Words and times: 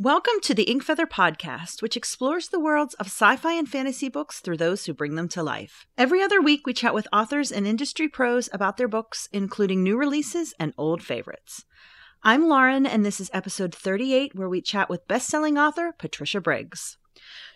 Welcome 0.00 0.34
to 0.42 0.54
the 0.54 0.62
Ink 0.62 0.84
Feather 0.84 1.08
Podcast, 1.08 1.82
which 1.82 1.96
explores 1.96 2.50
the 2.50 2.60
worlds 2.60 2.94
of 2.94 3.08
sci 3.08 3.34
fi 3.34 3.54
and 3.54 3.68
fantasy 3.68 4.08
books 4.08 4.38
through 4.38 4.58
those 4.58 4.86
who 4.86 4.94
bring 4.94 5.16
them 5.16 5.26
to 5.30 5.42
life. 5.42 5.88
Every 5.98 6.22
other 6.22 6.40
week, 6.40 6.64
we 6.64 6.72
chat 6.72 6.94
with 6.94 7.08
authors 7.12 7.50
and 7.50 7.66
industry 7.66 8.06
pros 8.06 8.48
about 8.52 8.76
their 8.76 8.86
books, 8.86 9.28
including 9.32 9.82
new 9.82 9.96
releases 9.96 10.54
and 10.60 10.72
old 10.78 11.02
favorites. 11.02 11.64
I'm 12.22 12.48
Lauren, 12.48 12.86
and 12.86 13.04
this 13.04 13.18
is 13.18 13.28
episode 13.32 13.74
38, 13.74 14.36
where 14.36 14.48
we 14.48 14.62
chat 14.62 14.88
with 14.88 15.08
best 15.08 15.26
selling 15.26 15.58
author 15.58 15.92
Patricia 15.98 16.40
Briggs. 16.40 16.96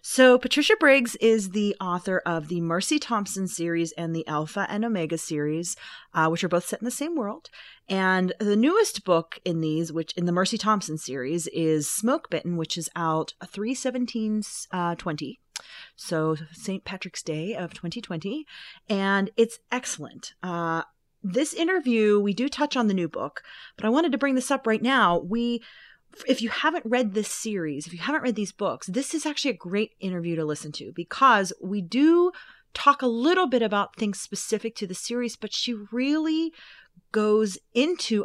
So, 0.02 0.36
Patricia 0.36 0.74
Briggs 0.78 1.14
is 1.16 1.50
the 1.50 1.76
author 1.80 2.22
of 2.26 2.48
the 2.48 2.60
Mercy 2.60 2.98
Thompson 2.98 3.46
series 3.46 3.92
and 3.92 4.14
the 4.14 4.26
Alpha 4.26 4.66
and 4.68 4.84
Omega 4.84 5.16
series, 5.16 5.76
uh, 6.12 6.28
which 6.28 6.42
are 6.42 6.48
both 6.48 6.66
set 6.66 6.80
in 6.80 6.84
the 6.84 6.90
same 6.90 7.14
world. 7.14 7.50
And 7.88 8.32
the 8.40 8.56
newest 8.56 9.04
book 9.04 9.38
in 9.44 9.60
these, 9.60 9.92
which 9.92 10.12
in 10.14 10.26
the 10.26 10.32
Mercy 10.32 10.58
Thompson 10.58 10.98
series, 10.98 11.46
is 11.48 11.88
Smoke 11.88 12.30
Bitten, 12.30 12.56
which 12.56 12.76
is 12.76 12.90
out 12.96 13.34
317 13.46 14.42
uh, 14.72 14.94
20. 14.96 15.38
So, 15.94 16.36
St. 16.52 16.84
Patrick's 16.84 17.22
Day 17.22 17.54
of 17.54 17.72
2020. 17.72 18.44
And 18.88 19.30
it's 19.36 19.60
excellent. 19.70 20.34
Uh, 20.42 20.82
this 21.22 21.54
interview, 21.54 22.18
we 22.18 22.34
do 22.34 22.48
touch 22.48 22.76
on 22.76 22.88
the 22.88 22.94
new 22.94 23.08
book, 23.08 23.42
but 23.76 23.84
I 23.84 23.90
wanted 23.90 24.12
to 24.12 24.18
bring 24.18 24.34
this 24.34 24.50
up 24.50 24.66
right 24.66 24.82
now. 24.82 25.18
We 25.18 25.62
if 26.26 26.42
you 26.42 26.48
haven't 26.48 26.86
read 26.86 27.14
this 27.14 27.28
series, 27.28 27.86
if 27.86 27.92
you 27.92 28.00
haven't 28.00 28.22
read 28.22 28.34
these 28.34 28.52
books, 28.52 28.86
this 28.86 29.14
is 29.14 29.26
actually 29.26 29.52
a 29.52 29.54
great 29.54 29.92
interview 30.00 30.36
to 30.36 30.44
listen 30.44 30.72
to 30.72 30.92
because 30.92 31.52
we 31.60 31.80
do 31.80 32.32
talk 32.74 33.02
a 33.02 33.06
little 33.06 33.46
bit 33.46 33.62
about 33.62 33.96
things 33.96 34.20
specific 34.20 34.74
to 34.76 34.86
the 34.86 34.94
series, 34.94 35.36
but 35.36 35.52
she 35.52 35.74
really 35.90 36.52
goes 37.12 37.58
into 37.74 38.24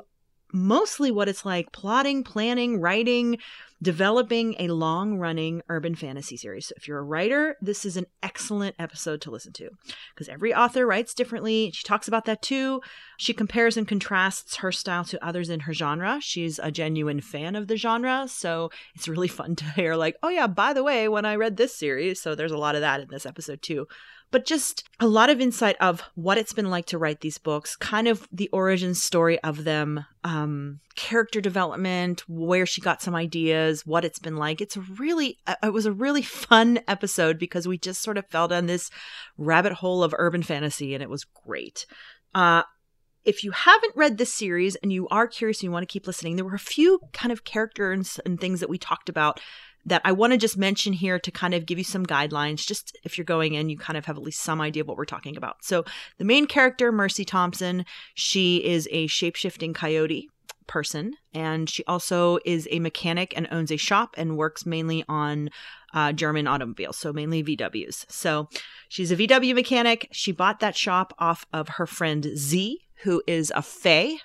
mostly 0.53 1.11
what 1.11 1.29
it's 1.29 1.45
like 1.45 1.71
plotting, 1.71 2.23
planning, 2.23 2.79
writing, 2.79 3.37
developing 3.81 4.55
a 4.57 4.69
long 4.69 5.17
running 5.17 5.61
urban 5.69 5.93
fantasy 5.93 6.35
series. 6.35 6.67
So 6.67 6.73
if 6.77 6.87
you're 6.87 6.97
a 6.97 7.03
writer, 7.03 7.55
this 7.61 7.85
is 7.85 7.95
an 7.95 8.07
excellent 8.23 8.75
episode 8.79 9.21
to 9.21 9.31
listen 9.31 9.53
to 9.53 9.69
because 10.13 10.27
every 10.27 10.53
author 10.53 10.87
writes 10.87 11.13
differently. 11.13 11.71
She 11.73 11.83
talks 11.83 12.07
about 12.07 12.25
that 12.25 12.41
too. 12.41 12.81
She 13.17 13.33
compares 13.33 13.77
and 13.77 13.87
contrasts 13.87 14.57
her 14.57 14.71
style 14.71 15.03
to 15.05 15.23
others 15.23 15.49
in 15.49 15.61
her 15.61 15.73
genre. 15.73 16.19
She's 16.21 16.59
a 16.59 16.71
genuine 16.71 17.21
fan 17.21 17.55
of 17.55 17.67
the 17.67 17.77
genre. 17.77 18.25
So 18.27 18.71
it's 18.95 19.07
really 19.07 19.27
fun 19.27 19.55
to 19.57 19.65
hear, 19.75 19.95
like, 19.95 20.17
oh, 20.23 20.29
yeah, 20.29 20.47
by 20.47 20.73
the 20.73 20.83
way, 20.83 21.07
when 21.07 21.25
I 21.25 21.35
read 21.35 21.57
this 21.57 21.75
series, 21.75 22.19
so 22.19 22.33
there's 22.33 22.51
a 22.51 22.57
lot 22.57 22.75
of 22.75 22.81
that 22.81 23.01
in 23.01 23.09
this 23.09 23.25
episode 23.25 23.61
too 23.61 23.87
but 24.31 24.45
just 24.45 24.83
a 24.99 25.07
lot 25.07 25.29
of 25.29 25.39
insight 25.39 25.77
of 25.79 26.01
what 26.15 26.37
it's 26.37 26.53
been 26.53 26.69
like 26.69 26.85
to 26.87 26.97
write 26.97 27.21
these 27.21 27.37
books, 27.37 27.75
kind 27.75 28.07
of 28.07 28.27
the 28.31 28.49
origin 28.49 28.93
story 28.93 29.39
of 29.41 29.63
them, 29.63 30.05
um, 30.23 30.79
character 30.95 31.39
development, 31.39 32.23
where 32.27 32.65
she 32.65 32.81
got 32.81 33.01
some 33.01 33.15
ideas, 33.15 33.85
what 33.85 34.03
it's 34.03 34.19
been 34.19 34.35
like. 34.35 34.59
It's 34.59 34.75
really, 34.77 35.37
uh, 35.47 35.55
it 35.63 35.73
was 35.73 35.85
a 35.85 35.93
really 35.93 36.21
fun 36.23 36.79
episode 36.87 37.39
because 37.39 37.67
we 37.67 37.77
just 37.77 38.01
sort 38.01 38.17
of 38.17 38.27
fell 38.27 38.47
down 38.47 38.65
this 38.65 38.89
rabbit 39.37 39.73
hole 39.73 40.03
of 40.03 40.13
urban 40.17 40.43
fantasy 40.43 40.93
and 40.93 41.01
it 41.01 41.09
was 41.09 41.23
great. 41.23 41.85
Uh, 42.35 42.63
if 43.27 43.43
you 43.43 43.51
haven't 43.51 43.95
read 43.95 44.17
this 44.17 44.33
series 44.33 44.77
and 44.77 44.91
you 44.91 45.05
are 45.09 45.27
curious 45.27 45.59
and 45.59 45.63
you 45.63 45.71
want 45.71 45.83
to 45.83 45.91
keep 45.91 46.07
listening, 46.07 46.35
there 46.35 46.45
were 46.45 46.55
a 46.55 46.59
few 46.59 46.99
kind 47.11 47.31
of 47.31 47.43
characters 47.43 48.19
and 48.25 48.39
things 48.39 48.61
that 48.61 48.69
we 48.69 48.77
talked 48.77 49.09
about 49.09 49.41
that 49.87 50.01
I 50.03 50.11
want 50.11 50.33
to 50.33 50.37
just 50.37 50.57
mention 50.57 50.93
here 50.93 51.17
to 51.17 51.31
kind 51.31 51.53
of 51.53 51.65
give 51.65 51.77
you 51.77 51.83
some 51.83 52.05
guidelines. 52.05 52.67
Just 52.67 52.95
if 53.03 53.17
you're 53.17 53.25
going 53.25 53.53
in, 53.53 53.69
you 53.69 53.77
kind 53.77 53.97
of 53.97 54.05
have 54.05 54.17
at 54.17 54.23
least 54.23 54.41
some 54.41 54.61
idea 54.61 54.81
of 54.81 54.87
what 54.87 54.97
we're 54.97 55.05
talking 55.05 55.37
about. 55.37 55.63
So, 55.63 55.85
the 56.17 56.25
main 56.25 56.45
character, 56.45 56.91
Mercy 56.91 57.25
Thompson, 57.25 57.85
she 58.13 58.57
is 58.63 58.87
a 58.91 59.07
shapeshifting 59.07 59.73
coyote 59.73 60.29
person, 60.67 61.13
and 61.33 61.69
she 61.69 61.85
also 61.85 62.39
is 62.45 62.67
a 62.69 62.79
mechanic 62.79 63.33
and 63.35 63.47
owns 63.49 63.71
a 63.71 63.77
shop 63.77 64.15
and 64.17 64.37
works 64.37 64.65
mainly 64.65 65.05
on 65.07 65.49
uh, 65.93 66.11
German 66.11 66.47
automobiles, 66.47 66.97
so 66.97 67.13
mainly 67.13 67.41
VWs. 67.41 68.05
So, 68.11 68.49
she's 68.89 69.11
a 69.11 69.15
VW 69.15 69.55
mechanic. 69.55 70.09
She 70.11 70.33
bought 70.33 70.59
that 70.59 70.75
shop 70.75 71.13
off 71.17 71.45
of 71.53 71.69
her 71.69 71.87
friend 71.87 72.27
Zee, 72.35 72.81
who 73.03 73.23
is 73.25 73.53
a 73.55 73.61
Fae. 73.61 74.17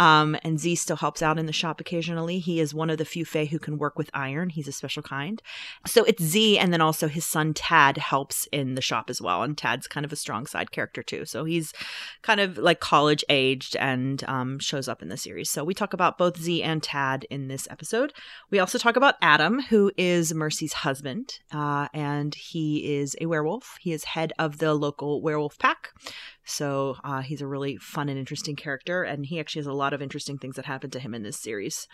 Um, 0.00 0.34
and 0.42 0.58
Zee 0.58 0.76
still 0.76 0.96
helps 0.96 1.20
out 1.20 1.38
in 1.38 1.44
the 1.44 1.52
shop 1.52 1.78
occasionally. 1.78 2.38
He 2.38 2.58
is 2.58 2.72
one 2.72 2.88
of 2.88 2.96
the 2.96 3.04
few 3.04 3.26
Fae 3.26 3.44
who 3.44 3.58
can 3.58 3.76
work 3.76 3.98
with 3.98 4.08
iron. 4.14 4.48
He's 4.48 4.66
a 4.66 4.72
special 4.72 5.02
kind. 5.02 5.42
So 5.86 6.04
it's 6.04 6.22
Zee, 6.22 6.58
and 6.58 6.72
then 6.72 6.80
also 6.80 7.06
his 7.06 7.26
son 7.26 7.52
Tad 7.52 7.98
helps 7.98 8.48
in 8.50 8.76
the 8.76 8.80
shop 8.80 9.10
as 9.10 9.20
well. 9.20 9.42
And 9.42 9.58
Tad's 9.58 9.86
kind 9.86 10.06
of 10.06 10.12
a 10.12 10.16
strong 10.16 10.46
side 10.46 10.70
character 10.70 11.02
too. 11.02 11.26
So 11.26 11.44
he's 11.44 11.74
kind 12.22 12.40
of 12.40 12.56
like 12.56 12.80
college 12.80 13.22
aged 13.28 13.76
and 13.76 14.24
um, 14.24 14.58
shows 14.58 14.88
up 14.88 15.02
in 15.02 15.10
the 15.10 15.18
series. 15.18 15.50
So 15.50 15.64
we 15.64 15.74
talk 15.74 15.92
about 15.92 16.16
both 16.16 16.40
Zee 16.40 16.62
and 16.62 16.82
Tad 16.82 17.26
in 17.28 17.48
this 17.48 17.68
episode. 17.70 18.14
We 18.50 18.58
also 18.58 18.78
talk 18.78 18.96
about 18.96 19.16
Adam, 19.20 19.60
who 19.60 19.92
is 19.98 20.32
Mercy's 20.32 20.72
husband, 20.72 21.40
uh, 21.52 21.88
and 21.92 22.34
he 22.34 22.96
is 22.96 23.14
a 23.20 23.26
werewolf. 23.26 23.76
He 23.80 23.92
is 23.92 24.04
head 24.04 24.32
of 24.38 24.58
the 24.58 24.72
local 24.72 25.20
werewolf 25.20 25.58
pack. 25.58 25.90
So 26.50 26.96
uh, 27.04 27.22
he's 27.22 27.40
a 27.40 27.46
really 27.46 27.76
fun 27.76 28.08
and 28.08 28.18
interesting 28.18 28.56
character, 28.56 29.02
and 29.02 29.24
he 29.24 29.38
actually 29.40 29.60
has 29.60 29.66
a 29.66 29.72
lot 29.72 29.92
of 29.92 30.02
interesting 30.02 30.38
things 30.38 30.56
that 30.56 30.66
happen 30.66 30.90
to 30.90 31.00
him 31.00 31.14
in 31.14 31.22
this 31.22 31.38
series. 31.38 31.86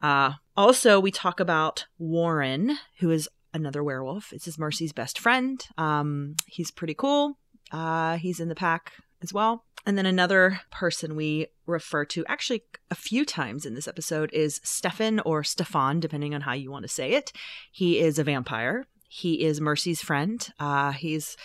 Uh, 0.00 0.32
also, 0.56 1.00
we 1.00 1.10
talk 1.10 1.40
about 1.40 1.86
Warren, 1.98 2.78
who 2.98 3.10
is 3.10 3.28
another 3.54 3.82
werewolf. 3.82 4.30
This 4.30 4.46
is 4.46 4.58
Mercy's 4.58 4.92
best 4.92 5.18
friend. 5.18 5.64
Um, 5.78 6.36
he's 6.46 6.70
pretty 6.70 6.94
cool. 6.94 7.38
Uh, 7.70 8.16
he's 8.16 8.40
in 8.40 8.48
the 8.48 8.54
pack 8.54 8.92
as 9.22 9.32
well. 9.32 9.64
And 9.84 9.98
then 9.98 10.06
another 10.06 10.60
person 10.70 11.16
we 11.16 11.48
refer 11.66 12.04
to 12.06 12.24
actually 12.26 12.62
a 12.90 12.94
few 12.94 13.24
times 13.24 13.66
in 13.66 13.74
this 13.74 13.88
episode 13.88 14.32
is 14.32 14.60
Stefan 14.62 15.20
or 15.20 15.42
Stefan, 15.42 15.98
depending 15.98 16.34
on 16.34 16.42
how 16.42 16.52
you 16.52 16.70
want 16.70 16.84
to 16.84 16.88
say 16.88 17.12
it. 17.12 17.32
He 17.72 17.98
is 17.98 18.18
a 18.18 18.24
vampire. 18.24 18.86
He 19.08 19.42
is 19.42 19.60
Mercy's 19.60 20.00
friend. 20.00 20.46
Uh, 20.60 20.92
he's 20.92 21.36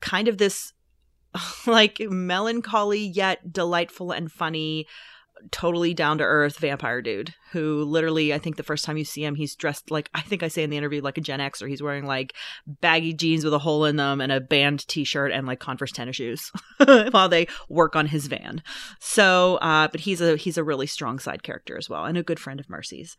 kind 0.00 0.28
of 0.28 0.38
this 0.38 0.74
like 1.66 2.00
melancholy 2.00 3.00
yet 3.00 3.52
delightful 3.52 4.12
and 4.12 4.30
funny 4.30 4.86
totally 5.50 5.94
down 5.94 6.18
to 6.18 6.24
earth 6.24 6.58
vampire 6.58 7.00
dude 7.00 7.34
who 7.52 7.84
literally 7.84 8.34
I 8.34 8.38
think 8.38 8.56
the 8.56 8.62
first 8.62 8.84
time 8.84 8.96
you 8.96 9.04
see 9.04 9.24
him 9.24 9.34
he's 9.34 9.54
dressed 9.54 9.90
like 9.90 10.10
I 10.14 10.20
think 10.20 10.42
I 10.42 10.48
say 10.48 10.62
in 10.62 10.70
the 10.70 10.76
interview 10.76 11.00
like 11.00 11.18
a 11.18 11.20
Gen 11.20 11.40
X 11.40 11.62
or 11.62 11.68
he's 11.68 11.82
wearing 11.82 12.06
like 12.06 12.34
baggy 12.66 13.14
jeans 13.14 13.44
with 13.44 13.54
a 13.54 13.58
hole 13.58 13.84
in 13.84 13.96
them 13.96 14.20
and 14.20 14.32
a 14.32 14.40
band 14.40 14.86
t-shirt 14.88 15.32
and 15.32 15.46
like 15.46 15.60
Converse 15.60 15.92
tennis 15.92 16.16
shoes 16.16 16.50
while 17.10 17.28
they 17.28 17.46
work 17.68 17.94
on 17.94 18.06
his 18.06 18.26
van. 18.26 18.62
So 19.00 19.56
uh 19.56 19.88
but 19.88 20.00
he's 20.00 20.20
a 20.20 20.36
he's 20.36 20.58
a 20.58 20.64
really 20.64 20.86
strong 20.86 21.18
side 21.18 21.42
character 21.42 21.76
as 21.78 21.88
well 21.88 22.04
and 22.04 22.18
a 22.18 22.22
good 22.22 22.40
friend 22.40 22.60
of 22.60 22.68
Mercy's. 22.68 23.16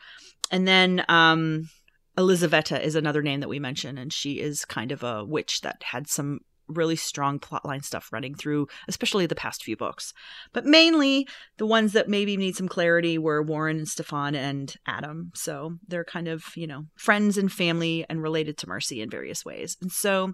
And 0.51 0.67
then 0.67 1.05
um 1.07 1.69
Elizaveta 2.17 2.85
is 2.85 2.95
another 2.95 3.21
name 3.21 3.39
that 3.39 3.47
we 3.47 3.59
mention, 3.59 3.97
and 3.97 4.11
she 4.11 4.41
is 4.41 4.65
kind 4.65 4.91
of 4.91 5.03
a 5.03 5.23
witch 5.23 5.61
that 5.61 5.81
had 5.83 6.09
some 6.09 6.41
really 6.69 6.95
strong 6.95 7.39
plotline 7.39 7.83
stuff 7.83 8.09
running 8.11 8.35
through, 8.35 8.67
especially 8.87 9.25
the 9.25 9.35
past 9.35 9.63
few 9.63 9.75
books. 9.75 10.13
But 10.53 10.65
mainly 10.65 11.27
the 11.57 11.65
ones 11.65 11.93
that 11.93 12.07
maybe 12.07 12.37
need 12.37 12.55
some 12.55 12.67
clarity 12.67 13.17
were 13.17 13.41
Warren 13.41 13.77
and 13.77 13.87
Stefan 13.87 14.35
and 14.35 14.73
Adam. 14.85 15.31
So 15.35 15.77
they're 15.87 16.05
kind 16.05 16.27
of, 16.27 16.45
you 16.55 16.67
know, 16.67 16.85
friends 16.95 17.37
and 17.37 17.51
family 17.51 18.05
and 18.09 18.21
related 18.21 18.57
to 18.59 18.69
Mercy 18.69 19.01
in 19.01 19.09
various 19.09 19.43
ways. 19.43 19.77
And 19.81 19.91
so, 19.91 20.33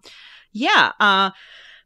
yeah, 0.51 0.91
uh, 0.99 1.31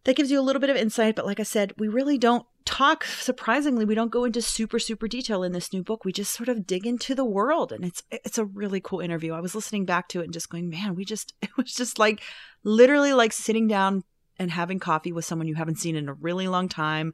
that 0.06 0.16
gives 0.16 0.32
you 0.32 0.40
a 0.40 0.44
little 0.44 0.60
bit 0.60 0.70
of 0.70 0.78
insight. 0.78 1.16
But 1.16 1.26
like 1.26 1.40
I 1.40 1.44
said, 1.44 1.74
we 1.78 1.88
really 1.88 2.18
don't 2.18 2.46
talk 2.70 3.04
surprisingly 3.04 3.84
we 3.84 3.96
don't 3.96 4.12
go 4.12 4.26
into 4.26 4.44
super 4.44 4.78
super 4.78 5.08
detail 5.08 5.42
in 5.42 5.54
this 5.54 5.74
new 5.74 5.82
book 5.82 6.06
we 6.06 6.12
just 6.12 6.32
sort 6.36 6.50
of 6.50 6.68
dig 6.68 6.86
into 6.86 7.16
the 7.16 7.26
world 7.26 7.72
and 7.72 7.84
it's 7.84 8.04
it's 8.12 8.38
a 8.38 8.46
really 8.46 8.80
cool 8.80 9.00
interview 9.00 9.34
i 9.34 9.40
was 9.40 9.56
listening 9.56 9.86
back 9.86 10.08
to 10.08 10.22
it 10.22 10.26
and 10.26 10.34
just 10.34 10.52
going 10.52 10.70
man 10.70 10.94
we 10.94 11.04
just 11.04 11.34
it 11.42 11.50
was 11.58 11.74
just 11.74 11.98
like 11.98 12.22
literally 12.64 13.12
like 13.12 13.34
sitting 13.34 13.68
down 13.68 14.04
and 14.40 14.52
having 14.52 14.80
coffee 14.80 15.12
with 15.12 15.26
someone 15.26 15.48
you 15.48 15.56
haven't 15.56 15.80
seen 15.80 15.96
in 15.96 16.10
a 16.10 16.14
really 16.14 16.48
long 16.48 16.70
time 16.70 17.14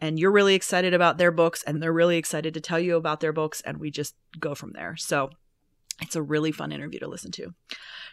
and 0.00 0.18
you're 0.18 0.30
really 0.30 0.54
excited 0.54 0.94
about 0.94 1.18
their 1.18 1.32
books 1.32 1.64
and 1.64 1.82
they're 1.82 1.92
really 1.92 2.18
excited 2.18 2.54
to 2.54 2.60
tell 2.60 2.78
you 2.78 2.96
about 2.96 3.20
their 3.20 3.32
books 3.32 3.60
and 3.62 3.78
we 3.78 3.90
just 3.90 4.14
go 4.38 4.54
from 4.54 4.72
there. 4.72 4.96
So 4.96 5.30
it's 6.00 6.14
a 6.14 6.22
really 6.22 6.52
fun 6.52 6.70
interview 6.70 7.00
to 7.00 7.08
listen 7.08 7.32
to. 7.32 7.54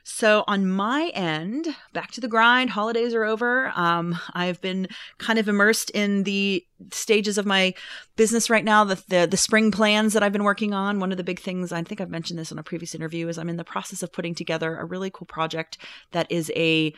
So, 0.04 0.44
on 0.48 0.68
my 0.68 1.12
end, 1.13 1.68
back 1.94 2.12
to 2.12 2.22
the 2.22 2.28
grind. 2.28 2.72
Holidays 2.72 3.13
are 3.13 3.24
over. 3.24 3.72
Um, 3.75 4.18
I've 4.34 4.60
been 4.62 4.88
kind 5.19 5.38
of 5.38 5.48
immersed 5.48 5.92
in 5.92 6.24
the 6.24 6.66
stages 6.92 7.38
of 7.38 7.46
my 7.46 7.74
business 8.16 8.50
right 8.50 8.63
now, 8.63 8.84
the, 8.84 9.04
the, 9.08 9.28
the 9.30 9.38
spring 9.38 9.72
plans 9.72 10.13
that 10.13 10.24
I've 10.24 10.34
been 10.34 10.44
working 10.44 10.74
on. 10.74 11.00
One 11.00 11.12
of 11.12 11.18
the 11.18 11.24
big 11.24 11.40
things, 11.40 11.72
I 11.72 11.84
think 11.84 12.01
I've 12.01 12.10
mentioned 12.10 12.40
this 12.40 12.51
in 12.51 12.58
a 12.58 12.63
previous 12.63 12.96
interview, 12.96 13.28
is 13.28 13.38
I'm 13.38 13.50
in 13.50 13.58
the 13.58 13.63
process 13.63 14.01
of 14.01 14.12
putting 14.12 14.34
together 14.34 14.78
a 14.78 14.86
really 14.86 15.12
cool 15.12 15.28
project 15.28 15.78
that 16.12 16.31
is 16.31 16.51
a 16.56 16.94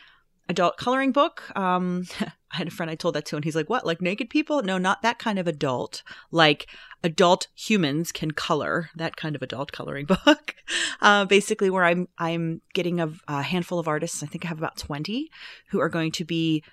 adult 0.48 0.76
coloring 0.76 1.12
book. 1.12 1.56
Um, 1.56 2.06
I 2.50 2.56
had 2.56 2.68
a 2.68 2.70
friend 2.70 2.90
I 2.90 2.94
told 2.94 3.14
that 3.14 3.26
to, 3.26 3.36
and 3.36 3.44
he's 3.44 3.56
like, 3.56 3.68
"What? 3.68 3.84
Like 3.84 4.00
naked 4.00 4.30
people? 4.30 4.62
No, 4.62 4.78
not 4.78 5.02
that 5.02 5.18
kind 5.18 5.38
of 5.38 5.46
adult. 5.46 6.02
Like 6.30 6.66
adult 7.04 7.48
humans 7.54 8.10
can 8.10 8.30
color. 8.30 8.90
That 8.96 9.16
kind 9.16 9.36
of 9.36 9.42
adult 9.42 9.72
coloring 9.72 10.06
book. 10.24 10.54
Uh, 11.00 11.24
basically, 11.26 11.70
where 11.70 11.84
I'm 11.84 12.08
I'm 12.18 12.62
getting 12.74 13.00
a, 13.00 13.12
a 13.26 13.42
handful 13.42 13.78
of 13.78 13.88
artists. 13.88 14.22
I 14.22 14.26
think 14.26 14.44
I 14.44 14.48
have 14.48 14.58
about 14.58 14.78
twenty 14.78 15.30
who 15.70 15.80
are 15.80 15.90
going 15.90 16.12
to 16.12 16.24
be 16.24 16.64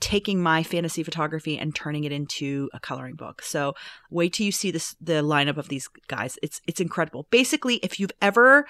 taking 0.00 0.42
my 0.42 0.62
fantasy 0.62 1.02
photography 1.02 1.58
and 1.58 1.74
turning 1.74 2.04
it 2.04 2.12
into 2.12 2.70
a 2.72 2.80
coloring 2.80 3.14
book. 3.14 3.42
So 3.42 3.74
wait 4.10 4.32
till 4.32 4.46
you 4.46 4.52
see 4.52 4.70
this 4.70 4.96
the 5.00 5.22
lineup 5.22 5.58
of 5.58 5.68
these 5.68 5.88
guys. 6.08 6.38
It's 6.42 6.60
it's 6.66 6.80
incredible. 6.80 7.26
Basically, 7.30 7.76
if 7.76 8.00
you've 8.00 8.12
ever 8.22 8.66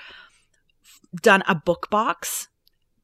done 1.23 1.43
a 1.47 1.55
book 1.55 1.89
box 1.91 2.49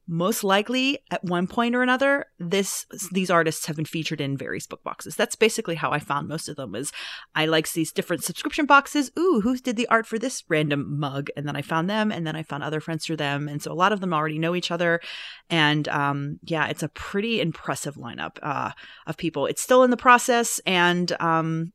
most 0.07 0.43
likely 0.43 0.99
at 1.11 1.23
one 1.23 1.47
point 1.47 1.75
or 1.75 1.83
another 1.83 2.25
this 2.39 2.85
these 3.11 3.29
artists 3.29 3.65
have 3.65 3.75
been 3.75 3.85
featured 3.85 4.21
in 4.21 4.37
various 4.37 4.65
book 4.65 4.83
boxes. 4.83 5.15
That's 5.15 5.35
basically 5.35 5.75
how 5.75 5.91
i 5.91 5.99
found 5.99 6.27
most 6.27 6.47
of 6.47 6.55
them 6.55 6.75
is 6.75 6.91
i 7.35 7.45
like 7.45 7.71
these 7.71 7.91
different 7.91 8.23
subscription 8.23 8.65
boxes. 8.65 9.11
Ooh 9.17 9.41
who 9.41 9.57
did 9.57 9.75
the 9.75 9.87
art 9.87 10.05
for 10.05 10.17
this 10.17 10.43
random 10.47 10.99
mug? 10.99 11.29
And 11.35 11.47
then 11.47 11.55
i 11.55 11.61
found 11.61 11.89
them 11.89 12.11
and 12.11 12.25
then 12.25 12.35
i 12.35 12.43
found 12.43 12.63
other 12.63 12.79
friends 12.79 13.05
through 13.05 13.17
them. 13.17 13.47
And 13.47 13.61
so 13.61 13.71
a 13.71 13.73
lot 13.73 13.91
of 13.91 13.99
them 13.99 14.13
already 14.13 14.39
know 14.39 14.55
each 14.55 14.71
other. 14.71 15.01
And 15.49 15.87
um, 15.89 16.39
yeah 16.43 16.67
it's 16.67 16.83
a 16.83 16.89
pretty 16.89 17.41
impressive 17.41 17.95
lineup 17.95 18.37
uh, 18.41 18.71
of 19.05 19.17
people. 19.17 19.45
It's 19.45 19.61
still 19.61 19.83
in 19.83 19.91
the 19.91 19.97
process. 19.97 20.59
And 20.65 21.11
um, 21.19 21.73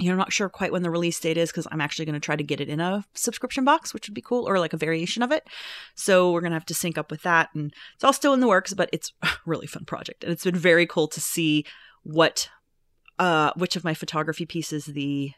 you 0.00 0.06
know, 0.06 0.12
I'm 0.12 0.18
not 0.18 0.32
sure 0.32 0.48
quite 0.48 0.72
when 0.72 0.82
the 0.82 0.90
release 0.90 1.20
date 1.20 1.36
is 1.36 1.50
because 1.50 1.68
I'm 1.70 1.80
actually 1.80 2.04
going 2.04 2.14
to 2.14 2.20
try 2.20 2.36
to 2.36 2.42
get 2.42 2.60
it 2.60 2.68
in 2.68 2.80
a 2.80 3.04
subscription 3.14 3.64
box, 3.64 3.94
which 3.94 4.08
would 4.08 4.14
be 4.14 4.20
cool, 4.20 4.48
or 4.48 4.58
like 4.58 4.72
a 4.72 4.78
variation 4.78 5.22
of 5.22 5.30
it. 5.30 5.46
So 5.94 6.32
we're 6.32 6.40
going 6.40 6.50
to 6.50 6.56
have 6.56 6.66
to 6.66 6.74
sync 6.74 6.98
up 6.98 7.10
with 7.10 7.22
that. 7.22 7.50
And 7.54 7.72
it's 7.94 8.02
all 8.02 8.12
still 8.12 8.34
in 8.34 8.40
the 8.40 8.48
works, 8.48 8.74
but 8.74 8.90
it's 8.92 9.12
a 9.22 9.28
really 9.46 9.66
fun 9.66 9.84
project. 9.84 10.24
And 10.24 10.32
it's 10.32 10.44
been 10.44 10.56
very 10.56 10.86
cool 10.86 11.06
to 11.08 11.20
see 11.20 11.64
what, 12.02 12.48
uh, 13.18 13.52
which 13.56 13.76
of 13.76 13.84
my 13.84 13.94
photography 13.94 14.46
pieces 14.46 14.86
the 14.86 15.32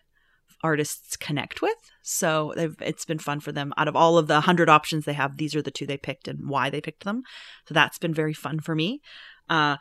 artists 0.63 1.17
connect 1.17 1.61
with. 1.61 1.77
So 2.03 2.53
it's 2.81 3.05
been 3.05 3.19
fun 3.19 3.41
for 3.41 3.53
them. 3.53 3.75
Out 3.77 3.89
of 3.89 3.97
all 3.97 4.17
of 4.17 4.27
the 4.27 4.35
100 4.35 4.71
options 4.71 5.05
they 5.05 5.13
have, 5.13 5.37
these 5.37 5.55
are 5.55 5.63
the 5.63 5.71
two 5.71 5.87
they 5.87 5.99
picked 5.99 6.29
and 6.29 6.49
why 6.49 6.71
they 6.71 6.81
picked 6.81 7.05
them. 7.05 7.23
So 7.67 7.75
that's 7.75 7.99
been 7.99 8.15
very 8.15 8.33
fun 8.33 8.61
for 8.61 8.75
me. 8.75 9.01
Uh, 9.49 9.77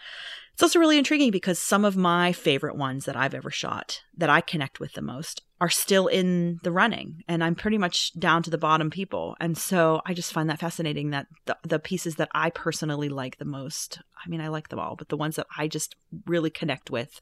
it's 0.56 0.64
also 0.64 0.80
really 0.80 0.98
intriguing 0.98 1.32
because 1.32 1.60
some 1.60 1.84
of 1.84 1.98
my 1.98 2.32
favorite 2.32 2.78
ones 2.78 3.04
that 3.04 3.18
I've 3.18 3.34
ever 3.34 3.52
shot 3.52 4.00
that 4.16 4.30
I 4.30 4.40
connect 4.40 4.80
with 4.80 4.94
the 4.94 5.02
most 5.02 5.42
are 5.60 5.70
still 5.70 6.08
in 6.08 6.60
the 6.64 6.72
running 6.72 7.24
and 7.28 7.44
I'm 7.44 7.56
pretty 7.56 7.78
much 7.78 8.18
down 8.18 8.42
to 8.44 8.50
the 8.50 8.58
bottom 8.58 8.90
people. 8.90 9.36
And 9.42 9.58
so 9.58 10.02
I 10.06 10.14
just 10.14 10.32
find 10.32 10.50
that 10.50 10.62
fascinating 10.62 11.10
that 11.10 11.28
the, 11.46 11.58
the 11.64 11.78
pieces 11.78 12.16
that 12.16 12.30
I 12.34 12.52
personally 12.52 13.10
like 13.10 13.38
the 13.38 13.44
most, 13.44 14.00
I 14.26 14.30
mean, 14.30 14.40
I 14.40 14.48
like 14.48 14.70
them 14.70 14.80
all, 14.80 14.96
but 14.96 15.10
the 15.10 15.18
ones 15.18 15.36
that 15.36 15.48
I 15.58 15.68
just 15.68 15.98
really 16.26 16.52
connect 16.52 16.90
with 16.90 17.20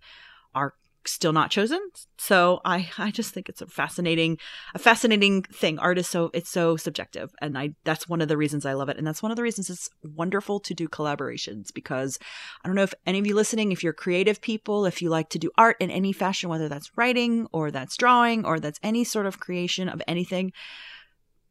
are 0.53 0.75
still 1.05 1.33
not 1.33 1.51
chosen. 1.51 1.79
So 2.17 2.61
I 2.65 2.89
I 2.97 3.11
just 3.11 3.33
think 3.33 3.49
it's 3.49 3.61
a 3.61 3.67
fascinating 3.67 4.37
a 4.73 4.79
fascinating 4.79 5.43
thing. 5.43 5.79
Art 5.79 5.97
is 5.97 6.07
so 6.07 6.29
it's 6.33 6.49
so 6.49 6.77
subjective 6.77 7.31
and 7.41 7.57
I 7.57 7.75
that's 7.83 8.07
one 8.07 8.21
of 8.21 8.27
the 8.27 8.37
reasons 8.37 8.65
I 8.65 8.73
love 8.73 8.89
it 8.89 8.97
and 8.97 9.05
that's 9.05 9.21
one 9.21 9.31
of 9.31 9.35
the 9.35 9.43
reasons 9.43 9.69
it's 9.69 9.89
wonderful 10.03 10.59
to 10.61 10.73
do 10.73 10.87
collaborations 10.87 11.73
because 11.73 12.17
I 12.63 12.67
don't 12.67 12.75
know 12.75 12.83
if 12.83 12.93
any 13.05 13.19
of 13.19 13.27
you 13.27 13.35
listening 13.35 13.71
if 13.71 13.83
you're 13.83 13.93
creative 13.93 14.41
people, 14.41 14.85
if 14.85 15.01
you 15.01 15.09
like 15.09 15.29
to 15.29 15.39
do 15.39 15.51
art 15.57 15.77
in 15.79 15.91
any 15.91 16.13
fashion 16.13 16.49
whether 16.49 16.69
that's 16.69 16.97
writing 16.97 17.47
or 17.51 17.71
that's 17.71 17.97
drawing 17.97 18.45
or 18.45 18.59
that's 18.59 18.79
any 18.83 19.03
sort 19.03 19.25
of 19.25 19.39
creation 19.39 19.89
of 19.89 20.01
anything, 20.07 20.51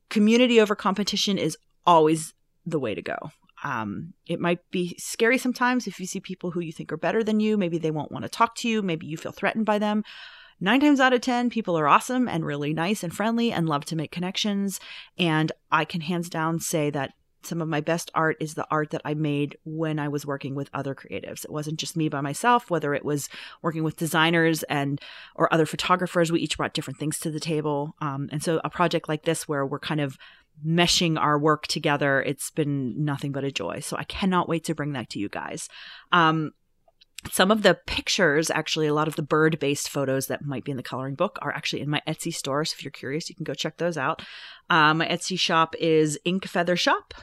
community 0.08 0.60
over 0.60 0.74
competition 0.74 1.38
is 1.38 1.56
always 1.86 2.34
the 2.64 2.78
way 2.78 2.94
to 2.94 3.02
go. 3.02 3.16
Um, 3.62 4.14
it 4.26 4.40
might 4.40 4.58
be 4.70 4.96
scary 4.98 5.38
sometimes 5.38 5.86
if 5.86 6.00
you 6.00 6.06
see 6.06 6.20
people 6.20 6.50
who 6.50 6.60
you 6.60 6.72
think 6.72 6.92
are 6.92 6.96
better 6.96 7.22
than 7.22 7.40
you. 7.40 7.56
Maybe 7.56 7.78
they 7.78 7.90
won't 7.90 8.12
want 8.12 8.24
to 8.24 8.28
talk 8.28 8.54
to 8.56 8.68
you. 8.68 8.82
Maybe 8.82 9.06
you 9.06 9.16
feel 9.16 9.32
threatened 9.32 9.66
by 9.66 9.78
them. 9.78 10.04
Nine 10.60 10.80
times 10.80 11.00
out 11.00 11.12
of 11.12 11.20
10, 11.20 11.50
people 11.50 11.76
are 11.76 11.88
awesome 11.88 12.28
and 12.28 12.46
really 12.46 12.72
nice 12.72 13.02
and 13.02 13.12
friendly 13.12 13.50
and 13.50 13.68
love 13.68 13.84
to 13.86 13.96
make 13.96 14.12
connections. 14.12 14.78
And 15.18 15.50
I 15.72 15.84
can 15.84 16.02
hands 16.02 16.28
down 16.28 16.60
say 16.60 16.90
that 16.90 17.14
some 17.44 17.60
of 17.60 17.68
my 17.68 17.80
best 17.80 18.10
art 18.14 18.36
is 18.40 18.54
the 18.54 18.66
art 18.70 18.90
that 18.90 19.02
I 19.04 19.14
made 19.14 19.56
when 19.64 19.98
I 19.98 20.08
was 20.08 20.24
working 20.24 20.54
with 20.54 20.70
other 20.72 20.94
creatives. 20.94 21.44
It 21.44 21.50
wasn't 21.50 21.80
just 21.80 21.96
me 21.96 22.08
by 22.08 22.20
myself, 22.20 22.70
whether 22.70 22.94
it 22.94 23.04
was 23.04 23.28
working 23.62 23.82
with 23.82 23.96
designers 23.96 24.62
and 24.64 25.00
or 25.34 25.52
other 25.52 25.66
photographers. 25.66 26.30
We 26.30 26.40
each 26.40 26.56
brought 26.56 26.74
different 26.74 26.98
things 26.98 27.18
to 27.20 27.30
the 27.30 27.40
table. 27.40 27.96
Um, 28.00 28.28
and 28.30 28.42
so 28.42 28.60
a 28.64 28.70
project 28.70 29.08
like 29.08 29.24
this 29.24 29.48
where 29.48 29.66
we're 29.66 29.80
kind 29.80 30.00
of 30.00 30.16
meshing 30.66 31.18
our 31.18 31.38
work 31.38 31.66
together, 31.66 32.22
it's 32.22 32.50
been 32.50 33.04
nothing 33.04 33.32
but 33.32 33.44
a 33.44 33.50
joy. 33.50 33.80
So 33.80 33.96
I 33.96 34.04
cannot 34.04 34.48
wait 34.48 34.64
to 34.64 34.74
bring 34.74 34.92
that 34.92 35.10
to 35.10 35.18
you 35.18 35.28
guys. 35.28 35.68
Um, 36.12 36.52
some 37.30 37.50
of 37.52 37.62
the 37.62 37.78
pictures, 37.86 38.50
actually, 38.50 38.88
a 38.88 38.94
lot 38.94 39.06
of 39.06 39.16
the 39.16 39.22
bird 39.22 39.58
based 39.60 39.88
photos 39.88 40.26
that 40.26 40.44
might 40.44 40.64
be 40.64 40.72
in 40.72 40.76
the 40.76 40.82
coloring 40.82 41.14
book 41.14 41.38
are 41.40 41.52
actually 41.52 41.82
in 41.82 41.90
my 41.90 42.02
Etsy 42.06 42.34
store. 42.34 42.64
So 42.64 42.74
if 42.76 42.84
you're 42.84 42.90
curious, 42.90 43.28
you 43.28 43.36
can 43.36 43.44
go 43.44 43.54
check 43.54 43.78
those 43.78 43.96
out. 43.96 44.22
Um, 44.70 44.98
my 44.98 45.06
Etsy 45.06 45.38
shop 45.38 45.74
is 45.78 46.18
Ink 46.24 46.46
Feather 46.46 46.76
Shop. 46.76 47.14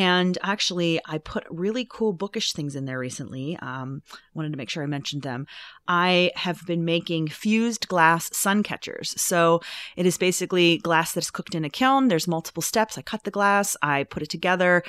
And 0.00 0.38
actually, 0.42 0.98
I 1.04 1.18
put 1.18 1.44
really 1.50 1.84
cool 1.84 2.14
bookish 2.14 2.54
things 2.54 2.74
in 2.74 2.86
there 2.86 2.98
recently. 2.98 3.58
Um, 3.60 4.00
wanted 4.32 4.50
to 4.50 4.56
make 4.56 4.70
sure 4.70 4.82
I 4.82 4.86
mentioned 4.86 5.20
them. 5.20 5.46
I 5.88 6.30
have 6.36 6.66
been 6.66 6.86
making 6.86 7.28
fused 7.28 7.86
glass 7.86 8.34
sun 8.34 8.62
catchers. 8.62 9.12
So 9.20 9.60
it 9.96 10.06
is 10.06 10.16
basically 10.16 10.78
glass 10.78 11.12
that 11.12 11.24
is 11.24 11.30
cooked 11.30 11.54
in 11.54 11.66
a 11.66 11.68
kiln. 11.68 12.08
There's 12.08 12.26
multiple 12.26 12.62
steps. 12.62 12.96
I 12.96 13.02
cut 13.02 13.24
the 13.24 13.30
glass, 13.30 13.76
I 13.82 14.04
put 14.04 14.22
it 14.22 14.30
together, 14.30 14.82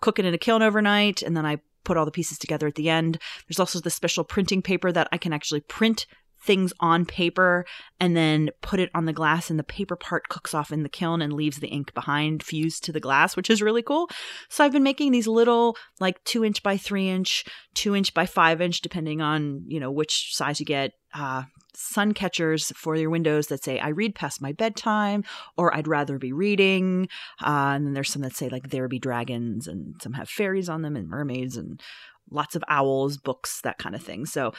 cook 0.00 0.20
it 0.20 0.24
in 0.24 0.34
a 0.34 0.38
kiln 0.38 0.62
overnight, 0.62 1.20
and 1.20 1.36
then 1.36 1.44
I 1.44 1.58
put 1.82 1.96
all 1.96 2.04
the 2.04 2.12
pieces 2.12 2.38
together 2.38 2.68
at 2.68 2.76
the 2.76 2.88
end. 2.88 3.18
There's 3.48 3.58
also 3.58 3.80
the 3.80 3.90
special 3.90 4.22
printing 4.22 4.62
paper 4.62 4.92
that 4.92 5.08
I 5.10 5.18
can 5.18 5.32
actually 5.32 5.62
print 5.62 6.06
things 6.44 6.72
on 6.80 7.04
paper 7.04 7.64
and 7.98 8.16
then 8.16 8.50
put 8.60 8.78
it 8.78 8.90
on 8.94 9.06
the 9.06 9.12
glass 9.12 9.50
and 9.50 9.58
the 9.58 9.64
paper 9.64 9.96
part 9.96 10.28
cooks 10.28 10.52
off 10.52 10.70
in 10.70 10.82
the 10.82 10.88
kiln 10.88 11.22
and 11.22 11.32
leaves 11.32 11.58
the 11.58 11.68
ink 11.68 11.94
behind 11.94 12.42
fused 12.42 12.84
to 12.84 12.92
the 12.92 13.00
glass 13.00 13.36
which 13.36 13.50
is 13.50 13.62
really 13.62 13.82
cool 13.82 14.08
so 14.48 14.62
i've 14.62 14.72
been 14.72 14.82
making 14.82 15.10
these 15.10 15.26
little 15.26 15.76
like 16.00 16.22
two 16.24 16.44
inch 16.44 16.62
by 16.62 16.76
three 16.76 17.08
inch 17.08 17.44
two 17.74 17.94
inch 17.96 18.12
by 18.12 18.26
five 18.26 18.60
inch 18.60 18.80
depending 18.82 19.20
on 19.20 19.62
you 19.66 19.80
know 19.80 19.90
which 19.90 20.34
size 20.34 20.60
you 20.60 20.66
get 20.66 20.92
uh, 21.14 21.44
sun 21.76 22.12
catchers 22.12 22.72
for 22.76 22.96
your 22.96 23.10
windows 23.10 23.46
that 23.48 23.62
say 23.62 23.78
I 23.78 23.88
read 23.88 24.14
past 24.14 24.42
my 24.42 24.52
bedtime 24.52 25.24
or 25.56 25.74
I'd 25.74 25.88
rather 25.88 26.18
be 26.18 26.32
reading. 26.32 27.08
Uh, 27.40 27.74
and 27.74 27.86
then 27.86 27.94
there's 27.94 28.10
some 28.10 28.22
that 28.22 28.34
say 28.34 28.48
like 28.48 28.70
there 28.70 28.88
be 28.88 28.98
dragons 28.98 29.68
and 29.68 29.94
some 30.02 30.14
have 30.14 30.28
fairies 30.28 30.68
on 30.68 30.82
them 30.82 30.96
and 30.96 31.08
mermaids 31.08 31.56
and 31.56 31.80
lots 32.30 32.56
of 32.56 32.64
owls, 32.68 33.16
books, 33.16 33.60
that 33.60 33.78
kind 33.78 33.94
of 33.94 34.02
thing. 34.02 34.26
So 34.26 34.52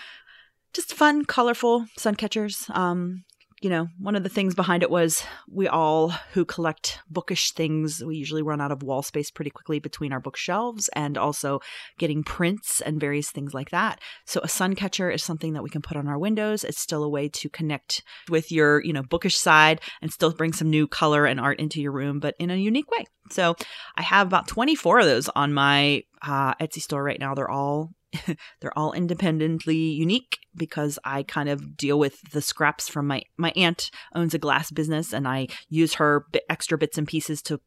just 0.75 0.93
fun, 0.93 1.23
colorful 1.23 1.85
sun 1.97 2.15
catchers. 2.15 2.65
Um, 2.69 3.23
you 3.61 3.69
know, 3.69 3.87
one 3.97 4.15
of 4.15 4.23
the 4.23 4.29
things 4.29 4.53
behind 4.53 4.83
it 4.83 4.91
was 4.91 5.23
we 5.49 5.67
all 5.67 6.09
who 6.33 6.43
collect 6.43 6.99
bookish 7.09 7.53
things, 7.53 8.03
we 8.03 8.17
usually 8.17 8.41
run 8.41 8.59
out 8.59 8.71
of 8.71 8.83
wall 8.83 9.01
space 9.01 9.31
pretty 9.31 9.49
quickly 9.49 9.79
between 9.79 10.11
our 10.11 10.19
bookshelves 10.19 10.89
and 10.89 11.17
also 11.17 11.61
getting 11.97 12.21
prints 12.21 12.81
and 12.81 12.99
various 12.99 13.31
things 13.31 13.53
like 13.53 13.69
that. 13.69 14.01
So 14.25 14.41
a 14.43 14.49
sun 14.49 14.75
catcher 14.75 15.09
is 15.09 15.23
something 15.23 15.53
that 15.53 15.63
we 15.63 15.69
can 15.69 15.81
put 15.81 15.95
on 15.95 16.07
our 16.07 16.19
windows. 16.19 16.65
It's 16.65 16.79
still 16.79 17.03
a 17.03 17.09
way 17.09 17.29
to 17.29 17.49
connect 17.49 18.03
with 18.29 18.51
your, 18.51 18.83
you 18.83 18.91
know, 18.91 19.03
bookish 19.03 19.37
side 19.37 19.79
and 20.01 20.11
still 20.11 20.33
bring 20.33 20.51
some 20.51 20.69
new 20.69 20.85
color 20.85 21.25
and 21.25 21.39
art 21.39 21.59
into 21.59 21.81
your 21.81 21.93
room, 21.93 22.19
but 22.19 22.35
in 22.37 22.51
a 22.51 22.55
unique 22.55 22.91
way. 22.91 23.05
So 23.31 23.55
I 23.95 24.01
have 24.01 24.27
about 24.27 24.49
24 24.49 24.99
of 24.99 25.05
those 25.05 25.29
on 25.29 25.53
my 25.53 26.03
uh, 26.21 26.53
Etsy 26.55 26.81
store 26.81 27.03
right 27.03 27.19
now. 27.19 27.33
They're 27.33 27.49
all 27.49 27.91
they're 28.59 28.77
all 28.77 28.93
independently 28.93 29.75
unique 29.75 30.39
because 30.55 30.97
I 31.03 31.23
kind 31.23 31.49
of 31.49 31.77
deal 31.77 31.99
with 31.99 32.21
the 32.31 32.41
scraps 32.41 32.87
from 32.87 33.07
my 33.07 33.23
my 33.37 33.51
aunt 33.55 33.91
owns 34.13 34.33
a 34.33 34.39
glass 34.39 34.71
business 34.71 35.13
and 35.13 35.27
I 35.27 35.47
use 35.69 35.95
her 35.95 36.25
extra 36.49 36.77
bits 36.77 36.97
and 36.97 37.07
pieces 37.07 37.41
to 37.43 37.59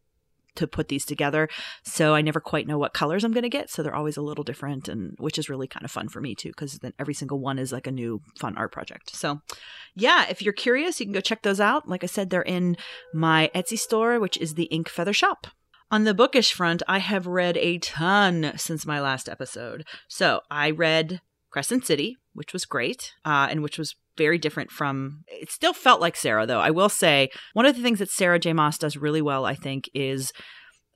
to 0.56 0.66
put 0.66 0.88
these 0.88 1.04
together. 1.04 1.48
So 1.84 2.14
I 2.14 2.20
never 2.20 2.40
quite 2.40 2.66
know 2.66 2.78
what 2.78 2.92
colors 2.92 3.22
I'm 3.22 3.32
going 3.32 3.44
to 3.44 3.48
get, 3.48 3.70
so 3.70 3.82
they're 3.82 3.94
always 3.94 4.16
a 4.16 4.22
little 4.22 4.42
different 4.42 4.88
and 4.88 5.14
which 5.18 5.38
is 5.38 5.48
really 5.48 5.68
kind 5.68 5.84
of 5.84 5.90
fun 5.90 6.08
for 6.08 6.20
me 6.20 6.34
too 6.34 6.52
cuz 6.52 6.80
then 6.80 6.92
every 6.98 7.14
single 7.14 7.38
one 7.38 7.58
is 7.58 7.72
like 7.72 7.86
a 7.86 7.92
new 7.92 8.20
fun 8.38 8.56
art 8.56 8.72
project. 8.72 9.14
So 9.14 9.40
yeah, 9.94 10.26
if 10.28 10.42
you're 10.42 10.52
curious, 10.52 10.98
you 10.98 11.06
can 11.06 11.12
go 11.12 11.20
check 11.20 11.42
those 11.42 11.60
out. 11.60 11.88
Like 11.88 12.02
I 12.02 12.08
said, 12.08 12.30
they're 12.30 12.42
in 12.42 12.76
my 13.14 13.50
Etsy 13.54 13.78
store, 13.78 14.18
which 14.18 14.36
is 14.38 14.54
the 14.54 14.64
Ink 14.64 14.88
Feather 14.88 15.12
Shop. 15.12 15.46
On 15.90 16.04
the 16.04 16.14
bookish 16.14 16.52
front, 16.52 16.82
I 16.86 16.98
have 16.98 17.26
read 17.26 17.56
a 17.56 17.78
ton 17.78 18.52
since 18.56 18.84
my 18.84 19.00
last 19.00 19.28
episode. 19.28 19.86
So 20.06 20.42
I 20.50 20.70
read 20.70 21.22
Crescent 21.50 21.86
City, 21.86 22.16
which 22.34 22.52
was 22.52 22.66
great, 22.66 23.14
uh, 23.24 23.48
and 23.50 23.62
which 23.62 23.78
was 23.78 23.96
very 24.18 24.36
different 24.36 24.70
from. 24.70 25.24
It 25.28 25.50
still 25.50 25.72
felt 25.72 26.00
like 26.00 26.14
Sarah, 26.14 26.46
though. 26.46 26.60
I 26.60 26.70
will 26.70 26.90
say 26.90 27.30
one 27.54 27.64
of 27.64 27.74
the 27.74 27.82
things 27.82 28.00
that 28.00 28.10
Sarah 28.10 28.38
J. 28.38 28.52
Maas 28.52 28.76
does 28.76 28.98
really 28.98 29.22
well, 29.22 29.46
I 29.46 29.54
think, 29.54 29.88
is 29.94 30.32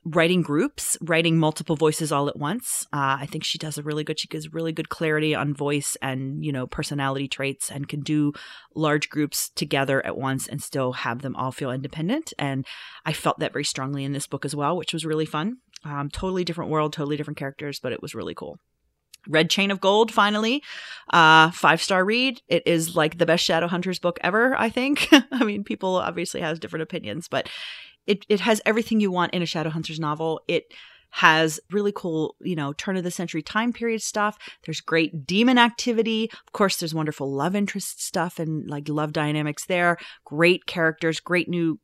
writing 0.05 0.41
groups, 0.41 0.97
writing 1.01 1.37
multiple 1.37 1.75
voices 1.75 2.11
all 2.11 2.27
at 2.27 2.37
once. 2.37 2.85
Uh, 2.93 3.17
I 3.19 3.27
think 3.29 3.43
she 3.43 3.57
does 3.57 3.77
a 3.77 3.83
really 3.83 4.03
good. 4.03 4.19
She 4.19 4.27
gives 4.27 4.53
really 4.53 4.71
good 4.71 4.89
clarity 4.89 5.33
on 5.33 5.53
voice 5.53 5.97
and 6.01 6.43
you 6.43 6.51
know 6.51 6.67
personality 6.67 7.27
traits, 7.27 7.71
and 7.71 7.87
can 7.87 8.01
do 8.01 8.33
large 8.75 9.09
groups 9.09 9.49
together 9.49 10.05
at 10.05 10.17
once 10.17 10.47
and 10.47 10.61
still 10.61 10.93
have 10.93 11.21
them 11.21 11.35
all 11.35 11.51
feel 11.51 11.71
independent. 11.71 12.33
And 12.37 12.65
I 13.05 13.13
felt 13.13 13.39
that 13.39 13.53
very 13.53 13.65
strongly 13.65 14.03
in 14.03 14.13
this 14.13 14.27
book 14.27 14.45
as 14.45 14.55
well, 14.55 14.75
which 14.75 14.93
was 14.93 15.05
really 15.05 15.25
fun. 15.25 15.57
Um, 15.85 16.09
totally 16.09 16.43
different 16.43 16.71
world, 16.71 16.93
totally 16.93 17.17
different 17.17 17.37
characters, 17.37 17.79
but 17.79 17.91
it 17.91 18.01
was 18.01 18.15
really 18.15 18.33
cool. 18.33 18.57
Red 19.27 19.49
Chain 19.49 19.71
of 19.71 19.79
Gold, 19.79 20.11
finally. 20.11 20.61
Uh, 21.11 21.51
five 21.51 21.81
star 21.81 22.03
read. 22.03 22.41
It 22.47 22.63
is 22.65 22.95
like 22.95 23.17
the 23.17 23.25
best 23.25 23.47
Shadowhunters 23.47 24.01
book 24.01 24.19
ever, 24.21 24.55
I 24.57 24.69
think. 24.69 25.07
I 25.31 25.43
mean, 25.43 25.63
people 25.63 25.95
obviously 25.95 26.41
have 26.41 26.59
different 26.59 26.83
opinions, 26.83 27.27
but 27.27 27.49
it, 28.07 28.25
it 28.29 28.39
has 28.41 28.61
everything 28.65 28.99
you 28.99 29.11
want 29.11 29.33
in 29.33 29.41
a 29.41 29.45
Shadowhunters 29.45 29.99
novel. 29.99 30.41
It 30.47 30.65
has 31.15 31.59
really 31.69 31.91
cool, 31.95 32.35
you 32.41 32.55
know, 32.55 32.73
turn 32.73 32.97
of 32.97 33.03
the 33.03 33.11
century 33.11 33.43
time 33.43 33.71
period 33.71 34.01
stuff. 34.01 34.37
There's 34.65 34.81
great 34.81 35.27
demon 35.27 35.59
activity. 35.59 36.29
Of 36.31 36.53
course, 36.53 36.77
there's 36.77 36.95
wonderful 36.95 37.31
love 37.31 37.55
interest 37.55 38.03
stuff 38.03 38.39
and 38.39 38.67
like 38.67 38.89
love 38.89 39.13
dynamics 39.13 39.65
there. 39.65 39.97
Great 40.25 40.65
characters, 40.65 41.19
great 41.19 41.47
new 41.47 41.79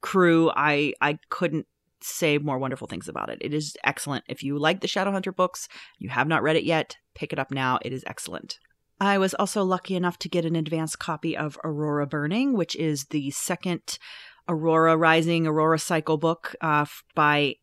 crew. 0.00 0.50
I 0.56 0.94
I 1.00 1.18
couldn't 1.30 1.66
say 2.00 2.38
more 2.38 2.58
wonderful 2.58 2.88
things 2.88 3.08
about 3.08 3.30
it. 3.30 3.38
It 3.40 3.54
is 3.54 3.76
excellent. 3.84 4.24
If 4.28 4.42
you 4.42 4.58
like 4.58 4.80
the 4.80 4.88
Shadowhunter 4.88 5.34
books, 5.34 5.68
you 6.00 6.08
have 6.08 6.26
not 6.26 6.42
read 6.42 6.56
it 6.56 6.64
yet, 6.64 6.96
pick 7.14 7.32
it 7.32 7.38
up 7.38 7.52
now. 7.52 7.78
It 7.82 7.92
is 7.92 8.02
excellent. 8.06 8.58
I 9.00 9.18
was 9.18 9.34
also 9.34 9.64
lucky 9.64 9.96
enough 9.96 10.18
to 10.18 10.28
get 10.28 10.44
an 10.44 10.56
advance 10.56 10.96
copy 10.96 11.36
of 11.36 11.58
Aurora 11.64 12.06
Burning, 12.06 12.52
which 12.52 12.76
is 12.76 13.06
the 13.06 13.30
second 13.30 13.98
Aurora 14.48 14.96
Rising, 14.96 15.46
Aurora 15.46 15.78
Cycle 15.78 16.16
book 16.16 16.54
uh, 16.60 16.86
by 17.14 17.56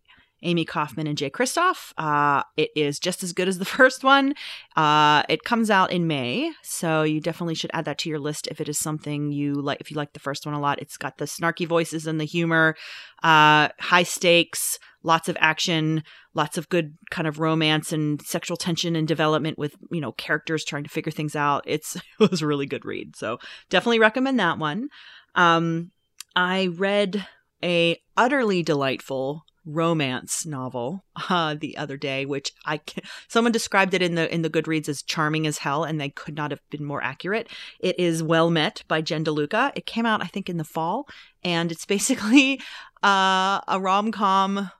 Amie 0.43 0.65
Kaufman 0.65 1.07
and 1.07 1.17
Jay 1.17 1.29
Kristoff. 1.29 1.93
Uh, 1.97 2.43
it 2.55 2.69
is 2.75 2.99
just 2.99 3.23
as 3.23 3.33
good 3.33 3.47
as 3.47 3.57
the 3.57 3.65
first 3.79 4.03
one. 4.03 4.33
Uh, 4.75 5.23
it 5.29 5.43
comes 5.43 5.69
out 5.69 5.91
in 5.91 6.07
May, 6.07 6.51
so 6.63 7.03
you 7.03 7.19
definitely 7.19 7.55
should 7.55 7.71
add 7.73 7.85
that 7.85 7.97
to 7.99 8.09
your 8.09 8.19
list 8.19 8.47
if 8.47 8.61
it 8.61 8.69
is 8.69 8.79
something 8.79 9.31
you 9.31 9.53
like. 9.53 9.81
If 9.81 9.91
you 9.91 9.97
like 9.97 10.13
the 10.13 10.19
first 10.19 10.45
one 10.45 10.55
a 10.55 10.59
lot, 10.59 10.81
it's 10.81 10.97
got 10.97 11.17
the 11.17 11.25
snarky 11.25 11.67
voices 11.67 12.07
and 12.07 12.19
the 12.19 12.25
humor, 12.25 12.75
uh, 13.23 13.69
high 13.79 14.03
stakes, 14.03 14.79
lots 15.03 15.29
of 15.29 15.37
action, 15.39 16.03
lots 16.33 16.57
of 16.57 16.69
good 16.69 16.95
kind 17.09 17.27
of 17.27 17.39
romance 17.39 17.91
and 17.91 18.21
sexual 18.21 18.57
tension 18.57 18.95
and 18.95 19.07
development 19.07 19.57
with 19.57 19.75
you 19.91 20.01
know 20.01 20.11
characters 20.13 20.63
trying 20.63 20.83
to 20.83 20.89
figure 20.89 21.11
things 21.11 21.35
out. 21.35 21.63
It's 21.65 21.95
it 22.19 22.31
was 22.31 22.41
a 22.41 22.47
really 22.47 22.65
good 22.65 22.85
read, 22.85 23.15
so 23.15 23.39
definitely 23.69 23.99
recommend 23.99 24.39
that 24.39 24.57
one. 24.57 24.89
Um, 25.35 25.91
I 26.39 26.67
read 26.67 27.27
a 27.61 28.01
utterly 28.15 28.63
delightful 28.63 29.43
romance 29.65 30.45
novel 30.45 31.03
uh, 31.29 31.53
the 31.59 31.75
other 31.75 31.97
day, 31.97 32.25
which 32.25 32.53
I 32.65 32.77
can, 32.77 33.03
someone 33.27 33.51
described 33.51 33.93
it 33.93 34.01
in 34.01 34.15
the 34.15 34.33
in 34.33 34.41
the 34.41 34.49
Goodreads 34.49 34.87
as 34.87 35.03
charming 35.03 35.45
as 35.45 35.57
hell, 35.57 35.83
and 35.83 35.99
they 35.99 36.07
could 36.07 36.37
not 36.37 36.51
have 36.51 36.61
been 36.69 36.85
more 36.85 37.03
accurate. 37.03 37.49
It 37.81 37.99
is 37.99 38.23
Well 38.23 38.49
Met 38.49 38.83
by 38.87 39.01
Jen 39.01 39.25
DeLuca. 39.25 39.73
It 39.75 39.85
came 39.85 40.05
out, 40.05 40.23
I 40.23 40.27
think, 40.27 40.49
in 40.49 40.55
the 40.55 40.63
fall, 40.63 41.09
and 41.43 41.73
it's 41.73 41.85
basically 41.85 42.61
uh, 43.03 43.59
a 43.67 43.77
rom 43.81 44.13
com 44.13 44.71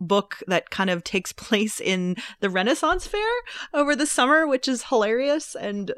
book 0.00 0.42
that 0.46 0.70
kind 0.70 0.90
of 0.90 1.04
takes 1.04 1.32
place 1.32 1.80
in 1.80 2.16
the 2.40 2.50
Renaissance 2.50 3.06
fair 3.06 3.20
over 3.72 3.94
the 3.94 4.06
summer, 4.06 4.46
which 4.46 4.68
is 4.68 4.84
hilarious. 4.84 5.54
And 5.54 5.92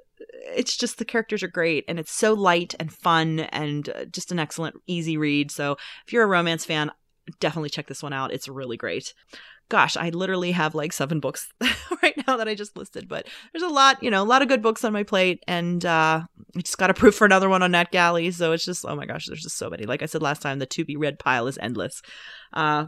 it's 0.54 0.76
just 0.76 0.98
the 0.98 1.04
characters 1.04 1.42
are 1.42 1.48
great 1.48 1.84
and 1.88 1.98
it's 1.98 2.12
so 2.12 2.34
light 2.34 2.74
and 2.78 2.92
fun 2.92 3.40
and 3.40 3.88
uh, 3.88 4.04
just 4.06 4.32
an 4.32 4.38
excellent, 4.38 4.76
easy 4.86 5.16
read. 5.16 5.50
So 5.50 5.76
if 6.06 6.12
you're 6.12 6.24
a 6.24 6.28
romance 6.28 6.64
fan, 6.64 6.90
definitely 7.40 7.70
check 7.70 7.86
this 7.86 8.02
one 8.02 8.12
out. 8.12 8.32
It's 8.32 8.48
really 8.48 8.76
great. 8.76 9.14
Gosh, 9.70 9.96
I 9.96 10.10
literally 10.10 10.52
have 10.52 10.74
like 10.74 10.92
seven 10.92 11.20
books 11.20 11.50
right 12.02 12.14
now 12.26 12.36
that 12.36 12.48
I 12.48 12.54
just 12.54 12.76
listed, 12.76 13.08
but 13.08 13.26
there's 13.52 13.62
a 13.62 13.68
lot, 13.68 14.02
you 14.02 14.10
know, 14.10 14.22
a 14.22 14.24
lot 14.24 14.42
of 14.42 14.48
good 14.48 14.60
books 14.60 14.84
on 14.84 14.92
my 14.92 15.04
plate, 15.04 15.42
and 15.48 15.82
uh, 15.86 16.20
I 16.54 16.60
just 16.60 16.76
got 16.76 16.90
approved 16.90 17.16
for 17.18 17.24
another 17.24 17.48
one 17.48 17.62
on 17.62 17.72
NetGalley. 17.72 18.32
So 18.34 18.52
it's 18.52 18.66
just, 18.66 18.84
oh 18.86 18.94
my 18.94 19.06
gosh, 19.06 19.26
there's 19.26 19.42
just 19.42 19.56
so 19.56 19.70
many. 19.70 19.86
Like 19.86 20.02
I 20.02 20.06
said 20.06 20.20
last 20.20 20.42
time, 20.42 20.58
the 20.58 20.66
to 20.66 20.84
be 20.84 20.96
read 20.96 21.18
pile 21.18 21.46
is 21.46 21.58
endless. 21.58 22.02
Uh, 22.52 22.86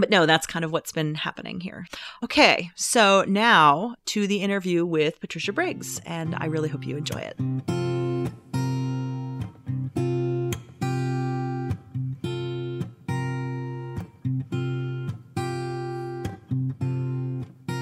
but 0.00 0.10
no, 0.10 0.26
that's 0.26 0.46
kind 0.46 0.64
of 0.64 0.72
what's 0.72 0.92
been 0.92 1.14
happening 1.14 1.60
here. 1.60 1.86
Okay, 2.24 2.70
so 2.74 3.24
now 3.28 3.94
to 4.06 4.26
the 4.26 4.42
interview 4.42 4.84
with 4.84 5.20
Patricia 5.20 5.52
Briggs, 5.52 6.00
and 6.06 6.34
I 6.38 6.46
really 6.46 6.68
hope 6.68 6.86
you 6.86 6.96
enjoy 6.96 7.18
it. 7.18 7.36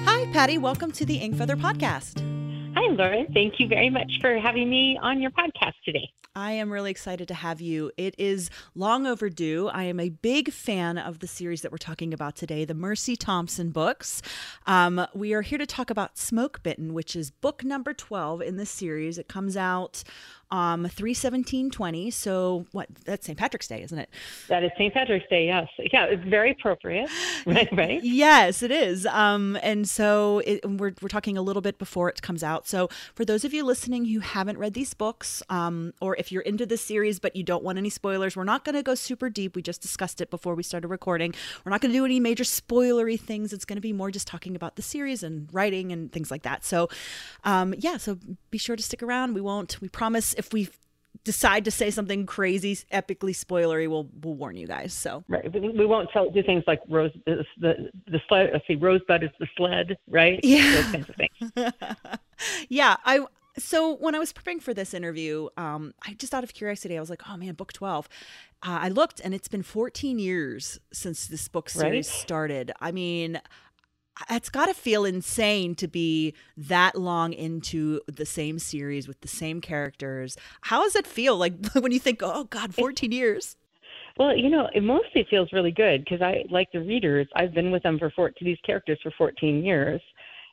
Hi, 0.05 0.31
Patty. 0.33 0.57
Welcome 0.57 0.91
to 0.91 1.05
the 1.05 1.15
Ink 1.15 1.37
Feather 1.37 1.55
podcast. 1.55 2.38
Hi, 2.81 2.93
Lauren. 2.93 3.27
Thank 3.33 3.59
you 3.59 3.67
very 3.67 3.89
much 3.89 4.09
for 4.21 4.39
having 4.39 4.69
me 4.69 4.97
on 5.01 5.19
your 5.19 5.31
podcast 5.31 5.73
today. 5.83 6.09
I 6.33 6.53
am 6.53 6.71
really 6.71 6.91
excited 6.91 7.27
to 7.27 7.33
have 7.33 7.59
you. 7.59 7.91
It 7.97 8.15
is 8.17 8.49
long 8.73 9.05
overdue. 9.05 9.67
I 9.67 9.83
am 9.83 9.99
a 9.99 10.07
big 10.07 10.53
fan 10.53 10.97
of 10.97 11.19
the 11.19 11.27
series 11.27 11.61
that 11.61 11.73
we're 11.73 11.77
talking 11.77 12.13
about 12.13 12.37
today, 12.37 12.63
the 12.63 12.73
Mercy 12.73 13.17
Thompson 13.17 13.71
books. 13.71 14.21
Um, 14.65 15.05
we 15.13 15.33
are 15.33 15.41
here 15.41 15.57
to 15.57 15.65
talk 15.65 15.89
about 15.89 16.17
Smoke 16.17 16.63
Bitten, 16.63 16.93
which 16.93 17.17
is 17.17 17.31
book 17.31 17.65
number 17.65 17.93
12 17.93 18.41
in 18.43 18.55
the 18.55 18.65
series. 18.65 19.17
It 19.17 19.27
comes 19.27 19.57
out 19.57 20.01
um 20.51 20.81
31720 20.81 22.09
so 22.09 22.65
what 22.71 22.87
that's 23.05 23.25
st 23.25 23.37
patrick's 23.37 23.67
day 23.67 23.83
isn't 23.83 23.99
it? 23.99 24.09
That 24.47 24.63
is 24.63 24.71
st 24.77 24.93
patrick's 24.93 25.27
day 25.29 25.45
yes. 25.45 25.67
Yeah 25.91 26.05
it's 26.05 26.23
very 26.23 26.51
appropriate 26.51 27.09
right? 27.45 27.69
Right? 27.71 28.03
Yes 28.03 28.63
it 28.63 28.71
is. 28.71 29.05
Um 29.05 29.57
and 29.61 29.87
so 29.87 30.39
it, 30.45 30.67
we're, 30.67 30.93
we're 31.01 31.09
talking 31.09 31.37
a 31.37 31.41
little 31.41 31.61
bit 31.61 31.77
before 31.77 32.09
it 32.09 32.21
comes 32.21 32.43
out. 32.43 32.67
So 32.67 32.89
for 33.13 33.25
those 33.25 33.43
of 33.43 33.53
you 33.53 33.63
listening 33.63 34.05
who 34.05 34.19
haven't 34.19 34.57
read 34.57 34.73
these 34.73 34.93
books 34.93 35.43
um 35.49 35.93
or 36.01 36.15
if 36.15 36.31
you're 36.31 36.41
into 36.41 36.65
the 36.65 36.77
series 36.77 37.19
but 37.19 37.35
you 37.35 37.43
don't 37.43 37.63
want 37.63 37.77
any 37.77 37.89
spoilers 37.89 38.35
we're 38.35 38.43
not 38.43 38.65
going 38.65 38.75
to 38.75 38.83
go 38.83 38.95
super 38.95 39.29
deep. 39.29 39.55
We 39.55 39.61
just 39.61 39.81
discussed 39.81 40.21
it 40.21 40.29
before 40.29 40.55
we 40.55 40.63
started 40.63 40.87
recording. 40.87 41.33
We're 41.63 41.71
not 41.71 41.81
going 41.81 41.91
to 41.91 41.97
do 41.97 42.05
any 42.05 42.19
major 42.19 42.43
spoilery 42.43 43.19
things. 43.19 43.53
It's 43.53 43.65
going 43.65 43.77
to 43.77 43.81
be 43.81 43.93
more 43.93 44.11
just 44.11 44.27
talking 44.27 44.55
about 44.55 44.75
the 44.75 44.81
series 44.81 45.23
and 45.23 45.47
writing 45.53 45.91
and 45.91 46.11
things 46.11 46.31
like 46.31 46.43
that. 46.43 46.65
So 46.65 46.89
um 47.43 47.75
yeah 47.77 47.97
so 47.97 48.17
be 48.51 48.57
sure 48.57 48.75
to 48.75 48.83
stick 48.83 49.03
around. 49.03 49.33
We 49.35 49.41
won't 49.41 49.79
we 49.81 49.89
promise 49.89 50.33
if 50.39 50.53
we 50.53 50.69
decide 51.23 51.65
to 51.65 51.71
say 51.71 51.91
something 51.91 52.25
crazy, 52.25 52.75
epically 52.93 53.35
spoilery, 53.35 53.87
we'll 53.87 54.09
we'll 54.23 54.35
warn 54.35 54.55
you 54.55 54.67
guys. 54.67 54.93
So 54.93 55.23
right, 55.27 55.51
we 55.53 55.85
won't 55.85 56.09
tell, 56.11 56.29
do 56.29 56.41
things 56.41 56.63
like 56.65 56.81
rose 56.89 57.11
the 57.25 57.45
the, 57.59 57.91
the 58.07 58.19
sled. 58.27 58.49
Let's 58.53 58.65
see, 58.67 58.75
rosebud 58.75 59.23
is 59.23 59.29
the 59.39 59.47
sled, 59.55 59.97
right? 60.07 60.39
Yeah, 60.43 60.81
those 60.81 60.91
kinds 60.91 61.09
of 61.09 61.15
things. 61.15 61.73
yeah, 62.69 62.95
I. 63.05 63.25
So 63.57 63.95
when 63.97 64.15
I 64.15 64.19
was 64.19 64.31
preparing 64.31 64.61
for 64.61 64.73
this 64.73 64.93
interview, 64.93 65.49
um, 65.57 65.93
I 66.05 66.13
just 66.13 66.33
out 66.33 66.45
of 66.45 66.53
curiosity, 66.53 66.95
I 66.95 66.99
was 67.01 67.09
like, 67.09 67.23
"Oh 67.29 67.35
man, 67.35 67.53
book 67.53 67.73
twelve. 67.73 68.07
Uh, 68.61 68.79
I 68.81 68.89
looked, 68.89 69.21
and 69.21 69.33
it's 69.33 69.47
been 69.47 69.63
14 69.63 70.19
years 70.19 70.81
since 70.91 71.27
this 71.27 71.47
book 71.47 71.69
series 71.69 72.09
right? 72.09 72.19
started. 72.19 72.73
I 72.81 72.91
mean, 72.91 73.39
it's 74.29 74.49
got 74.49 74.67
to 74.67 74.73
feel 74.73 75.05
insane 75.05 75.75
to 75.75 75.87
be 75.87 76.33
that 76.57 76.95
long 76.95 77.33
into 77.33 78.01
the 78.07 78.25
same 78.25 78.59
series 78.59 79.07
with 79.07 79.21
the 79.21 79.27
same 79.27 79.61
characters. 79.61 80.37
How 80.61 80.83
does 80.83 80.95
it 80.95 81.07
feel 81.07 81.37
like 81.37 81.53
when 81.73 81.91
you 81.91 81.99
think, 81.99 82.21
oh 82.23 82.45
God, 82.45 82.73
14 82.73 83.11
years? 83.11 83.55
Well, 84.17 84.35
you 84.35 84.49
know, 84.49 84.69
it 84.73 84.83
mostly 84.83 85.25
feels 85.29 85.49
really 85.53 85.71
good 85.71 86.03
because 86.03 86.21
I, 86.21 86.43
like 86.49 86.67
the 86.73 86.81
readers, 86.81 87.27
I've 87.35 87.53
been 87.53 87.71
with 87.71 87.83
them 87.83 87.97
for 87.97 88.09
14, 88.11 88.45
these 88.45 88.57
characters 88.65 88.99
for 89.01 89.11
14 89.17 89.63
years. 89.63 90.01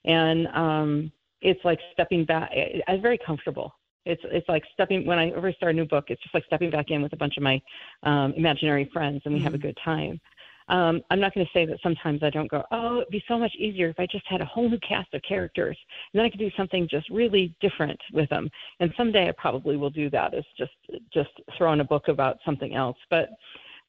And 0.05 0.47
um, 0.49 1.13
it's 1.41 1.65
like 1.65 1.79
stepping 1.93 2.25
back. 2.25 2.51
I'm 2.87 3.03
very 3.03 3.19
comfortable. 3.25 3.73
It's 4.05 4.23
it's 4.27 4.49
like 4.49 4.63
stepping 4.73 5.05
when 5.05 5.19
I 5.19 5.31
ever 5.31 5.53
start 5.53 5.75
a 5.75 5.77
new 5.77 5.85
book. 5.85 6.05
It's 6.09 6.23
just 6.23 6.33
like 6.33 6.45
stepping 6.47 6.71
back 6.71 6.87
in 6.91 7.03
with 7.03 7.13
a 7.13 7.17
bunch 7.17 7.37
of 7.37 7.43
my 7.43 7.61
um, 8.05 8.33
imaginary 8.37 8.89
friends, 8.93 9.23
and 9.25 9.35
we 9.35 9.41
mm-hmm. 9.41 9.45
have 9.45 9.55
a 9.55 9.59
mm-hmm. 9.59 9.67
good 9.67 9.79
time. 9.85 10.21
Um, 10.69 11.01
I'm 11.11 11.21
not 11.21 11.35
going 11.35 11.47
to 11.47 11.53
say 11.53 11.65
that 11.67 11.79
sometimes 11.83 12.23
I 12.23 12.31
don't 12.31 12.51
go, 12.51 12.65
oh, 12.73 12.99
it'd 12.99 13.11
be 13.11 13.23
so 13.29 13.39
much 13.39 13.55
easier 13.57 13.89
if 13.89 14.01
I 14.01 14.07
just 14.07 14.27
had 14.27 14.41
a 14.41 14.45
whole 14.45 14.69
new 14.69 14.79
cast 14.81 15.13
of 15.15 15.23
characters, 15.23 15.77
and 16.13 16.19
then 16.19 16.27
I 16.27 16.31
could 16.31 16.41
do 16.41 16.51
something 16.57 16.89
just 16.91 17.09
really 17.09 17.55
different 17.61 18.01
with 18.13 18.29
them. 18.31 18.51
And 18.81 18.93
someday 18.97 19.29
I 19.29 19.33
probably 19.39 19.77
will 19.77 19.91
do 19.91 20.11
that. 20.11 20.35
Is 20.35 20.45
just 20.59 20.73
just 21.13 21.31
throw 21.57 21.73
in 21.73 21.81
a 21.81 21.85
book 21.85 22.09
about 22.09 22.39
something 22.45 22.75
else. 22.75 22.99
But 23.11 23.31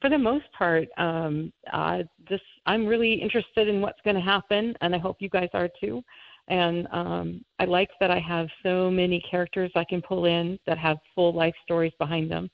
for 0.01 0.10
the 0.10 0.17
most 0.17 0.46
part, 0.57 0.88
um, 0.98 1.51
uh, 1.74 2.03
this 2.29 2.41
I'm 2.65 2.86
really 2.86 3.13
interested 3.13 3.67
in 3.67 3.81
what's 3.81 4.01
going 4.03 4.15
to 4.15 4.22
happen, 4.22 4.75
and 4.81 4.93
I 4.93 5.00
hope 5.00 5.17
you 5.19 5.29
guys 5.29 5.50
are 5.53 5.69
too. 5.81 6.03
And 6.50 6.88
um, 6.91 7.43
I 7.60 7.65
like 7.65 7.89
that 8.00 8.10
I 8.10 8.19
have 8.19 8.48
so 8.63 8.89
many 8.89 9.19
characters 9.29 9.72
I 9.75 9.84
can 9.84 10.01
pull 10.01 10.25
in 10.25 10.57
that 10.65 10.77
have 10.77 10.98
full 11.13 11.34
life 11.34 11.55
stories 11.65 11.91
behind 12.00 12.31
them 12.31 12.50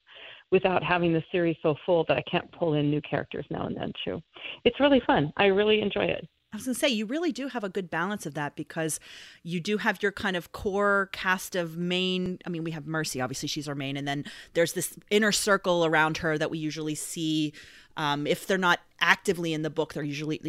without 0.54 0.84
having 0.84 1.12
the 1.12 1.24
series 1.32 1.58
so 1.64 1.76
full 1.84 2.06
that 2.08 2.16
I 2.16 2.24
can't 2.30 2.50
pull 2.52 2.76
in 2.76 2.92
new 2.92 3.02
characters 3.02 3.46
now 3.50 3.66
and 3.66 3.76
then 3.76 3.92
too. 4.06 4.22
It's 4.64 4.80
really 4.80 5.02
fun. 5.06 5.34
I 5.36 5.48
really 5.48 5.82
enjoy 5.82 6.06
it. 6.06 6.26
I 6.54 6.56
was 6.56 6.66
going 6.66 6.76
to 6.76 6.80
say, 6.80 6.90
you 6.90 7.08
really 7.08 7.32
do 7.32 7.48
have 7.48 7.64
a 7.64 7.70
good 7.70 7.90
balance 7.90 8.28
of 8.28 8.36
that 8.36 8.56
because 8.56 9.00
you 9.42 9.60
do 9.60 9.78
have 9.80 10.04
your 10.04 10.12
kind 10.12 10.36
of 10.36 10.52
core 10.52 11.10
cast 11.12 11.56
of 11.56 11.78
main. 11.78 12.38
I 12.46 12.50
mean, 12.50 12.64
we 12.64 12.70
have 12.70 12.86
Mercy, 12.86 13.20
obviously, 13.20 13.48
she's 13.48 13.68
our 13.68 13.74
main. 13.74 13.98
And 13.98 14.08
then 14.08 14.26
there's 14.54 14.74
this 14.74 14.96
inner 15.10 15.32
circle 15.32 15.84
around 15.84 16.18
her 16.18 16.38
that 16.38 16.52
we 16.52 16.60
usually 16.60 16.94
see. 16.94 17.54
Um, 17.98 18.28
if 18.28 18.46
they're 18.46 18.60
not 18.60 18.82
actively 19.02 19.54
in 19.54 19.64
the 19.64 19.72
book, 19.72 19.94
they're 19.94 20.04
usually 20.04 20.40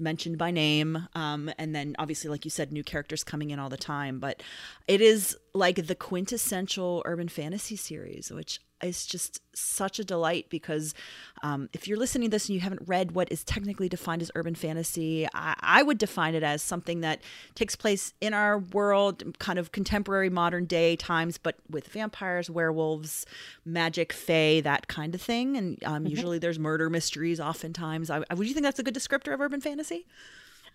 mentioned 0.00 0.36
by 0.36 0.50
name. 0.50 1.06
Um, 1.14 1.48
and 1.58 1.72
then, 1.76 1.94
obviously, 1.96 2.28
like 2.28 2.44
you 2.44 2.50
said, 2.50 2.72
new 2.72 2.82
characters 2.82 3.22
coming 3.22 3.50
in 3.50 3.60
all 3.60 3.68
the 3.68 3.76
time. 3.76 4.18
But 4.18 4.42
it 4.88 5.00
is 5.00 5.36
like 5.54 5.86
the 5.86 5.94
quintessential 5.94 7.02
urban 7.04 7.28
fantasy 7.28 7.76
series, 7.76 8.32
which 8.32 8.60
is 8.82 9.06
just 9.06 9.40
such 9.54 9.98
a 9.98 10.04
delight 10.04 10.46
because 10.48 10.94
um, 11.42 11.68
if 11.72 11.86
you're 11.86 11.98
listening 11.98 12.28
to 12.28 12.34
this 12.34 12.48
and 12.48 12.54
you 12.54 12.60
haven't 12.60 12.82
read 12.86 13.12
what 13.12 13.30
is 13.30 13.44
technically 13.44 13.88
defined 13.88 14.22
as 14.22 14.30
urban 14.34 14.54
fantasy, 14.54 15.26
I, 15.34 15.54
I, 15.60 15.82
would 15.82 15.98
define 15.98 16.34
it 16.34 16.42
as 16.42 16.62
something 16.62 17.00
that 17.00 17.20
takes 17.54 17.76
place 17.76 18.14
in 18.20 18.34
our 18.34 18.58
world, 18.58 19.38
kind 19.38 19.58
of 19.58 19.72
contemporary 19.72 20.30
modern 20.30 20.64
day 20.64 20.96
times, 20.96 21.38
but 21.38 21.56
with 21.68 21.88
vampires, 21.88 22.48
werewolves, 22.48 23.26
magic, 23.64 24.12
fae, 24.12 24.60
that 24.62 24.88
kind 24.88 25.14
of 25.14 25.20
thing. 25.20 25.56
And 25.56 25.84
um, 25.84 26.04
mm-hmm. 26.04 26.06
usually 26.06 26.38
there's 26.38 26.58
murder 26.58 26.88
mysteries, 26.88 27.40
oftentimes. 27.40 28.10
I, 28.10 28.20
would 28.34 28.46
you 28.46 28.54
think 28.54 28.64
that's 28.64 28.78
a 28.78 28.82
good 28.82 28.94
descriptor 28.94 29.34
of 29.34 29.40
urban 29.40 29.60
fantasy? 29.60 30.06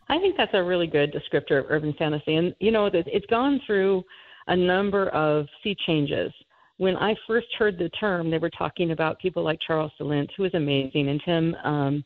I 0.10 0.20
think 0.20 0.38
that's 0.38 0.54
a 0.54 0.64
really 0.64 0.88
good 0.88 1.14
descriptor 1.14 1.60
of 1.60 1.66
urban 1.70 1.94
fantasy. 1.98 2.36
And, 2.36 2.56
you 2.60 2.72
know, 2.72 2.86
it's 2.94 3.26
gone 3.28 3.60
through 3.66 4.04
a 4.48 4.56
number 4.56 5.10
of 5.10 5.48
sea 5.64 5.76
changes 5.86 6.32
when 6.78 6.96
I 6.98 7.16
first 7.26 7.48
heard 7.58 7.78
the 7.78 7.90
term, 7.90 8.30
they 8.30 8.38
were 8.38 8.50
talking 8.50 8.92
about 8.92 9.20
people 9.20 9.44
like 9.44 9.60
Charles 9.66 9.92
de 9.98 10.04
Lint, 10.04 10.32
who 10.38 10.44
was 10.44 10.54
amazing, 10.54 11.10
and 11.10 11.22
Tim 11.26 11.56
um, 11.64 12.04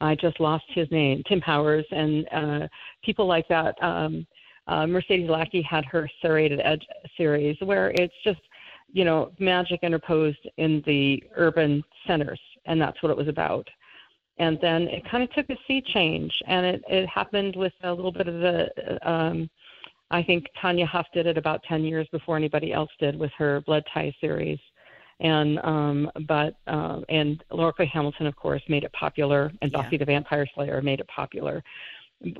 I 0.00 0.14
just 0.14 0.40
lost 0.40 0.64
his 0.68 0.90
name, 0.90 1.22
Tim 1.28 1.40
Powers, 1.40 1.86
and 1.90 2.26
uh, 2.32 2.68
people 3.02 3.26
like 3.26 3.48
that. 3.48 3.74
Um, 3.82 4.26
uh, 4.66 4.86
Mercedes 4.86 5.30
Lackey 5.30 5.62
had 5.62 5.84
her 5.86 6.08
Serrated 6.20 6.60
Edge 6.62 6.86
series, 7.16 7.56
where 7.60 7.90
it's 7.90 8.14
just, 8.24 8.40
you 8.92 9.04
know, 9.04 9.32
magic 9.38 9.80
interposed 9.82 10.48
in 10.56 10.82
the 10.86 11.22
urban 11.36 11.82
centers, 12.06 12.40
and 12.66 12.80
that's 12.80 13.02
what 13.02 13.10
it 13.10 13.16
was 13.16 13.28
about. 13.28 13.68
And 14.38 14.58
then 14.60 14.82
it 14.88 15.08
kind 15.08 15.22
of 15.22 15.32
took 15.32 15.48
a 15.50 15.56
sea 15.66 15.82
change, 15.92 16.32
and 16.46 16.66
it, 16.66 16.82
it 16.88 17.06
happened 17.08 17.54
with 17.56 17.72
a 17.82 17.92
little 17.92 18.12
bit 18.12 18.28
of 18.28 18.34
the. 18.34 19.08
Um, 19.08 19.50
I 20.10 20.22
think 20.22 20.46
Tanya 20.60 20.86
Huff 20.86 21.06
did 21.12 21.26
it 21.26 21.38
about 21.38 21.62
10 21.68 21.84
years 21.84 22.06
before 22.12 22.36
anybody 22.36 22.72
else 22.72 22.90
did 23.00 23.18
with 23.18 23.30
her 23.38 23.62
Blood 23.62 23.84
Tie 23.92 24.14
series 24.20 24.58
and 25.20 25.58
um, 25.60 26.10
but 26.26 26.56
uh, 26.66 27.00
and 27.08 27.42
Laurell 27.50 27.76
K. 27.76 27.86
Hamilton, 27.86 28.26
of 28.26 28.36
course, 28.36 28.62
made 28.68 28.84
it 28.84 28.92
popular, 28.92 29.52
and 29.62 29.70
yeah. 29.70 29.82
Buffy 29.82 29.96
the 29.96 30.04
Vampire 30.04 30.46
Slayer 30.54 30.82
made 30.82 31.00
it 31.00 31.08
popular. 31.08 31.62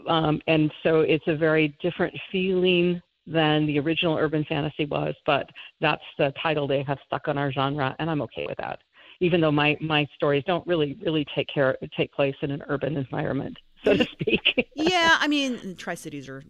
Um, 0.08 0.40
and 0.46 0.72
so 0.82 1.00
it's 1.00 1.24
a 1.26 1.36
very 1.36 1.76
different 1.82 2.14
feeling 2.32 3.00
than 3.26 3.66
the 3.66 3.78
original 3.78 4.16
urban 4.16 4.44
fantasy 4.48 4.86
was, 4.86 5.14
but 5.26 5.48
that's 5.80 6.02
the 6.18 6.32
title 6.42 6.66
they 6.66 6.82
have 6.82 6.98
stuck 7.06 7.28
on 7.28 7.38
our 7.38 7.52
genre, 7.52 7.94
and 7.98 8.10
I'm 8.10 8.22
okay 8.22 8.46
with 8.46 8.58
that. 8.58 8.80
Even 9.20 9.40
though 9.40 9.52
my 9.52 9.76
my 9.80 10.06
stories 10.14 10.42
don't 10.46 10.66
really 10.66 10.98
really 11.02 11.24
take 11.34 11.48
care 11.52 11.76
take 11.96 12.12
place 12.12 12.34
in 12.42 12.50
an 12.50 12.62
urban 12.68 12.96
environment 12.96 13.56
so 13.84 13.96
to 13.96 14.04
speak. 14.04 14.68
yeah, 14.74 15.16
I 15.18 15.28
mean, 15.28 15.76
Tri 15.76 15.94
Cities 15.94 16.28
are 16.28 16.42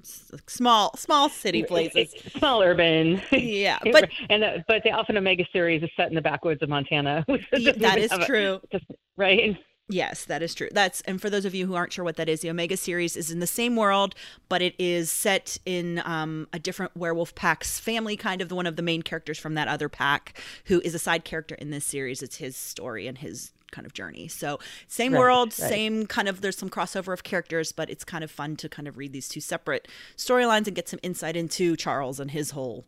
small, 0.46 0.96
small 0.96 1.28
city 1.28 1.62
places, 1.62 2.14
small 2.36 2.62
urban. 2.62 3.20
Yeah, 3.32 3.78
but 3.92 4.08
and 4.30 4.44
uh, 4.44 4.58
but 4.66 4.82
the 4.82 4.90
Alpha 4.90 5.16
Omega 5.16 5.44
series 5.52 5.82
is 5.82 5.90
set 5.96 6.08
in 6.08 6.14
the 6.14 6.22
backwoods 6.22 6.62
of 6.62 6.68
Montana. 6.68 7.24
that 7.28 7.98
is 7.98 8.10
true, 8.26 8.60
a, 8.62 8.78
just, 8.78 8.90
right? 9.16 9.56
Yes, 9.88 10.24
that 10.24 10.42
is 10.42 10.54
true. 10.54 10.70
That's 10.72 11.02
and 11.02 11.20
for 11.20 11.28
those 11.28 11.44
of 11.44 11.54
you 11.54 11.66
who 11.66 11.74
aren't 11.74 11.92
sure 11.92 12.04
what 12.04 12.16
that 12.16 12.28
is, 12.28 12.40
the 12.40 12.48
Omega 12.48 12.76
series 12.76 13.16
is 13.16 13.30
in 13.30 13.40
the 13.40 13.46
same 13.46 13.76
world, 13.76 14.14
but 14.48 14.62
it 14.62 14.74
is 14.78 15.10
set 15.10 15.58
in 15.66 16.00
um, 16.06 16.48
a 16.54 16.58
different 16.58 16.96
werewolf 16.96 17.34
pack's 17.34 17.78
family, 17.78 18.16
kind 18.16 18.40
of 18.40 18.48
the 18.48 18.54
one 18.54 18.66
of 18.66 18.76
the 18.76 18.82
main 18.82 19.02
characters 19.02 19.38
from 19.38 19.54
that 19.54 19.68
other 19.68 19.90
pack, 19.90 20.40
who 20.66 20.80
is 20.80 20.94
a 20.94 20.98
side 20.98 21.24
character 21.24 21.54
in 21.56 21.70
this 21.70 21.84
series. 21.84 22.22
It's 22.22 22.36
his 22.36 22.56
story 22.56 23.06
and 23.06 23.18
his 23.18 23.52
kind 23.74 23.86
of 23.86 23.92
journey. 23.92 24.28
So 24.28 24.58
same 24.88 25.12
right, 25.12 25.18
world, 25.18 25.48
right. 25.48 25.68
same 25.68 26.06
kind 26.06 26.28
of 26.28 26.40
there's 26.40 26.56
some 26.56 26.70
crossover 26.70 27.12
of 27.12 27.22
characters, 27.24 27.72
but 27.72 27.90
it's 27.90 28.04
kind 28.04 28.24
of 28.24 28.30
fun 28.30 28.56
to 28.56 28.68
kind 28.68 28.88
of 28.88 28.96
read 28.96 29.12
these 29.12 29.28
two 29.28 29.40
separate 29.40 29.88
storylines 30.16 30.66
and 30.66 30.74
get 30.74 30.88
some 30.88 31.00
insight 31.02 31.36
into 31.36 31.76
Charles 31.76 32.20
and 32.20 32.30
his 32.30 32.52
whole 32.52 32.86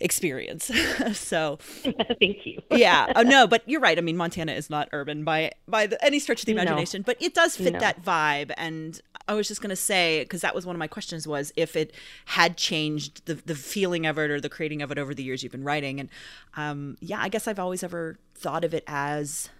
experience. 0.00 0.70
so 1.12 1.56
thank 1.60 2.46
you. 2.46 2.60
yeah. 2.70 3.12
Oh 3.16 3.22
no, 3.22 3.46
but 3.46 3.62
you're 3.66 3.80
right. 3.80 3.98
I 3.98 4.00
mean, 4.00 4.16
Montana 4.16 4.52
is 4.52 4.70
not 4.70 4.88
urban 4.92 5.24
by 5.24 5.52
by 5.66 5.86
the, 5.86 6.02
any 6.04 6.18
stretch 6.18 6.40
of 6.40 6.46
the 6.46 6.52
imagination, 6.52 7.00
no. 7.00 7.04
but 7.04 7.16
it 7.20 7.34
does 7.34 7.56
fit 7.56 7.74
no. 7.74 7.80
that 7.80 8.04
vibe. 8.04 8.52
And 8.56 9.00
I 9.26 9.34
was 9.34 9.48
just 9.48 9.60
going 9.60 9.70
to 9.70 9.76
say 9.76 10.22
because 10.22 10.40
that 10.42 10.54
was 10.54 10.64
one 10.64 10.76
of 10.76 10.78
my 10.78 10.86
questions 10.86 11.26
was 11.26 11.52
if 11.56 11.76
it 11.76 11.92
had 12.26 12.56
changed 12.56 13.26
the 13.26 13.34
the 13.34 13.54
feeling 13.54 14.06
of 14.06 14.18
it 14.18 14.30
or 14.30 14.40
the 14.40 14.48
creating 14.48 14.82
of 14.82 14.90
it 14.90 14.98
over 14.98 15.14
the 15.14 15.22
years 15.22 15.42
you've 15.42 15.52
been 15.52 15.64
writing. 15.64 16.00
And 16.00 16.08
um, 16.56 16.96
yeah, 17.00 17.20
I 17.20 17.28
guess 17.28 17.48
I've 17.48 17.58
always 17.58 17.82
ever 17.82 18.18
thought 18.34 18.64
of 18.64 18.74
it 18.74 18.84
as 18.86 19.50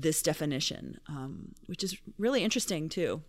this 0.00 0.22
definition, 0.22 0.98
um, 1.08 1.54
which 1.66 1.82
is 1.82 1.98
really 2.18 2.44
interesting 2.44 2.88
too. 2.88 3.22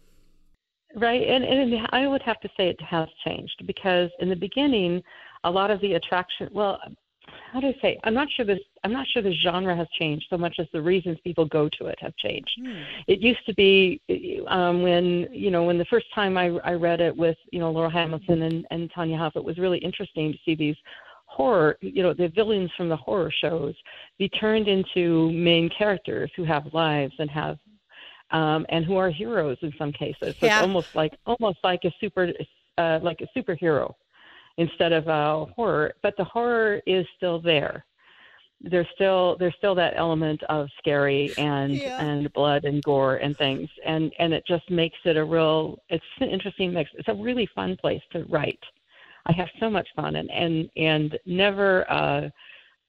Right, 0.96 1.22
and, 1.22 1.44
and 1.44 1.88
I 1.92 2.08
would 2.08 2.22
have 2.24 2.40
to 2.42 2.50
say 2.58 2.70
it 2.70 2.82
has 2.82 3.08
changed 3.24 3.64
because 3.68 4.10
in 4.20 4.30
the 4.30 4.36
beginning, 4.36 5.04
a 5.44 5.52
lot 5.52 5.70
of 5.72 5.80
the 5.82 5.94
attraction. 5.94 6.50
Well, 6.52 6.80
how 7.54 7.60
do 7.60 7.68
I 7.68 7.76
say? 7.82 8.00
I'm 8.04 8.14
not 8.14 8.28
sure 8.36 8.46
this. 8.46 8.60
I'm 8.84 8.94
not 8.94 9.06
sure 9.08 9.22
the 9.22 9.34
genre 9.44 9.76
has 9.76 9.88
changed 10.00 10.26
so 10.30 10.38
much 10.38 10.56
as 10.60 10.68
the 10.74 10.82
reasons 10.82 11.18
people 11.24 11.46
go 11.46 11.70
to 11.80 11.88
it 11.88 11.98
have 12.02 12.16
changed. 12.18 12.52
Hmm. 12.60 12.82
It 13.08 13.20
used 13.20 13.46
to 13.46 13.54
be 13.54 14.02
um, 14.48 14.82
when 14.82 15.28
you 15.32 15.52
know 15.52 15.64
when 15.64 15.78
the 15.78 15.86
first 15.86 16.08
time 16.14 16.38
I, 16.38 16.48
I 16.64 16.74
read 16.74 17.02
it 17.02 17.16
with 17.16 17.38
you 17.52 17.60
know 17.60 17.72
Laurell 17.72 17.92
Hamilton 17.92 18.44
and, 18.44 18.66
and 18.72 18.92
Tanya 18.94 19.18
Huff, 19.18 19.36
it 19.36 19.44
was 19.44 19.58
really 19.58 19.80
interesting 19.80 20.32
to 20.32 20.38
see 20.44 20.56
these 20.56 20.76
horror, 21.40 21.78
you 21.80 22.04
know, 22.04 22.14
the 22.14 22.28
villains 22.28 22.70
from 22.76 22.90
the 22.90 22.98
horror 22.98 23.32
shows 23.32 23.74
be 24.18 24.28
turned 24.28 24.68
into 24.68 25.32
main 25.32 25.70
characters 25.70 26.30
who 26.36 26.44
have 26.44 26.74
lives 26.74 27.14
and 27.18 27.30
have 27.30 27.58
um, 28.32 28.66
and 28.68 28.84
who 28.84 28.98
are 28.98 29.10
heroes 29.10 29.58
in 29.62 29.72
some 29.78 29.94
cases. 29.94 30.36
So 30.38 30.46
yeah. 30.46 30.58
It's 30.58 30.68
almost 30.68 30.94
like 30.96 31.14
almost 31.26 31.60
like 31.64 31.86
a 31.86 31.92
super 32.02 32.34
uh, 32.78 33.00
like 33.02 33.22
a 33.22 33.40
superhero 33.40 33.94
instead 34.58 34.92
of 34.92 35.08
a 35.08 35.46
horror. 35.56 35.94
But 36.04 36.18
the 36.18 36.26
horror 36.26 36.82
is 36.86 37.06
still 37.16 37.40
there. 37.40 37.86
There's 38.60 38.88
still 38.94 39.38
there's 39.40 39.56
still 39.58 39.76
that 39.76 39.94
element 39.96 40.44
of 40.50 40.68
scary 40.78 41.32
and 41.38 41.74
yeah. 41.74 42.04
and 42.06 42.32
blood 42.34 42.66
and 42.66 42.84
gore 42.84 43.16
and 43.16 43.38
things 43.38 43.70
and 43.86 44.12
and 44.20 44.34
it 44.34 44.44
just 44.46 44.70
makes 44.70 44.98
it 45.06 45.16
a 45.16 45.24
real 45.24 45.80
it's 45.88 46.04
an 46.20 46.30
interesting 46.30 46.74
mix. 46.74 46.90
It's 46.96 47.08
a 47.08 47.14
really 47.14 47.48
fun 47.56 47.78
place 47.80 48.02
to 48.12 48.26
write. 48.26 48.60
I 49.26 49.34
have 49.34 49.48
so 49.60 49.70
much 49.70 49.88
fun 49.96 50.16
and 50.16 50.30
and 50.32 50.70
and 50.76 51.20
never 51.26 51.90
uh 51.92 52.30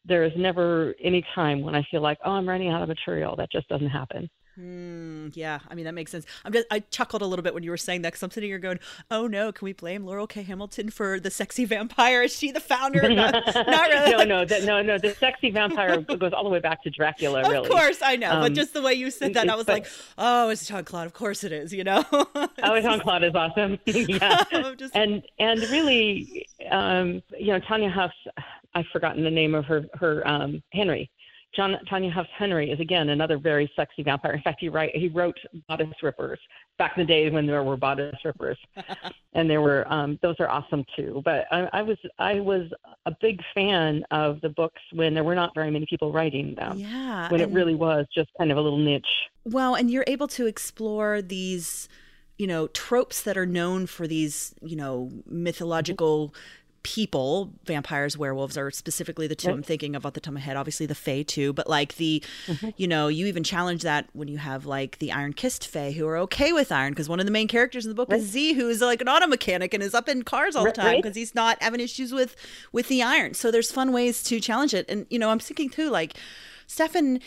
there 0.06 0.24
is 0.24 0.32
never 0.36 0.94
any 1.02 1.24
time 1.34 1.62
when 1.62 1.74
I 1.74 1.86
feel 1.90 2.00
like 2.00 2.18
oh 2.24 2.32
I'm 2.32 2.48
running 2.48 2.70
out 2.70 2.82
of 2.82 2.88
material. 2.88 3.36
That 3.36 3.52
just 3.52 3.68
doesn't 3.68 3.88
happen. 3.88 4.28
Mm, 4.60 5.34
yeah, 5.34 5.60
I 5.68 5.74
mean 5.74 5.86
that 5.86 5.94
makes 5.94 6.10
sense. 6.10 6.26
I'm 6.44 6.52
just 6.52 6.66
I 6.70 6.80
chuckled 6.80 7.22
a 7.22 7.26
little 7.26 7.42
bit 7.42 7.54
when 7.54 7.62
you 7.62 7.70
were 7.70 7.76
saying 7.76 8.02
that 8.02 8.08
because 8.12 8.22
I'm 8.22 8.30
sitting 8.30 8.50
here 8.50 8.58
going, 8.58 8.78
"Oh 9.10 9.26
no, 9.26 9.52
can 9.52 9.64
we 9.64 9.72
blame 9.72 10.04
Laurell 10.04 10.28
K. 10.28 10.42
Hamilton 10.42 10.90
for 10.90 11.18
the 11.18 11.30
sexy 11.30 11.64
vampire? 11.66 12.22
Is 12.22 12.36
she 12.36 12.52
the 12.52 12.60
founder? 12.60 13.08
Not, 13.08 13.32
not 13.32 13.54
really. 13.90 14.10
no, 14.10 14.24
no, 14.24 14.44
the, 14.44 14.60
no, 14.66 14.82
no. 14.82 14.98
The 14.98 15.14
sexy 15.14 15.50
vampire 15.50 16.00
goes 16.02 16.32
all 16.32 16.44
the 16.44 16.50
way 16.50 16.58
back 16.58 16.82
to 16.82 16.90
Dracula. 16.90 17.42
Really, 17.42 17.56
of 17.56 17.70
course, 17.70 18.00
I 18.02 18.16
know. 18.16 18.32
Um, 18.32 18.40
but 18.40 18.52
just 18.52 18.74
the 18.74 18.82
way 18.82 18.92
you 18.94 19.10
said 19.10 19.34
that, 19.34 19.48
I 19.48 19.54
was 19.54 19.64
but, 19.64 19.72
like, 19.72 19.86
"Oh, 20.18 20.50
it's 20.50 20.66
Jean 20.66 20.84
Claude. 20.84 21.06
Of 21.06 21.14
course 21.14 21.42
it 21.42 21.52
is." 21.52 21.72
You 21.72 21.84
know. 21.84 22.04
oh, 22.12 22.80
Jean 22.80 23.00
Claude 23.00 23.24
is 23.24 23.34
awesome. 23.34 23.78
yeah, 23.86 24.44
just... 24.76 24.94
and 24.94 25.22
and 25.38 25.60
really, 25.70 26.46
um, 26.70 27.22
you 27.38 27.48
know, 27.48 27.60
Tanya 27.60 27.90
Huff's. 27.90 28.14
I've 28.72 28.86
forgotten 28.92 29.24
the 29.24 29.30
name 29.30 29.54
of 29.54 29.64
her 29.64 29.86
her 29.94 30.26
um, 30.28 30.62
Henry 30.72 31.10
John 31.54 31.76
Tanya 31.88 32.10
Huff's 32.10 32.28
Henry 32.36 32.70
is 32.70 32.78
again 32.80 33.08
another 33.08 33.36
very 33.36 33.70
sexy 33.74 34.02
vampire. 34.02 34.32
In 34.32 34.42
fact, 34.42 34.60
he 34.60 34.68
write 34.68 34.94
he 34.94 35.08
wrote 35.08 35.36
bodice 35.68 35.88
rippers 36.02 36.38
back 36.78 36.92
in 36.96 37.02
the 37.02 37.06
days 37.06 37.32
when 37.32 37.46
there 37.46 37.62
were 37.62 37.76
bodice 37.76 38.16
rippers, 38.24 38.58
and 39.34 39.50
there 39.50 39.60
were 39.60 39.90
um, 39.92 40.18
those 40.22 40.36
are 40.38 40.48
awesome 40.48 40.84
too. 40.96 41.22
But 41.24 41.46
I, 41.50 41.68
I 41.72 41.82
was 41.82 41.98
I 42.18 42.40
was 42.40 42.70
a 43.06 43.12
big 43.20 43.40
fan 43.54 44.04
of 44.10 44.40
the 44.42 44.50
books 44.50 44.80
when 44.92 45.12
there 45.12 45.24
were 45.24 45.34
not 45.34 45.54
very 45.54 45.70
many 45.70 45.86
people 45.90 46.12
writing 46.12 46.54
them. 46.54 46.78
Yeah, 46.78 47.28
when 47.30 47.40
it 47.40 47.50
really 47.50 47.74
was 47.74 48.06
just 48.14 48.30
kind 48.38 48.52
of 48.52 48.56
a 48.56 48.60
little 48.60 48.78
niche. 48.78 49.04
Well, 49.44 49.74
and 49.74 49.90
you're 49.90 50.04
able 50.06 50.28
to 50.28 50.46
explore 50.46 51.20
these 51.20 51.88
you 52.38 52.46
know 52.46 52.68
tropes 52.68 53.22
that 53.22 53.36
are 53.36 53.46
known 53.46 53.86
for 53.86 54.06
these 54.06 54.54
you 54.62 54.76
know 54.76 55.10
mythological 55.26 56.34
people, 56.82 57.52
vampires, 57.64 58.16
werewolves 58.16 58.56
are 58.56 58.70
specifically 58.70 59.26
the 59.26 59.34
two 59.34 59.48
right. 59.48 59.56
I'm 59.56 59.62
thinking 59.62 59.94
of 59.94 60.06
at 60.06 60.14
the 60.14 60.20
top 60.20 60.28
of 60.28 60.34
my 60.34 60.40
head. 60.40 60.56
Obviously 60.56 60.86
the 60.86 60.94
Fae 60.94 61.22
too, 61.22 61.52
but 61.52 61.68
like 61.68 61.96
the, 61.96 62.22
mm-hmm. 62.46 62.70
you 62.76 62.88
know, 62.88 63.08
you 63.08 63.26
even 63.26 63.44
challenge 63.44 63.82
that 63.82 64.08
when 64.12 64.28
you 64.28 64.38
have 64.38 64.66
like 64.66 64.98
the 64.98 65.12
Iron 65.12 65.32
Kissed 65.32 65.66
Fae 65.66 65.92
who 65.92 66.06
are 66.06 66.16
okay 66.18 66.52
with 66.52 66.72
iron 66.72 66.92
because 66.92 67.08
one 67.08 67.20
of 67.20 67.26
the 67.26 67.32
main 67.32 67.48
characters 67.48 67.84
in 67.84 67.90
the 67.90 67.94
book 67.94 68.10
right. 68.10 68.20
is 68.20 68.26
Zee, 68.26 68.54
who 68.54 68.68
is 68.68 68.80
like 68.80 69.00
an 69.00 69.08
auto 69.08 69.26
mechanic 69.26 69.74
and 69.74 69.82
is 69.82 69.94
up 69.94 70.08
in 70.08 70.22
cars 70.22 70.56
all 70.56 70.64
the 70.64 70.72
time 70.72 70.96
because 70.96 71.10
right. 71.10 71.16
he's 71.16 71.34
not 71.34 71.62
having 71.62 71.80
issues 71.80 72.12
with 72.12 72.36
with 72.72 72.88
the 72.88 73.02
iron. 73.02 73.34
So 73.34 73.50
there's 73.50 73.70
fun 73.70 73.92
ways 73.92 74.22
to 74.24 74.40
challenge 74.40 74.74
it, 74.74 74.86
and 74.88 75.06
you 75.10 75.18
know, 75.18 75.30
I'm 75.30 75.38
thinking 75.38 75.70
too 75.70 75.90
like. 75.90 76.14
Stefan 76.66 77.18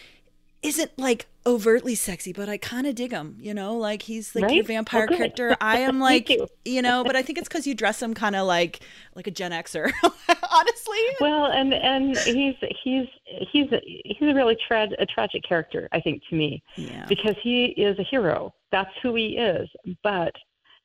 isn't 0.64 0.98
like 0.98 1.28
overtly 1.46 1.94
sexy, 1.94 2.32
but 2.32 2.48
I 2.48 2.58
kind 2.58 2.88
of 2.88 2.96
dig 2.96 3.12
him, 3.12 3.38
you 3.40 3.54
know, 3.54 3.76
like 3.76 4.02
he's 4.02 4.34
like 4.34 4.46
right? 4.46 4.56
your 4.56 4.64
vampire 4.64 5.04
okay. 5.04 5.18
character. 5.18 5.58
I 5.62 5.80
am 5.80 6.00
like, 6.00 6.32
you 6.64 6.82
know, 6.82 7.04
but 7.04 7.16
I 7.16 7.22
think 7.22 7.38
it's 7.38 7.48
because 7.48 7.68
you 7.68 7.76
dress 7.76 8.02
him 8.02 8.14
kind 8.14 8.36
of 8.36 8.48
like 8.48 8.80
like 9.16 9.28
a 9.28 9.32
Gen 9.32 9.52
Xer, 9.52 9.92
honestly. 10.52 10.98
Well, 11.20 11.48
and 11.48 11.74
and 11.74 12.18
he's 12.18 12.56
he's 12.84 13.08
he's 13.52 13.72
a, 13.72 13.82
he's 13.84 14.30
a 14.30 14.34
really 14.34 14.58
tra- 14.68 14.90
a 14.98 15.06
tragic 15.06 15.44
character, 15.44 15.90
I 15.92 16.00
think, 16.00 16.24
to 16.30 16.36
me, 16.36 16.64
yeah. 16.76 17.06
because 17.08 17.36
he 17.44 17.66
is 17.66 18.00
a 18.00 18.04
hero. 18.04 18.54
That's 18.72 18.92
who 19.02 19.16
he 19.16 19.38
is. 19.38 19.70
But 20.02 20.34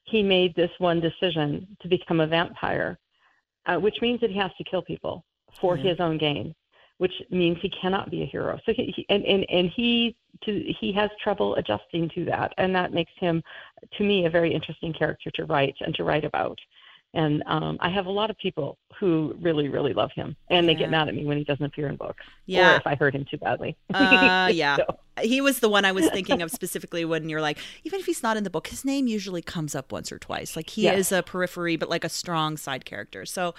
he 0.05 0.23
made 0.23 0.55
this 0.55 0.71
one 0.79 1.01
decision 1.01 1.67
to 1.81 1.89
become 1.89 2.21
a 2.21 2.27
vampire, 2.27 2.99
uh, 3.67 3.77
which 3.77 3.97
means 4.01 4.21
that 4.21 4.31
he 4.31 4.39
has 4.39 4.51
to 4.59 4.65
kill 4.65 4.83
people 4.83 5.25
for 5.61 5.77
his 5.77 5.99
own 6.01 6.19
gain 6.19 6.55
which 6.99 7.13
means 7.31 7.57
he 7.63 7.71
cannot 7.71 8.11
be 8.11 8.23
a 8.23 8.27
hero. 8.27 8.59
So 8.67 8.73
he, 8.73 8.93
he 8.95 9.07
and, 9.09 9.25
and 9.25 9.47
and 9.49 9.71
he 9.75 10.17
to 10.45 10.73
he 10.81 10.93
has 10.93 11.11
trouble 11.23 11.55
adjusting 11.57 12.11
to 12.11 12.25
that, 12.27 12.53
and 12.59 12.75
that 12.75 12.93
makes 12.93 13.13
him, 13.17 13.43
to 13.97 14.05
me, 14.05 14.27
a 14.27 14.31
very 14.31 14.53
interesting 14.53 14.93
character 14.93 15.31
to 15.33 15.45
write 15.45 15.77
and 15.81 15.95
to 15.95 16.05
write 16.05 16.25
about. 16.25 16.59
And 17.15 17.43
um, 17.47 17.79
I 17.81 17.89
have 17.89 18.05
a 18.05 18.11
lot 18.11 18.29
of 18.29 18.37
people 18.37 18.77
who 19.01 19.35
really, 19.41 19.69
really 19.69 19.95
love 19.95 20.11
him, 20.15 20.37
and 20.51 20.69
they 20.69 20.73
yeah. 20.73 20.81
get 20.81 20.91
mad 20.91 21.09
at 21.09 21.15
me 21.15 21.25
when 21.25 21.39
he 21.39 21.45
doesn't 21.45 21.65
appear 21.65 21.89
in 21.89 21.97
books, 21.97 22.23
yeah. 22.45 22.75
or 22.75 22.77
if 22.77 22.87
I 22.87 22.97
hurt 22.97 23.15
him 23.15 23.25
too 23.31 23.39
badly. 23.39 23.79
Uh, 23.95 24.51
yeah, 24.53 24.77
so. 24.77 24.99
he 25.23 25.41
was 25.41 25.61
the 25.61 25.71
one 25.71 25.87
I 25.87 25.93
was 25.93 26.07
thinking 26.11 26.43
of 26.43 26.51
specifically 26.51 27.07
when 27.07 27.31
you're 27.31 27.41
like, 27.41 27.59
even 27.85 27.99
if 27.99 28.05
he's 28.05 28.23
not 28.23 28.37
in 28.37 28.45
the 28.45 28.51
book, 28.51 28.67
his 28.67 28.85
name 28.85 29.07
usually 29.07 29.41
comes 29.41 29.75
up 29.75 29.91
once 29.91 30.13
or 30.13 30.19
twice. 30.19 30.55
Like 30.55 30.69
he 30.69 30.87
is 30.87 31.11
a 31.11 31.23
periphery, 31.23 31.77
but 31.77 31.89
like 31.89 32.05
a 32.05 32.11
strong 32.11 32.59
side 32.59 32.85
character. 32.85 33.25
So, 33.25 33.55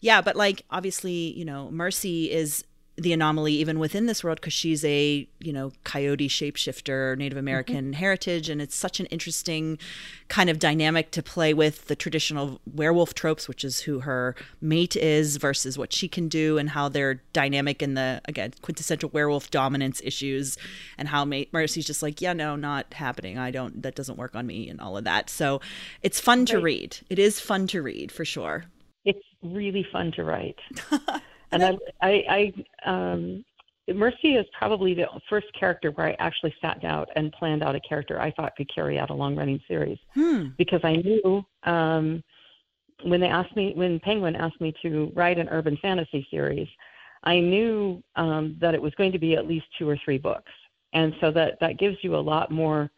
yeah, 0.00 0.20
but 0.20 0.34
like 0.34 0.64
obviously, 0.68 1.32
you 1.38 1.44
know, 1.44 1.70
Mercy 1.70 2.32
is 2.32 2.64
the 2.98 3.12
anomaly 3.12 3.52
even 3.52 3.78
within 3.78 4.06
this 4.06 4.22
world 4.22 4.40
because 4.40 4.52
she's 4.52 4.84
a 4.84 5.28
you 5.38 5.52
know 5.52 5.72
coyote 5.84 6.28
shapeshifter 6.28 7.16
native 7.16 7.38
american 7.38 7.86
mm-hmm. 7.86 7.92
heritage 7.92 8.48
and 8.48 8.60
it's 8.60 8.74
such 8.74 9.00
an 9.00 9.06
interesting 9.06 9.78
kind 10.28 10.50
of 10.50 10.58
dynamic 10.58 11.10
to 11.10 11.22
play 11.22 11.54
with 11.54 11.86
the 11.86 11.96
traditional 11.96 12.60
werewolf 12.74 13.14
tropes 13.14 13.48
which 13.48 13.64
is 13.64 13.80
who 13.80 14.00
her 14.00 14.34
mate 14.60 14.96
is 14.96 15.36
versus 15.36 15.78
what 15.78 15.92
she 15.92 16.08
can 16.08 16.28
do 16.28 16.58
and 16.58 16.70
how 16.70 16.88
they're 16.88 17.22
dynamic 17.32 17.82
in 17.82 17.94
the 17.94 18.20
again 18.26 18.52
quintessential 18.62 19.10
werewolf 19.10 19.50
dominance 19.50 20.00
issues 20.04 20.58
and 20.98 21.08
how 21.08 21.24
mercy's 21.52 21.86
just 21.86 22.02
like 22.02 22.20
yeah 22.20 22.32
no 22.32 22.56
not 22.56 22.92
happening. 22.94 23.38
I 23.38 23.50
don't 23.50 23.82
that 23.82 23.94
doesn't 23.94 24.18
work 24.18 24.34
on 24.34 24.46
me 24.46 24.68
and 24.68 24.80
all 24.80 24.96
of 24.96 25.04
that. 25.04 25.30
So 25.30 25.60
it's 26.02 26.20
fun 26.20 26.46
to 26.46 26.60
read. 26.60 26.98
It 27.08 27.18
is 27.18 27.40
fun 27.40 27.66
to 27.68 27.82
read 27.82 28.12
for 28.12 28.24
sure. 28.24 28.64
It's 29.04 29.24
really 29.42 29.86
fun 29.90 30.12
to 30.12 30.24
write 30.24 30.58
and 31.52 31.62
I, 31.64 31.78
I, 32.00 32.52
I 32.84 32.90
um, 32.90 33.44
Mercy 33.94 34.34
is 34.34 34.46
probably 34.56 34.94
the 34.94 35.06
first 35.28 35.46
character 35.58 35.90
where 35.92 36.08
I 36.08 36.16
actually 36.18 36.54
sat 36.60 36.80
down 36.82 37.06
and 37.16 37.32
planned 37.32 37.62
out 37.62 37.74
a 37.74 37.80
character 37.80 38.20
I 38.20 38.30
thought 38.32 38.54
could 38.56 38.72
carry 38.72 38.98
out 38.98 39.10
a 39.10 39.14
long 39.14 39.34
running 39.34 39.60
series. 39.66 39.98
Hmm. 40.14 40.48
because 40.58 40.80
I 40.84 40.96
knew 40.96 41.44
um, 41.64 42.22
when 43.04 43.20
they 43.20 43.28
asked 43.28 43.54
me 43.56 43.72
when 43.76 44.00
Penguin 44.00 44.36
asked 44.36 44.60
me 44.60 44.74
to 44.82 45.12
write 45.14 45.38
an 45.38 45.48
urban 45.48 45.78
fantasy 45.80 46.26
series, 46.30 46.68
I 47.24 47.40
knew 47.40 48.02
um, 48.16 48.56
that 48.60 48.74
it 48.74 48.82
was 48.82 48.94
going 48.96 49.12
to 49.12 49.18
be 49.18 49.34
at 49.36 49.46
least 49.46 49.66
two 49.78 49.88
or 49.88 49.98
three 50.04 50.18
books, 50.18 50.52
and 50.92 51.14
so 51.20 51.30
that 51.32 51.58
that 51.60 51.78
gives 51.78 51.96
you 52.02 52.16
a 52.16 52.18
lot 52.18 52.50
more 52.50 52.90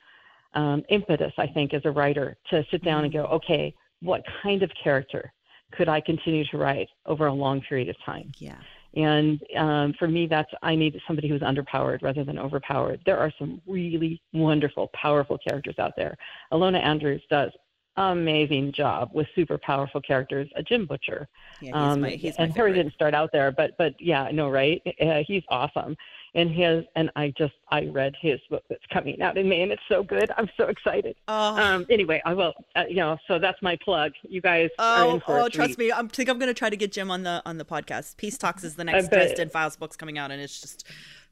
um, 0.55 0.83
impetus, 0.89 1.33
I 1.39 1.47
think, 1.47 1.75
as 1.75 1.83
a 1.85 1.91
writer 1.91 2.37
to 2.51 2.65
sit 2.71 2.83
down 2.83 3.05
and 3.05 3.13
go, 3.13 3.25
okay, 3.27 3.75
what 4.01 4.23
kind 4.43 4.63
of 4.63 4.71
character 4.83 5.33
could 5.73 5.89
I 5.89 6.01
continue 6.01 6.45
to 6.47 6.59
write 6.59 6.89
over 7.07 7.27
a 7.27 7.33
long 7.33 7.61
period 7.61 7.89
of 7.89 7.97
time? 8.05 8.33
Yeah. 8.39 8.57
And 8.95 9.41
um, 9.57 9.95
for 9.99 10.09
me, 10.09 10.27
that's 10.27 10.51
I 10.63 10.75
need 10.75 11.01
somebody 11.07 11.29
who's 11.29 11.43
underpowered 11.43 12.03
rather 12.03 12.25
than 12.25 12.39
overpowered. 12.39 13.01
There 13.07 13.19
are 13.19 13.33
some 13.39 13.63
really 13.67 14.21
wonderful, 14.33 14.91
powerful 14.95 15.39
characters 15.39 15.77
out 15.79 15.93
there. 15.97 16.17
Ilona 16.53 16.83
Andrews 16.83 17.23
does 17.31 17.53
amazing 17.97 18.73
job 18.73 19.11
with 19.13 19.27
super 19.35 19.59
powerful 19.59 20.01
characters. 20.01 20.49
A 20.57 20.63
Jim 20.63 20.87
Butcher, 20.87 21.29
yeah, 21.61 21.67
he's 21.67 21.75
um, 21.75 22.01
my, 22.01 22.11
he's 22.11 22.37
and 22.37 22.53
Harry 22.57 22.73
didn't 22.73 22.95
start 22.95 23.15
out 23.15 23.31
there, 23.33 23.53
but 23.53 23.73
but 23.79 23.95
yeah, 24.01 24.29
no, 24.33 24.49
right? 24.49 24.83
Uh, 25.01 25.23
he's 25.27 25.43
awesome 25.49 25.97
and 26.35 26.51
his 26.51 26.85
and 26.97 27.11
I 27.17 27.33
just 27.37 27.55
I 27.71 27.87
read 27.87 28.15
his 28.21 28.41
book 28.49 28.63
that's 28.69 28.85
coming 28.93 29.21
out 29.21 29.37
in 29.37 29.49
May 29.49 29.63
and 29.63 29.73
it's 29.73 29.83
so 29.89 30.03
good. 30.03 30.31
I'm 30.37 30.49
so 30.57 30.65
excited. 30.67 31.17
Oh. 31.29 31.61
Um, 31.61 31.87
anyway, 31.91 32.23
I 32.25 32.35
will. 32.35 32.53
Uh, 32.77 32.85
you 32.89 32.97
know, 32.97 33.17
so 33.27 33.39
that's 33.39 33.61
my 33.63 33.77
plug. 33.85 34.13
You 34.23 34.41
guys 34.41 34.71
oh, 34.79 35.09
are 35.09 35.15
in 35.15 35.21
for 35.21 35.41
Oh, 35.41 35.49
trust 35.49 35.79
me. 35.79 35.93
I 35.93 36.03
think 36.07 36.29
I'm 36.29 36.39
going 36.39 36.49
to 36.49 36.55
try 36.55 36.71
to 36.71 36.77
get 36.77 36.93
Jim 36.93 37.11
on 37.11 37.23
the 37.23 37.43
on 37.45 37.59
the 37.59 37.65
podcast. 37.65 38.17
Peace 38.17 38.39
Talks 38.39 38.65
is 38.65 38.77
the 38.77 38.85
next 38.85 39.09
Dresden 39.09 39.49
Files 39.49 39.77
book's 39.77 39.97
coming 39.97 40.19
out, 40.19 40.31
and 40.31 40.41
it's 40.41 40.61
just 40.61 40.87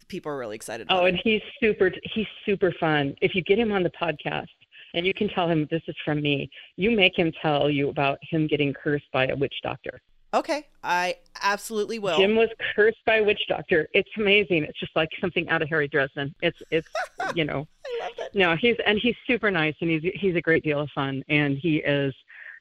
people 0.08 0.32
are 0.32 0.38
really 0.38 0.56
excited. 0.56 0.87
oh, 0.90 1.04
it. 1.04 1.11
and 1.11 1.20
he's 1.22 1.42
super. 1.61 1.92
He's 2.14 2.26
super 2.44 2.72
fun. 2.78 3.14
If 3.20 3.34
you 3.34 3.42
get 3.42 3.58
him 3.58 3.72
on 3.72 3.82
the 3.82 3.90
podcast. 3.90 4.48
And 4.94 5.06
you 5.06 5.12
can 5.12 5.28
tell 5.28 5.46
him 5.46 5.68
this 5.70 5.82
is 5.87 5.94
from 6.02 6.22
me. 6.22 6.50
You 6.76 6.90
make 6.90 7.16
him 7.16 7.30
tell 7.42 7.68
you 7.68 7.90
about 7.90 8.18
him 8.22 8.46
getting 8.46 8.72
cursed 8.72 9.04
by 9.12 9.26
a 9.26 9.37
witch 9.37 9.54
doctor. 9.62 10.00
Okay, 10.34 10.66
I 10.82 11.16
absolutely 11.42 11.98
will. 11.98 12.18
Jim 12.18 12.36
was 12.36 12.50
cursed 12.74 12.98
by 13.06 13.16
a 13.16 13.24
witch 13.24 13.40
doctor. 13.48 13.88
It's 13.94 14.10
amazing. 14.18 14.64
It's 14.64 14.78
just 14.78 14.94
like 14.94 15.08
something 15.20 15.48
out 15.48 15.62
of 15.62 15.68
Harry 15.68 15.88
Dresden. 15.88 16.34
It's 16.42 16.58
it's 16.70 16.88
you 17.34 17.44
know. 17.44 17.66
I 17.86 18.04
love 18.04 18.12
it. 18.18 18.34
No, 18.34 18.54
he's 18.56 18.76
and 18.86 18.98
he's 18.98 19.16
super 19.26 19.50
nice 19.50 19.74
and 19.80 19.90
he's 19.90 20.02
he's 20.14 20.36
a 20.36 20.40
great 20.42 20.62
deal 20.62 20.80
of 20.80 20.90
fun 20.94 21.22
and 21.28 21.56
he 21.56 21.76
is 21.78 22.14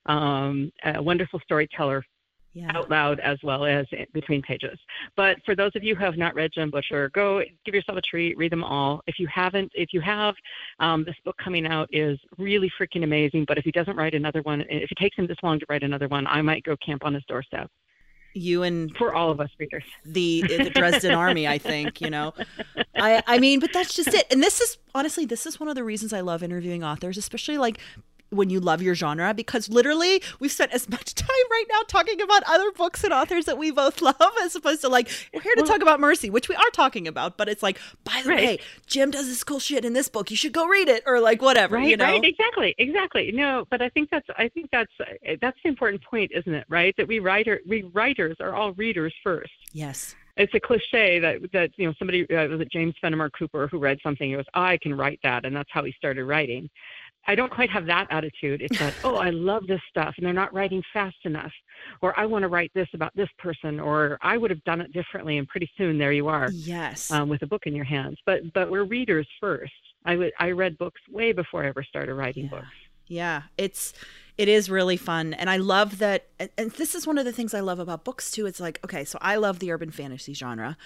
um, 0.06 0.72
a 0.86 1.02
wonderful 1.02 1.40
storyteller 1.42 2.04
yeah. 2.58 2.76
out 2.76 2.90
loud 2.90 3.20
as 3.20 3.38
well 3.44 3.66
as 3.66 3.86
between 4.14 4.42
pages. 4.42 4.78
But 5.16 5.38
for 5.46 5.56
those 5.56 5.72
of 5.76 5.84
you 5.84 5.96
who 5.96 6.04
have 6.04 6.18
not 6.18 6.34
read 6.36 6.52
Jim 6.54 6.72
Butcher, 6.72 7.10
go 7.14 7.44
give 7.66 7.76
yourself 7.76 7.98
a 7.98 8.02
treat, 8.02 8.38
read 8.38 8.52
them 8.52 8.64
all. 8.64 9.02
If 9.08 9.20
you 9.20 9.28
haven't, 9.28 9.72
if 9.76 9.94
you 9.94 10.02
have, 10.02 10.36
um, 10.80 11.04
this 11.04 11.16
book 11.24 11.36
coming 11.44 11.68
out 11.68 11.88
is 11.92 12.20
really 12.38 12.72
freaking 12.80 13.04
amazing. 13.04 13.46
But 13.48 13.58
if 13.58 13.64
he 13.64 13.72
doesn't 13.72 13.96
write 13.96 14.16
another 14.16 14.42
one, 14.42 14.62
if 14.62 14.92
it 14.92 14.98
takes 14.98 15.16
him 15.16 15.28
this 15.28 15.38
long 15.44 15.60
to 15.60 15.66
write 15.70 15.84
another 15.84 16.08
one, 16.08 16.26
I 16.28 16.42
might 16.42 16.64
go 16.64 16.76
camp 16.78 17.06
on 17.06 17.14
his 17.14 17.24
doorstep. 17.28 17.70
You 18.34 18.64
and 18.64 18.96
for 18.98 19.16
all 19.16 19.32
of 19.32 19.40
us 19.40 19.50
readers, 19.58 19.86
the 20.06 20.42
the 20.42 20.70
Dresden 20.70 21.12
Army, 21.12 21.48
I 21.48 21.58
think 21.58 22.02
you 22.02 22.12
know. 22.12 22.34
I 22.96 23.24
I 23.26 23.40
mean, 23.40 23.60
but 23.60 23.74
that's 23.74 23.96
just 23.96 24.10
it. 24.10 24.28
And 24.30 24.44
this 24.44 24.62
is 24.62 24.78
honestly, 24.94 25.26
this 25.26 25.48
is 25.48 25.60
one 25.60 25.70
of 25.70 25.76
the 25.76 25.84
reasons 25.84 26.14
I 26.14 26.22
love 26.22 26.44
interviewing 26.44 26.84
authors, 26.84 27.18
especially 27.18 27.58
like 27.58 27.80
when 28.30 28.50
you 28.50 28.60
love 28.60 28.82
your 28.82 28.96
genre 28.96 29.34
because 29.34 29.70
literally 29.70 30.22
we've 30.40 30.52
spent 30.52 30.72
as 30.72 30.90
much 30.90 31.16
time 31.16 31.28
right 31.52 31.66
now 31.70 31.80
talking 31.88 32.22
about 32.22 32.44
other 32.48 32.72
books 32.72 33.04
and 33.04 33.14
authors 33.14 33.46
that 33.46 33.58
we 33.58 33.72
both 33.72 34.02
love 34.02 34.16
as 34.42 34.56
opposed 34.56 34.82
to 34.82 34.90
like 34.90 35.10
we're 35.34 35.42
here 35.42 35.56
to 35.56 35.62
well, 35.62 35.72
talk 35.72 35.82
about 35.82 36.00
mercy 36.00 36.30
which 36.30 36.50
we 36.50 36.56
are 36.56 36.70
talking 36.74 37.08
about 37.08 37.38
but 37.38 37.48
it's 37.48 37.64
like 37.64 37.80
by 38.04 38.22
the 38.24 38.30
right. 38.30 38.38
way 38.38 38.60
jim 38.86 39.12
does 39.12 39.28
this 39.28 39.44
cool 39.44 39.60
shit 39.60 39.86
in 39.86 39.94
this 39.94 40.10
book 40.10 40.30
you 40.30 40.38
should 40.38 40.54
go 40.54 40.68
read 40.68 40.88
it 40.88 41.04
or 41.06 41.20
like 41.20 41.42
whatever 41.42 41.78
right, 41.78 41.88
you 41.88 41.98
know 41.98 42.06
right 42.06 42.24
exactly 42.24 42.76
exactly 42.78 43.32
no 43.32 43.66
but 43.70 43.82
i 43.82 43.90
think 43.90 44.10
that's 44.10 44.28
i 44.38 44.48
think 44.50 44.70
that's 44.72 44.92
that's 45.42 45.58
the 45.64 45.70
important 45.70 46.02
point 46.04 46.32
isn't 46.34 46.54
it 46.54 46.66
right 46.70 46.96
that 46.98 47.08
we 47.08 47.20
writer 47.20 47.60
we 47.68 47.84
writers 47.94 48.36
are 48.40 48.56
all 48.56 48.74
readers 48.74 49.14
first 49.24 49.52
yes 49.74 50.16
it's 50.38 50.54
a 50.54 50.60
cliche 50.60 51.20
that 51.20 51.52
that 51.52 51.72
you 51.78 51.88
know 51.88 51.94
somebody 51.98 52.30
uh, 52.30 52.48
was 52.48 52.62
it 52.62 52.72
James 52.72 52.96
Fenimore 53.02 53.30
Cooper 53.32 53.68
who 53.68 53.80
read 53.80 54.00
something. 54.04 54.30
He 54.30 54.36
goes, 54.36 54.46
I 54.54 54.78
can 54.78 54.96
write 54.96 55.20
that, 55.24 55.46
and 55.46 55.56
that's 55.56 55.70
how 55.72 55.84
he 55.84 55.92
started 55.94 56.26
writing. 56.26 56.70
I 57.28 57.36
don't 57.36 57.52
quite 57.52 57.70
have 57.70 57.86
that 57.88 58.08
attitude. 58.10 58.62
It's 58.62 58.80
like, 58.80 58.94
oh, 59.04 59.16
I 59.16 59.32
love 59.32 59.68
this 59.68 59.82
stuff, 59.90 60.16
and 60.18 60.26
they're 60.26 60.34
not 60.34 60.54
writing 60.54 60.82
fast 60.94 61.18
enough, 61.26 61.52
or 62.02 62.18
I 62.18 62.26
want 62.26 62.44
to 62.44 62.48
write 62.48 62.72
this 62.74 62.88
about 62.94 63.14
this 63.16 63.28
person, 63.38 63.80
or 63.80 64.18
I 64.22 64.38
would 64.38 64.50
have 64.50 64.64
done 64.64 64.80
it 64.80 64.94
differently. 64.94 65.38
And 65.38 65.48
pretty 65.48 65.70
soon, 65.78 65.98
there 65.98 66.14
you 66.14 66.30
are, 66.30 66.50
yes, 66.52 67.12
um, 67.12 67.28
with 67.28 67.42
a 67.42 67.48
book 67.48 67.64
in 67.66 67.76
your 67.76 67.86
hands. 67.86 68.18
But 68.26 68.54
but 68.54 68.72
we're 68.72 68.86
readers 68.86 69.28
first. 69.42 69.74
I 70.06 70.16
would 70.16 70.32
I 70.40 70.52
read 70.52 70.78
books 70.78 71.02
way 71.12 71.34
before 71.34 71.66
I 71.66 71.68
ever 71.68 71.84
started 71.84 72.14
writing 72.14 72.46
yeah. 72.46 72.50
books. 72.50 72.68
Yeah, 73.08 73.42
it's 73.58 73.94
it 74.38 74.48
is 74.48 74.70
really 74.70 74.98
fun, 74.98 75.34
and 75.34 75.50
I 75.50 75.58
love 75.58 75.98
that. 75.98 76.28
And 76.58 76.72
this 76.72 76.96
is 76.96 77.06
one 77.06 77.18
of 77.18 77.26
the 77.26 77.34
things 77.34 77.54
I 77.54 77.60
love 77.60 77.80
about 77.80 78.06
books 78.06 78.32
too. 78.32 78.46
It's 78.46 78.60
like, 78.60 78.80
okay, 78.86 79.04
so 79.04 79.18
I 79.22 79.36
love 79.36 79.60
the 79.60 79.72
urban 79.72 79.92
fantasy 79.92 80.34
genre, 80.34 80.78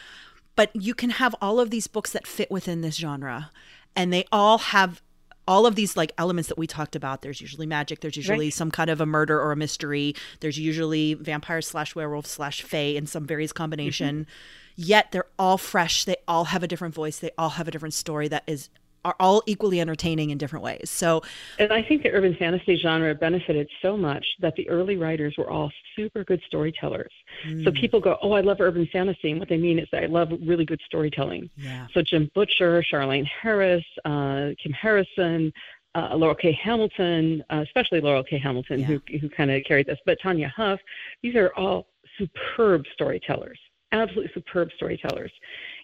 but 0.56 0.76
you 0.76 0.96
can 0.96 1.12
have 1.12 1.36
all 1.42 1.60
of 1.60 1.70
these 1.70 1.88
books 1.88 2.12
that 2.12 2.26
fit 2.26 2.50
within 2.50 2.82
this 2.82 2.96
genre, 2.96 3.52
and 3.96 4.12
they 4.12 4.26
all 4.32 4.58
have 4.58 5.02
all 5.48 5.66
of 5.66 5.76
these 5.76 5.98
like 5.98 6.12
elements 6.18 6.50
that 6.50 6.58
we 6.58 6.68
talked 6.68 6.96
about 6.96 7.22
there's 7.22 7.42
usually 7.42 7.66
magic 7.66 8.00
there's 8.02 8.18
usually 8.18 8.48
right. 8.48 8.54
some 8.54 8.72
kind 8.72 8.90
of 8.90 9.02
a 9.02 9.06
murder 9.06 9.40
or 9.40 9.52
a 9.52 9.56
mystery 9.56 10.16
there's 10.40 10.60
usually 10.60 11.14
vampire 11.16 11.62
slash 11.62 11.96
werewolf 11.96 12.26
slash 12.26 12.62
fae 12.62 12.78
in 12.78 13.06
some 13.08 13.26
various 13.26 13.52
combination 13.52 14.22
mm-hmm. 14.22 14.32
yet 14.76 15.12
they're 15.12 15.26
all 15.40 15.58
fresh 15.58 16.06
they 16.06 16.16
all 16.28 16.46
have 16.46 16.64
a 16.64 16.68
different 16.68 16.94
voice 16.94 17.20
they 17.20 17.32
all 17.38 17.50
have 17.50 17.68
a 17.68 17.72
different 17.72 17.94
story 17.94 18.28
that 18.28 18.44
is 18.48 18.70
are 19.04 19.16
all 19.20 19.42
equally 19.46 19.80
entertaining 19.80 20.30
in 20.30 20.38
different 20.38 20.64
ways 20.64 20.90
so 20.90 21.22
and 21.60 21.72
i 21.72 21.82
think 21.82 22.04
the 22.04 22.12
urban 22.12 22.36
fantasy 22.36 22.78
genre 22.78 23.14
benefited 23.16 23.70
so 23.82 23.98
much 23.98 24.26
that 24.40 24.56
the 24.56 24.68
early 24.70 24.98
writers 24.98 25.36
were 25.38 25.50
all 25.50 25.72
super 25.96 26.24
good 26.24 26.42
storytellers 26.48 27.12
mm. 27.46 27.64
so 27.64 27.72
people 27.72 28.00
go 28.00 28.18
oh 28.22 28.34
i 28.34 28.42
love 28.42 28.58
urban 28.60 28.88
fantasy 28.92 29.32
and 29.32 29.40
what 29.40 29.50
they 29.50 29.58
mean 29.58 29.80
is 29.80 29.88
i 29.94 30.06
love 30.06 30.30
really 30.46 30.66
good 30.66 30.82
storytelling 30.86 31.50
yeah. 31.58 31.88
so 31.94 32.02
jim 32.02 32.30
butcher 32.36 32.84
charlaine 32.92 33.26
harris 33.26 33.86
uh, 34.06 34.50
kim 34.62 34.72
harrison 34.72 35.52
uh, 35.94 36.16
Laurell 36.16 36.36
K. 36.36 36.54
Hamilton, 36.54 37.44
uh, 37.50 37.66
especially 37.68 38.00
Laurell 38.00 38.24
K. 38.24 38.38
Hamilton, 38.38 38.80
yeah. 38.80 38.86
who 38.86 39.02
who 39.20 39.28
kind 39.28 39.52
of 39.52 39.62
carried 39.66 39.88
this, 39.88 40.00
but 40.06 40.18
Tanya 40.24 40.48
Huff. 40.56 40.80
These 41.22 41.36
are 41.36 41.52
all 41.58 41.88
superb 42.18 42.86
storytellers, 42.94 43.60
absolutely 43.92 44.32
superb 44.34 44.70
storytellers 44.78 45.32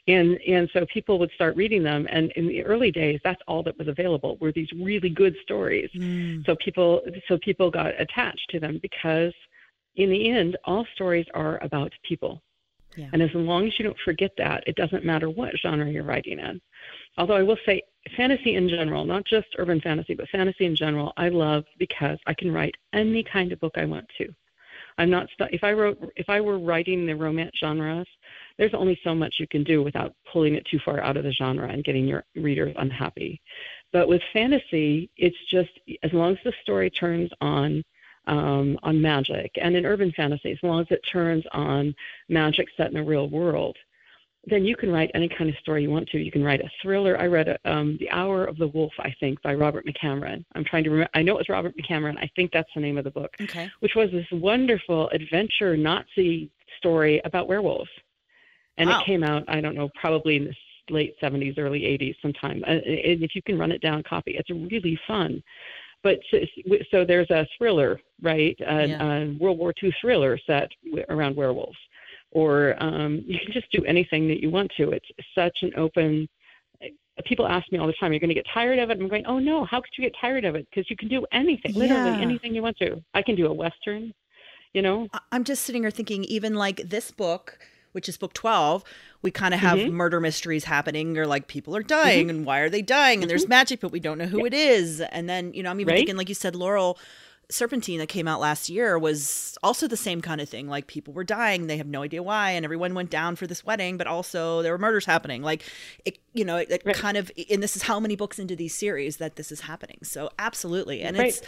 and 0.08 0.40
and 0.48 0.70
so 0.72 0.86
people 0.86 1.20
would 1.20 1.32
start 1.32 1.56
reading 1.56 1.84
them 1.84 2.08
and 2.10 2.32
in 2.32 2.48
the 2.48 2.64
early 2.64 2.92
days 2.92 3.20
that's 3.24 3.42
all 3.48 3.62
that 3.64 3.78
was 3.78 3.88
available 3.88 4.38
were 4.40 4.52
these 4.52 4.72
really 4.74 5.10
good 5.10 5.36
stories 5.42 5.90
mm. 5.96 6.46
so 6.46 6.56
people 6.64 7.02
so 7.28 7.38
people 7.40 7.70
got 7.70 8.00
attached 8.00 8.50
to 8.50 8.60
them 8.60 8.80
because 8.82 9.34
in 9.96 10.10
the 10.10 10.30
end 10.30 10.58
all 10.66 10.86
stories 10.96 11.26
are 11.34 11.62
about 11.64 11.92
people 12.04 12.42
yeah. 12.96 13.10
and 13.14 13.22
as 13.22 13.34
long 13.34 13.68
as 13.68 13.78
you 13.78 13.84
don't 13.84 14.00
forget 14.04 14.32
that 14.38 14.64
it 14.66 14.76
doesn't 14.76 15.06
matter 15.06 15.30
what 15.30 15.58
genre 15.62 15.90
you're 15.90 16.04
writing 16.04 16.40
in 16.40 16.62
although 17.18 17.36
i 17.36 17.44
will 17.44 17.58
say 17.66 17.82
fantasy 18.16 18.56
in 18.56 18.70
general 18.70 19.04
not 19.04 19.26
just 19.26 19.48
urban 19.58 19.82
fantasy 19.82 20.16
but 20.16 20.30
fantasy 20.30 20.66
in 20.66 20.76
general 20.76 21.12
i 21.18 21.28
love 21.28 21.66
because 21.78 22.18
i 22.28 22.34
can 22.34 22.52
write 22.52 22.76
any 22.94 23.24
kind 23.24 23.52
of 23.52 23.60
book 23.60 23.74
i 23.76 23.84
want 23.84 24.06
to 24.18 24.34
i'm 24.98 25.10
not 25.10 25.28
stu- 25.34 25.48
if 25.52 25.64
i 25.64 25.74
wrote 25.74 26.00
if 26.16 26.30
i 26.30 26.40
were 26.40 26.60
writing 26.60 27.06
the 27.06 27.14
romance 27.14 27.52
genres 27.60 28.08
there's 28.58 28.74
only 28.74 29.00
so 29.04 29.14
much 29.14 29.36
you 29.40 29.48
can 29.48 29.64
do 29.64 29.84
without 29.84 30.14
pulling 30.32 30.56
it 30.56 30.66
too 30.66 30.80
far 30.84 31.00
out 31.00 31.18
of 31.18 31.24
the 31.24 31.32
genre 31.32 31.70
and 31.70 31.84
getting 31.84 32.08
your 32.08 32.24
readers 32.36 32.76
unhappy. 32.78 33.42
But 33.94 34.08
with 34.08 34.22
fantasy, 34.34 35.10
it's 35.18 35.38
just 35.50 35.70
as 36.04 36.12
long 36.14 36.34
as 36.34 36.40
the 36.44 36.54
story 36.62 36.90
turns 36.90 37.32
on 37.42 37.84
um, 38.28 38.78
on 38.84 39.02
magic, 39.02 39.52
and 39.62 39.76
in 39.76 39.86
urban 39.86 40.12
fantasy, 40.12 40.52
as 40.52 40.58
long 40.62 40.82
as 40.82 40.88
it 40.90 41.00
turns 41.10 41.46
on 41.54 41.96
magic 42.28 42.68
set 42.76 42.88
in 42.88 42.96
the 42.96 43.04
real 43.04 43.30
world, 43.30 43.78
then 44.46 44.66
you 44.66 44.76
can 44.76 44.92
write 44.92 45.12
any 45.14 45.30
kind 45.30 45.50
of 45.50 45.56
story 45.58 45.84
you 45.84 45.90
want 45.90 46.10
to. 46.10 46.18
You 46.18 46.32
can 46.32 46.44
write 46.44 46.60
a 46.60 46.70
thriller. 46.82 47.20
I 47.20 47.28
read 47.28 47.48
a, 47.48 47.58
um, 47.70 47.98
The 48.00 48.10
Hour 48.12 48.44
of 48.44 48.58
the 48.58 48.68
Wolf, 48.68 48.92
I 49.00 49.14
think, 49.20 49.42
by 49.42 49.54
Robert 49.54 49.86
McCammon. 49.86 50.44
I'm 50.56 50.66
trying 50.66 50.84
to 50.84 50.90
remember. 50.90 51.10
I 51.14 51.22
know 51.22 51.36
it 51.36 51.38
was 51.38 51.50
Robert 51.50 51.74
McCammon. 51.78 52.18
I 52.18 52.30
think 52.36 52.52
that's 52.52 52.70
the 52.76 52.82
name 52.82 52.98
of 52.98 53.06
the 53.06 53.12
book. 53.12 53.34
Okay. 53.42 53.70
Which 53.80 53.96
was 53.96 54.12
this 54.12 54.28
wonderful 54.32 55.10
adventure 55.10 55.78
Nazi 55.78 56.50
story 56.78 57.22
about 57.24 57.48
werewolves 57.48 57.90
and 58.78 58.90
Wow. 58.90 59.00
it 59.00 59.06
came 59.06 59.24
out 59.24 59.44
I 59.48 59.62
don't 59.62 59.76
know 59.76 59.90
probably 60.00 60.38
in 60.38 60.46
the 60.46 60.54
late 60.90 61.16
70s, 61.22 61.58
early 61.58 61.82
80s 61.82 62.16
sometime. 62.22 62.64
Uh, 62.66 62.72
And 62.72 63.22
if 63.24 63.36
you 63.36 63.42
can 63.42 63.58
run 63.60 63.72
it 63.72 63.82
down, 63.82 64.04
copy. 64.04 64.38
It's 64.38 64.50
really 64.50 64.98
fun. 65.08 65.44
But 66.04 66.20
so, 66.32 66.38
so 66.92 67.04
there's 67.04 67.30
a 67.32 67.46
thriller, 67.58 68.00
right? 68.22 68.56
A, 68.62 68.88
Yeah. 68.88 69.04
a 69.24 69.38
World 69.40 69.58
War 69.58 69.74
II 69.84 69.94
thriller 70.00 70.38
set 70.46 70.70
around 71.10 71.36
werewolves, 71.36 71.78
or 72.32 72.82
um, 72.82 73.24
you 73.26 73.40
can 73.40 73.52
just 73.52 73.70
do 73.72 73.84
anything 73.86 74.28
that 74.30 74.42
you 74.42 74.50
want 74.50 74.72
to. 74.78 74.92
It's 74.92 75.08
such 75.36 75.58
an 75.64 75.74
open. 75.76 76.30
People 77.26 77.48
ask 77.48 77.70
me 77.72 77.80
all 77.80 77.88
the 77.88 77.94
time, 78.00 78.14
"You're 78.14 78.20
going 78.20 78.30
to 78.30 78.36
get 78.36 78.46
tired 78.54 78.78
of 78.78 78.92
it?" 78.92 79.00
I'm 79.02 79.08
going, 79.08 79.26
"Oh 79.26 79.40
no! 79.40 79.66
How 79.66 79.82
could 79.82 79.90
you 79.98 80.04
get 80.04 80.14
tired 80.22 80.46
of 80.46 80.54
it? 80.56 80.68
Because 80.70 80.88
you 80.90 80.96
can 80.96 81.08
do 81.10 81.26
anything, 81.32 81.74
literally 81.74 82.12
Yeah. 82.12 82.22
anything 82.22 82.54
you 82.54 82.62
want 82.62 82.78
to. 82.78 83.04
I 83.16 83.24
can 83.24 83.36
do 83.36 83.48
a 83.48 83.54
western, 83.54 84.14
you 84.74 84.84
know. 84.84 85.08
I'm 85.32 85.44
just 85.44 85.64
sitting 85.64 85.82
here 85.82 85.90
thinking, 85.92 86.24
even 86.26 86.54
like 86.54 86.78
this 86.90 87.10
book, 87.10 87.58
which 87.98 88.08
is 88.08 88.16
book 88.16 88.34
12, 88.34 88.84
we 89.24 89.32
kind 89.32 89.56
of 89.56 89.60
have 89.60 89.80
Mhm. 89.80 89.90
murder 89.92 90.20
mysteries 90.20 90.66
happening, 90.66 91.18
or 91.18 91.26
like 91.26 91.48
people 91.48 91.76
are 91.76 91.82
dying, 91.82 92.30
and 92.30 92.46
why 92.46 92.60
are 92.60 92.70
they 92.70 92.84
dying? 92.84 93.24
And 93.24 93.30
there's 93.30 93.48
magic, 93.48 93.80
but 93.80 93.92
we 93.92 94.00
don't 94.00 94.20
know 94.20 94.28
who 94.28 94.46
it 94.46 94.54
is. 94.54 95.02
And 95.02 95.28
then, 95.28 95.52
you 95.56 95.64
know, 95.64 95.72
I'm 95.72 95.80
even 95.82 95.92
Right. 95.94 95.98
thinking, 96.02 96.16
like 96.16 96.30
you 96.30 96.36
said, 96.36 96.54
Laurell 96.56 97.00
Serpentine 97.50 98.00
that 98.00 98.10
came 98.10 98.28
out 98.28 98.42
last 98.42 98.70
year 98.70 99.00
was 99.00 99.58
also 99.64 99.88
the 99.88 99.96
same 99.96 100.22
kind 100.22 100.42
of 100.42 100.50
thing. 100.50 100.68
Like 100.68 100.88
people 100.88 101.14
were 101.14 101.24
dying, 101.24 101.68
they 101.68 101.78
have 101.78 101.88
no 101.88 102.02
idea 102.02 102.22
why, 102.22 102.52
and 102.52 102.66
everyone 102.66 102.94
went 102.94 103.10
down 103.10 103.38
for 103.38 103.48
this 103.48 103.66
wedding, 103.66 103.96
but 103.96 104.06
also 104.06 104.62
there 104.62 104.74
were 104.74 104.78
murders 104.78 105.06
happening. 105.06 105.42
Like 105.42 105.64
it, 106.04 106.18
you 106.34 106.44
know, 106.44 106.58
it, 106.58 106.70
it 106.70 106.82
Right. 106.86 106.94
kind 106.96 107.16
of, 107.16 107.32
and 107.50 107.64
this 107.64 107.78
is 107.78 107.84
how 107.84 108.02
many 108.02 108.18
books 108.18 108.38
into 108.38 108.56
these 108.56 108.74
series 108.76 109.18
that 109.18 109.38
this 109.38 109.50
is 109.50 109.62
happening. 109.62 110.00
So 110.04 110.30
absolutely, 110.38 111.02
and 111.02 111.18
Right. 111.18 111.30
it's 111.30 111.42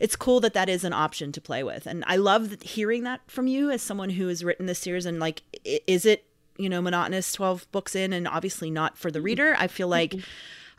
it's 0.00 0.16
cool 0.16 0.40
that 0.40 0.54
that 0.54 0.68
is 0.68 0.82
an 0.82 0.92
option 0.92 1.30
to 1.30 1.40
play 1.40 1.62
with, 1.62 1.86
and 1.86 2.02
I 2.08 2.16
love 2.16 2.60
hearing 2.62 3.04
that 3.04 3.20
from 3.28 3.46
you 3.46 3.70
as 3.70 3.80
someone 3.80 4.10
who 4.10 4.26
has 4.26 4.42
written 4.42 4.66
this 4.66 4.80
series. 4.80 5.06
And 5.06 5.20
like, 5.20 5.42
is 5.86 6.04
it 6.04 6.24
you 6.56 6.68
know 6.68 6.82
monotonous 6.82 7.32
twelve 7.32 7.70
books 7.70 7.94
in, 7.94 8.12
and 8.12 8.26
obviously 8.26 8.72
not 8.72 8.98
for 8.98 9.08
the 9.08 9.20
mm-hmm. 9.20 9.26
reader. 9.26 9.56
I 9.56 9.68
feel 9.68 9.86
like. 9.86 10.10
Mm-hmm. 10.10 10.30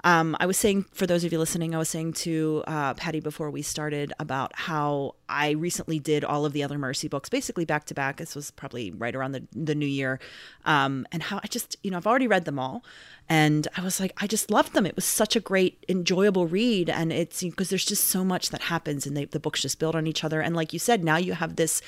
Um, 0.06 0.38
I 0.40 0.46
was 0.46 0.56
saying, 0.56 0.86
for 0.92 1.08
those 1.08 1.24
of 1.24 1.34
you 1.34 1.40
listening, 1.40 1.74
I 1.74 1.80
was 1.80 1.90
saying 1.90 2.14
to 2.14 2.64
uh, 2.68 2.94
Patty 2.94 3.20
before 3.20 3.50
we 3.50 3.64
started 3.64 4.14
about 4.20 4.56
how 4.56 5.16
I 5.28 5.52
recently 5.52 5.98
did 5.98 6.24
all 6.24 6.46
of 6.46 6.54
the 6.54 6.64
other 6.64 6.78
Mercy 6.78 7.08
books, 7.08 7.28
basically 7.28 7.66
back 7.66 7.86
to 7.86 7.96
back. 7.96 8.18
This 8.18 8.36
was 8.36 8.52
probably 8.52 8.92
right 8.92 9.16
around 9.16 9.32
the, 9.32 9.48
the 9.52 9.74
new 9.74 9.88
year. 9.88 10.20
Um, 10.64 11.08
and 11.12 11.24
how 11.24 11.42
I 11.44 11.48
just, 11.48 11.78
you 11.82 11.90
know, 11.90 11.98
I've 11.98 12.06
already 12.06 12.28
read 12.28 12.46
them 12.46 12.60
all. 12.60 12.84
And 13.28 13.68
I 13.76 13.82
was 13.82 14.00
like, 14.00 14.14
I 14.18 14.28
just 14.28 14.52
loved 14.52 14.74
them. 14.74 14.86
It 14.86 14.96
was 14.96 15.06
such 15.06 15.36
a 15.36 15.40
great, 15.40 15.84
enjoyable 15.90 16.46
read. 16.46 16.88
And 16.88 17.12
it's 17.12 17.42
because 17.42 17.70
there's 17.70 17.84
just 17.84 18.04
so 18.04 18.24
much 18.24 18.52
that 18.52 18.62
happens 18.62 19.08
and 19.08 19.18
they, 19.18 19.26
the 19.26 19.40
books 19.40 19.64
just 19.64 19.80
build 19.80 19.96
on 19.96 20.06
each 20.06 20.24
other. 20.24 20.40
And 20.40 20.56
like 20.56 20.72
you 20.72 20.78
said, 20.78 21.04
now 21.04 21.18
you 21.18 21.34
have 21.34 21.56
this 21.56 21.82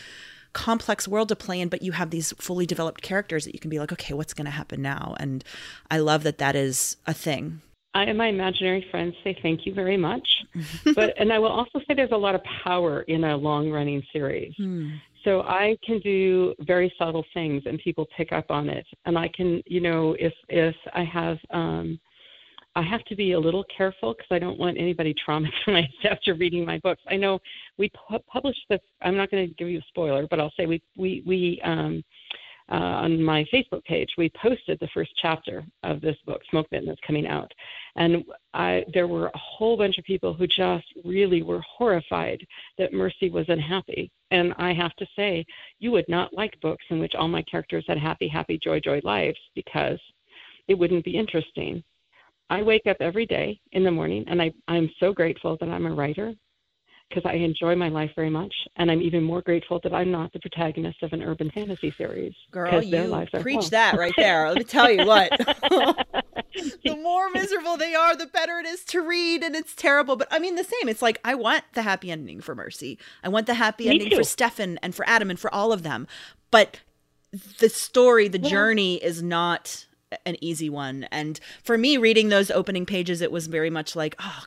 complex 0.54 1.08
world 1.08 1.30
to 1.30 1.36
play 1.36 1.62
in, 1.62 1.70
but 1.70 1.84
you 1.84 1.92
have 1.92 2.10
these 2.10 2.34
fully 2.40 2.66
developed 2.66 3.04
characters 3.04 3.46
that 3.46 3.54
you 3.54 3.60
can 3.60 3.70
be 3.70 3.78
like, 3.78 3.92
okay, 3.92 4.16
what's 4.16 4.34
going 4.34 4.46
to 4.46 4.52
happen 4.52 4.82
now? 4.82 5.14
And 5.20 5.44
I 5.92 6.00
love 6.00 6.24
that 6.24 6.40
that 6.40 6.56
is 6.56 6.98
a 7.06 7.14
thing. 7.14 7.62
I 7.98 8.04
and 8.04 8.18
my 8.18 8.28
imaginary 8.28 8.86
friends 8.92 9.16
say 9.24 9.36
thank 9.42 9.66
you 9.66 9.74
very 9.74 9.98
much. 9.98 10.28
but 10.96 11.14
and 11.18 11.34
I 11.34 11.40
will 11.40 11.52
also 11.52 11.80
say 11.88 11.96
there's 11.96 12.12
a 12.12 12.18
lot 12.18 12.36
of 12.36 12.42
power 12.64 13.02
in 13.04 13.24
a 13.24 13.36
long 13.36 13.72
running 13.72 14.04
series. 14.14 14.54
So 15.24 15.42
I 15.42 15.76
can 15.84 16.00
do 16.00 16.54
very 16.60 16.94
subtle 17.00 17.26
things 17.34 17.64
and 17.66 17.80
people 17.80 18.08
pick 18.16 18.32
up 18.32 18.52
on 18.52 18.70
it. 18.70 18.86
And 19.06 19.18
I 19.18 19.30
can, 19.30 19.64
you 19.66 19.82
know, 19.82 20.16
if 20.20 20.34
if 20.48 20.76
I 20.94 21.04
have 21.04 21.38
um 21.50 22.00
I 22.76 22.84
have 22.84 23.04
to 23.06 23.16
be 23.16 23.32
a 23.32 23.40
little 23.40 23.66
careful 23.76 24.14
because 24.14 24.30
I 24.30 24.38
don't 24.38 24.60
want 24.60 24.78
anybody 24.78 25.16
traumatized 25.28 26.06
after 26.06 26.36
reading 26.36 26.64
my 26.64 26.78
books. 26.78 27.02
I 27.10 27.18
know 27.18 27.40
we 27.80 27.90
pu- 27.90 28.20
published 28.32 28.66
the. 28.70 28.80
I'm 29.02 29.18
not 29.18 29.32
going 29.32 29.48
to 29.48 29.54
give 29.56 29.70
you 29.70 29.80
a 29.80 29.86
spoiler, 29.88 30.28
but 30.30 30.40
I'll 30.40 30.54
say 30.56 30.68
we 30.68 30.84
we 30.96 31.24
we 31.26 31.60
um, 31.64 32.04
uh, 32.72 32.76
on 32.76 33.22
my 33.22 33.46
Facebook 33.54 33.84
page 33.86 34.10
we 34.18 34.32
posted 34.42 34.78
the 34.80 34.90
first 34.94 35.12
chapter 35.22 35.64
of 35.84 36.02
this 36.02 36.18
book, 36.26 36.42
Smoke 36.50 36.70
Bitten, 36.70 36.88
that's 36.88 37.00
coming 37.06 37.28
out, 37.28 37.52
and 37.96 38.24
I 38.54 38.84
there 38.94 39.08
were 39.08 39.28
a 39.28 39.38
whole 39.38 39.78
bunch 39.78 39.98
of 39.98 40.04
people 40.04 40.34
who 40.34 40.48
just 40.48 40.86
really 41.04 41.44
were 41.44 41.62
horrified 41.62 42.46
that 42.78 42.94
Mercy 42.94 43.30
was 43.30 43.46
unhappy. 43.50 44.12
And 44.32 44.54
I 44.58 44.74
have 44.74 44.94
to 44.96 45.08
say, 45.16 45.46
you 45.80 45.92
would 45.92 46.08
not 46.10 46.34
like 46.34 46.60
books 46.62 46.84
in 46.90 47.00
which 47.00 47.16
all 47.16 47.28
my 47.28 47.44
characters 47.44 47.86
had 47.88 47.98
happy, 47.98 48.28
happy, 48.28 48.60
joy, 48.62 48.80
joy 48.82 49.00
lives 49.04 49.40
because 49.56 50.00
it 50.68 50.74
wouldn't 50.74 51.06
be 51.06 51.18
interesting. 51.18 51.84
I 52.50 52.62
wake 52.62 52.88
up 52.88 52.98
every 53.00 53.26
day 53.26 53.60
in 53.72 53.84
the 53.84 53.92
morning 53.92 54.26
and 54.28 54.42
I, 54.42 54.52
I'm 54.68 54.90
so 55.00 55.14
grateful 55.14 55.58
that 55.60 55.70
I'm 55.70 55.86
a 55.86 55.94
writer 55.94 56.34
because 57.10 57.24
I 57.26 57.34
enjoy 57.36 57.76
my 57.76 57.90
life 57.90 58.12
very 58.16 58.30
much. 58.30 58.54
And 58.76 58.92
I'm 58.92 59.02
even 59.02 59.24
more 59.24 59.42
grateful 59.42 59.80
that 59.84 59.94
I'm 59.94 60.12
not 60.12 60.34
the 60.34 60.40
protagonist 60.40 61.02
of 61.04 61.14
an 61.14 61.22
urban 61.24 61.50
fantasy 61.52 61.94
series. 61.98 62.34
Girl, 62.52 62.82
you 62.82 63.26
preach 63.42 63.70
that 63.70 63.98
right 63.98 64.14
there. 64.18 64.48
Let 64.50 64.58
me 64.58 64.64
tell 64.64 64.92
you 64.92 65.06
what. 65.06 65.32
the 66.84 66.96
more 66.96 67.30
miserable 67.34 67.78
they 67.78 67.96
are, 67.96 68.16
the 68.16 68.28
better 68.28 68.60
it 68.60 68.66
is 68.66 68.84
to 68.86 69.02
read, 69.02 69.44
and 69.44 69.56
it's 69.56 69.76
terrible. 69.76 70.16
But 70.16 70.28
I 70.32 70.40
mean, 70.40 70.56
the 70.56 70.64
same. 70.64 70.90
It's 70.90 71.02
like 71.02 71.20
I 71.24 71.36
want 71.36 71.64
the 71.74 71.82
happy 71.82 72.12
ending 72.12 72.42
for 72.42 72.56
Mercy. 72.56 72.98
I 73.24 73.30
want 73.30 73.48
the 73.48 73.54
happy 73.56 73.86
Me 73.86 73.92
ending 73.92 74.10
for 74.10 74.18
too. 74.18 74.24
Stefan 74.24 74.78
and 74.82 74.94
for 74.94 75.08
Adam 75.08 75.30
and 75.30 75.40
for 75.40 75.54
all 75.54 75.72
of 75.72 75.84
them. 75.84 76.08
But 76.52 76.80
the 77.60 77.70
story, 77.70 78.28
the 78.28 78.40
Yeah. 78.40 78.50
journey, 78.50 78.96
is 79.04 79.22
not 79.22 79.86
an 80.26 80.38
easy 80.42 80.70
one. 80.70 81.04
And 81.12 81.40
for 81.64 81.78
me, 81.78 81.98
reading 81.98 82.30
those 82.30 82.50
opening 82.50 82.86
pages, 82.86 83.22
it 83.22 83.32
was 83.32 83.48
very 83.48 83.70
much 83.70 83.96
like, 83.96 84.16
oh, 84.20 84.44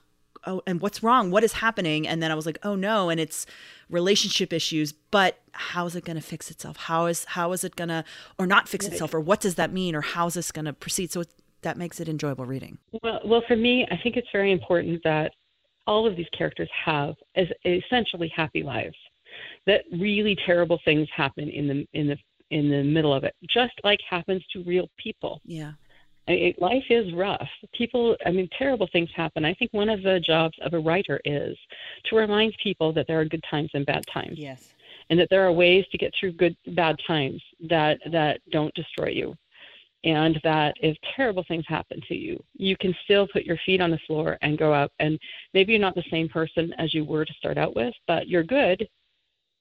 oh, 0.47 0.63
and 0.67 0.81
what's 0.81 1.03
wrong? 1.03 1.31
What 1.31 1.45
is 1.45 1.55
happening? 1.55 2.07
And 2.07 2.23
then 2.23 2.31
I 2.31 2.35
was 2.35 2.47
like, 2.47 2.59
oh 2.63 2.75
no, 2.75 3.09
and 3.09 3.21
it's 3.21 3.47
relationship 3.89 4.53
issues. 4.53 4.93
But 4.93 5.39
how 5.53 5.87
is 5.87 5.97
it 5.97 6.05
going 6.05 6.17
to 6.17 6.23
fix 6.23 6.51
itself? 6.51 6.77
How 6.77 7.07
is 7.07 7.25
how 7.25 7.53
is 7.53 7.65
it 7.65 7.77
going 7.77 7.89
to 7.89 8.05
or 8.39 8.47
not 8.47 8.69
fix 8.69 8.87
itself? 8.87 9.15
Or 9.15 9.21
what 9.21 9.41
does 9.41 9.57
that 9.57 9.73
mean? 9.73 9.95
Or 9.95 10.01
how 10.01 10.27
is 10.27 10.35
this 10.35 10.53
going 10.53 10.67
to 10.67 10.73
proceed? 10.73 11.13
So 11.13 11.21
it, 11.21 11.29
that 11.63 11.77
makes 11.77 12.01
it 12.01 12.09
enjoyable 12.09 12.47
reading. 12.47 12.79
Well, 13.03 13.21
well, 13.25 13.43
for 13.47 13.57
me, 13.57 13.87
I 13.91 13.99
think 14.03 14.17
it's 14.17 14.29
very 14.33 14.53
important 14.53 15.03
that 15.05 15.33
all 15.87 16.07
of 16.07 16.17
these 16.17 16.29
characters 16.37 16.71
have 16.85 17.15
as 17.37 17.47
essentially 17.65 18.33
happy 18.35 18.63
lives. 18.63 18.97
That 19.67 19.85
really 19.93 20.37
terrible 20.47 20.81
things 20.85 21.09
happen 21.15 21.49
in 21.49 21.69
the 21.69 21.89
in 21.93 22.09
the 22.09 22.17
in 22.51 22.69
the 22.71 22.83
middle 22.83 23.15
of 23.15 23.25
it, 23.25 23.35
just 23.49 23.73
like 23.85 24.01
happens 24.09 24.45
to 24.53 24.63
real 24.65 24.89
people. 24.97 25.41
Yeah. 25.45 25.73
I 26.31 26.35
mean, 26.35 26.55
life 26.59 26.85
is 26.91 27.13
rough. 27.13 27.49
People, 27.73 28.17
I 28.25 28.31
mean, 28.31 28.49
terrible 28.57 28.89
things 28.93 29.11
happen. 29.15 29.45
I 29.45 29.55
think 29.55 29.73
one 29.73 29.89
of 29.89 30.03
the 30.03 30.21
jobs 30.21 30.57
of 30.63 30.75
a 30.75 30.79
writer 30.79 31.21
is 31.25 31.57
to 32.05 32.17
remind 32.17 32.55
people 32.63 32.93
that 32.93 33.07
there 33.09 33.21
are 33.21 33.25
good 33.25 33.45
times 33.51 33.71
and 33.75 33.85
bad 33.85 34.05
times, 34.13 34.39
Yes. 34.39 34.75
and 35.11 35.19
that 35.19 35.29
there 35.31 35.45
are 35.45 35.53
ways 35.53 35.85
to 35.91 35.99
get 35.99 36.15
through 36.19 36.33
good 36.33 36.57
bad 36.69 36.97
times 37.07 37.43
that 37.69 37.99
that 38.13 38.41
don't 38.51 38.73
destroy 38.75 39.09
you, 39.09 39.35
and 40.05 40.39
that 40.45 40.77
if 40.81 40.97
terrible 41.17 41.45
things 41.49 41.65
happen 41.67 42.01
to 42.09 42.15
you, 42.15 42.43
you 42.55 42.77
can 42.77 42.95
still 43.05 43.27
put 43.27 43.45
your 43.45 43.59
feet 43.67 43.81
on 43.81 43.91
the 43.91 43.99
floor 44.07 44.39
and 44.43 44.57
go 44.57 44.73
up. 44.73 44.93
And 45.01 45.19
maybe 45.53 45.73
you're 45.73 45.81
not 45.81 45.97
the 45.97 46.05
same 46.11 46.29
person 46.29 46.73
as 46.79 46.95
you 46.95 47.05
were 47.05 47.25
to 47.25 47.35
start 47.35 47.59
out 47.59 47.75
with, 47.75 47.95
but 48.07 48.29
you're 48.29 48.45
good. 48.45 48.89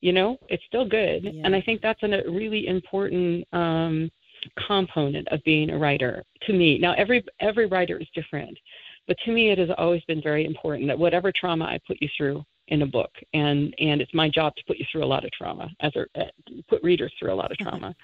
You 0.01 0.13
know, 0.13 0.37
it's 0.49 0.63
still 0.65 0.87
good, 0.87 1.23
Yeah. 1.25 1.41
and 1.45 1.55
I 1.55 1.61
think 1.61 1.81
that's 1.81 2.03
a 2.03 2.23
really 2.29 2.67
important. 2.67 3.45
Um, 3.53 4.11
component 4.67 5.27
of 5.29 5.43
being 5.43 5.69
a 5.69 5.77
writer 5.77 6.23
to 6.43 6.53
me. 6.53 6.77
Now 6.77 6.93
every 6.97 7.23
every 7.39 7.67
writer 7.67 7.97
is 7.97 8.07
different, 8.13 8.57
but 9.07 9.17
to 9.25 9.31
me 9.31 9.51
it 9.51 9.57
has 9.57 9.69
always 9.77 10.03
been 10.03 10.21
very 10.21 10.45
important 10.45 10.87
that 10.87 10.99
whatever 10.99 11.31
trauma 11.31 11.65
I 11.65 11.79
put 11.87 11.97
you 12.01 12.09
through 12.17 12.43
in 12.69 12.83
a 12.83 12.87
book, 12.87 13.11
and 13.33 13.73
and 13.79 14.01
it's 14.01 14.13
my 14.13 14.29
job 14.29 14.55
to 14.55 14.63
put 14.67 14.77
you 14.77 14.85
through 14.91 15.03
a 15.03 15.05
lot 15.05 15.25
of 15.25 15.31
trauma, 15.31 15.69
as 15.81 15.91
a 15.95 16.05
uh, 16.19 16.25
put 16.69 16.81
readers 16.83 17.11
through 17.17 17.33
a 17.33 17.35
lot 17.35 17.51
of 17.51 17.57
trauma, 17.57 17.95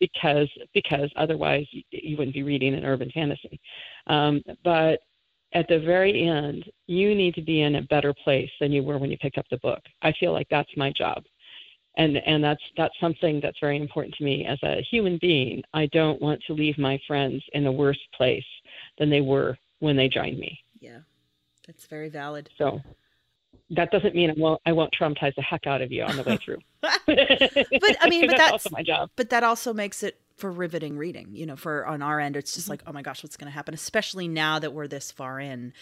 because 0.00 0.48
because 0.72 1.10
otherwise 1.16 1.66
you, 1.70 1.82
you 1.90 2.16
wouldn't 2.16 2.34
be 2.34 2.42
reading 2.42 2.74
an 2.74 2.84
urban 2.84 3.10
fantasy. 3.12 3.60
Um, 4.06 4.42
but 4.64 5.00
at 5.54 5.68
the 5.68 5.80
very 5.80 6.28
end, 6.28 6.64
you 6.86 7.14
need 7.14 7.34
to 7.34 7.42
be 7.42 7.60
in 7.60 7.76
a 7.76 7.82
better 7.82 8.14
place 8.24 8.50
than 8.58 8.72
you 8.72 8.82
were 8.82 8.96
when 8.96 9.10
you 9.10 9.18
picked 9.18 9.38
up 9.38 9.44
the 9.50 9.58
book. 9.58 9.80
I 10.00 10.12
feel 10.18 10.32
like 10.32 10.46
that's 10.50 10.70
my 10.76 10.92
job 10.92 11.24
and 11.96 12.16
and 12.18 12.42
that's 12.42 12.62
that's 12.76 12.94
something 13.00 13.40
that's 13.42 13.58
very 13.60 13.76
important 13.76 14.14
to 14.14 14.24
me 14.24 14.46
as 14.46 14.58
a 14.62 14.82
human 14.90 15.18
being. 15.20 15.62
I 15.74 15.86
don't 15.86 16.20
want 16.20 16.42
to 16.46 16.54
leave 16.54 16.78
my 16.78 16.98
friends 17.06 17.42
in 17.52 17.66
a 17.66 17.72
worse 17.72 17.98
place 18.16 18.44
than 18.98 19.10
they 19.10 19.20
were 19.20 19.58
when 19.80 19.96
they 19.96 20.08
joined 20.08 20.38
me. 20.38 20.58
Yeah. 20.80 21.00
That's 21.66 21.86
very 21.86 22.08
valid. 22.08 22.48
So 22.58 22.80
that 23.70 23.90
doesn't 23.90 24.14
mean 24.14 24.30
I 24.30 24.34
won't 24.36 24.60
I 24.66 24.72
won't 24.72 24.92
traumatize 24.98 25.34
the 25.34 25.42
heck 25.42 25.66
out 25.66 25.82
of 25.82 25.92
you 25.92 26.02
on 26.02 26.16
the 26.16 26.22
way 26.22 26.38
through. 26.38 26.58
But 27.06 27.96
I 28.00 28.08
mean, 28.08 28.26
but 28.26 28.30
that's, 28.36 28.40
that's 28.40 28.52
also 28.52 28.70
my 28.72 28.82
job. 28.82 29.10
but 29.16 29.30
that 29.30 29.44
also 29.44 29.72
makes 29.72 30.02
it 30.02 30.20
for 30.36 30.50
riveting 30.50 30.96
reading. 30.96 31.28
You 31.32 31.46
know, 31.46 31.56
for 31.56 31.86
on 31.86 32.02
our 32.02 32.18
end, 32.18 32.36
it's 32.36 32.54
just 32.54 32.64
mm-hmm. 32.64 32.72
like, 32.72 32.82
oh 32.86 32.92
my 32.92 33.02
gosh, 33.02 33.22
what's 33.22 33.36
going 33.36 33.50
to 33.50 33.54
happen? 33.54 33.74
Especially 33.74 34.28
now 34.28 34.58
that 34.58 34.72
we're 34.72 34.88
this 34.88 35.10
far 35.10 35.38
in. 35.38 35.72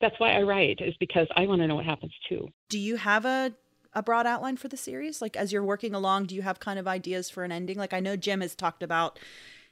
That's 0.00 0.18
why 0.18 0.32
I 0.32 0.42
write 0.42 0.80
is 0.80 0.94
because 0.98 1.28
I 1.36 1.46
want 1.46 1.62
to 1.62 1.66
know 1.66 1.76
what 1.76 1.84
happens 1.84 2.12
too. 2.28 2.48
Do 2.68 2.78
you 2.78 2.96
have 2.96 3.24
a 3.24 3.52
a 3.94 4.02
broad 4.02 4.26
outline 4.26 4.56
for 4.56 4.68
the 4.68 4.76
series? 4.76 5.22
Like 5.22 5.36
as 5.36 5.52
you're 5.52 5.64
working 5.64 5.94
along, 5.94 6.26
do 6.26 6.34
you 6.34 6.42
have 6.42 6.60
kind 6.60 6.78
of 6.78 6.88
ideas 6.88 7.30
for 7.30 7.44
an 7.44 7.52
ending? 7.52 7.78
Like 7.78 7.92
I 7.92 8.00
know 8.00 8.16
Jim 8.16 8.40
has 8.40 8.54
talked 8.54 8.82
about 8.82 9.18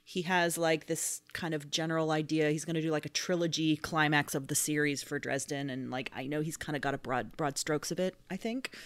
he 0.02 0.22
has 0.22 0.58
like 0.58 0.86
this 0.86 1.22
kind 1.32 1.54
of 1.54 1.70
general 1.70 2.10
idea. 2.10 2.50
He's 2.50 2.64
going 2.64 2.74
to 2.74 2.82
do 2.82 2.90
like 2.90 3.06
a 3.06 3.10
trilogy 3.10 3.76
climax 3.76 4.34
of 4.34 4.48
the 4.48 4.54
series 4.54 5.02
for 5.02 5.18
Dresden 5.18 5.70
and 5.70 5.90
like 5.90 6.10
I 6.14 6.26
know 6.26 6.40
he's 6.40 6.56
kind 6.56 6.74
of 6.74 6.82
got 6.82 6.94
a 6.94 6.98
broad 6.98 7.36
broad 7.36 7.58
strokes 7.58 7.90
of 7.90 8.00
it, 8.00 8.16
I 8.30 8.36
think. 8.36 8.76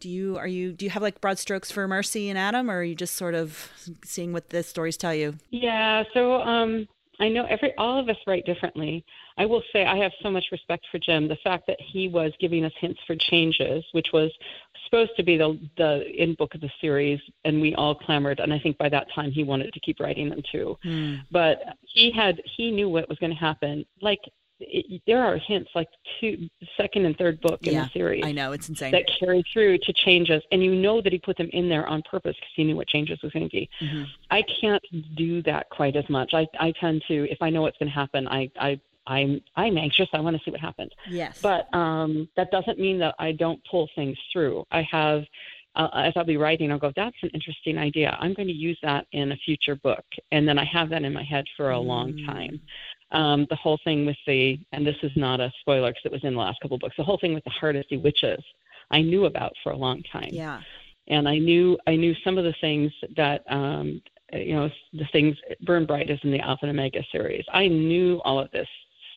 Do 0.00 0.10
you 0.10 0.36
are 0.36 0.46
you 0.46 0.72
do 0.72 0.84
you 0.84 0.90
have 0.90 1.02
like 1.02 1.20
broad 1.20 1.38
strokes 1.38 1.70
for 1.70 1.88
Mercy 1.88 2.28
and 2.28 2.38
Adam, 2.38 2.70
or 2.70 2.80
are 2.80 2.84
you 2.84 2.94
just 2.94 3.16
sort 3.16 3.34
of 3.34 3.70
seeing 4.04 4.32
what 4.32 4.50
the 4.50 4.62
stories 4.62 4.96
tell 4.96 5.14
you? 5.14 5.36
Yeah. 5.50 6.04
So 6.12 6.42
um, 6.42 6.86
I 7.20 7.28
know 7.28 7.46
every 7.46 7.74
all 7.78 7.98
of 7.98 8.08
us 8.08 8.16
write 8.26 8.44
differently. 8.44 9.04
I 9.38 9.46
will 9.46 9.62
say 9.72 9.84
I 9.84 9.96
have 9.96 10.12
so 10.22 10.30
much 10.30 10.44
respect 10.52 10.86
for 10.90 10.98
Jim. 10.98 11.28
The 11.28 11.38
fact 11.42 11.66
that 11.66 11.78
he 11.80 12.08
was 12.08 12.32
giving 12.40 12.64
us 12.64 12.72
hints 12.78 13.00
for 13.06 13.16
changes, 13.16 13.84
which 13.92 14.08
was 14.12 14.30
supposed 14.94 15.16
to 15.16 15.22
be 15.22 15.36
the 15.36 15.58
the 15.76 16.22
in 16.22 16.34
book 16.34 16.54
of 16.54 16.60
the 16.60 16.70
series, 16.80 17.20
and 17.44 17.60
we 17.60 17.74
all 17.74 17.94
clamored. 17.94 18.40
And 18.40 18.52
I 18.52 18.58
think 18.58 18.78
by 18.78 18.88
that 18.90 19.06
time 19.14 19.30
he 19.30 19.42
wanted 19.42 19.72
to 19.72 19.80
keep 19.80 20.00
writing 20.00 20.30
them 20.30 20.42
too. 20.50 20.78
Mm. 20.84 21.22
But 21.30 21.58
he 21.82 22.10
had 22.10 22.40
he 22.56 22.70
knew 22.70 22.88
what 22.88 23.08
was 23.08 23.18
going 23.18 23.32
to 23.32 23.38
happen. 23.38 23.84
Like 24.00 24.20
it, 24.60 25.02
there 25.06 25.24
are 25.24 25.36
hints 25.36 25.70
like 25.74 25.88
two 26.20 26.48
second 26.76 27.06
and 27.06 27.16
third 27.16 27.40
book 27.40 27.66
in 27.66 27.74
yeah, 27.74 27.84
the 27.84 27.90
series. 27.90 28.24
I 28.24 28.32
know 28.32 28.52
it's 28.52 28.68
insane 28.68 28.92
that 28.92 29.04
carry 29.18 29.44
through 29.52 29.78
to 29.78 29.92
changes, 29.92 30.42
and 30.52 30.62
you 30.62 30.74
know 30.74 31.00
that 31.00 31.12
he 31.12 31.18
put 31.18 31.36
them 31.36 31.50
in 31.52 31.68
there 31.68 31.86
on 31.86 32.02
purpose 32.02 32.36
because 32.36 32.52
he 32.54 32.64
knew 32.64 32.76
what 32.76 32.88
changes 32.88 33.20
was 33.22 33.32
going 33.32 33.48
to 33.48 33.50
be. 33.50 33.68
Mm-hmm. 33.80 34.04
I 34.30 34.42
can't 34.60 34.84
do 35.16 35.42
that 35.42 35.68
quite 35.70 35.96
as 35.96 36.08
much. 36.08 36.34
I 36.34 36.46
I 36.60 36.72
tend 36.80 37.02
to 37.08 37.30
if 37.30 37.42
I 37.42 37.50
know 37.50 37.62
what's 37.62 37.78
going 37.78 37.90
to 37.90 37.94
happen, 37.94 38.28
I 38.28 38.50
I 38.58 38.80
I'm 39.06 39.40
I'm 39.56 39.76
anxious. 39.76 40.08
I 40.12 40.20
want 40.20 40.36
to 40.36 40.42
see 40.44 40.50
what 40.50 40.60
happens. 40.60 40.90
Yes. 41.08 41.40
But 41.42 41.72
um, 41.74 42.28
that 42.36 42.50
doesn't 42.50 42.78
mean 42.78 42.98
that 42.98 43.14
I 43.18 43.32
don't 43.32 43.60
pull 43.70 43.88
things 43.94 44.16
through. 44.32 44.64
I 44.70 44.82
have, 44.90 45.24
uh, 45.76 45.88
as 45.94 46.12
I'll 46.16 46.24
be 46.24 46.36
writing, 46.36 46.72
I'll 46.72 46.78
go, 46.78 46.92
"That's 46.96 47.16
an 47.22 47.30
interesting 47.34 47.78
idea. 47.78 48.16
I'm 48.20 48.34
going 48.34 48.48
to 48.48 48.54
use 48.54 48.78
that 48.82 49.06
in 49.12 49.32
a 49.32 49.36
future 49.36 49.76
book," 49.76 50.04
and 50.32 50.48
then 50.48 50.58
I 50.58 50.64
have 50.64 50.88
that 50.90 51.02
in 51.02 51.12
my 51.12 51.24
head 51.24 51.44
for 51.56 51.72
a 51.72 51.76
mm. 51.76 51.86
long 51.86 52.24
time 52.26 52.60
um, 53.14 53.46
the 53.48 53.56
whole 53.56 53.78
thing 53.84 54.04
with 54.04 54.16
the, 54.26 54.58
and 54.72 54.86
this 54.86 54.96
is 55.02 55.12
not 55.16 55.40
a 55.40 55.52
spoiler 55.60 55.90
because 55.90 56.02
it 56.04 56.12
was 56.12 56.24
in 56.24 56.34
the 56.34 56.40
last 56.40 56.60
couple 56.60 56.74
of 56.74 56.80
books, 56.80 56.96
the 56.98 57.04
whole 57.04 57.18
thing 57.18 57.32
with 57.32 57.44
the 57.44 57.50
Hardesty 57.50 57.96
witches, 57.96 58.42
I 58.90 59.00
knew 59.00 59.26
about 59.26 59.52
for 59.62 59.72
a 59.72 59.76
long 59.76 60.02
time. 60.12 60.30
Yeah. 60.32 60.60
And 61.08 61.28
I 61.28 61.38
knew 61.38 61.78
I 61.86 61.96
knew 61.96 62.14
some 62.24 62.38
of 62.38 62.44
the 62.44 62.54
things 62.60 62.90
that 63.16 63.42
um, 63.50 64.00
you 64.32 64.54
know 64.54 64.70
the 64.94 65.06
things 65.12 65.36
Burn 65.60 65.84
Bright 65.84 66.08
is 66.08 66.18
in 66.22 66.32
the 66.32 66.40
Alpha 66.40 66.66
and 66.66 66.70
Omega 66.70 67.02
series. 67.12 67.44
I 67.52 67.68
knew 67.68 68.22
all 68.24 68.40
of 68.40 68.50
this 68.52 68.68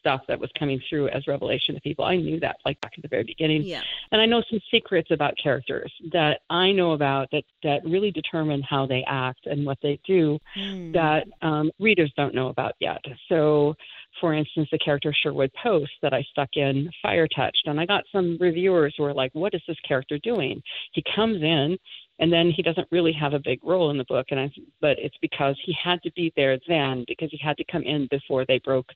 stuff 0.07 0.21
that 0.27 0.39
was 0.39 0.49
coming 0.57 0.81
through 0.89 1.09
as 1.09 1.27
revelation 1.27 1.75
to 1.75 1.81
people. 1.81 2.05
I 2.05 2.15
knew 2.15 2.39
that 2.39 2.57
like 2.65 2.79
back 2.79 2.93
at 2.95 3.01
the 3.01 3.09
very 3.09 3.23
beginning. 3.23 3.63
Yeah. 3.63 3.81
And 4.11 4.21
I 4.21 4.25
know 4.25 4.41
some 4.49 4.61
secrets 4.71 5.11
about 5.11 5.33
characters 5.41 5.91
that 6.13 6.41
I 6.49 6.71
know 6.71 6.93
about 6.93 7.29
that 7.31 7.43
that 7.63 7.83
really 7.83 8.11
determine 8.11 8.61
how 8.61 8.85
they 8.85 9.03
act 9.05 9.45
and 9.47 9.65
what 9.65 9.79
they 9.83 9.99
do 10.05 10.39
mm. 10.57 10.93
that 10.93 11.27
um, 11.41 11.71
readers 11.79 12.11
don't 12.15 12.33
know 12.33 12.47
about 12.47 12.73
yet. 12.79 13.03
So 13.27 13.75
for 14.21 14.33
instance, 14.33 14.69
the 14.71 14.79
character 14.79 15.13
Sherwood 15.13 15.51
Post 15.61 15.91
that 16.01 16.13
I 16.13 16.23
stuck 16.31 16.49
in 16.53 16.89
Fire 17.03 17.27
Touched. 17.27 17.67
And 17.67 17.79
I 17.79 17.85
got 17.85 18.03
some 18.11 18.37
reviewers 18.39 18.95
who 18.97 19.03
were 19.03 19.13
like, 19.13 19.31
What 19.33 19.53
is 19.53 19.61
this 19.67 19.77
character 19.85 20.17
doing? 20.19 20.61
He 20.93 21.03
comes 21.15 21.41
in 21.41 21.77
and 22.19 22.31
then 22.31 22.49
he 22.49 22.63
doesn't 22.63 22.87
really 22.91 23.13
have 23.13 23.33
a 23.33 23.39
big 23.39 23.59
role 23.63 23.91
in 23.91 23.97
the 23.97 24.05
book 24.05 24.27
and 24.31 24.39
I 24.39 24.51
but 24.81 24.97
it's 24.99 25.17
because 25.21 25.55
he 25.63 25.75
had 25.81 26.01
to 26.03 26.11
be 26.13 26.33
there 26.35 26.57
then 26.67 27.05
because 27.07 27.29
he 27.31 27.37
had 27.37 27.57
to 27.57 27.63
come 27.71 27.83
in 27.83 28.07
before 28.09 28.45
they 28.45 28.59
broke 28.59 28.91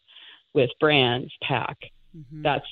with 0.53 0.69
Brand's 0.79 1.31
pack. 1.41 1.77
Mm-hmm. 2.15 2.41
That's 2.41 2.65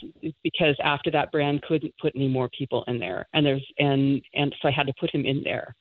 because 0.44 0.76
after 0.84 1.10
that, 1.12 1.32
Brand 1.32 1.62
couldn't 1.62 1.94
put 2.02 2.13
any 2.15 2.28
more 2.28 2.50
people 2.58 2.84
in 2.88 3.00
there, 3.00 3.28
and 3.34 3.46
there's 3.46 3.65
and 3.78 4.22
and 4.34 4.54
so 4.62 4.68
I 4.68 4.72
had 4.72 4.88
to 4.88 4.94
put 5.00 5.13
him 5.13 5.26
in 5.26 5.42
there. 5.44 5.76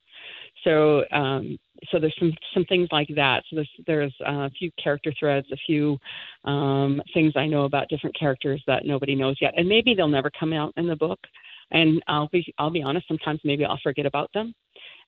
So 0.65 1.05
um, 1.13 1.59
so 1.91 1.99
there's 1.99 2.15
some 2.19 2.33
some 2.55 2.65
things 2.67 2.89
like 2.93 3.09
that. 3.17 3.43
So 3.49 3.57
there's 3.57 3.71
there's 3.87 4.15
a 4.25 4.51
few 4.51 4.71
character 4.83 5.13
threads, 5.19 5.47
a 5.53 5.57
few 5.67 5.99
um, 6.45 7.03
things 7.15 7.33
I 7.37 7.47
know 7.47 7.65
about 7.65 7.89
different 7.89 8.19
characters 8.19 8.63
that 8.67 8.87
nobody 8.87 9.15
knows 9.15 9.37
yet, 9.41 9.55
and 9.57 9.69
maybe 9.69 9.95
they'll 9.95 10.09
never 10.09 10.31
come 10.39 10.53
out 10.53 10.73
in 10.77 10.87
the 10.87 10.97
book. 10.97 11.21
And 11.71 12.03
I'll 12.07 12.29
be 12.29 12.53
I'll 12.59 12.71
be 12.71 12.83
honest. 12.83 13.09
Sometimes 13.09 13.41
maybe 13.45 13.65
I'll 13.65 13.81
forget 13.83 14.07
about 14.07 14.31
them, 14.35 14.55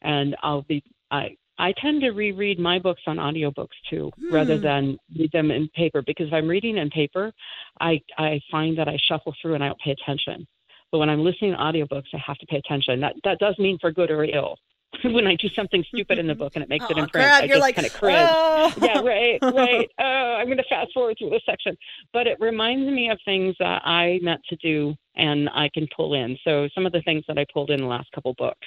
and 0.02 0.36
I'll 0.42 0.62
be 0.62 0.82
I 1.10 1.36
I 1.60 1.74
tend 1.80 2.00
to 2.00 2.10
reread 2.10 2.58
my 2.58 2.78
books 2.78 3.02
on 3.06 3.18
audiobooks 3.18 3.76
too, 3.88 4.10
hmm. 4.18 4.34
rather 4.34 4.58
than 4.58 4.96
read 5.16 5.30
them 5.32 5.50
in 5.50 5.68
paper 5.68 6.02
because 6.06 6.28
if 6.28 6.32
I'm 6.32 6.48
reading 6.48 6.78
in 6.78 6.90
paper, 6.90 7.32
I 7.80 8.00
I 8.18 8.40
find 8.50 8.76
that 8.78 8.88
I 8.88 8.96
shuffle 9.08 9.34
through 9.40 9.54
and 9.54 9.62
I 9.62 9.68
don't 9.68 9.80
pay 9.80 9.92
attention. 9.92 10.46
But 10.90 10.98
when 10.98 11.10
I'm 11.10 11.20
listening 11.20 11.52
to 11.52 11.58
audiobooks, 11.58 12.08
I 12.14 12.18
have 12.26 12.38
to 12.38 12.46
pay 12.46 12.56
attention. 12.56 13.00
That 13.00 13.14
that 13.24 13.38
does 13.38 13.58
mean 13.58 13.78
for 13.80 13.92
good 13.92 14.10
or 14.10 14.24
ill. 14.24 14.56
when 15.04 15.26
I 15.26 15.36
do 15.36 15.48
something 15.50 15.84
stupid 15.94 16.18
in 16.18 16.26
the 16.26 16.34
book 16.34 16.52
and 16.56 16.64
it 16.64 16.68
makes 16.68 16.84
oh, 16.88 16.90
it 16.90 16.98
in 16.98 17.06
print, 17.06 17.26
crap. 17.26 17.42
I 17.44 17.46
just 17.46 17.60
like, 17.60 17.76
kind 17.76 17.86
of 17.86 17.92
cringe. 17.92 18.28
Oh. 18.28 18.74
yeah, 18.82 19.00
right, 19.00 19.38
right. 19.54 19.88
Oh, 20.00 20.36
I'm 20.38 20.46
going 20.46 20.56
to 20.56 20.64
fast 20.68 20.92
forward 20.92 21.16
through 21.16 21.30
this 21.30 21.42
section, 21.46 21.76
but 22.12 22.26
it 22.26 22.38
reminds 22.40 22.90
me 22.90 23.08
of 23.08 23.18
things 23.24 23.54
that 23.60 23.82
I 23.84 24.18
meant 24.20 24.40
to 24.48 24.56
do 24.56 24.94
and 25.14 25.48
I 25.50 25.70
can 25.72 25.86
pull 25.96 26.14
in. 26.14 26.36
So 26.42 26.68
some 26.74 26.86
of 26.86 26.92
the 26.92 27.02
things 27.02 27.22
that 27.28 27.38
I 27.38 27.46
pulled 27.52 27.70
in 27.70 27.80
the 27.80 27.86
last 27.86 28.10
couple 28.12 28.34
books 28.36 28.66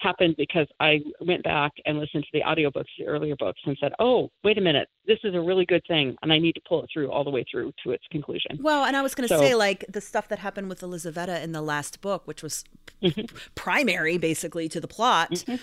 happened 0.00 0.34
because 0.36 0.66
I 0.80 1.00
went 1.20 1.44
back 1.44 1.72
and 1.86 1.98
listened 1.98 2.24
to 2.24 2.30
the 2.32 2.40
audiobooks, 2.40 2.86
the 2.98 3.06
earlier 3.06 3.36
books, 3.36 3.60
and 3.64 3.76
said, 3.80 3.92
"Oh, 3.98 4.30
wait 4.44 4.58
a 4.58 4.60
minute, 4.60 4.88
this 5.06 5.18
is 5.24 5.34
a 5.34 5.40
really 5.40 5.64
good 5.64 5.82
thing, 5.86 6.16
and 6.22 6.32
I 6.32 6.38
need 6.38 6.54
to 6.54 6.60
pull 6.68 6.82
it 6.82 6.90
through 6.92 7.10
all 7.10 7.24
the 7.24 7.30
way 7.30 7.44
through 7.50 7.72
to 7.84 7.92
its 7.92 8.04
conclusion." 8.10 8.58
Well, 8.60 8.84
and 8.84 8.96
I 8.96 9.02
was 9.02 9.14
going 9.14 9.28
to 9.28 9.34
so, 9.34 9.40
say, 9.40 9.54
like 9.54 9.84
the 9.88 10.00
stuff 10.00 10.28
that 10.28 10.38
happened 10.40 10.68
with 10.68 10.82
Elizaveta 10.82 11.42
in 11.42 11.52
the 11.52 11.62
last 11.62 12.00
book, 12.00 12.26
which 12.26 12.42
was 12.42 12.64
mm-hmm. 13.02 13.36
primary, 13.54 14.18
basically, 14.18 14.68
to 14.68 14.80
the 14.80 14.88
plot. 14.88 15.30
Mm-hmm. 15.30 15.56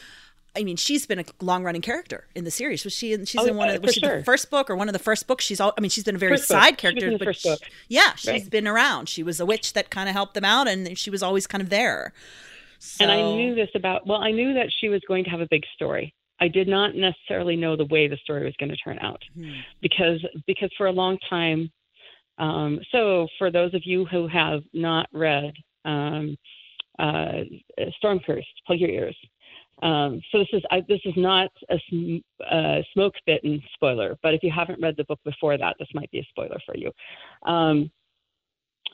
I 0.55 0.63
mean, 0.63 0.77
she's 0.77 1.05
been 1.05 1.19
a 1.19 1.25
long-running 1.41 1.81
character 1.81 2.25
in 2.33 2.43
the 2.43 2.51
series. 2.51 2.83
Was 2.83 2.93
she? 2.93 3.15
She's 3.25 3.39
oh, 3.39 3.45
in 3.45 3.55
one 3.55 3.69
of 3.69 3.83
was 3.83 3.93
she 3.93 3.99
sure. 3.99 4.17
the 4.17 4.23
first 4.23 4.49
book 4.49 4.69
or 4.69 4.75
one 4.75 4.89
of 4.89 4.93
the 4.93 4.99
first 4.99 5.27
books? 5.27 5.45
She's 5.45 5.59
all. 5.59 5.73
I 5.77 5.81
mean, 5.81 5.89
she's 5.89 6.03
been 6.03 6.15
a 6.15 6.19
very 6.19 6.37
first 6.37 6.47
side 6.47 6.71
book. 6.71 6.77
character, 6.79 7.17
but 7.17 7.35
she, 7.35 7.55
yeah, 7.87 8.15
she's 8.15 8.27
right. 8.27 8.49
been 8.49 8.67
around. 8.67 9.09
She 9.09 9.21
was 9.21 9.39
a 9.39 9.45
witch 9.45 9.73
that 9.73 9.89
kind 9.89 10.09
of 10.09 10.13
helped 10.13 10.33
them 10.33 10.45
out, 10.45 10.67
and 10.67 10.97
she 10.97 11.09
was 11.09 11.21
always 11.21 11.45
kind 11.45 11.61
of 11.61 11.69
there. 11.69 12.13
So... 12.79 13.03
And 13.03 13.11
I 13.11 13.21
knew 13.21 13.55
this 13.55 13.69
about, 13.75 14.07
well, 14.07 14.21
I 14.21 14.31
knew 14.31 14.53
that 14.53 14.71
she 14.79 14.89
was 14.89 15.01
going 15.07 15.23
to 15.25 15.29
have 15.29 15.41
a 15.41 15.47
big 15.49 15.63
story. 15.75 16.13
I 16.41 16.47
did 16.47 16.67
not 16.67 16.95
necessarily 16.95 17.55
know 17.55 17.75
the 17.75 17.85
way 17.85 18.07
the 18.07 18.17
story 18.17 18.45
was 18.45 18.55
going 18.59 18.69
to 18.69 18.77
turn 18.77 18.97
out 18.99 19.21
hmm. 19.33 19.51
because 19.81 20.25
because 20.47 20.71
for 20.77 20.87
a 20.87 20.91
long 20.91 21.17
time. 21.29 21.69
Um, 22.37 22.79
so 22.93 23.27
for 23.37 23.51
those 23.51 23.73
of 23.73 23.81
you 23.85 24.05
who 24.05 24.25
have 24.27 24.61
not 24.73 25.07
read 25.11 25.51
um, 25.83 26.37
uh, 26.97 27.41
Stormcursed, 28.01 28.45
plug 28.65 28.79
your 28.79 28.89
ears. 28.89 29.17
Um, 29.81 30.21
so 30.31 30.39
this 30.39 30.47
is 30.53 30.61
I, 30.71 30.81
this 30.87 30.99
is 31.05 31.13
not 31.17 31.49
a, 31.69 31.79
a 32.51 32.85
smoke 32.93 33.13
bitten 33.25 33.61
spoiler, 33.73 34.17
but 34.23 34.33
if 34.33 34.43
you 34.43 34.51
haven't 34.51 34.81
read 34.81 34.95
the 34.97 35.05
book 35.05 35.19
before 35.25 35.57
that, 35.57 35.75
this 35.79 35.87
might 35.93 36.11
be 36.11 36.19
a 36.19 36.27
spoiler 36.29 36.59
for 36.65 36.75
you. 36.75 36.91
Um, 37.45 37.91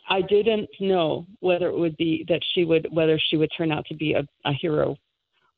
I 0.08 0.22
didn't 0.22 0.70
know 0.80 1.26
whether 1.39 1.68
it 1.68 1.78
would 1.78 1.98
be 1.98 2.26
that 2.28 2.41
she 2.54 2.63
would 2.63 2.88
whether 2.91 3.20
she 3.30 3.38
would 3.38 3.52
turn 3.58 3.72
out 3.72 3.86
to 3.88 3.96
be 3.96 4.13
a, 4.13 4.26
a 4.46 4.54
hero 4.54 4.98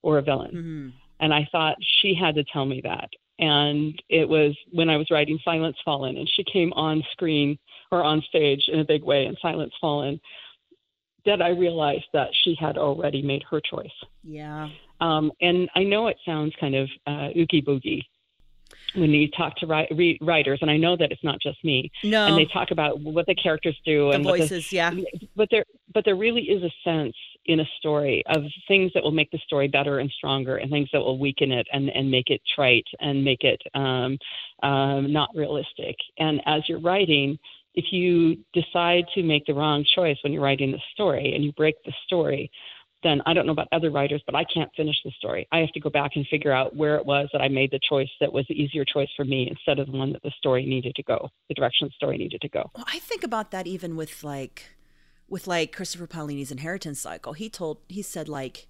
or 0.03 0.17
a 0.17 0.21
villain. 0.21 0.51
Mm-hmm. 0.51 0.89
And 1.19 1.33
I 1.33 1.47
thought 1.51 1.75
she 2.01 2.13
had 2.13 2.35
to 2.35 2.43
tell 2.51 2.65
me 2.65 2.81
that. 2.83 3.09
And 3.39 4.01
it 4.09 4.27
was 4.27 4.55
when 4.71 4.89
I 4.89 4.97
was 4.97 5.11
writing 5.11 5.39
Silence 5.43 5.77
Fallen 5.83 6.17
and 6.17 6.29
she 6.35 6.43
came 6.51 6.73
on 6.73 7.03
screen 7.11 7.57
or 7.91 8.03
on 8.03 8.21
stage 8.21 8.63
in 8.67 8.79
a 8.79 8.85
big 8.85 9.03
way 9.03 9.25
in 9.25 9.35
Silence 9.41 9.73
Fallen 9.79 10.19
that 11.25 11.41
I 11.41 11.49
realized 11.49 12.05
that 12.13 12.29
she 12.43 12.55
had 12.59 12.77
already 12.77 13.21
made 13.21 13.43
her 13.51 13.59
choice. 13.59 13.91
Yeah. 14.23 14.69
Um, 15.01 15.31
and 15.41 15.69
I 15.75 15.83
know 15.83 16.07
it 16.07 16.17
sounds 16.25 16.53
kind 16.59 16.75
of 16.75 16.89
uh, 17.05 17.29
oogie 17.37 17.61
boogie, 17.61 18.01
when 18.97 19.11
you 19.11 19.29
talk 19.29 19.55
to 19.57 19.67
ri- 19.67 20.17
writers, 20.21 20.59
and 20.61 20.71
I 20.71 20.77
know 20.77 20.97
that 20.97 21.11
it's 21.11 21.23
not 21.23 21.39
just 21.41 21.63
me. 21.63 21.91
No. 22.03 22.25
And 22.27 22.37
they 22.37 22.45
talk 22.45 22.71
about 22.71 22.99
what 22.99 23.25
the 23.27 23.35
characters 23.35 23.77
do 23.85 24.09
the 24.09 24.15
and 24.15 24.23
voices, 24.23 24.69
the, 24.69 24.75
yeah. 24.75 24.91
But 25.35 25.49
there, 25.51 25.65
but 25.93 26.03
there 26.05 26.15
really 26.15 26.43
is 26.43 26.63
a 26.63 26.71
sense 26.83 27.15
in 27.45 27.59
a 27.61 27.65
story 27.79 28.23
of 28.27 28.43
things 28.67 28.91
that 28.93 29.03
will 29.03 29.11
make 29.11 29.31
the 29.31 29.39
story 29.45 29.67
better 29.67 29.99
and 29.99 30.11
stronger, 30.11 30.57
and 30.57 30.69
things 30.69 30.89
that 30.91 30.99
will 30.99 31.19
weaken 31.19 31.51
it 31.51 31.67
and 31.71 31.89
and 31.89 32.09
make 32.09 32.29
it 32.29 32.41
trite 32.55 32.87
and 32.99 33.23
make 33.23 33.43
it 33.43 33.61
um, 33.73 34.17
um, 34.63 35.13
not 35.13 35.29
realistic. 35.35 35.95
And 36.17 36.41
as 36.45 36.63
you're 36.67 36.79
writing, 36.79 37.37
if 37.75 37.85
you 37.91 38.37
decide 38.53 39.05
to 39.13 39.21
make 39.21 39.45
the 39.45 39.53
wrong 39.53 39.85
choice 39.95 40.17
when 40.23 40.33
you're 40.33 40.41
writing 40.41 40.71
the 40.71 40.81
story 40.93 41.35
and 41.35 41.43
you 41.43 41.51
break 41.53 41.75
the 41.85 41.93
story, 42.05 42.49
then 43.07 43.21
I 43.25 43.33
don't 43.33 43.45
know 43.45 43.53
about 43.53 43.69
other 43.71 43.89
writers, 43.89 44.21
but 44.25 44.35
I 44.35 44.43
can't 44.43 44.69
finish 44.75 44.97
the 45.03 45.11
story. 45.11 45.47
I 45.51 45.59
have 45.59 45.71
to 45.71 45.79
go 45.79 45.89
back 45.89 46.11
and 46.15 46.27
figure 46.27 46.51
out 46.51 46.75
where 46.75 46.97
it 46.97 47.05
was 47.05 47.29
that 47.31 47.41
I 47.41 47.47
made 47.47 47.71
the 47.71 47.79
choice 47.79 48.09
that 48.19 48.33
was 48.33 48.45
the 48.47 48.61
easier 48.61 48.83
choice 48.83 49.09
for 49.15 49.23
me 49.23 49.47
instead 49.49 49.79
of 49.79 49.91
the 49.91 49.97
one 49.97 50.11
that 50.13 50.23
the 50.23 50.31
story 50.37 50.65
needed 50.65 50.95
to 50.95 51.03
go, 51.03 51.29
the 51.47 51.55
direction 51.55 51.87
the 51.87 51.93
story 51.93 52.17
needed 52.17 52.41
to 52.41 52.49
go. 52.49 52.69
Well, 52.75 52.85
I 52.91 52.99
think 52.99 53.23
about 53.23 53.51
that 53.51 53.65
even 53.65 53.95
with 53.95 54.23
like 54.23 54.75
with 55.29 55.47
like 55.47 55.71
Christopher 55.71 56.07
Paolini's 56.07 56.51
inheritance 56.51 56.99
cycle. 56.99 57.33
He 57.33 57.49
told 57.49 57.79
he 57.87 58.01
said 58.01 58.27
like 58.29 58.67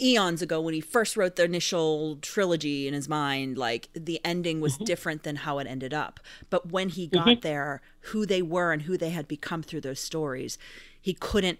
eons 0.00 0.42
ago 0.42 0.60
when 0.60 0.74
he 0.74 0.80
first 0.80 1.16
wrote 1.16 1.36
the 1.36 1.44
initial 1.44 2.16
trilogy 2.16 2.86
in 2.86 2.94
his 2.94 3.08
mind 3.08 3.58
like 3.58 3.88
the 3.94 4.20
ending 4.24 4.60
was 4.60 4.74
mm-hmm. 4.74 4.84
different 4.84 5.22
than 5.22 5.36
how 5.36 5.58
it 5.58 5.66
ended 5.66 5.92
up 5.92 6.20
but 6.50 6.70
when 6.70 6.88
he 6.88 7.06
got 7.06 7.26
mm-hmm. 7.26 7.40
there 7.40 7.80
who 8.00 8.26
they 8.26 8.42
were 8.42 8.72
and 8.72 8.82
who 8.82 8.96
they 8.96 9.10
had 9.10 9.26
become 9.26 9.62
through 9.62 9.80
those 9.80 9.98
stories 9.98 10.58
he 11.00 11.14
couldn't 11.14 11.58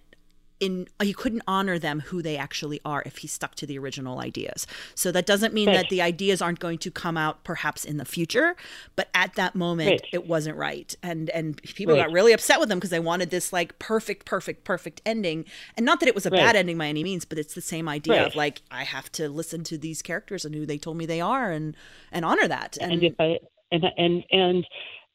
in 0.61 0.89
he 1.03 1.13
couldn't 1.13 1.43
honor 1.47 1.79
them 1.79 2.01
who 2.01 2.23
they 2.23 2.37
actually 2.37 2.81
are 2.85 3.03
if 3.05 3.19
he 3.19 3.29
stuck 3.29 3.55
to 3.57 3.67
the 3.67 3.79
original 3.79 4.21
ideas. 4.21 4.67
So 4.95 5.13
that 5.13 5.27
doesn't 5.27 5.53
mean 5.53 5.69
right. 5.69 5.77
that 5.77 5.89
the 5.89 6.01
ideas 6.01 6.41
aren't 6.41 6.61
going 6.61 6.79
to 6.79 6.91
come 6.91 7.17
out 7.17 7.45
perhaps 7.45 7.85
in 7.85 7.99
the 7.99 8.05
future, 8.05 8.57
but 8.95 9.09
at 9.15 9.35
that 9.35 9.55
moment 9.55 9.91
right. 9.91 10.07
it 10.13 10.27
wasn't 10.27 10.57
right. 10.57 10.95
And 11.03 11.31
and 11.31 11.61
people 11.63 11.95
right. 11.95 12.07
got 12.07 12.13
really 12.13 12.33
upset 12.33 12.61
with 12.61 12.69
them 12.69 12.79
because 12.79 12.91
they 12.91 13.01
wanted 13.01 13.31
this 13.31 13.53
like 13.53 13.79
perfect 13.79 14.25
perfect 14.25 14.65
perfect 14.65 15.03
ending. 15.05 15.45
And 15.77 15.85
not 15.85 16.01
that 16.01 16.09
it 16.09 16.15
was 16.15 16.27
a 16.27 16.31
bad 16.31 16.57
ending 16.57 16.79
by 16.79 16.87
any 16.87 17.05
means, 17.05 17.25
but 17.25 17.39
it's 17.39 17.55
the 17.55 17.61
same 17.61 17.89
idea 17.89 18.27
of 18.27 18.35
like 18.35 18.63
I 18.71 18.85
have 18.85 19.11
to 19.13 19.29
listen 19.29 19.65
to 19.65 19.79
these 19.79 20.03
characters 20.03 20.45
and 20.45 20.55
who 20.55 20.67
they 20.67 20.79
told 20.79 20.97
me 20.97 21.07
they 21.07 21.21
are 21.21 21.51
and 21.51 21.77
and 22.13 22.25
honor 22.25 22.49
that. 22.49 22.79
And, 22.81 22.93
and 22.93 23.03
if 23.03 23.15
I 23.19 23.39
and 23.71 23.85
and 23.97 24.25
and 24.31 24.67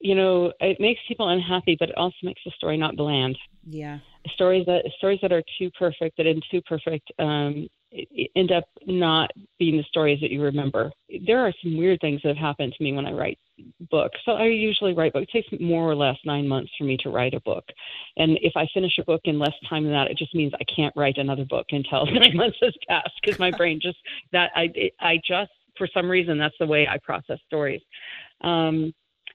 you 0.02 0.16
know, 0.16 0.52
it 0.60 0.80
makes 0.80 1.00
people 1.08 1.30
unhappy, 1.30 1.78
but 1.80 1.90
it 1.90 1.98
also 1.98 2.16
makes 2.24 2.42
the 2.44 2.52
story 2.58 2.76
not 2.76 2.96
bland. 2.96 3.38
Yeah. 3.68 4.00
Stories 4.34 4.66
that 4.68 4.84
stories 4.98 5.20
that 5.22 5.32
are 5.32 5.44
too 5.58 5.70
perfect, 5.78 6.18
that 6.18 6.28
end 6.28 6.44
too 6.52 6.62
perfect, 6.62 7.12
um, 7.20 7.68
end 8.36 8.52
up 8.52 8.64
not 8.86 9.32
being 9.60 9.78
the 9.78 9.84
stories 9.84 10.20
that 10.22 10.32
you 10.32 10.42
remember. 10.42 10.92
There 11.26 11.40
are 11.40 11.54
some 11.62 11.76
weird 11.76 12.00
things 12.02 12.22
that 12.24 12.30
have 12.30 12.38
happened 12.38 12.74
to 12.78 12.84
me 12.84 12.94
when 12.94 13.06
I 13.06 13.12
write 13.12 13.40
books. 13.90 14.18
So 14.26 14.34
I 14.34 14.46
usually 14.46 14.94
write 14.94 15.14
books. 15.14 15.28
It 15.34 15.44
takes 15.44 15.62
more 15.62 15.90
or 15.90 15.96
less 15.96 16.18
nine 16.24 16.48
months 16.48 16.72
for 16.78 16.84
me 16.84 16.98
to 16.98 17.10
write 17.10 17.34
a 17.34 17.42
book, 17.42 17.66
and 18.18 18.38
if 18.42 18.54
I 18.56 18.68
finish 18.74 18.98
a 19.00 19.04
book 19.04 19.22
in 19.26 19.40
less 19.40 19.56
time 19.68 19.84
than 19.84 19.94
that, 19.94 20.10
it 20.12 20.18
just 20.18 20.36
means 20.36 20.54
I 20.54 20.64
can't 20.64 20.96
write 20.96 21.18
another 21.18 21.46
book 21.46 21.68
until 21.72 22.06
nine 22.12 22.36
months 22.36 22.58
has 22.62 22.76
passed 22.88 23.12
because 23.24 23.40
my 23.40 23.52
brain 23.52 23.80
just 23.82 23.98
that 24.32 24.52
I 24.56 24.70
I 25.00 25.20
just 25.28 25.52
for 25.78 25.88
some 25.94 26.10
reason 26.10 26.38
that's 26.38 26.56
the 26.60 26.66
way 26.66 26.88
I 26.88 26.98
process 27.00 27.40
stories. 27.48 27.82
Um, 28.42 28.94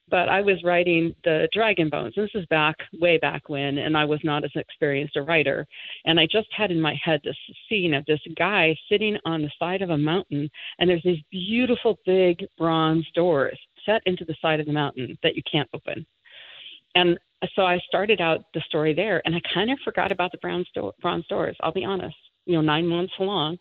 but 0.09 0.29
I 0.29 0.41
was 0.41 0.63
writing 0.63 1.15
the 1.25 1.49
Dragon 1.53 1.89
Bones. 1.89 2.15
This 2.17 2.31
is 2.35 2.47
back 2.47 2.77
way 3.01 3.19
back 3.19 3.49
when, 3.49 3.79
and 3.79 3.97
I 3.97 4.05
was 4.05 4.21
not 4.23 4.45
as 4.45 4.51
experienced 4.55 5.17
a 5.17 5.23
writer. 5.23 5.67
And 6.05 6.21
I 6.21 6.27
just 6.31 6.49
had 6.57 6.71
in 6.71 6.81
my 6.81 6.99
head 7.03 7.21
this 7.25 7.37
scene 7.69 7.95
of 7.95 8.05
this 8.07 8.21
guy 8.39 8.77
sitting 8.89 9.17
on 9.25 9.43
the 9.43 9.51
side 9.59 9.83
of 9.83 9.91
a 9.91 9.99
mountain, 9.99 10.49
and 10.79 10.89
there's 10.89 11.03
these 11.03 11.23
beautiful 11.31 11.99
big 12.07 12.45
bronze 12.57 13.07
doors 13.15 13.59
set 13.85 14.03
into 14.07 14.25
the 14.25 14.37
side 14.41 14.61
of 14.61 14.67
the 14.67 14.73
mountain 14.73 15.19
that 15.23 15.35
you 15.35 15.43
can't 15.51 15.69
open. 15.75 16.07
And 16.95 17.19
so 17.55 17.63
I 17.63 17.79
started 17.87 18.21
out 18.21 18.45
the 18.55 18.63
story 18.69 18.95
there, 18.95 19.23
and 19.25 19.35
I 19.35 19.41
kind 19.53 19.71
of 19.71 19.79
forgot 19.85 20.13
about 20.13 20.33
the 20.33 20.39
bronze, 20.39 20.69
do- 20.75 20.93
bronze 21.03 21.27
doors. 21.27 21.57
I'll 21.61 21.73
be 21.73 21.85
honest. 21.85 22.17
You 22.47 22.55
know, 22.55 22.61
nine 22.61 22.87
months 22.87 23.13
along, 23.19 23.59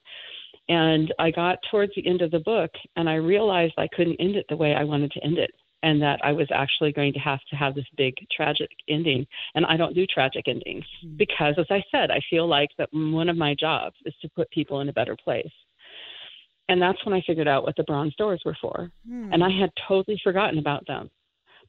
and 0.69 1.11
I 1.17 1.31
got 1.31 1.57
towards 1.71 1.91
the 1.95 2.05
end 2.05 2.21
of 2.21 2.29
the 2.29 2.39
book, 2.39 2.69
and 2.95 3.09
I 3.09 3.15
realized 3.15 3.73
I 3.79 3.87
couldn't 3.95 4.17
end 4.17 4.35
it 4.35 4.45
the 4.47 4.55
way 4.55 4.75
I 4.75 4.83
wanted 4.83 5.11
to 5.13 5.23
end 5.23 5.39
it 5.39 5.49
and 5.85 6.01
that 6.01 6.19
I 6.23 6.31
was 6.31 6.47
actually 6.51 6.91
going 6.91 7.13
to 7.13 7.19
have 7.19 7.39
to 7.51 7.55
have 7.55 7.75
this 7.75 7.85
big 7.95 8.15
tragic 8.35 8.71
ending. 8.89 9.25
And 9.53 9.67
I 9.67 9.77
don't 9.77 9.93
do 9.93 10.07
tragic 10.07 10.47
endings 10.47 10.83
mm. 11.05 11.15
because, 11.15 11.53
as 11.59 11.67
I 11.69 11.83
said, 11.91 12.09
I 12.09 12.19
feel 12.27 12.47
like 12.47 12.69
that 12.79 12.89
one 12.91 13.29
of 13.29 13.37
my 13.37 13.53
jobs 13.53 13.95
is 14.03 14.13
to 14.23 14.29
put 14.29 14.49
people 14.49 14.81
in 14.81 14.89
a 14.89 14.93
better 14.93 15.15
place. 15.23 15.53
And 16.69 16.81
that's 16.81 17.05
when 17.05 17.13
I 17.13 17.21
figured 17.27 17.47
out 17.47 17.61
what 17.63 17.75
the 17.77 17.83
bronze 17.83 18.15
doors 18.15 18.41
were 18.43 18.57
for. 18.59 18.91
Mm. 19.07 19.29
And 19.31 19.43
I 19.43 19.51
had 19.51 19.69
totally 19.87 20.19
forgotten 20.23 20.57
about 20.57 20.87
them 20.87 21.11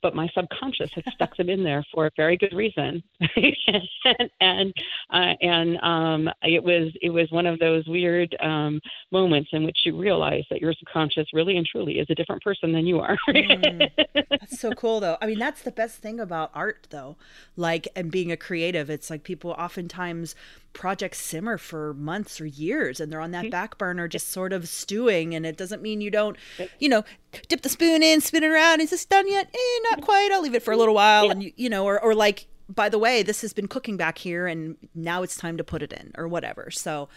but 0.03 0.14
my 0.14 0.28
subconscious 0.34 0.90
had 0.92 1.05
stuck 1.12 1.36
them 1.36 1.49
in 1.49 1.64
there 1.64 1.84
for 1.92 2.07
a 2.07 2.11
very 2.16 2.36
good 2.36 2.53
reason. 2.53 3.03
and 3.36 4.30
and, 4.40 4.74
uh, 5.11 5.34
and 5.40 5.78
um, 5.78 6.30
it 6.42 6.62
was 6.62 6.92
it 7.03 7.11
was 7.11 7.30
one 7.30 7.47
of 7.47 7.59
those 7.59 7.86
weird 7.86 8.36
um, 8.40 8.80
moments 9.12 9.51
in 9.53 9.64
which 9.64 9.78
you 9.84 9.97
realize 9.97 10.44
that 10.51 10.61
your 10.61 10.72
subconscious 10.74 11.26
really 11.32 11.57
and 11.57 11.66
truly 11.66 11.99
is 11.99 12.07
a 12.11 12.14
different 12.14 12.42
person 12.42 12.72
than 12.72 12.86
you 12.86 13.01
are. 13.01 13.16
mm, 13.28 13.90
that's 14.30 14.61
so 14.61 14.72
cool, 14.72 15.01
though. 15.01 15.16
I 15.20 15.26
mean, 15.26 15.38
that's 15.38 15.62
the 15.62 15.72
best 15.72 15.99
thing 15.99 16.20
about 16.20 16.51
art, 16.55 16.86
though. 16.90 17.16
Like, 17.57 17.88
and 17.97 18.11
being 18.11 18.32
a 18.32 18.36
creative, 18.36 18.90
it's 18.90 19.11
like 19.11 19.22
people 19.22 19.53
oftentimes 19.53 20.34
projects 20.76 21.18
simmer 21.18 21.57
for 21.57 21.94
months 21.94 22.38
or 22.38 22.44
years 22.44 23.01
and 23.01 23.11
they're 23.11 23.20
on 23.20 23.30
that 23.30 23.44
mm-hmm. 23.44 23.51
back 23.51 23.78
burner 23.78 24.07
just 24.07 24.28
sort 24.28 24.53
of 24.53 24.68
stewing 24.68 25.34
and 25.34 25.47
it 25.47 25.57
doesn't 25.57 25.80
mean 25.80 26.03
you 26.03 26.11
don't 26.11 26.36
you 26.78 26.86
know 26.86 27.03
dip 27.49 27.62
the 27.62 27.68
spoon 27.70 28.03
in 28.03 28.20
spin 28.20 28.44
it 28.44 28.49
around 28.49 28.78
is 28.82 28.90
this 28.90 29.07
done 29.07 29.26
yet 29.26 29.49
eh, 29.55 29.80
not 29.91 30.01
quite 30.03 30.30
i'll 30.32 30.43
leave 30.43 30.55
it 30.55 30.62
for 30.62 30.72
a 30.72 30.76
little 30.76 30.95
while 30.95 31.26
yeah. 31.26 31.30
and 31.32 31.43
you, 31.43 31.53
you 31.57 31.68
know 31.68 31.84
or, 31.84 32.01
or 32.01 32.14
like 32.14 32.47
by 32.68 32.89
the 32.89 32.99
way 32.99 33.22
this 33.22 33.43
has 33.43 33.53
been 33.53 33.68
cooking 33.68 33.97
back 33.97 34.18
here 34.18 34.47
and 34.47 34.76
now 34.95 35.22
it's 35.22 35.37
time 35.37 35.57
to 35.57 35.64
put 35.64 35.82
it 35.82 35.93
in 35.93 36.12
or 36.16 36.26
whatever 36.26 36.70
so 36.70 37.09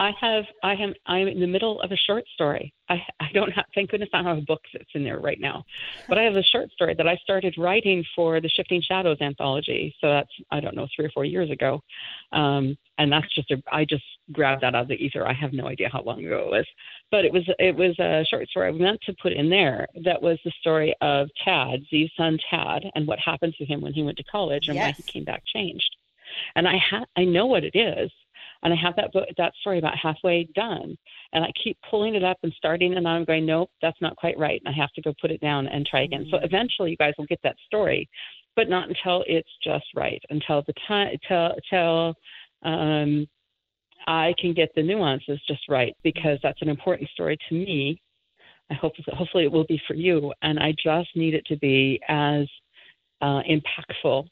I 0.00 0.12
have 0.18 0.44
I 0.62 0.72
am 0.76 0.94
I'm 1.04 1.28
in 1.28 1.40
the 1.40 1.46
middle 1.46 1.78
of 1.82 1.92
a 1.92 1.96
short 1.96 2.24
story. 2.32 2.72
I 2.88 2.94
I 3.20 3.26
don't 3.34 3.52
have 3.52 3.66
thank 3.74 3.90
goodness 3.90 4.08
I 4.14 4.22
don't 4.22 4.26
have 4.34 4.38
a 4.38 4.46
book 4.46 4.62
that's 4.72 4.88
in 4.94 5.04
there 5.04 5.20
right 5.20 5.38
now, 5.38 5.62
but 6.08 6.16
I 6.16 6.22
have 6.22 6.36
a 6.36 6.42
short 6.42 6.70
story 6.70 6.94
that 6.94 7.06
I 7.06 7.16
started 7.16 7.54
writing 7.58 8.02
for 8.16 8.40
the 8.40 8.48
Shifting 8.48 8.80
Shadows 8.80 9.18
anthology. 9.20 9.94
So 10.00 10.08
that's 10.08 10.32
I 10.50 10.60
don't 10.60 10.74
know 10.74 10.88
three 10.96 11.04
or 11.04 11.10
four 11.10 11.26
years 11.26 11.50
ago, 11.50 11.82
um, 12.32 12.78
and 12.96 13.12
that's 13.12 13.32
just 13.34 13.50
a 13.50 13.62
I 13.70 13.84
just 13.84 14.02
grabbed 14.32 14.62
that 14.62 14.74
out 14.74 14.82
of 14.82 14.88
the 14.88 14.94
ether. 14.94 15.28
I 15.28 15.34
have 15.34 15.52
no 15.52 15.66
idea 15.66 15.90
how 15.92 16.02
long 16.02 16.24
ago 16.24 16.46
it 16.46 16.50
was, 16.50 16.66
but 17.10 17.26
it 17.26 17.32
was 17.32 17.44
it 17.58 17.76
was 17.76 17.94
a 17.98 18.24
short 18.24 18.48
story 18.48 18.68
I 18.68 18.72
meant 18.72 19.02
to 19.02 19.14
put 19.20 19.34
in 19.34 19.50
there 19.50 19.86
that 20.02 20.22
was 20.22 20.38
the 20.46 20.52
story 20.62 20.94
of 21.02 21.28
Tad, 21.44 21.80
Zee's 21.90 22.10
son 22.16 22.38
Tad, 22.48 22.84
and 22.94 23.06
what 23.06 23.18
happened 23.18 23.54
to 23.58 23.66
him 23.66 23.82
when 23.82 23.92
he 23.92 24.02
went 24.02 24.16
to 24.16 24.24
college 24.24 24.68
and 24.68 24.76
yes. 24.76 24.86
why 24.86 24.92
he 24.92 25.02
came 25.02 25.24
back 25.24 25.42
changed. 25.44 25.94
And 26.56 26.66
I 26.66 26.78
ha- 26.78 27.06
I 27.18 27.24
know 27.24 27.44
what 27.44 27.64
it 27.64 27.76
is 27.76 28.10
and 28.62 28.72
I 28.72 28.76
have 28.76 28.96
that 28.96 29.12
book, 29.12 29.26
that 29.38 29.52
story 29.60 29.78
about 29.78 29.96
halfway 29.96 30.48
done, 30.54 30.96
and 31.32 31.44
I 31.44 31.50
keep 31.62 31.78
pulling 31.88 32.14
it 32.14 32.24
up 32.24 32.38
and 32.42 32.52
starting, 32.56 32.94
and 32.94 33.08
I'm 33.08 33.24
going, 33.24 33.46
nope, 33.46 33.70
that's 33.80 34.00
not 34.00 34.16
quite 34.16 34.38
right, 34.38 34.60
and 34.64 34.74
I 34.74 34.78
have 34.78 34.92
to 34.92 35.02
go 35.02 35.14
put 35.20 35.30
it 35.30 35.40
down 35.40 35.66
and 35.66 35.86
try 35.86 36.02
again. 36.02 36.22
Mm-hmm. 36.22 36.36
So 36.36 36.44
eventually, 36.44 36.90
you 36.90 36.96
guys 36.96 37.14
will 37.16 37.26
get 37.26 37.40
that 37.42 37.56
story, 37.66 38.08
but 38.56 38.68
not 38.68 38.88
until 38.88 39.24
it's 39.26 39.48
just 39.64 39.86
right, 39.96 40.22
until 40.30 40.62
the 40.66 40.74
time, 40.86 41.16
till 41.26 41.54
till 41.70 42.14
um, 42.62 43.26
I 44.06 44.34
can 44.38 44.52
get 44.54 44.70
the 44.74 44.82
nuances 44.82 45.40
just 45.46 45.62
right, 45.68 45.96
because 46.02 46.38
that's 46.42 46.62
an 46.62 46.68
important 46.68 47.08
story 47.10 47.38
to 47.48 47.54
me. 47.54 48.00
I 48.70 48.74
hope 48.74 48.92
hopefully 49.08 49.44
it 49.44 49.52
will 49.52 49.66
be 49.66 49.80
for 49.86 49.94
you, 49.94 50.32
and 50.42 50.58
I 50.58 50.72
just 50.72 51.08
need 51.16 51.34
it 51.34 51.44
to 51.46 51.56
be 51.56 51.98
as 52.08 52.46
uh, 53.20 53.42
impactful 53.48 54.26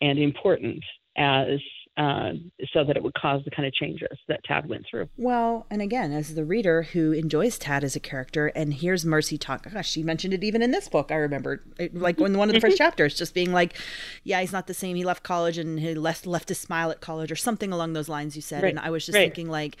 and 0.00 0.18
important 0.18 0.82
as 1.16 1.58
uh, 1.96 2.32
so 2.72 2.84
that 2.84 2.96
it 2.96 3.02
would 3.02 3.14
cause 3.14 3.42
the 3.44 3.50
kind 3.50 3.66
of 3.66 3.74
changes 3.74 4.16
that 4.28 4.42
Tad 4.44 4.68
went 4.68 4.86
through. 4.88 5.08
Well, 5.16 5.66
and 5.70 5.82
again, 5.82 6.12
as 6.12 6.34
the 6.34 6.44
reader 6.44 6.82
who 6.82 7.12
enjoys 7.12 7.58
Tad 7.58 7.84
as 7.84 7.96
a 7.96 8.00
character 8.00 8.46
and 8.48 8.72
hears 8.72 9.04
Mercy 9.04 9.36
talk, 9.36 9.70
gosh, 9.70 9.90
she 9.90 10.02
mentioned 10.02 10.32
it 10.32 10.44
even 10.44 10.62
in 10.62 10.70
this 10.70 10.88
book. 10.88 11.10
I 11.10 11.16
remember, 11.16 11.62
like 11.92 12.18
in 12.20 12.38
one 12.38 12.48
of 12.48 12.54
the 12.54 12.60
first 12.60 12.78
chapters, 12.78 13.14
just 13.16 13.34
being 13.34 13.52
like, 13.52 13.76
"Yeah, 14.24 14.40
he's 14.40 14.52
not 14.52 14.66
the 14.66 14.74
same. 14.74 14.96
He 14.96 15.04
left 15.04 15.22
college 15.24 15.58
and 15.58 15.80
he 15.80 15.94
left 15.94 16.26
left 16.26 16.48
his 16.48 16.58
smile 16.58 16.90
at 16.90 17.00
college, 17.00 17.30
or 17.30 17.36
something 17.36 17.72
along 17.72 17.92
those 17.92 18.08
lines." 18.08 18.36
You 18.36 18.42
said, 18.42 18.62
right. 18.62 18.70
and 18.70 18.78
I 18.78 18.90
was 18.90 19.04
just 19.04 19.16
right. 19.16 19.24
thinking, 19.24 19.50
like, 19.50 19.76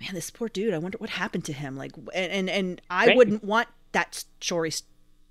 man, 0.00 0.14
this 0.14 0.30
poor 0.30 0.48
dude. 0.48 0.74
I 0.74 0.78
wonder 0.78 0.98
what 0.98 1.10
happened 1.10 1.44
to 1.46 1.52
him. 1.52 1.76
Like, 1.76 1.92
and 2.14 2.32
and, 2.32 2.50
and 2.50 2.82
I 2.90 3.06
right. 3.06 3.16
wouldn't 3.16 3.44
want 3.44 3.68
that 3.92 4.24
story 4.40 4.72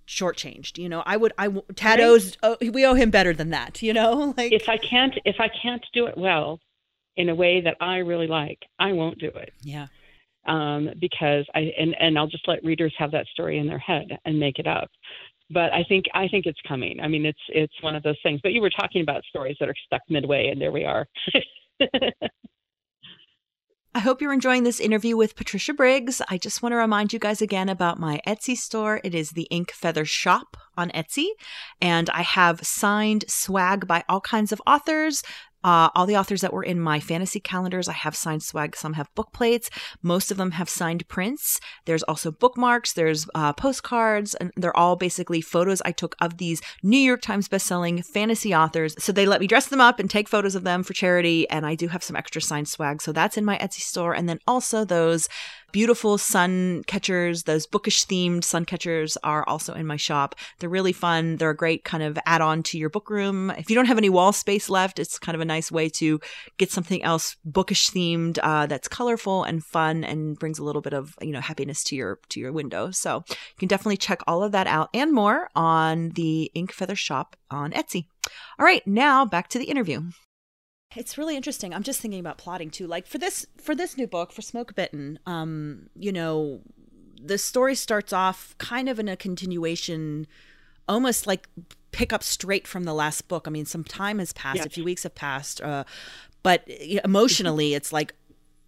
shortchanged. 0.07 0.77
You 0.77 0.89
know, 0.89 1.03
I 1.05 1.17
would, 1.17 1.33
I 1.37 1.47
Tado's, 1.47 2.37
right. 2.43 2.57
oh, 2.61 2.71
we 2.71 2.85
owe 2.85 2.93
him 2.93 3.09
better 3.09 3.33
than 3.33 3.49
that. 3.51 3.81
You 3.81 3.93
know, 3.93 4.33
like 4.37 4.51
if 4.51 4.69
I 4.69 4.77
can't, 4.77 5.13
if 5.25 5.37
I 5.39 5.49
can't 5.61 5.85
do 5.93 6.07
it 6.07 6.17
well, 6.17 6.59
in 7.15 7.29
a 7.29 7.35
way 7.35 7.61
that 7.61 7.77
I 7.79 7.97
really 7.97 8.27
like, 8.27 8.59
I 8.79 8.93
won't 8.93 9.19
do 9.19 9.27
it. 9.27 9.53
Yeah. 9.61 9.87
Um, 10.45 10.89
because 10.99 11.45
I 11.55 11.71
and 11.79 11.95
and 11.99 12.17
I'll 12.17 12.27
just 12.27 12.47
let 12.47 12.63
readers 12.63 12.93
have 12.97 13.11
that 13.11 13.27
story 13.27 13.59
in 13.59 13.67
their 13.67 13.79
head 13.79 14.07
and 14.25 14.39
make 14.39 14.59
it 14.59 14.67
up. 14.67 14.89
But 15.49 15.71
I 15.71 15.83
think 15.87 16.05
I 16.13 16.27
think 16.27 16.45
it's 16.45 16.59
coming. 16.67 16.99
I 16.99 17.07
mean, 17.07 17.25
it's 17.25 17.39
it's 17.49 17.81
one 17.81 17.95
of 17.95 18.03
those 18.03 18.17
things. 18.23 18.41
But 18.43 18.51
you 18.51 18.61
were 18.61 18.69
talking 18.69 19.01
about 19.01 19.23
stories 19.25 19.55
that 19.59 19.69
are 19.69 19.75
stuck 19.85 20.01
midway, 20.09 20.47
and 20.47 20.59
there 20.59 20.71
we 20.71 20.83
are. 20.83 21.07
I 23.95 23.99
hope 23.99 24.21
you're 24.21 24.33
enjoying 24.33 24.63
this 24.63 24.79
interview 24.79 25.15
with 25.15 25.35
Patricia 25.35 25.71
Briggs. 25.71 26.19
I 26.27 26.39
just 26.39 26.63
want 26.63 26.73
to 26.73 26.77
remind 26.77 27.13
you 27.13 27.19
guys 27.19 27.43
again 27.43 27.69
about 27.69 27.99
my 27.99 28.21
Etsy 28.25 28.57
store. 28.57 28.99
It 29.03 29.13
is 29.13 29.31
the 29.31 29.43
Ink 29.51 29.71
Feather 29.71 30.03
Shop 30.03 30.57
on 30.75 30.89
Etsy, 30.89 31.27
and 31.79 32.09
I 32.09 32.23
have 32.23 32.65
signed 32.65 33.25
swag 33.27 33.85
by 33.85 34.03
all 34.09 34.19
kinds 34.19 34.51
of 34.51 34.59
authors. 34.65 35.21
Uh, 35.63 35.89
all 35.95 36.05
the 36.05 36.17
authors 36.17 36.41
that 36.41 36.53
were 36.53 36.63
in 36.63 36.79
my 36.79 36.99
fantasy 36.99 37.39
calendars, 37.39 37.87
I 37.87 37.93
have 37.93 38.15
signed 38.15 38.43
swag. 38.43 38.75
Some 38.75 38.93
have 38.93 39.13
book 39.15 39.31
plates. 39.33 39.69
Most 40.01 40.31
of 40.31 40.37
them 40.37 40.51
have 40.51 40.69
signed 40.69 41.07
prints. 41.07 41.59
There's 41.85 42.03
also 42.03 42.31
bookmarks. 42.31 42.93
There's 42.93 43.27
uh, 43.35 43.53
postcards, 43.53 44.35
and 44.35 44.51
they're 44.55 44.75
all 44.75 44.95
basically 44.95 45.41
photos 45.41 45.81
I 45.85 45.91
took 45.91 46.15
of 46.19 46.37
these 46.37 46.61
New 46.81 46.97
York 46.97 47.21
Times 47.21 47.47
bestselling 47.47 48.05
fantasy 48.05 48.53
authors. 48.53 48.95
So 48.99 49.11
they 49.11 49.25
let 49.25 49.41
me 49.41 49.47
dress 49.47 49.67
them 49.67 49.81
up 49.81 49.99
and 49.99 50.09
take 50.09 50.27
photos 50.27 50.55
of 50.55 50.63
them 50.63 50.83
for 50.83 50.93
charity. 50.93 51.49
And 51.49 51.65
I 51.65 51.75
do 51.75 51.87
have 51.87 52.03
some 52.03 52.15
extra 52.15 52.41
signed 52.41 52.67
swag. 52.67 53.01
So 53.01 53.11
that's 53.11 53.37
in 53.37 53.45
my 53.45 53.57
Etsy 53.57 53.81
store. 53.81 54.13
And 54.13 54.27
then 54.27 54.39
also 54.47 54.85
those 54.85 55.27
beautiful 55.73 56.17
sun 56.17 56.83
catchers, 56.87 57.43
those 57.43 57.65
bookish 57.65 58.05
themed 58.05 58.45
sun 58.45 58.63
catchers 58.63 59.17
are 59.23 59.43
also 59.49 59.73
in 59.73 59.85
my 59.85 59.97
shop. 59.97 60.35
They're 60.59 60.69
really 60.69 60.93
fun. 60.93 61.35
They're 61.35 61.49
a 61.49 61.55
great 61.55 61.83
kind 61.83 62.03
of 62.03 62.17
add 62.25 62.39
on 62.39 62.63
to 62.63 62.77
your 62.77 62.89
book 62.89 63.09
room. 63.09 63.49
If 63.57 63.69
you 63.69 63.75
don't 63.75 63.87
have 63.87 63.97
any 63.97 64.09
wall 64.09 64.31
space 64.31 64.69
left, 64.69 64.99
it's 64.99 65.19
kind 65.19 65.35
of 65.35 65.41
a 65.41 65.45
nice 65.45 65.71
way 65.71 65.89
to 65.89 66.21
get 66.57 66.71
something 66.71 67.03
else 67.03 67.35
bookish 67.43 67.89
themed 67.89 68.37
uh, 68.41 68.67
that's 68.67 68.87
colorful 68.87 69.43
and 69.43 69.65
fun 69.65 70.03
and 70.03 70.39
brings 70.39 70.59
a 70.59 70.63
little 70.63 70.81
bit 70.81 70.93
of 70.93 71.15
you 71.19 71.31
know 71.31 71.41
happiness 71.41 71.83
to 71.85 71.95
your 71.95 72.19
to 72.29 72.39
your 72.39 72.53
window. 72.53 72.91
So 72.91 73.23
you 73.27 73.57
can 73.57 73.67
definitely 73.67 73.97
check 73.97 74.21
all 74.27 74.43
of 74.43 74.53
that 74.53 74.67
out 74.67 74.89
and 74.93 75.11
more 75.11 75.49
on 75.55 76.09
the 76.11 76.51
Ink 76.53 76.71
Feather 76.71 76.95
shop 76.95 77.35
on 77.49 77.71
Etsy. 77.71 78.05
All 78.59 78.65
right, 78.65 78.85
now 78.87 79.25
back 79.25 79.47
to 79.49 79.59
the 79.59 79.65
interview. 79.65 80.03
It's 80.95 81.17
really 81.17 81.35
interesting. 81.35 81.73
I'm 81.73 81.83
just 81.83 82.01
thinking 82.01 82.19
about 82.19 82.37
plotting 82.37 82.69
too. 82.69 82.87
Like 82.87 83.07
for 83.07 83.17
this 83.17 83.45
for 83.57 83.75
this 83.75 83.97
new 83.97 84.07
book 84.07 84.31
for 84.31 84.41
Smoke 84.41 84.75
Bitten, 84.75 85.19
um, 85.25 85.89
you 85.95 86.11
know, 86.11 86.61
the 87.21 87.37
story 87.37 87.75
starts 87.75 88.13
off 88.13 88.55
kind 88.57 88.89
of 88.89 88.99
in 88.99 89.07
a 89.07 89.15
continuation, 89.15 90.27
almost 90.87 91.25
like 91.25 91.47
pick 91.91 92.11
up 92.11 92.23
straight 92.23 92.67
from 92.67 92.83
the 92.83 92.93
last 92.93 93.27
book. 93.27 93.47
I 93.47 93.51
mean, 93.51 93.65
some 93.65 93.83
time 93.83 94.19
has 94.19 94.33
passed, 94.33 94.57
yes. 94.57 94.65
a 94.65 94.69
few 94.69 94.83
weeks 94.83 95.03
have 95.03 95.15
passed, 95.15 95.61
uh, 95.61 95.83
but 96.41 96.67
emotionally, 97.03 97.73
it's 97.73 97.93
like 97.93 98.13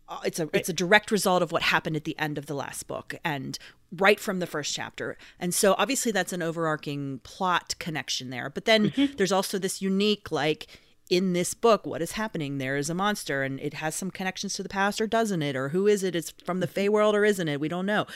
uh, 0.07 0.19
it's 0.23 0.39
a 0.39 0.49
it's 0.53 0.69
a 0.69 0.73
direct 0.73 1.11
result 1.11 1.41
of 1.41 1.51
what 1.51 1.63
happened 1.63 1.95
at 1.95 2.05
the 2.05 2.17
end 2.17 2.37
of 2.37 2.45
the 2.45 2.53
last 2.53 2.87
book 2.87 3.15
and 3.23 3.57
right 3.91 4.19
from 4.19 4.39
the 4.39 4.47
first 4.47 4.73
chapter. 4.73 5.17
And 5.39 5.53
so 5.53 5.75
obviously 5.77 6.11
that's 6.11 6.33
an 6.33 6.41
overarching 6.41 7.19
plot 7.23 7.75
connection 7.79 8.29
there. 8.29 8.49
But 8.49 8.65
then 8.65 8.91
mm-hmm. 8.91 9.15
there's 9.15 9.31
also 9.31 9.57
this 9.57 9.81
unique 9.81 10.31
like 10.31 10.67
in 11.09 11.33
this 11.33 11.53
book 11.53 11.85
what 11.85 12.01
is 12.01 12.13
happening? 12.13 12.57
There 12.57 12.77
is 12.77 12.89
a 12.89 12.93
monster 12.93 13.43
and 13.43 13.59
it 13.59 13.75
has 13.75 13.95
some 13.95 14.11
connections 14.11 14.53
to 14.55 14.63
the 14.63 14.69
past 14.69 14.99
or 14.99 15.07
doesn't 15.07 15.41
it? 15.41 15.55
Or 15.55 15.69
who 15.69 15.87
is 15.87 16.03
it? 16.03 16.15
It's 16.15 16.31
from 16.43 16.59
the 16.59 16.67
fey 16.67 16.85
mm-hmm. 16.85 16.93
world 16.93 17.15
or 17.15 17.25
isn't 17.25 17.47
it? 17.47 17.59
We 17.59 17.67
don't 17.67 17.85
know. 17.85 18.07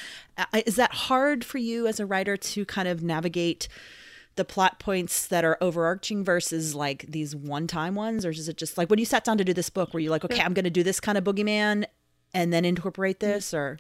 Is 0.66 0.76
that 0.78 0.94
hard 0.94 1.44
for 1.44 1.58
you 1.58 1.88
as 1.88 2.00
a 2.00 2.06
writer 2.06 2.38
to 2.38 2.66
kind 2.66 2.88
of 2.88 3.04
navigate 3.04 3.68
the 4.36 4.46
plot 4.46 4.80
points 4.80 5.28
that 5.28 5.44
are 5.44 5.58
overarching 5.62 6.24
versus 6.24 6.74
like 6.74 7.06
these 7.08 7.36
one-time 7.36 7.96
ones? 7.96 8.26
Or 8.26 8.30
is 8.30 8.48
it 8.48 8.58
just 8.58 8.78
like 8.78 8.90
when 8.90 9.00
you 9.00 9.06
sat 9.06 9.24
down 9.24 9.38
to 9.38 9.44
do 9.44 9.54
this 9.54 9.70
book 9.70 9.94
were 9.94 10.00
you 10.00 10.10
like 10.10 10.24
okay 10.26 10.42
i'm 10.42 10.54
going 10.54 10.64
to 10.64 10.70
do 10.70 10.84
this 10.84 11.00
kind 11.00 11.18
of 11.18 11.24
boogeyman 11.24 11.86
and 12.34 12.54
then 12.54 12.66
incorporate 12.66 13.20
this 13.20 13.54
or? 13.54 13.80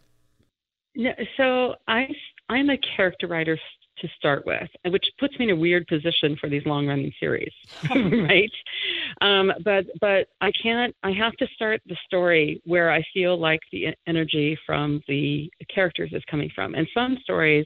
Mm-hmm. 0.98 1.04
No, 1.04 1.12
so 1.38 1.76
i 1.88 2.08
i'm 2.50 2.70
a 2.70 2.78
character 2.78 3.28
writer 3.28 3.58
to 4.00 4.08
start 4.18 4.46
with, 4.46 4.70
which 4.86 5.06
puts 5.20 5.38
me 5.40 5.46
in 5.46 5.52
a 5.52 5.56
weird 5.56 5.88
position 5.88 6.36
for 6.40 6.50
these 6.50 6.66
long 6.66 6.88
running 6.88 7.12
series, 7.20 7.52
right? 7.96 8.52
Um, 9.22 9.52
but 9.64 9.86
but 10.00 10.28
I 10.42 10.52
can't. 10.62 10.96
I 11.04 11.12
have 11.12 11.34
to 11.34 11.48
start 11.54 11.82
the 11.88 11.98
story 12.06 12.62
where 12.66 12.92
I 12.92 13.04
feel 13.14 13.38
like 13.40 13.60
the 13.72 13.88
energy 14.08 14.58
from 14.66 15.02
the 15.08 15.50
characters 15.74 16.12
is 16.14 16.24
coming 16.30 16.50
from. 16.54 16.76
And 16.76 16.88
some 16.94 17.18
stories, 17.24 17.66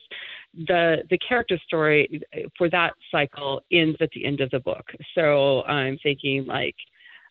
the 0.54 1.04
the 1.10 1.18
character 1.18 1.60
story 1.66 2.22
for 2.58 2.70
that 2.70 2.94
cycle 3.12 3.62
ends 3.72 3.98
at 4.02 4.10
the 4.12 4.26
end 4.26 4.42
of 4.42 4.50
the 4.52 4.60
book. 4.60 4.86
So 5.16 5.64
I'm 5.64 5.98
thinking 6.04 6.46
like. 6.46 6.76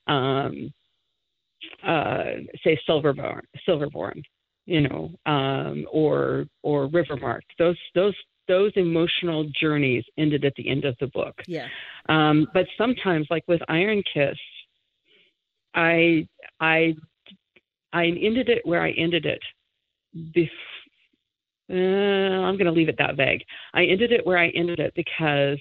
Um, 0.08 0.72
uh, 1.86 2.24
say 2.64 2.78
Silver 2.86 3.12
Borne, 3.12 3.46
Silverborn, 3.68 4.22
you 4.66 4.80
know, 4.80 5.10
um, 5.26 5.86
or 5.90 6.46
or 6.62 6.86
River 6.86 7.16
Marked. 7.16 7.52
Those 7.58 7.76
those 7.94 8.14
those 8.52 8.72
emotional 8.76 9.48
journeys 9.58 10.04
ended 10.18 10.44
at 10.44 10.52
the 10.56 10.68
end 10.68 10.84
of 10.84 10.94
the 11.00 11.06
book. 11.06 11.34
Yeah. 11.46 11.68
Um, 12.10 12.46
but 12.52 12.66
sometimes, 12.76 13.26
like 13.30 13.44
with 13.48 13.62
Iron 13.68 14.02
Kissed, 14.12 14.38
I 15.74 16.28
I 16.60 16.94
I 17.94 18.04
ended 18.04 18.50
it 18.50 18.60
where 18.64 18.82
I 18.82 18.90
ended 18.90 19.24
it. 19.24 19.42
Bef- 20.36 20.48
uh, 21.70 22.44
I'm 22.46 22.58
going 22.58 22.66
to 22.66 22.72
leave 22.72 22.90
it 22.90 22.96
that 22.98 23.16
vague. 23.16 23.42
I 23.72 23.84
ended 23.84 24.12
it 24.12 24.26
where 24.26 24.36
I 24.36 24.48
ended 24.48 24.78
it 24.78 24.92
because 24.94 25.58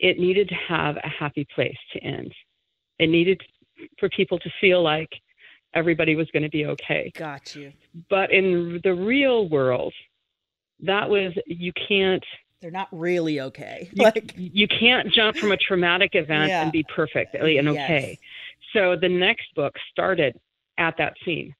it 0.00 0.18
needed 0.18 0.48
to 0.48 0.54
have 0.66 0.96
a 0.96 1.08
happy 1.08 1.46
place 1.54 1.76
to 1.92 1.98
end. 2.02 2.32
It 2.98 3.10
needed 3.10 3.38
for 3.98 4.08
people 4.08 4.38
to 4.38 4.50
feel 4.58 4.82
like 4.82 5.10
everybody 5.74 6.16
was 6.16 6.30
going 6.32 6.44
to 6.44 6.48
be 6.48 6.64
okay. 6.64 7.12
Got 7.14 7.54
you. 7.54 7.72
But 8.08 8.32
in 8.32 8.80
the 8.82 8.94
real 8.94 9.50
world, 9.50 9.92
that 10.80 11.08
was 11.08 11.32
you 11.46 11.72
can't 11.88 12.24
they're 12.64 12.70
not 12.70 12.88
really 12.92 13.40
okay. 13.40 13.90
You, 13.92 14.04
like 14.04 14.32
you 14.36 14.66
can't 14.66 15.12
jump 15.12 15.36
from 15.36 15.52
a 15.52 15.56
traumatic 15.56 16.14
event 16.14 16.48
yeah. 16.48 16.62
and 16.62 16.72
be 16.72 16.82
perfectly 16.94 17.58
and 17.58 17.68
okay. 17.68 18.18
Yes. 18.18 18.18
So 18.72 18.96
the 18.96 19.08
next 19.08 19.54
book 19.54 19.74
started 19.90 20.40
at 20.78 20.96
that 20.96 21.12
scene. 21.26 21.54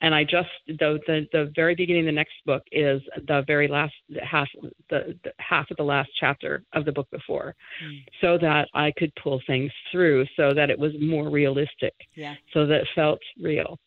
And 0.00 0.12
I 0.12 0.24
just 0.24 0.48
the, 0.66 0.98
the 1.06 1.28
the 1.32 1.52
very 1.54 1.76
beginning 1.76 2.02
of 2.02 2.06
the 2.06 2.12
next 2.12 2.32
book 2.44 2.64
is 2.72 3.00
the 3.28 3.44
very 3.46 3.68
last 3.68 3.94
half 4.20 4.48
the, 4.90 5.16
the 5.22 5.32
half 5.38 5.70
of 5.70 5.76
the 5.76 5.84
last 5.84 6.10
chapter 6.18 6.64
of 6.72 6.84
the 6.84 6.90
book 6.90 7.08
before, 7.12 7.54
mm. 7.84 8.04
so 8.20 8.36
that 8.38 8.68
I 8.74 8.92
could 8.96 9.12
pull 9.14 9.40
things 9.46 9.70
through, 9.92 10.26
so 10.36 10.52
that 10.54 10.70
it 10.70 10.78
was 10.78 10.90
more 11.00 11.30
realistic, 11.30 11.94
yeah. 12.16 12.34
so 12.52 12.66
that 12.66 12.80
it 12.80 12.88
felt 12.96 13.20
real 13.40 13.78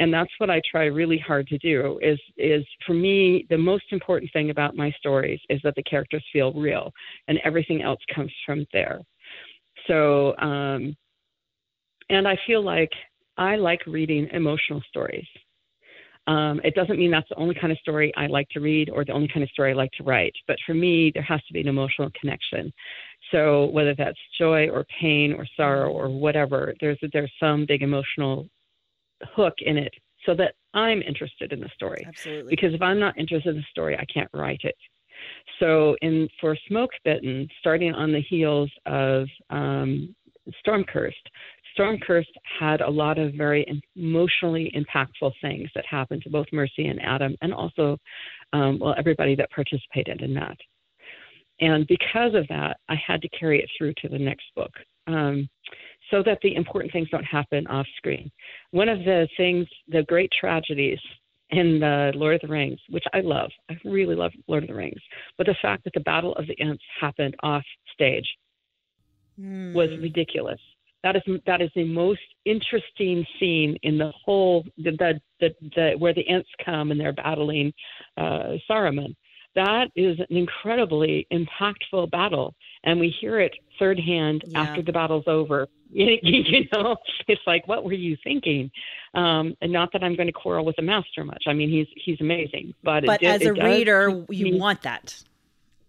and 0.00 0.12
that's 0.12 0.32
what 0.38 0.50
I 0.50 0.60
try 0.68 0.86
really 0.86 1.18
hard 1.18 1.46
to 1.48 1.58
do 1.58 2.00
is 2.02 2.18
is 2.36 2.64
for 2.86 2.94
me 2.94 3.46
the 3.50 3.58
most 3.58 3.84
important 3.92 4.32
thing 4.32 4.50
about 4.50 4.74
my 4.74 4.90
stories 4.98 5.40
is 5.48 5.60
that 5.62 5.74
the 5.76 5.82
characters 5.84 6.24
feel 6.32 6.52
real 6.54 6.90
and 7.28 7.38
everything 7.44 7.82
else 7.82 8.00
comes 8.12 8.32
from 8.44 8.66
there. 8.72 9.00
So 9.86 10.36
um, 10.38 10.96
and 12.08 12.26
I 12.26 12.36
feel 12.46 12.64
like 12.64 12.90
I 13.36 13.56
like 13.56 13.86
reading 13.86 14.28
emotional 14.32 14.82
stories. 14.88 15.26
Um, 16.26 16.60
it 16.64 16.74
doesn't 16.74 16.98
mean 16.98 17.10
that's 17.10 17.28
the 17.28 17.36
only 17.36 17.54
kind 17.54 17.72
of 17.72 17.78
story 17.78 18.12
I 18.16 18.26
like 18.26 18.48
to 18.50 18.60
read 18.60 18.90
or 18.90 19.04
the 19.04 19.12
only 19.12 19.28
kind 19.28 19.42
of 19.42 19.48
story 19.50 19.70
I 19.70 19.74
like 19.74 19.90
to 19.92 20.04
write, 20.04 20.34
but 20.46 20.56
for 20.66 20.74
me, 20.74 21.10
there 21.12 21.22
has 21.22 21.42
to 21.46 21.52
be 21.52 21.60
an 21.60 21.68
emotional 21.68 22.10
connection. 22.20 22.72
So 23.32 23.66
whether 23.66 23.94
that's 23.94 24.18
joy 24.38 24.68
or 24.68 24.84
pain 25.00 25.32
or 25.32 25.46
sorrow 25.56 25.90
or 25.90 26.08
whatever, 26.08 26.74
there's 26.80 26.98
there's 27.12 27.32
some 27.40 27.64
big 27.66 27.82
emotional 27.82 28.48
hook 29.34 29.54
in 29.60 29.76
it 29.76 29.92
so 30.26 30.34
that 30.34 30.54
I'm 30.74 31.02
interested 31.02 31.52
in 31.52 31.60
the 31.60 31.70
story. 31.74 32.04
Absolutely. 32.06 32.50
Because 32.50 32.74
if 32.74 32.82
I'm 32.82 33.00
not 33.00 33.18
interested 33.18 33.50
in 33.50 33.56
the 33.56 33.66
story, 33.70 33.96
I 33.96 34.04
can't 34.12 34.30
write 34.32 34.60
it. 34.64 34.76
So, 35.58 35.96
in 36.00 36.28
for 36.40 36.56
Smoke 36.68 36.90
Bitten, 37.04 37.46
starting 37.60 37.94
on 37.94 38.12
the 38.12 38.22
heels 38.22 38.70
of 38.86 39.26
um, 39.50 40.14
Stormcursed, 40.66 41.12
Stormcursed 41.78 42.24
had 42.58 42.80
a 42.80 42.88
lot 42.88 43.18
of 43.18 43.34
very 43.34 43.66
emotionally 43.96 44.72
impactful 44.74 45.32
things 45.40 45.68
that 45.74 45.84
happened 45.86 46.22
to 46.22 46.30
both 46.30 46.46
Mercy 46.52 46.86
and 46.86 47.00
Adam, 47.02 47.36
and 47.42 47.52
also, 47.52 47.98
um, 48.52 48.78
well, 48.78 48.94
everybody 48.98 49.34
that 49.36 49.50
participated 49.50 50.22
in 50.22 50.34
that. 50.34 50.56
And 51.60 51.86
because 51.86 52.34
of 52.34 52.48
that, 52.48 52.78
I 52.88 52.94
had 52.94 53.20
to 53.22 53.28
carry 53.28 53.62
it 53.62 53.68
through 53.76 53.92
to 53.98 54.08
the 54.08 54.18
next 54.18 54.46
book. 54.56 54.72
Um, 55.06 55.48
so 56.10 56.22
that 56.24 56.38
the 56.42 56.54
important 56.54 56.92
things 56.92 57.08
don't 57.10 57.24
happen 57.24 57.66
off 57.66 57.86
screen. 57.96 58.30
One 58.70 58.88
of 58.88 58.98
the 59.00 59.28
things, 59.36 59.66
the 59.88 60.02
great 60.02 60.30
tragedies 60.38 60.98
in 61.50 61.80
the 61.80 62.12
Lord 62.14 62.36
of 62.36 62.40
the 62.42 62.48
Rings, 62.48 62.78
which 62.90 63.04
I 63.12 63.20
love, 63.20 63.50
I 63.70 63.76
really 63.84 64.14
love 64.14 64.32
Lord 64.46 64.64
of 64.64 64.68
the 64.68 64.74
Rings, 64.74 65.00
but 65.36 65.46
the 65.46 65.56
fact 65.60 65.84
that 65.84 65.94
the 65.94 66.00
Battle 66.00 66.34
of 66.36 66.46
the 66.46 66.58
Ents 66.60 66.82
happened 67.00 67.34
off 67.42 67.64
stage 67.92 68.26
mm. 69.40 69.72
was 69.74 69.90
ridiculous. 70.00 70.60
That 71.02 71.16
is 71.16 71.22
that 71.46 71.62
is 71.62 71.70
the 71.74 71.84
most 71.84 72.20
interesting 72.44 73.24
scene 73.38 73.76
in 73.82 73.96
the 73.96 74.12
whole 74.24 74.64
the 74.76 74.90
the, 74.98 75.20
the, 75.40 75.54
the 75.74 75.92
where 75.98 76.12
the 76.12 76.28
Ents 76.28 76.48
come 76.64 76.90
and 76.90 77.00
they're 77.00 77.14
battling 77.14 77.72
uh, 78.18 78.56
Saruman 78.68 79.14
that 79.54 79.88
is 79.96 80.18
an 80.20 80.36
incredibly 80.36 81.26
impactful 81.32 82.10
battle 82.10 82.54
and 82.84 83.00
we 83.00 83.12
hear 83.20 83.40
it 83.40 83.52
third 83.78 83.98
hand 83.98 84.42
yeah. 84.46 84.60
after 84.60 84.82
the 84.82 84.92
battle's 84.92 85.24
over 85.26 85.66
you 86.22 86.66
know 86.72 86.96
it's 87.26 87.42
like 87.46 87.66
what 87.66 87.84
were 87.84 87.92
you 87.92 88.16
thinking 88.22 88.70
um 89.14 89.54
and 89.60 89.72
not 89.72 89.92
that 89.92 90.02
i'm 90.04 90.14
going 90.14 90.26
to 90.26 90.32
quarrel 90.32 90.64
with 90.64 90.76
the 90.76 90.82
master 90.82 91.24
much 91.24 91.44
i 91.46 91.52
mean 91.52 91.68
he's 91.68 91.86
he's 91.96 92.20
amazing 92.20 92.72
but 92.82 93.04
but 93.04 93.22
it, 93.22 93.26
as 93.26 93.42
a 93.42 93.52
reader 93.52 94.24
you 94.28 94.52
me, 94.52 94.58
want 94.58 94.82
that 94.82 95.22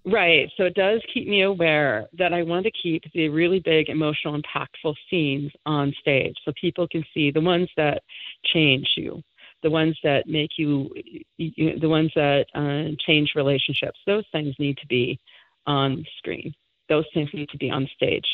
right 0.05 0.49
so 0.57 0.63
it 0.63 0.73
does 0.73 1.01
keep 1.13 1.27
me 1.27 1.43
aware 1.43 2.07
that 2.17 2.33
i 2.33 2.41
want 2.41 2.65
to 2.65 2.71
keep 2.71 3.03
the 3.13 3.29
really 3.29 3.59
big 3.59 3.89
emotional 3.89 4.39
impactful 4.39 4.95
scenes 5.09 5.51
on 5.65 5.93
stage 5.99 6.35
so 6.43 6.51
people 6.59 6.87
can 6.87 7.03
see 7.13 7.29
the 7.29 7.41
ones 7.41 7.69
that 7.77 8.01
change 8.43 8.87
you 8.97 9.21
the 9.63 9.69
ones 9.69 9.97
that 10.03 10.27
make 10.27 10.51
you, 10.57 10.89
you 11.37 11.79
the 11.79 11.89
ones 11.89 12.11
that 12.15 12.45
uh, 12.55 12.95
change 13.05 13.33
relationships. 13.35 13.99
Those 14.05 14.25
things 14.31 14.55
need 14.59 14.77
to 14.77 14.87
be 14.87 15.19
on 15.67 16.05
screen. 16.17 16.53
Those 16.89 17.05
things 17.13 17.29
need 17.33 17.49
to 17.49 17.57
be 17.57 17.69
on 17.69 17.87
stage, 17.95 18.25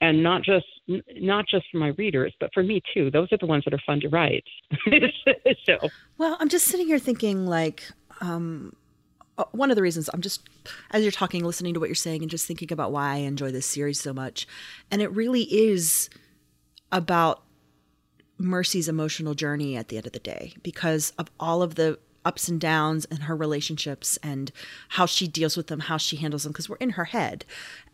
and 0.00 0.22
not 0.22 0.42
just 0.42 0.66
not 0.88 1.46
just 1.48 1.66
for 1.72 1.78
my 1.78 1.88
readers, 1.98 2.34
but 2.38 2.50
for 2.54 2.62
me 2.62 2.82
too. 2.94 3.10
Those 3.10 3.28
are 3.32 3.38
the 3.38 3.46
ones 3.46 3.64
that 3.64 3.74
are 3.74 3.82
fun 3.84 4.00
to 4.00 4.08
write. 4.08 4.44
so, 5.64 5.88
well, 6.18 6.36
I'm 6.38 6.48
just 6.48 6.66
sitting 6.66 6.86
here 6.86 6.98
thinking 6.98 7.46
like. 7.46 7.84
Um, 8.20 8.74
uh, 9.38 9.44
one 9.52 9.70
of 9.70 9.76
the 9.76 9.82
reasons 9.82 10.08
I'm 10.14 10.22
just, 10.22 10.48
as 10.92 11.02
you're 11.02 11.12
talking, 11.12 11.44
listening 11.44 11.74
to 11.74 11.80
what 11.80 11.90
you're 11.90 11.94
saying, 11.94 12.22
and 12.22 12.30
just 12.30 12.46
thinking 12.46 12.72
about 12.72 12.90
why 12.90 13.12
I 13.12 13.16
enjoy 13.16 13.50
this 13.50 13.66
series 13.66 14.00
so 14.00 14.14
much. 14.14 14.46
And 14.90 15.02
it 15.02 15.12
really 15.12 15.42
is 15.42 16.08
about 16.90 17.42
Mercy's 18.38 18.88
emotional 18.88 19.34
journey 19.34 19.76
at 19.76 19.88
the 19.88 19.98
end 19.98 20.06
of 20.06 20.12
the 20.12 20.18
day 20.18 20.54
because 20.62 21.12
of 21.18 21.30
all 21.38 21.62
of 21.62 21.74
the 21.74 21.98
ups 22.26 22.48
and 22.48 22.60
downs 22.60 23.06
and 23.06 23.22
her 23.24 23.36
relationships 23.36 24.18
and 24.22 24.52
how 24.90 25.06
she 25.06 25.26
deals 25.26 25.56
with 25.56 25.68
them, 25.68 25.80
how 25.80 25.96
she 25.96 26.16
handles 26.16 26.42
them, 26.42 26.52
because 26.52 26.68
we're 26.68 26.76
in 26.76 26.90
her 26.90 27.06
head. 27.06 27.44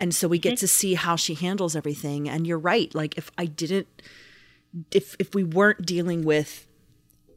And 0.01 0.15
so 0.15 0.27
we 0.27 0.39
get 0.39 0.55
mm-hmm. 0.55 0.61
to 0.61 0.69
see 0.69 0.95
how 0.95 1.17
she 1.17 1.35
handles 1.35 1.77
everything. 1.77 2.29
And 2.29 2.47
you're 2.47 2.59
right. 2.59 2.93
Like 2.95 3.17
if 3.17 3.31
I 3.37 3.47
didn't 3.47 3.89
if 4.91 5.15
if 5.19 5.35
we 5.35 5.45
weren't 5.45 5.85
dealing 5.85 6.25
with 6.25 6.67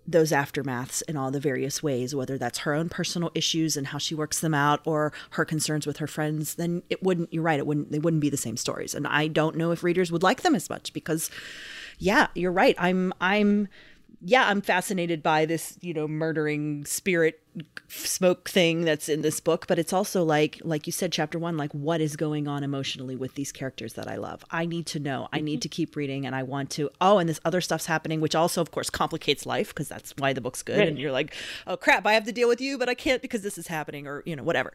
those 0.08 0.32
aftermaths 0.32 1.02
in 1.08 1.18
all 1.18 1.32
the 1.32 1.40
various 1.40 1.82
ways, 1.82 2.14
whether 2.14 2.38
that's 2.38 2.60
her 2.60 2.74
own 2.74 2.90
personal 2.90 3.32
issues 3.34 3.76
and 3.76 3.88
how 3.88 3.98
she 3.98 4.14
works 4.14 4.40
them 4.40 4.54
out 4.54 4.80
or 4.86 5.12
her 5.32 5.44
concerns 5.44 5.88
with 5.88 5.98
her 5.98 6.08
friends, 6.08 6.56
then 6.56 6.84
it 6.92 7.02
wouldn't, 7.02 7.34
you're 7.34 7.42
right, 7.42 7.60
it 7.60 7.66
wouldn't, 7.66 7.92
they 7.92 7.98
wouldn't 7.98 8.22
be 8.22 8.30
the 8.30 8.38
same 8.38 8.56
stories. 8.56 8.94
And 8.94 9.08
I 9.08 9.28
don't 9.28 9.56
know 9.56 9.72
if 9.72 9.84
readers 9.84 10.12
would 10.12 10.22
like 10.22 10.44
them 10.44 10.54
as 10.54 10.70
much 10.70 10.94
because, 10.94 11.32
yeah, 11.98 12.28
you're 12.36 12.52
right. 12.52 12.76
I'm, 12.78 13.14
I'm, 13.20 13.68
yeah, 14.22 14.48
I'm 14.48 14.62
fascinated 14.62 15.22
by 15.24 15.46
this, 15.46 15.78
you 15.82 15.94
know, 15.94 16.08
murdering 16.08 16.86
spirit 16.86 17.42
smoke 17.88 18.50
thing 18.50 18.82
that's 18.82 19.08
in 19.08 19.22
this 19.22 19.40
book, 19.40 19.66
but 19.68 19.80
it's 19.80 19.94
also 19.94 20.24
like 20.24 20.60
like 20.64 20.86
you 20.86 20.92
said 20.92 21.12
chapter 21.12 21.40
1 21.40 21.56
like 21.56 21.72
what 21.72 22.02
is 22.02 22.16
going 22.16 22.48
on 22.48 22.64
emotionally 22.64 23.16
with 23.16 23.36
these 23.36 23.52
characters 23.52 23.94
that 23.94 24.08
I 24.08 24.18
love. 24.18 24.44
I 24.52 24.66
need 24.66 24.86
to 24.88 25.00
know. 25.00 25.30
I 25.32 25.40
need 25.40 25.56
mm-hmm. 25.56 25.60
to 25.62 25.70
keep 25.70 25.96
reading 25.96 26.26
and 26.26 26.36
I 26.36 26.44
want 26.44 26.70
to 26.72 26.90
oh 27.00 27.18
and 27.18 27.30
this 27.30 27.40
other 27.46 27.62
stuff's 27.62 27.86
happening 27.86 28.20
which 28.20 28.36
also 28.36 28.62
of 28.62 28.72
course 28.72 28.90
complicates 28.90 29.46
life 29.46 29.70
because 29.70 29.88
that's 29.88 30.14
why 30.18 30.34
the 30.34 30.42
book's 30.42 30.64
good 30.64 30.80
right. 30.80 30.88
and 30.88 31.00
you're 31.00 31.12
like, 31.12 31.34
"Oh 31.66 31.78
crap, 31.78 32.06
I 32.06 32.14
have 32.14 32.26
to 32.26 32.32
deal 32.32 32.50
with 32.50 32.60
you, 32.60 32.78
but 32.78 32.90
I 32.90 32.94
can't 32.94 33.22
because 33.22 33.42
this 33.42 33.58
is 33.58 33.68
happening 33.68 34.08
or, 34.08 34.24
you 34.26 34.36
know, 34.36 34.44
whatever." 34.44 34.74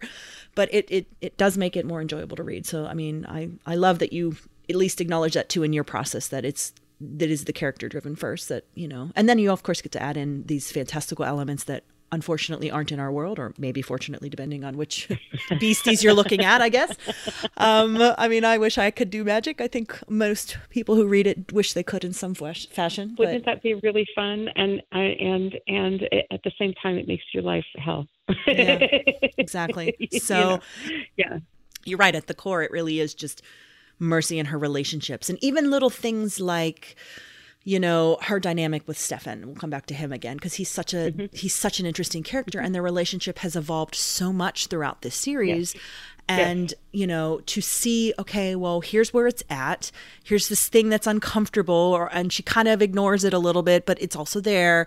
But 0.55 0.73
it 0.73 0.87
it 0.91 1.07
it 1.21 1.37
does 1.37 1.59
make 1.59 1.77
it 1.77 1.85
more 1.85 2.01
enjoyable 2.01 2.37
to 2.37 2.43
read. 2.43 2.67
So 2.67 2.87
I 2.87 2.95
mean, 2.95 3.27
I 3.29 3.51
I 3.67 3.75
love 3.75 3.99
that 3.99 4.13
you 4.13 4.37
at 4.69 4.77
least 4.77 5.01
acknowledge 5.01 5.35
that 5.35 5.49
too 5.49 5.63
in 5.63 5.73
your 5.73 5.85
process 5.85 6.29
that 6.29 6.45
it's 6.45 6.73
that 7.01 7.31
is 7.31 7.45
the 7.45 7.53
character 7.53 7.89
driven 7.89 8.15
first 8.15 8.49
that 8.49 8.65
you 8.75 8.87
know 8.87 9.11
and 9.17 9.29
then 9.29 9.39
you 9.39 9.51
of 9.51 9.63
course 9.63 9.81
get 9.81 9.93
to 9.93 10.03
add 10.03 10.17
in 10.17 10.45
these 10.45 10.71
fantastical 10.71 11.25
elements 11.25 11.65
that 11.65 11.85
unfortunately 12.13 12.71
aren't 12.71 12.91
in 12.91 12.99
our 12.99 13.13
world 13.13 13.39
or 13.39 13.55
maybe 13.57 13.83
fortunately 13.83 14.29
depending 14.29 14.65
on 14.65 14.77
which 14.77 15.09
beasties 15.61 16.03
you're 16.03 16.15
looking 16.15 16.45
at 16.45 16.61
i 16.61 16.69
guess. 16.69 16.95
Um, 17.57 17.99
i 18.19 18.29
mean 18.29 18.45
i 18.45 18.59
wish 18.59 18.79
i 18.79 18.91
could 18.91 19.11
do 19.11 19.25
magic. 19.25 19.61
I 19.61 19.69
think 19.69 19.99
most 20.09 20.59
people 20.71 20.95
who 20.95 21.07
read 21.07 21.27
it 21.27 21.53
wish 21.53 21.73
they 21.73 21.83
could 21.83 22.05
in 22.05 22.13
some 22.13 22.35
fashion 22.35 23.15
wouldn't 23.19 23.45
but... 23.45 23.51
that 23.51 23.63
be 23.63 23.75
really 23.75 24.07
fun? 24.15 24.49
And 24.57 24.83
and 24.93 25.59
and 25.67 26.03
at 26.31 26.43
the 26.43 26.53
same 26.59 26.75
time 26.83 26.99
it 26.99 27.07
makes 27.07 27.25
your 27.33 27.43
life 27.43 27.67
hell. 27.77 28.07
Yeah 28.47 28.79
exactly. 29.39 29.95
So 30.21 30.39
you 30.39 30.45
know? 30.45 30.61
yeah. 31.17 31.39
you're 31.85 31.99
right 31.99 32.15
at 32.15 32.27
the 32.27 32.35
core 32.35 32.63
it 32.63 32.71
really 32.71 33.01
is 33.01 33.15
just 33.15 33.43
Mercy 34.01 34.39
and 34.39 34.49
her 34.49 34.59
relationships, 34.59 35.29
and 35.29 35.39
even 35.43 35.71
little 35.71 35.91
things 35.91 36.41
like 36.41 36.97
you 37.63 37.79
know 37.79 38.19
her 38.23 38.41
dynamic 38.41 38.87
with 38.89 38.99
Stefan. 38.99 39.47
We'll 39.47 39.55
come 39.55 39.71
back 39.71 39.87
to 39.87 39.95
him 39.95 40.13
again 40.13 40.37
because 40.37 40.55
he's 40.55 40.71
such 40.71 40.95
a 40.95 41.13
mm-hmm. 41.13 41.27
he's 41.33 41.55
such 41.55 41.79
an 41.79 41.87
interesting 41.87 42.23
character, 42.23 42.59
and 42.59 42.75
their 42.75 42.83
relationship 42.83 43.39
has 43.41 43.55
evolved 43.55 43.95
so 43.95 44.33
much 44.33 44.67
throughout 44.67 45.03
this 45.03 45.15
series. 45.15 45.75
Yes. 45.75 45.85
And 46.29 46.71
yes. 46.71 46.75
you 46.93 47.07
know 47.07 47.41
to 47.47 47.61
see, 47.61 48.15
okay, 48.19 48.57
well, 48.57 48.81
here's 48.81 49.13
where 49.13 49.27
it's 49.27 49.43
at. 49.51 49.91
Here's 50.25 50.49
this 50.49 50.69
thing 50.69 50.89
that's 50.89 51.07
uncomfortable, 51.07 51.75
or 51.75 52.13
and 52.13 52.33
she 52.33 52.43
kind 52.43 52.69
of 52.69 52.81
ignores 52.81 53.25
it 53.25 53.35
a 53.35 53.39
little 53.39 53.63
bit, 53.63 53.85
but 53.85 54.01
it's 54.01 54.17
also 54.17 54.41
there 54.41 54.87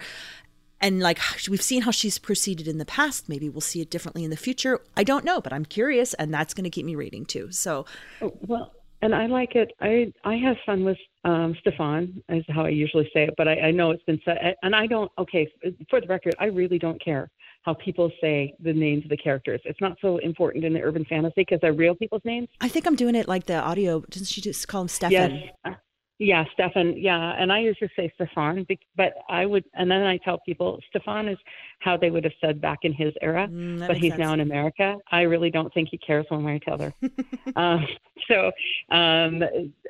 and 0.83 0.99
like 0.99 1.17
we've 1.49 1.61
seen 1.61 1.81
how 1.81 1.91
she's 1.91 2.19
proceeded 2.19 2.67
in 2.67 2.77
the 2.77 2.85
past 2.85 3.29
maybe 3.29 3.49
we'll 3.49 3.61
see 3.61 3.81
it 3.81 3.89
differently 3.89 4.23
in 4.23 4.29
the 4.29 4.37
future 4.37 4.81
i 4.97 5.03
don't 5.03 5.23
know 5.23 5.39
but 5.41 5.53
i'm 5.53 5.65
curious 5.65 6.13
and 6.15 6.31
that's 6.31 6.53
going 6.53 6.65
to 6.65 6.69
keep 6.69 6.85
me 6.85 6.93
reading 6.93 7.25
too 7.25 7.49
so 7.51 7.85
oh, 8.21 8.33
well 8.41 8.73
and 9.03 9.13
I 9.13 9.25
like 9.25 9.55
it. 9.55 9.71
I 9.81 10.11
I 10.23 10.35
have 10.37 10.55
fun 10.65 10.85
with 10.85 10.97
um, 11.25 11.55
Stefan, 11.59 12.23
is 12.29 12.45
how 12.47 12.65
I 12.65 12.69
usually 12.69 13.09
say 13.13 13.23
it. 13.25 13.33
But 13.37 13.47
I, 13.47 13.55
I 13.55 13.71
know 13.71 13.91
it's 13.91 14.03
been 14.03 14.19
said, 14.23 14.55
and 14.63 14.73
I 14.73 14.87
don't. 14.87 15.11
Okay, 15.19 15.47
for 15.89 15.99
the 15.99 16.07
record, 16.07 16.35
I 16.39 16.45
really 16.45 16.79
don't 16.79 17.03
care 17.03 17.29
how 17.63 17.73
people 17.73 18.11
say 18.21 18.53
the 18.61 18.73
names 18.73 19.03
of 19.03 19.09
the 19.09 19.17
characters. 19.17 19.61
It's 19.65 19.79
not 19.81 19.97
so 20.01 20.17
important 20.17 20.63
in 20.63 20.73
the 20.73 20.81
urban 20.81 21.05
fantasy 21.05 21.33
because 21.37 21.59
they're 21.61 21.73
real 21.73 21.95
people's 21.95 22.21
names. 22.23 22.47
I 22.61 22.69
think 22.69 22.87
I'm 22.87 22.95
doing 22.95 23.15
it 23.15 23.27
like 23.27 23.45
the 23.45 23.59
audio. 23.59 24.01
Doesn't 24.09 24.27
she 24.27 24.41
just 24.41 24.67
call 24.67 24.81
him 24.81 24.87
Stefan? 24.87 25.11
Yes. 25.11 25.75
Yeah, 26.19 26.45
Stefan. 26.53 26.95
Yeah, 26.95 27.33
and 27.37 27.51
I 27.51 27.59
usually 27.59 27.89
say 27.95 28.11
Stefan, 28.15 28.67
but 28.95 29.13
I 29.29 29.45
would, 29.45 29.65
and 29.73 29.89
then 29.89 30.03
I 30.03 30.17
tell 30.17 30.39
people 30.45 30.79
Stefan 30.89 31.27
is 31.27 31.37
how 31.79 31.97
they 31.97 32.11
would 32.11 32.23
have 32.23 32.33
said 32.39 32.61
back 32.61 32.79
in 32.83 32.93
his 32.93 33.13
era, 33.21 33.47
mm, 33.47 33.85
but 33.87 33.97
he's 33.97 34.11
sense. 34.11 34.19
now 34.19 34.33
in 34.33 34.39
America. 34.39 34.97
I 35.11 35.21
really 35.21 35.49
don't 35.49 35.73
think 35.73 35.89
he 35.89 35.97
cares 35.97 36.25
one 36.29 36.43
way 36.43 36.55
or 36.55 36.59
the 36.65 36.71
other. 36.71 36.93
um, 37.55 37.87
so, 38.27 38.51
um, 38.95 39.43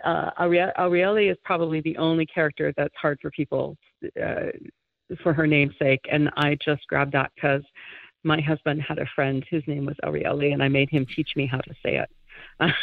uh, 0.03 1.30
is 1.30 1.38
probably 1.43 1.82
the 1.82 1.97
only 1.97 2.26
character 2.26 2.74
that's 2.78 2.95
hard 2.95 3.19
for 3.21 3.30
people 3.30 3.78
uh, 4.21 4.51
for 5.21 5.34
her 5.34 5.45
namesake, 5.45 6.05
and 6.09 6.30
I 6.38 6.57
just 6.63 6.88
grabbed 6.88 7.11
that 7.11 7.32
because 7.36 7.63
my 8.24 8.39
husband 8.39 8.82
had 8.82 8.97
a 8.97 9.05
friend 9.13 9.45
whose 9.51 9.63
name 9.67 9.86
was 9.86 9.97
Auriele, 10.05 10.53
and 10.53 10.63
I 10.63 10.69
made 10.69 10.89
him 10.89 11.05
teach 11.05 11.36
me 11.36 11.45
how 11.45 11.59
to 11.59 11.74
say 11.86 11.97
it. 11.97 12.09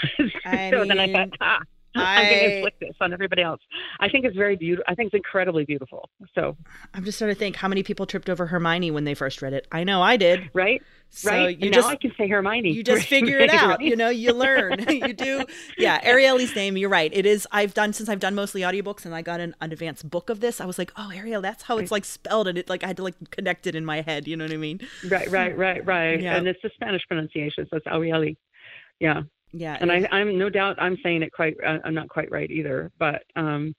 so 0.71 0.79
mean, 0.79 0.89
then 0.89 1.01
I 1.01 1.13
thought, 1.13 1.29
ah 1.41 1.61
I, 1.95 2.23
am 2.23 2.29
going 2.29 2.39
to 2.39 2.57
inflict 2.57 2.81
this 2.81 2.95
on 3.01 3.13
everybody 3.13 3.43
else. 3.43 3.61
I 3.99 4.09
think 4.09 4.25
it's 4.25 4.37
very 4.37 4.57
beautiful. 4.57 4.85
I 4.89 4.95
think 4.95 5.09
it's 5.09 5.17
incredibly 5.17 5.65
beautiful. 5.65 6.09
So 6.35 6.57
I'm 6.95 7.05
just 7.05 7.19
starting 7.19 7.35
to 7.35 7.39
think 7.39 7.57
how 7.57 7.69
many 7.69 7.83
people 7.83 8.07
tripped 8.07 8.31
over 8.31 8.47
Hermione 8.47 8.91
when 8.91 9.05
they 9.05 9.15
first 9.15 9.43
read 9.43 9.53
it. 9.53 9.67
I 9.73 9.85
know 9.85 10.01
I 10.01 10.17
did. 10.17 10.51
Right. 10.55 10.83
So 11.13 11.31
right. 11.31 11.59
You 11.59 11.67
and 11.67 11.75
just, 11.75 11.89
now 11.89 11.93
I 11.93 11.97
can 11.97 12.13
say 12.17 12.29
Hermione. 12.29 12.71
You 12.71 12.85
just 12.85 13.07
figure 13.09 13.39
it 13.39 13.51
out. 13.51 13.81
You 13.81 13.97
know, 13.97 14.09
you 14.09 14.33
learn. 14.33 14.85
you 14.89 15.13
do. 15.13 15.45
Yeah. 15.77 16.01
Auriele's 16.05 16.55
name. 16.55 16.77
You're 16.77 16.89
right. 16.89 17.11
It 17.13 17.27
is. 17.27 17.47
I've 17.51 17.75
done 17.75 17.93
since 17.93 18.09
I've 18.09 18.21
done 18.21 18.37
mostly 18.37 18.61
audiobooks, 18.61 19.05
and 19.05 19.15
I 19.15 19.23
got 19.23 19.41
an, 19.41 19.57
an 19.61 19.73
advanced 19.73 20.09
book 20.09 20.31
of 20.31 20.41
this. 20.41 20.61
I 20.61 20.67
was 20.67 20.79
like, 20.79 20.93
oh, 20.97 21.11
Ariel, 21.13 21.43
that's 21.43 21.65
how 21.65 21.79
it's 21.79 21.91
like 21.91 22.05
spelled, 22.05 22.47
and 22.47 22.57
it 22.57 22.69
like 22.69 22.85
I 22.85 22.89
had 22.89 22.97
to 22.99 23.03
like 23.03 23.31
connect 23.31 23.67
it 23.67 23.75
in 23.75 23.85
my 23.85 24.03
head. 24.03 24.29
You 24.29 24.37
know 24.37 24.45
what 24.45 24.53
I 24.53 24.59
mean? 24.59 24.81
Right. 25.09 25.31
Right. 25.31 25.57
Right. 25.57 25.85
Right. 25.85 26.21
Yeah. 26.21 26.37
And 26.37 26.47
it's 26.47 26.61
the 26.63 26.71
Spanish 26.75 27.03
pronunciation, 27.09 27.67
so 27.71 27.77
it's 27.77 27.87
Auriele. 27.87 28.37
Yeah. 28.99 29.23
Yeah. 29.53 29.77
And 29.81 29.91
I, 29.91 30.07
I'm 30.13 30.39
no 30.39 30.49
doubt 30.49 30.77
I'm 30.81 30.97
saying 31.03 31.23
it 31.23 31.33
quite, 31.33 31.57
uh, 31.67 31.79
I'm 31.85 31.95
not 31.95 32.09
quite 32.09 32.31
right 32.31 32.51
either, 32.51 32.91
but, 32.99 33.23
um, 33.37 33.75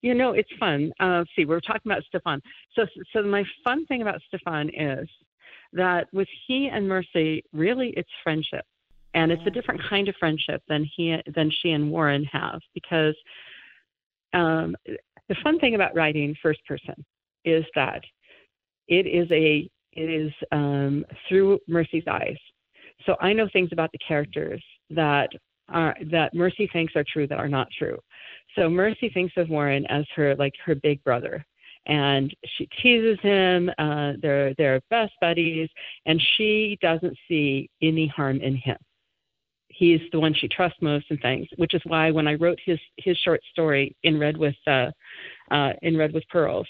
you 0.00 0.14
know, 0.14 0.32
it's 0.32 0.50
fun. 0.58 0.92
Uh, 0.98 1.24
see, 1.36 1.44
we're 1.44 1.60
talking 1.60 1.90
about 1.90 2.02
Stefan. 2.08 2.42
So, 2.74 2.86
so 3.12 3.22
my 3.22 3.44
fun 3.62 3.86
thing 3.86 4.02
about 4.02 4.20
Stefan 4.26 4.68
is 4.70 5.08
that 5.72 6.08
with 6.12 6.28
he 6.46 6.68
and 6.68 6.88
Mercy, 6.88 7.44
really 7.52 7.90
it's 7.90 8.10
friendship. 8.24 8.64
And 9.14 9.30
it's 9.30 9.46
a 9.46 9.50
different 9.50 9.80
kind 9.88 10.08
of 10.08 10.16
friendship 10.16 10.62
than 10.68 10.84
he, 10.96 11.16
than 11.34 11.50
she 11.50 11.70
and 11.70 11.90
Warren 11.90 12.24
have 12.24 12.60
because, 12.74 13.14
um, 14.32 14.74
the 15.28 15.36
fun 15.44 15.60
thing 15.60 15.74
about 15.74 15.94
writing 15.94 16.34
first 16.42 16.64
person 16.66 17.04
is 17.44 17.64
that 17.74 18.02
it 18.88 19.06
is 19.06 19.30
a, 19.30 19.70
it 19.92 20.10
is, 20.10 20.32
um, 20.50 21.04
through 21.28 21.60
Mercy's 21.68 22.04
eyes. 22.10 22.38
So 23.06 23.16
I 23.20 23.32
know 23.32 23.48
things 23.52 23.70
about 23.72 23.92
the 23.92 23.98
characters 23.98 24.62
that 24.90 25.30
are 25.68 25.96
that 26.10 26.34
Mercy 26.34 26.68
thinks 26.72 26.94
are 26.96 27.04
true 27.10 27.26
that 27.26 27.38
are 27.38 27.48
not 27.48 27.68
true. 27.76 27.98
So 28.56 28.68
Mercy 28.68 29.08
thinks 29.08 29.34
of 29.36 29.48
Warren 29.48 29.86
as 29.86 30.04
her 30.14 30.34
like 30.36 30.52
her 30.64 30.74
big 30.74 31.02
brother, 31.04 31.44
and 31.86 32.34
she 32.56 32.68
teases 32.82 33.18
him. 33.22 33.70
Uh, 33.78 34.12
they're 34.20 34.54
they're 34.58 34.80
best 34.90 35.12
buddies, 35.20 35.68
and 36.06 36.20
she 36.36 36.78
doesn't 36.80 37.16
see 37.28 37.68
any 37.82 38.06
harm 38.06 38.40
in 38.40 38.56
him. 38.56 38.76
He's 39.68 40.00
the 40.12 40.20
one 40.20 40.34
she 40.34 40.48
trusts 40.48 40.78
most 40.82 41.06
and 41.08 41.20
things, 41.20 41.48
which 41.56 41.72
is 41.74 41.80
why 41.86 42.10
when 42.10 42.28
I 42.28 42.34
wrote 42.34 42.58
his 42.64 42.78
his 42.98 43.16
short 43.18 43.40
story 43.52 43.96
in 44.02 44.18
Red 44.18 44.36
with 44.36 44.54
uh, 44.66 44.90
uh, 45.50 45.72
in 45.82 45.96
Red 45.96 46.12
with 46.12 46.28
Pearls, 46.28 46.66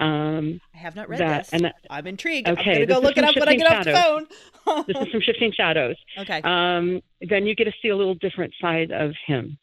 um, 0.00 0.60
I 0.74 0.78
have 0.78 0.96
not 0.96 1.08
read 1.08 1.20
that, 1.20 1.44
this. 1.44 1.52
And 1.52 1.64
that, 1.64 1.76
I'm 1.90 2.06
intrigued. 2.06 2.48
Okay, 2.48 2.60
I'm 2.60 2.66
going 2.66 2.80
to 2.80 2.86
go 2.86 3.00
look 3.00 3.16
it 3.16 3.24
up 3.24 3.36
when 3.36 3.48
I 3.48 3.56
get 3.56 3.66
shadows. 3.66 3.94
off 3.94 4.26
the 4.26 4.64
phone. 4.64 4.84
this 4.86 4.96
is 4.96 5.12
from 5.12 5.20
Shifting 5.20 5.52
Shadows. 5.52 5.96
Okay. 6.18 6.40
Um, 6.42 7.00
then 7.28 7.46
you 7.46 7.54
get 7.54 7.64
to 7.64 7.72
see 7.80 7.88
a 7.88 7.96
little 7.96 8.14
different 8.16 8.52
side 8.60 8.90
of 8.90 9.12
him. 9.26 9.58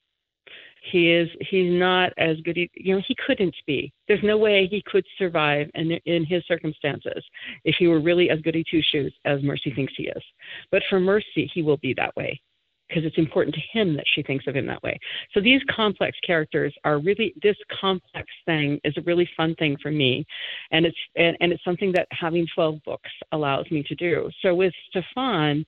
He 0.92 1.12
is 1.12 1.30
he's 1.50 1.72
not 1.72 2.14
as 2.18 2.38
good. 2.42 2.58
You 2.58 2.96
know, 2.96 3.02
he 3.06 3.16
couldn't 3.26 3.56
be. 3.66 3.92
There's 4.08 4.24
no 4.24 4.38
way 4.38 4.68
he 4.68 4.82
could 4.86 5.06
survive 5.18 5.70
in 5.76 5.92
in 6.06 6.24
his 6.26 6.44
circumstances 6.48 7.24
if 7.66 7.76
he 7.78 7.88
were 7.88 8.00
really 8.00 8.30
as 8.30 8.40
goody 8.42 8.64
two 8.70 8.82
shoes 8.82 9.14
as 9.26 9.44
Mercy 9.44 9.72
thinks 9.72 9.94
he 9.98 10.04
is. 10.04 10.24
But 10.72 10.84
for 10.90 11.00
Mercy, 11.00 11.50
he 11.54 11.62
will 11.62 11.78
be 11.78 11.94
that 11.96 12.16
way 12.16 12.40
because 12.88 13.04
it's 13.06 13.18
important 13.18 13.56
to 13.56 13.62
him 13.78 13.96
that 13.96 14.06
she 14.14 14.24
thinks 14.24 14.48
of 14.48 14.56
him 14.56 14.66
that 14.68 14.82
way. 14.84 15.00
So 15.34 15.42
these 15.42 15.62
complex 15.70 16.18
characters 16.26 16.74
are 16.84 17.00
really 17.00 17.34
this 17.42 17.58
complex 17.80 18.28
thing 18.46 18.80
is 18.84 18.96
a 18.98 19.02
really 19.02 19.30
fun 19.36 19.56
thing 19.56 19.78
for 19.82 19.92
me, 19.92 20.26
and 20.72 20.86
it's 20.86 20.98
and, 21.16 21.38
and 21.42 21.52
it's 21.52 21.64
something 21.64 21.92
that 21.94 22.08
having 22.12 22.48
12 22.54 22.84
books 22.86 23.12
allows 23.32 23.70
me 23.72 23.84
to 23.84 23.96
do. 23.96 24.30
So 24.42 24.56
with 24.56 24.74
Stefan, 24.90 25.66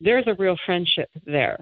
there's 0.00 0.26
a 0.26 0.34
real 0.34 0.56
friendship 0.66 1.08
there 1.24 1.58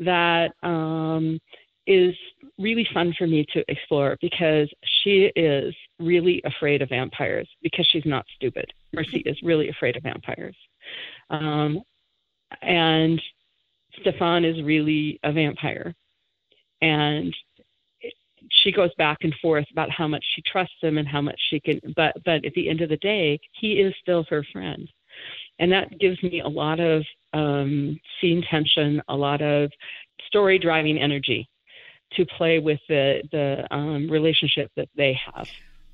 that 0.00 0.52
um, 0.62 1.38
is 1.86 2.14
really 2.58 2.86
fun 2.92 3.14
for 3.18 3.26
me 3.26 3.44
to 3.52 3.64
explore 3.68 4.16
because 4.20 4.68
she 5.02 5.30
is 5.36 5.74
really 5.98 6.40
afraid 6.44 6.82
of 6.82 6.88
vampires 6.88 7.48
because 7.62 7.86
she's 7.90 8.06
not 8.06 8.24
stupid. 8.34 8.66
Mercy 8.92 9.18
is 9.26 9.36
really 9.42 9.68
afraid 9.68 9.96
of 9.96 10.02
vampires. 10.02 10.56
Um, 11.30 11.82
and 12.62 13.20
Stefan 14.00 14.44
is 14.44 14.62
really 14.62 15.18
a 15.22 15.32
vampire. 15.32 15.94
And 16.82 17.34
she 18.62 18.72
goes 18.72 18.90
back 18.96 19.18
and 19.22 19.34
forth 19.40 19.66
about 19.72 19.90
how 19.90 20.08
much 20.08 20.24
she 20.34 20.42
trusts 20.42 20.74
him 20.80 20.98
and 20.98 21.06
how 21.06 21.20
much 21.20 21.38
she 21.50 21.60
can 21.60 21.80
but 21.96 22.14
but 22.24 22.44
at 22.44 22.52
the 22.54 22.68
end 22.68 22.80
of 22.80 22.88
the 22.88 22.96
day 22.98 23.38
he 23.52 23.74
is 23.74 23.94
still 24.00 24.24
her 24.28 24.44
friend 24.52 24.88
and 25.58 25.70
that 25.70 25.98
gives 25.98 26.20
me 26.22 26.40
a 26.40 26.48
lot 26.48 26.80
of 26.80 27.04
um, 27.32 27.98
scene 28.20 28.42
tension 28.50 29.00
a 29.08 29.14
lot 29.14 29.42
of 29.42 29.70
story 30.26 30.58
driving 30.58 30.98
energy 30.98 31.48
to 32.14 32.26
play 32.36 32.58
with 32.58 32.80
the 32.88 33.22
the 33.30 33.66
um, 33.74 34.10
relationship 34.10 34.70
that 34.76 34.88
they 34.96 35.18
have 35.34 35.46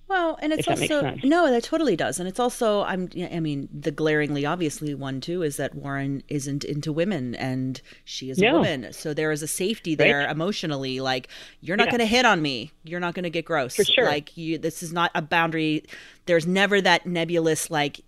Well, 0.09 0.39
and 0.41 0.53
it's 0.53 0.67
that 0.67 0.81
also 0.81 1.17
no, 1.25 1.51
that 1.51 1.65
totally 1.65 1.97
does, 1.97 2.21
and 2.21 2.29
it's 2.29 2.39
also 2.39 2.83
I'm 2.83 3.09
I 3.33 3.41
mean 3.41 3.69
the 3.73 3.91
glaringly 3.91 4.47
obviously 4.47 4.95
one 4.95 5.21
too 5.21 5.43
is 5.43 5.57
that 5.57 5.75
Warren 5.75 6.23
isn't 6.29 6.63
into 6.65 6.93
women 6.93 7.35
and 7.35 7.81
she 8.05 8.31
is 8.31 8.41
a 8.41 8.53
woman, 8.53 8.93
so 8.93 9.13
there 9.13 9.33
is 9.33 9.43
a 9.43 9.49
safety 9.49 9.97
there 9.97 10.29
emotionally. 10.29 11.01
Like 11.01 11.29
you're 11.61 11.77
not 11.77 11.87
Yeah. 11.89 11.93
going 11.93 12.01
to 12.01 12.07
hit 12.07 12.25
on 12.25 12.41
me, 12.41 12.71
you're 12.85 13.01
not 13.01 13.15
going 13.15 13.25
to 13.25 13.31
get 13.31 13.45
gross. 13.45 13.75
For 13.75 13.85
sure. 13.85 14.05
Like 14.05 14.37
you, 14.37 14.59
this 14.59 14.83
is 14.83 14.93
not 14.93 15.11
a 15.15 15.23
boundary. 15.23 15.83
There's 16.27 16.47
never 16.47 16.81
that 16.81 17.07
nebulous 17.07 17.71
like 17.71 18.01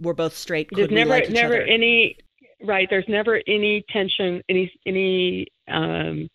we're 0.00 0.12
both 0.12 0.36
straight. 0.36 0.68
Could 0.70 0.78
there's 0.78 0.90
never 0.90 1.10
like 1.10 1.30
never 1.30 1.54
other? 1.54 1.62
any 1.62 2.16
right 2.62 2.88
there's 2.90 3.04
never 3.08 3.40
any 3.46 3.84
tension 3.90 4.42
any 4.48 4.72
any 4.86 5.46
um 5.68 6.28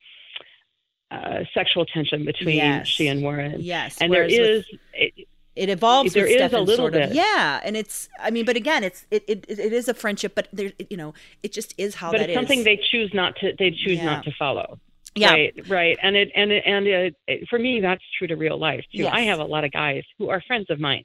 uh 1.11 1.43
sexual 1.53 1.85
tension 1.85 2.25
between 2.25 2.55
Yes. 2.57 2.87
she 2.87 3.07
and 3.07 3.21
warren 3.23 3.55
Yes, 3.59 3.97
and 4.01 4.11
there 4.13 4.27
whereas 4.27 4.65
with- 4.71 4.79
it, 4.93 5.13
it 5.55 5.69
evolves 5.69 6.13
There 6.13 6.25
is 6.27 6.53
a 6.53 6.59
little 6.59 6.85
sort 6.87 6.95
of. 6.95 7.09
bit. 7.09 7.15
yeah 7.15 7.59
and 7.63 7.75
it's 7.75 8.07
i 8.19 8.29
mean 8.31 8.45
but 8.45 8.55
again 8.55 8.83
it's 8.83 9.05
it, 9.11 9.23
it, 9.27 9.45
it 9.49 9.73
is 9.73 9.87
a 9.89 9.93
friendship 9.93 10.33
but 10.35 10.47
there 10.53 10.71
you 10.89 10.95
know 10.97 11.13
it 11.43 11.51
just 11.51 11.73
is 11.77 11.95
how 11.95 12.11
but 12.11 12.19
that 12.19 12.29
it's 12.29 12.35
something 12.37 12.59
is. 12.59 12.65
they 12.65 12.77
choose 12.91 13.11
not 13.13 13.35
to 13.37 13.53
they 13.59 13.71
choose 13.71 13.97
Yeah. 13.97 14.05
not 14.05 14.23
to 14.25 14.31
follow 14.37 14.79
yeah 15.15 15.31
right 15.31 15.67
right 15.67 15.97
and 16.03 16.15
it 16.15 16.29
and 16.35 16.51
it, 16.51 16.63
and 16.65 16.87
it, 16.87 17.15
it, 17.27 17.47
for 17.49 17.57
me 17.59 17.79
that's 17.81 18.03
true 18.17 18.27
to 18.27 18.35
real 18.35 18.57
life 18.59 18.85
too 18.93 19.03
Yes. 19.03 19.11
i 19.13 19.21
have 19.21 19.39
a 19.39 19.43
lot 19.55 19.63
of 19.63 19.71
guys 19.71 20.03
who 20.19 20.29
are 20.29 20.41
friends 20.45 20.67
of 20.69 20.79
mine 20.79 21.03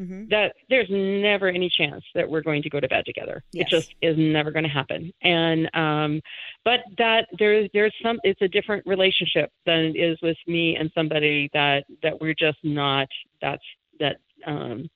hmm 0.00 0.24
that 0.30 0.54
there's 0.68 0.88
never 0.90 1.48
any 1.48 1.68
chance 1.68 2.04
that 2.14 2.28
we're 2.28 2.40
going 2.40 2.62
to 2.62 2.70
go 2.70 2.80
to 2.80 2.88
bed 2.88 3.04
together. 3.04 3.42
Yes. 3.52 3.66
It 3.66 3.70
just 3.76 3.94
is 4.00 4.16
never 4.16 4.50
going 4.50 4.62
to 4.62 4.68
happen. 4.70 5.12
And 5.22 5.68
um 5.74 6.20
but 6.64 6.80
that 6.98 7.26
there's 7.38 7.68
there's 7.74 7.94
some 8.02 8.18
it's 8.22 8.40
a 8.42 8.48
different 8.48 8.86
relationship 8.86 9.50
than 9.66 9.92
it 9.94 9.98
is 9.98 10.18
with 10.22 10.36
me 10.46 10.76
and 10.76 10.90
somebody 10.94 11.50
that 11.52 11.84
that 12.02 12.20
we're 12.20 12.34
just 12.34 12.58
not 12.62 13.08
that's 13.42 13.62
that 13.98 14.16
um 14.46 14.88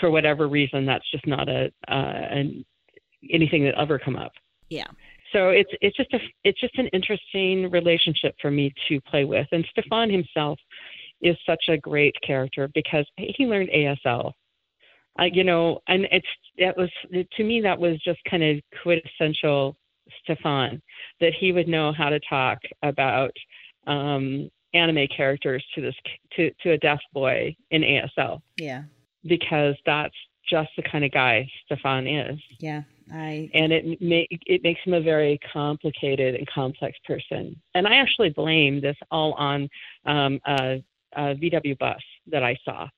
for 0.00 0.10
whatever 0.10 0.48
reason 0.48 0.86
that's 0.86 1.10
just 1.10 1.26
not 1.26 1.48
a 1.48 1.70
uh 1.88 1.94
an 2.30 2.64
anything 3.30 3.64
that 3.64 3.74
ever 3.78 3.98
come 3.98 4.16
up. 4.16 4.32
yeah 4.68 4.86
So 5.32 5.50
it's 5.50 5.70
it's 5.80 5.96
just 5.96 6.12
a 6.14 6.20
it's 6.44 6.60
just 6.60 6.78
an 6.78 6.88
interesting 6.88 7.70
relationship 7.70 8.34
for 8.40 8.50
me 8.50 8.72
to 8.88 9.00
play 9.02 9.24
with. 9.24 9.48
And 9.52 9.66
Stefan 9.70 10.10
himself 10.10 10.58
is 11.20 11.36
such 11.46 11.64
a 11.68 11.76
great 11.76 12.14
character 12.26 12.68
because 12.74 13.06
he 13.16 13.46
learned 13.46 13.70
ASL. 13.70 14.32
Uh, 15.18 15.24
you 15.24 15.44
know, 15.44 15.80
and 15.88 16.06
it's 16.10 16.26
that 16.58 16.76
was 16.76 16.90
to 17.12 17.44
me 17.44 17.60
that 17.60 17.78
was 17.78 17.98
just 18.02 18.18
kind 18.28 18.42
of 18.42 18.58
quintessential 18.82 19.76
Stefan 20.22 20.82
that 21.20 21.32
he 21.34 21.52
would 21.52 21.68
know 21.68 21.92
how 21.92 22.08
to 22.08 22.20
talk 22.28 22.58
about 22.82 23.32
um, 23.86 24.50
anime 24.74 25.06
characters 25.14 25.64
to 25.74 25.80
this 25.80 25.94
to 26.36 26.50
to 26.62 26.72
a 26.72 26.78
deaf 26.78 27.00
boy 27.12 27.54
in 27.70 27.82
ASL 27.82 28.40
yeah. 28.56 28.82
Because 29.24 29.74
that's 29.84 30.14
just 30.48 30.70
the 30.76 30.82
kind 30.82 31.04
of 31.04 31.10
guy 31.10 31.48
Stefan 31.66 32.06
is. 32.06 32.38
Yeah 32.60 32.82
i 33.12 33.48
and 33.54 33.72
it 33.72 33.84
ma- 34.00 34.36
it 34.46 34.62
makes 34.62 34.80
him 34.84 34.94
a 34.94 35.00
very 35.00 35.38
complicated 35.52 36.34
and 36.34 36.46
complex 36.48 36.98
person. 37.06 37.60
And 37.74 37.86
I 37.86 37.96
actually 37.96 38.30
blame 38.30 38.80
this 38.80 38.96
all 39.10 39.32
on 39.34 39.68
um, 40.04 40.40
a, 40.46 40.82
a 41.12 41.34
VW 41.34 41.78
bus 41.78 42.00
that 42.28 42.42
I 42.42 42.56
saw 42.64 42.88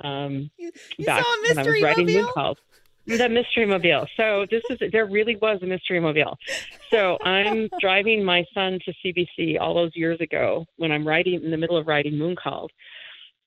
um, 0.00 0.50
you, 0.56 0.70
you 0.96 1.06
back 1.06 1.24
saw 1.24 1.30
a 1.30 1.48
when 1.48 1.58
I 1.58 1.62
was 1.62 1.82
writing 1.82 2.06
mobile 2.06 2.22
Moon 2.22 2.32
Called. 2.34 2.58
The 3.06 3.28
mystery 3.28 3.64
mobile. 3.64 4.06
So 4.18 4.46
this 4.50 4.62
is 4.68 4.78
there 4.92 5.06
really 5.06 5.36
was 5.36 5.60
a 5.62 5.66
mystery 5.66 5.98
mobile. 5.98 6.36
So 6.90 7.16
I'm 7.24 7.70
driving 7.80 8.22
my 8.22 8.44
son 8.52 8.78
to 8.84 8.92
CBC 9.02 9.58
all 9.58 9.74
those 9.74 9.92
years 9.94 10.20
ago 10.20 10.66
when 10.76 10.92
I'm 10.92 11.08
writing 11.08 11.42
in 11.42 11.50
the 11.50 11.56
middle 11.56 11.78
of 11.78 11.86
writing 11.86 12.18
Moon 12.18 12.36
Called, 12.36 12.70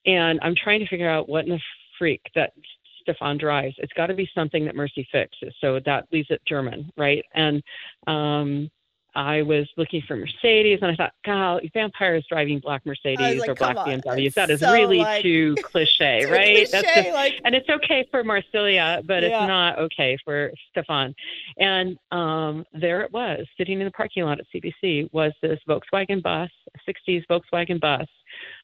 and 0.06 0.40
I'm 0.42 0.56
trying 0.56 0.80
to 0.80 0.88
figure 0.88 1.10
out 1.10 1.30
what 1.30 1.46
in 1.46 1.52
the 1.52 1.60
freak 2.00 2.22
that 2.34 2.54
Stefan 3.02 3.38
drives. 3.38 3.76
It's 3.78 3.94
got 3.94 4.08
to 4.08 4.16
be 4.16 4.30
something 4.34 4.66
that 4.66 4.76
Mercy 4.76 5.08
fixes. 5.12 5.54
So 5.62 5.80
that 5.86 6.08
leaves 6.12 6.28
it 6.32 6.42
German, 6.48 6.92
right? 6.98 7.24
And 7.36 7.62
um, 8.08 8.72
I 9.14 9.42
was 9.42 9.68
looking 9.78 10.02
for 10.08 10.16
Mercedes, 10.16 10.80
and 10.82 10.92
I 10.92 10.96
thought, 10.96 11.14
God, 11.26 11.62
vampires 11.74 12.26
driving 12.30 12.60
black 12.60 12.86
Mercedes 12.86 13.40
like, 13.40 13.50
or 13.50 13.56
black 13.56 13.78
on, 13.78 13.88
BMWs. 13.88 14.34
That 14.36 14.50
is 14.50 14.62
so, 14.62 14.72
really 14.72 15.00
like- 15.00 15.22
too 15.22 15.56
cliche, 15.64 16.22
Too 16.26 16.32
right? 16.32 16.68
That's 16.72 16.96
just 16.96 17.10
like 17.14 17.34
and 17.46 17.54
it's 17.54 17.70
okay 17.70 18.08
for 18.10 18.24
Marsilia, 18.24 19.06
but 19.06 19.24
Yeah. 19.24 19.42
it's 19.42 19.48
not 19.48 19.80
okay 19.80 20.18
for 20.24 20.52
Stefan. 20.72 21.14
And 21.58 21.98
um, 22.12 22.66
there 22.74 23.02
it 23.02 23.12
was, 23.12 23.46
sitting 23.58 23.80
in 23.80 23.86
the 23.86 23.92
parking 23.92 24.24
lot 24.24 24.40
at 24.40 24.46
CBC, 24.54 25.12
was 25.12 25.34
this 25.42 25.60
Volkswagen 25.68 26.22
bus, 26.24 26.50
a 26.76 26.92
60s 27.12 27.24
Volkswagen 27.30 27.80
bus, 27.80 28.08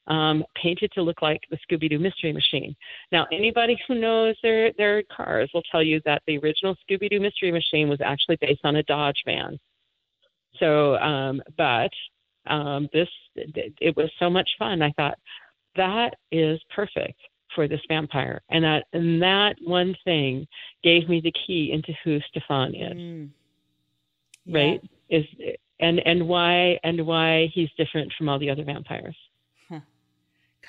um, 0.08 0.44
painted 0.56 0.92
to 0.94 1.02
look 1.02 1.22
like 1.22 1.42
the 1.50 1.58
Scooby 1.70 1.90
Doo 1.90 2.00
Mystery 2.00 2.32
Machine. 2.32 2.76
Now, 3.12 3.28
anybody 3.32 3.78
who 3.88 3.96
knows 3.96 4.36
their 4.42 4.72
their 4.78 5.04
cars 5.04 5.50
will 5.54 5.64
tell 5.70 5.84
you 5.84 6.02
that 6.06 6.22
the 6.26 6.38
original 6.38 6.76
Scooby 6.90 7.10
Doo 7.10 7.20
Mystery 7.20 7.52
Machine 7.52 7.90
was 7.90 8.00
actually 8.02 8.38
based 8.40 8.62
on 8.64 8.78
a 8.78 8.84
Dodge 8.84 9.22
van. 9.26 9.60
So, 10.60 10.96
um, 10.98 11.42
but 11.58 11.92
um, 12.48 12.88
this 12.94 13.08
it, 13.36 13.96
was 13.96 14.10
so 14.20 14.30
much 14.30 14.50
fun. 14.58 14.82
I 14.82 14.92
thought 14.92 15.18
that 15.76 16.16
is 16.32 16.60
perfect 16.76 17.20
for 17.56 17.68
this 17.68 17.82
vampire, 17.88 18.42
and 18.50 18.64
that 18.64 18.86
and 18.94 19.22
that 19.22 19.56
one 19.64 19.96
thing 20.04 20.48
gave 20.84 21.08
me 21.10 21.22
the 21.22 21.34
key 21.46 21.72
into 21.72 21.94
who 22.04 22.20
Stefan 22.30 22.76
is, 22.76 22.98
Mm. 22.98 23.30
Yeah. 24.46 24.60
right? 24.60 24.82
Is 25.10 25.26
and 25.80 26.00
and 26.00 26.28
why 26.28 26.80
and 26.84 27.06
why 27.06 27.50
he's 27.54 27.70
different 27.78 28.12
from 28.18 28.30
all 28.30 28.40
the 28.40 28.50
other 28.50 28.64
vampires. 28.64 29.16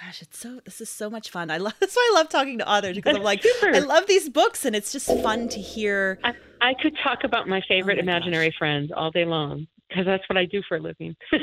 Gosh, 0.01 0.23
it's 0.23 0.39
so. 0.39 0.61
This 0.65 0.81
is 0.81 0.89
so 0.89 1.11
much 1.11 1.31
fun. 1.31 1.51
I 1.51 1.57
love. 1.57 1.75
That's 1.81 1.97
why 1.97 2.09
I 2.13 2.15
love 2.15 2.29
talking 2.29 2.59
to 2.59 2.69
authors 2.71 2.95
because 2.95 3.17
I'm 3.17 3.23
like, 3.23 3.43
Super. 3.43 3.75
I 3.75 3.81
love 3.81 4.07
these 4.07 4.29
books, 4.29 4.65
and 4.65 4.77
it's 4.77 4.93
just 4.93 5.07
fun 5.23 5.49
to 5.49 5.61
hear. 5.61 6.21
I, 6.23 6.35
I 6.61 6.75
could 6.81 6.97
talk 7.03 7.25
about 7.25 7.49
my 7.49 7.61
favorite 7.67 7.95
Oh 7.95 8.05
my 8.05 8.13
imaginary 8.13 8.55
friends 8.57 8.93
all 8.95 9.11
day 9.11 9.25
long 9.25 9.67
because 9.89 10.07
that's 10.07 10.29
what 10.29 10.37
I 10.37 10.45
do 10.45 10.63
for 10.69 10.77
a 10.77 10.81
living. 10.81 11.17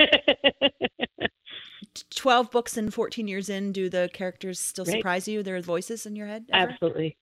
Twelve 2.10 2.52
books 2.52 2.76
and 2.78 2.94
14 2.94 3.28
years 3.28 3.48
in, 3.50 3.72
do 3.72 3.90
the 3.90 4.10
characters 4.14 4.60
still 4.60 4.86
Right. 4.86 4.96
surprise 4.98 5.28
you? 5.28 5.44
Their 5.44 5.62
voices 5.62 6.06
in 6.06 6.16
your 6.16 6.28
head? 6.28 6.46
ever? 6.52 6.72
Absolutely. 6.72 7.18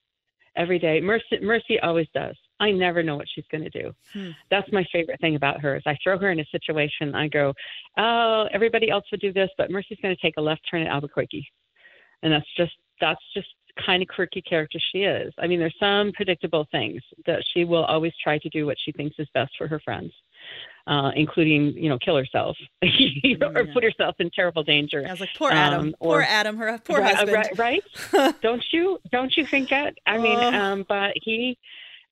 Every 0.56 0.78
day. 0.78 1.00
Mercy 1.00 1.38
Mercy 1.42 1.78
always 1.80 2.06
does. 2.14 2.36
I 2.60 2.70
never 2.70 3.02
know 3.02 3.16
what 3.16 3.26
she's 3.32 3.44
going 3.50 3.64
to 3.64 3.70
do. 3.70 3.92
Hmm. 4.12 4.30
That's 4.50 4.70
my 4.72 4.84
favorite 4.92 5.20
thing 5.20 5.34
about 5.34 5.60
her 5.60 5.76
is 5.76 5.82
I 5.86 5.96
throw 6.02 6.18
her 6.18 6.30
in 6.30 6.40
a 6.40 6.44
situation. 6.46 7.14
I 7.14 7.26
go, 7.28 7.52
oh, 7.98 8.48
everybody 8.52 8.88
else 8.90 9.04
would 9.10 9.20
do 9.20 9.32
this, 9.32 9.50
but 9.58 9.70
Mercy's 9.70 9.98
going 10.00 10.14
to 10.14 10.22
take 10.22 10.34
a 10.36 10.40
left 10.40 10.62
turn 10.70 10.82
at 10.82 10.88
Albuquerque, 10.88 11.46
and 12.22 12.32
that's 12.32 12.46
just 12.56 12.74
that's 13.00 13.22
just 13.34 13.48
kind 13.84 14.00
of 14.02 14.08
quirky 14.08 14.40
character 14.42 14.78
she 14.92 15.02
is. 15.02 15.34
I 15.38 15.48
mean, 15.48 15.58
there's 15.58 15.74
some 15.80 16.12
predictable 16.12 16.66
things 16.70 17.02
that 17.26 17.42
she 17.52 17.64
will 17.64 17.84
always 17.84 18.12
try 18.22 18.38
to 18.38 18.48
do 18.50 18.66
what 18.66 18.76
she 18.78 18.92
thinks 18.92 19.16
is 19.18 19.26
best 19.34 19.52
for 19.58 19.66
her 19.66 19.80
friends, 19.80 20.12
uh, 20.86 21.10
including 21.16 21.72
you 21.76 21.88
know 21.88 21.98
kill 21.98 22.16
herself 22.16 22.56
or 22.82 22.88
Yeah. 22.88 23.72
put 23.72 23.82
herself 23.82 24.16
in 24.18 24.30
terrible 24.30 24.62
danger. 24.62 25.04
I 25.06 25.10
was 25.10 25.20
like, 25.20 25.30
poor 25.34 25.50
Adam. 25.50 25.80
Um, 25.88 25.94
poor 26.00 26.20
Adam. 26.22 26.56
Her 26.56 26.78
poor 26.84 27.00
right, 27.00 27.14
husband. 27.16 27.32
right, 27.58 27.58
right? 28.12 28.34
don't 28.42 28.64
you 28.72 28.98
don't 29.10 29.34
you 29.36 29.46
think 29.50 29.70
that 29.70 29.94
i 30.06 30.18
mean 30.18 30.38
Oh. 30.42 30.48
um 30.60 30.84
but 30.88 31.12
he 31.22 31.56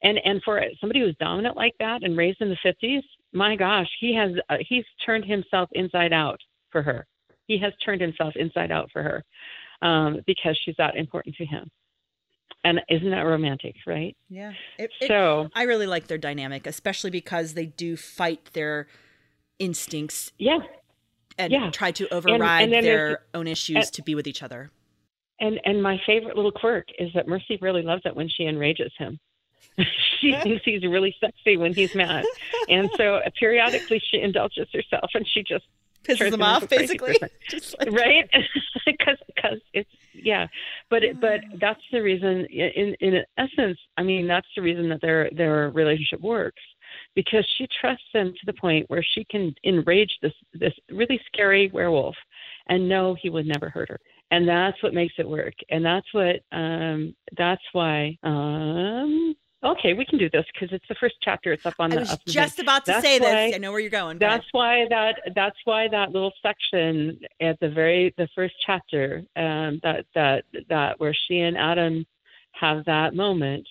and 0.03 0.19
and 0.25 0.43
for 0.43 0.63
somebody 0.81 1.01
who's 1.01 1.15
dominant 1.21 1.57
like 1.57 1.75
that 1.81 2.03
and 2.03 2.17
raised 2.17 2.41
in 2.41 2.49
the 2.49 2.57
50s 2.65 3.03
my 3.33 3.57
gosh 3.57 3.89
he 4.01 4.15
has 4.15 4.31
uh, 4.49 4.57
he's 4.67 4.85
turned 5.05 5.25
himself 5.25 5.69
inside 5.73 6.13
out 6.13 6.41
for 6.71 6.83
her 6.83 7.07
he 7.47 7.59
has 7.59 7.73
turned 7.85 8.01
himself 8.01 8.35
inside 8.37 8.73
out 8.73 8.91
for 8.93 9.03
her 9.03 9.23
um 9.87 10.21
because 10.27 10.59
she's 10.65 10.77
that 10.79 10.97
important 10.97 11.35
to 11.37 11.45
him 11.45 11.69
and 12.65 12.81
isn't 12.89 13.11
that 13.11 13.23
romantic 13.23 13.75
right 13.87 14.17
yeah. 14.29 14.53
It, 14.79 14.91
it- 15.01 15.09
so 15.09 15.49
I 15.55 15.65
really 15.65 15.87
like 15.87 16.07
their 16.07 16.19
dynamic, 16.19 16.67
especially 16.67 17.11
because 17.11 17.55
they 17.55 17.67
do 17.67 17.97
fight 17.97 18.51
their 18.53 18.87
instincts 19.59 20.33
yeah 20.39 20.59
and 21.39 21.53
Yeah. 21.53 21.71
try 21.71 21.93
to 21.93 22.13
override 22.13 22.71
then 22.73 22.83
their 22.85 23.21
own 23.35 23.47
issues 23.47 23.91
to 23.93 24.03
be 24.03 24.15
with 24.15 24.27
each 24.27 24.43
other. 24.43 24.71
and 25.41 25.61
and 25.65 25.83
my 25.83 26.01
favorite 26.07 26.37
little 26.37 26.53
quirk 26.53 26.89
is 26.99 27.11
that 27.15 27.27
mercy 27.29 27.59
really 27.61 27.83
loves 27.83 28.03
it 28.05 28.15
when 28.17 28.29
she 28.29 28.45
enrages 28.45 28.93
him 28.99 29.19
she 30.21 30.33
thinks 30.43 30.63
he's 30.65 30.83
really 30.83 31.15
sexy 31.21 31.57
when 31.57 31.73
he's 31.75 31.95
mad 31.95 32.25
and 32.69 32.91
so 32.97 33.17
uh, 33.17 33.31
periodically 33.39 34.01
she 34.11 34.21
indulges 34.21 34.69
herself 34.73 35.11
and 35.15 35.27
she 35.29 35.43
just 35.43 35.65
Pisses 36.05 36.31
them 36.31 36.43
off, 36.43 36.69
basically. 36.69 37.17
Like, 37.79 37.93
right? 37.93 38.31
Because 38.85 39.19
because 39.27 39.59
it's 39.73 39.91
yeah. 40.13 40.49
But 40.91 41.05
it, 41.05 41.21
but 41.21 41.41
that's 41.61 41.81
the 41.93 42.01
reason 42.01 42.47
in 42.47 42.97
in 43.01 43.23
essence 43.39 43.79
i 43.97 44.03
mean 44.03 44.27
that's 44.27 44.47
the 44.57 44.63
reason 44.63 44.89
that 44.89 45.01
their 45.01 45.31
their 45.31 45.71
relationship 45.71 46.21
works. 46.21 46.63
Because 47.15 47.47
she 47.57 47.67
trusts 47.81 48.05
him 48.13 48.33
to 48.33 48.47
the 48.47 48.53
point 48.55 48.91
where 48.91 49.05
she 49.15 49.25
can 49.25 49.55
enrage 49.65 50.11
this 50.21 50.33
this 50.53 50.75
really 50.91 51.21
scary 51.27 51.71
werewolf 51.73 52.17
and 52.67 52.89
know 52.89 53.15
he 53.21 53.31
would 53.31 53.47
never 53.47 53.69
hurt 53.69 53.89
her. 53.89 54.01
And 54.31 54.49
that's 54.49 54.83
what 54.83 54.95
makes 54.95 55.15
it 55.19 55.29
work. 55.29 55.55
And 55.71 55.85
that's 55.85 56.07
what 56.13 56.37
um 56.53 57.15
that's 57.37 57.63
why 57.73 58.19
um 58.23 59.35
Okay, 59.65 59.95
we 59.95 60.05
can 60.05 60.19
do 60.19 60.29
this 60.29 60.45
because 60.53 60.75
it's 60.75 60.87
the 60.89 60.97
first 60.97 61.15
chapter. 61.23 61.53
It's 61.53 61.65
up 61.65 61.75
on 61.79 61.93
I 61.93 61.95
the. 61.97 62.01
was 62.01 62.19
the 62.27 62.33
just 62.33 62.57
thing. 62.57 62.65
about 62.65 62.85
to 62.87 63.01
say 63.01 63.21
why- 63.21 63.47
this. 63.47 63.55
I 63.55 63.59
know 63.59 63.71
where 63.71 63.81
you're 63.81 63.91
going. 63.91 64.19
Go 64.19 64.27
That's 64.29 64.47
why 64.51 64.87
that 64.91 65.21
that's 65.37 65.57
why 65.65 65.87
that 65.89 66.11
little 66.11 66.33
section 66.43 67.19
at 67.41 67.61
the 67.61 67.69
very 67.71 68.13
the 68.19 68.29
first 68.35 68.55
chapter 68.67 69.23
um, 69.37 69.79
that 69.85 70.05
that 70.17 70.45
that 70.69 70.99
where 70.99 71.15
she 71.15 71.39
and 71.41 71.57
Adam 71.57 72.05
have 72.53 72.85
that 72.87 73.15
moment. 73.15 73.67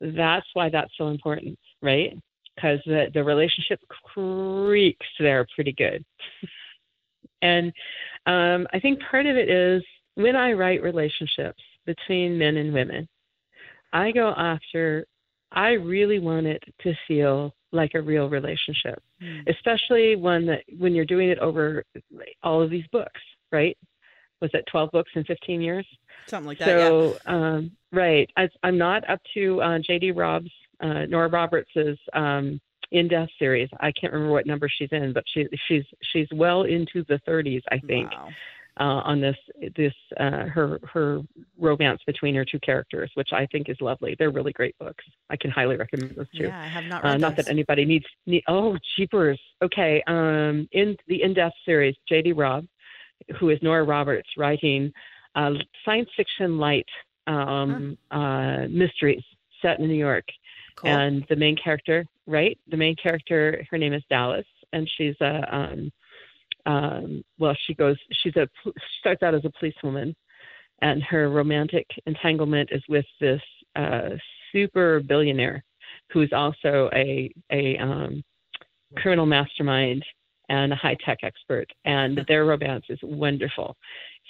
That's 0.00 0.46
why 0.52 0.68
that's 0.68 0.92
so 0.98 1.08
important, 1.08 1.58
right? 1.80 2.18
Because 2.54 2.80
the 2.84 3.06
the 3.14 3.24
relationship 3.24 3.80
creaks 3.88 5.06
there 5.18 5.46
pretty 5.54 5.72
good, 5.72 6.04
and 7.42 7.72
um, 8.26 8.66
I 8.74 8.78
think 8.78 9.00
part 9.10 9.24
of 9.24 9.36
it 9.38 9.48
is 9.48 9.82
when 10.16 10.36
I 10.36 10.52
write 10.52 10.82
relationships 10.82 11.62
between 11.86 12.36
men 12.36 12.58
and 12.58 12.74
women, 12.74 13.08
I 13.90 14.10
go 14.12 14.28
after. 14.36 15.06
I 15.54 15.70
really 15.72 16.18
want 16.18 16.46
it 16.46 16.62
to 16.82 16.92
feel 17.08 17.54
like 17.72 17.92
a 17.94 18.00
real 18.02 18.28
relationship 18.28 19.02
Mm. 19.22 19.48
especially 19.48 20.16
when 20.16 20.44
that 20.46 20.62
when 20.78 20.94
you're 20.94 21.04
doing 21.04 21.28
it 21.30 21.38
over 21.38 21.84
all 22.42 22.60
of 22.60 22.68
these 22.70 22.86
books, 22.92 23.20
right? 23.52 23.76
Was 24.40 24.50
it 24.52 24.64
12 24.70 24.90
books 24.90 25.10
in 25.14 25.24
15 25.24 25.60
years? 25.62 25.86
Something 26.26 26.48
like 26.48 26.58
that. 26.58 26.68
yeah. 26.68 26.88
so, 26.88 27.18
um, 27.26 27.70
right, 27.92 28.28
I, 28.36 28.48
I'm 28.62 28.76
not 28.76 29.08
up 29.08 29.20
to 29.34 29.62
uh, 29.62 29.78
J.D. 29.78 30.10
Robb's, 30.10 30.50
uh, 30.82 31.06
Nora 31.06 31.28
Roberts's 31.28 31.98
um, 32.12 32.60
In 32.90 33.08
Death 33.08 33.28
series. 33.38 33.68
I 33.80 33.92
can't 33.92 34.12
remember 34.12 34.32
what 34.32 34.46
number 34.46 34.68
she's 34.68 34.90
in, 34.92 35.12
but 35.12 35.24
she, 35.32 35.46
she's 35.68 35.84
she's 36.12 36.28
well 36.32 36.62
into 36.64 37.04
the 37.08 37.20
30s, 37.26 37.62
I 37.70 37.78
think, 37.78 38.10
Wow. 38.10 38.28
Uh, 38.80 39.00
on 39.04 39.20
this 39.20 39.36
this 39.76 39.94
uh, 40.18 40.46
her 40.46 40.80
her 40.92 41.20
romance 41.60 42.00
between 42.08 42.34
her 42.34 42.44
two 42.44 42.58
characters, 42.58 43.08
which 43.14 43.28
I 43.32 43.46
think 43.52 43.68
is 43.68 43.76
lovely. 43.80 44.16
They're 44.18 44.32
really 44.32 44.52
great 44.52 44.76
books. 44.78 45.04
I 45.30 45.36
can 45.36 45.52
highly 45.52 45.76
recommend 45.76 46.16
those 46.16 46.28
too. 46.36 46.48
Yeah, 46.48 46.60
I 46.60 46.66
have 46.66 46.84
not 46.84 47.04
Uh, 47.04 47.10
read 47.10 47.20
not 47.20 47.36
that 47.36 47.48
anybody 47.48 47.84
needs 47.84 48.04
need, 48.26 48.42
oh 48.48 48.76
jeepers 48.96 49.40
okay 49.62 50.02
um 50.08 50.68
in 50.72 50.96
the 51.06 51.22
In 51.22 51.34
Death 51.34 51.52
series 51.64 51.94
jd 52.10 52.32
robb 52.36 52.66
who 53.38 53.50
is 53.50 53.60
nora 53.62 53.84
roberts 53.84 54.28
writing 54.36 54.92
uh, 55.36 55.52
science 55.84 56.10
fiction 56.16 56.58
light 56.58 56.88
um 57.28 57.96
uh 58.10 58.66
mysteries 58.68 59.22
set 59.62 59.78
in 59.78 59.86
new 59.86 59.94
york 59.94 60.24
Cool. 60.76 60.90
and 60.90 61.24
the 61.28 61.36
main 61.36 61.56
character 61.56 62.04
right 62.26 62.58
the 62.72 62.76
main 62.76 62.96
character 62.96 63.64
her 63.70 63.78
name 63.78 63.92
is 63.92 64.02
dallas 64.10 64.46
and 64.72 64.90
she's 64.96 65.14
a 65.20 65.56
um 65.56 65.92
um 66.66 67.22
well 67.38 67.56
she 67.66 67.74
goes 67.74 67.96
she's 68.12 68.36
a 68.36 68.48
she 68.64 68.72
starts 69.00 69.22
out 69.22 69.34
as 69.34 69.44
a 69.44 69.50
policewoman 69.58 70.14
and 70.82 71.02
her 71.02 71.28
romantic 71.28 71.86
entanglement 72.06 72.68
is 72.72 72.82
with 72.88 73.06
this 73.20 73.42
uh 73.76 74.10
super 74.52 75.00
billionaire 75.00 75.62
who's 76.12 76.32
also 76.32 76.88
a 76.94 77.32
a 77.52 77.76
um 77.78 78.22
criminal 78.96 79.26
mastermind 79.26 80.04
and 80.48 80.72
a 80.72 80.76
high 80.76 80.96
tech 81.04 81.18
expert 81.22 81.66
and 81.84 82.20
their 82.28 82.44
romance 82.44 82.84
is 82.88 82.98
wonderful. 83.02 83.76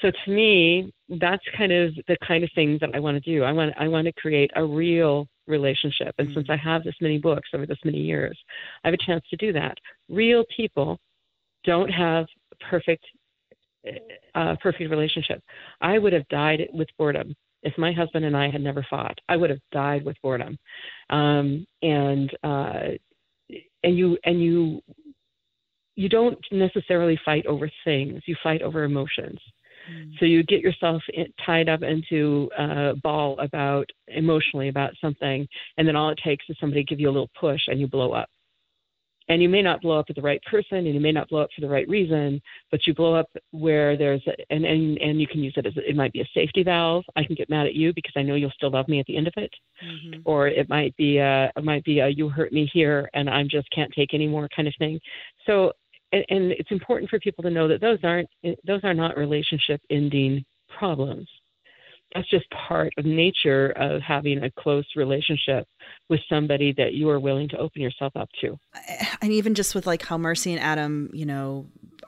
So 0.01 0.11
to 0.24 0.30
me 0.30 0.93
that's 1.09 1.43
kind 1.57 1.72
of 1.72 1.95
the 2.09 2.16
kind 2.26 2.45
of 2.45 2.51
thing 2.55 2.78
that 2.80 2.91
i 2.95 3.01
want 3.01 3.22
to 3.22 3.30
do. 3.30 3.43
I 3.45 3.53
want 3.53 3.74
i 3.78 3.89
want 3.89 4.07
to 4.07 4.12
create 4.12 4.51
a 4.57 4.64
real 4.64 5.28
relationship. 5.47 6.14
And 6.18 6.28
since 6.35 6.49
i 6.51 6.57
have 6.57 6.85
this 6.85 6.95
many 7.01 7.18
books 7.18 7.51
over 7.55 7.66
this 7.66 7.78
many 7.85 7.99
years 7.99 8.39
i 8.82 8.89
have 8.89 8.95
a 8.95 9.05
chance 9.05 9.24
to 9.30 9.37
do 9.37 9.53
that. 9.53 9.76
Real 10.09 10.45
people 10.57 10.99
don't 11.65 11.91
have 11.91 12.27
perfect 12.71 13.05
uh, 14.35 14.57
perfect 14.62 14.91
relationship. 14.91 15.43
I 15.81 15.99
would 15.99 16.12
have 16.12 16.27
died 16.29 16.69
with 16.73 16.89
boredom. 16.99 17.35
If 17.62 17.77
my 17.79 17.93
husband 17.93 18.25
and 18.25 18.37
i 18.37 18.51
had 18.51 18.61
never 18.61 18.87
fought 18.91 19.19
i 19.29 19.37
would 19.37 19.51
have 19.51 19.59
died 19.73 20.05
with 20.05 20.17
boredom. 20.23 20.59
Um, 21.11 21.67
and 21.83 22.31
uh, 22.43 22.81
and 23.83 23.99
you 23.99 24.19
and 24.25 24.43
you 24.43 24.81
you 25.97 26.09
don't 26.09 26.39
necessarily 26.51 27.19
fight 27.25 27.47
over 27.47 27.71
things. 27.85 28.23
You 28.27 28.37
fight 28.43 28.62
over 28.62 28.85
emotions. 28.85 29.39
Mm. 29.91 30.19
so 30.19 30.25
you 30.25 30.43
get 30.45 30.61
yourself 30.61 31.03
in, 31.12 31.27
tied 31.45 31.69
up 31.69 31.83
into 31.83 32.49
a 32.57 32.95
ball 33.03 33.39
about 33.39 33.89
emotionally 34.09 34.69
about 34.69 34.93
something 34.99 35.47
and 35.77 35.87
then 35.87 35.95
all 35.95 36.09
it 36.09 36.19
takes 36.25 36.45
is 36.49 36.57
somebody 36.59 36.83
to 36.83 36.87
give 36.87 37.01
you 37.01 37.11
a 37.11 37.12
little 37.12 37.31
push 37.39 37.61
and 37.67 37.79
you 37.79 37.87
blow 37.87 38.12
up 38.12 38.31
and 39.29 39.41
you 39.43 39.49
may 39.49 39.62
not 39.62 39.81
blow 39.81 39.99
up 39.99 40.07
at 40.09 40.16
the 40.16 40.22
right 40.22 40.43
person 40.43 40.79
and 40.79 40.95
you 40.95 41.01
may 41.01 41.12
not 41.12 41.29
blow 41.29 41.41
up 41.41 41.51
for 41.55 41.61
the 41.61 41.68
right 41.68 41.89
reason 41.89 42.41
but 42.70 42.87
you 42.87 42.95
blow 42.95 43.14
up 43.14 43.29
where 43.53 43.97
there's 43.97 44.22
a, 44.27 44.33
and 44.51 44.64
and 44.64 44.99
and 44.99 45.20
you 45.20 45.27
can 45.27 45.43
use 45.43 45.55
it 45.57 45.66
as 45.66 45.72
it 45.77 45.97
might 45.97 46.12
be 46.12 46.20
a 46.20 46.29
safety 46.35 46.62
valve 46.62 47.05
i 47.16 47.25
can 47.25 47.35
get 47.35 47.49
mad 47.49 47.66
at 47.66 47.75
you 47.75 47.93
because 47.95 48.12
i 48.16 48.22
know 48.22 48.35
you'll 48.35 48.51
still 48.51 48.70
love 48.70 48.89
me 48.89 49.01
at 49.01 49.07
the 49.07 49.16
end 49.16 49.27
of 49.27 49.35
it 49.37 49.53
Mhm. 49.83 50.22
or 50.25 50.49
it 50.49 50.68
might 50.68 50.97
be 50.97 51.18
a 51.18 51.51
it 51.57 51.64
might 51.64 51.85
be 51.85 51.99
a 51.99 52.09
you 52.09 52.29
hurt 52.29 52.53
me 52.53 52.70
here 52.72 53.11
and 53.14 53.29
I 53.29 53.43
just 53.45 53.68
can't 53.70 53.93
take 53.93 54.14
anymore 54.14 54.49
kind 54.55 54.68
of 54.68 54.75
thing. 54.79 55.01
So 55.47 55.72
and, 56.12 56.25
and 56.31 56.53
it's 56.53 56.70
important 56.70 57.11
for 57.11 57.18
people 57.18 57.43
to 57.43 57.51
know 57.51 57.66
that 57.68 57.81
those 57.81 57.99
aren't 58.05 58.29
those 58.64 58.81
are 58.85 58.95
not 58.95 59.16
relationship 59.16 59.81
ending 59.91 60.45
problems. 60.68 61.29
That's 62.15 62.29
just 62.31 62.47
part 62.51 62.93
of 62.97 63.05
nature 63.05 63.71
of 63.77 64.01
having 64.01 64.45
a 64.45 64.51
close 64.51 64.87
relationship 64.95 65.67
with 66.09 66.21
somebody 66.29 66.73
that 66.77 66.95
you 66.95 67.09
are 67.11 67.19
willing 67.19 67.49
to 67.49 67.59
open 67.59 67.83
yourself 67.83 68.12
up 68.17 68.29
to. 68.41 68.57
and 69.21 69.33
even 69.33 69.55
just 69.55 69.75
with 69.75 69.87
like 69.87 70.03
how 70.03 70.17
Mercy 70.17 70.53
and 70.53 70.61
Adam, 70.61 71.11
you 71.12 71.27
know, 71.27 71.67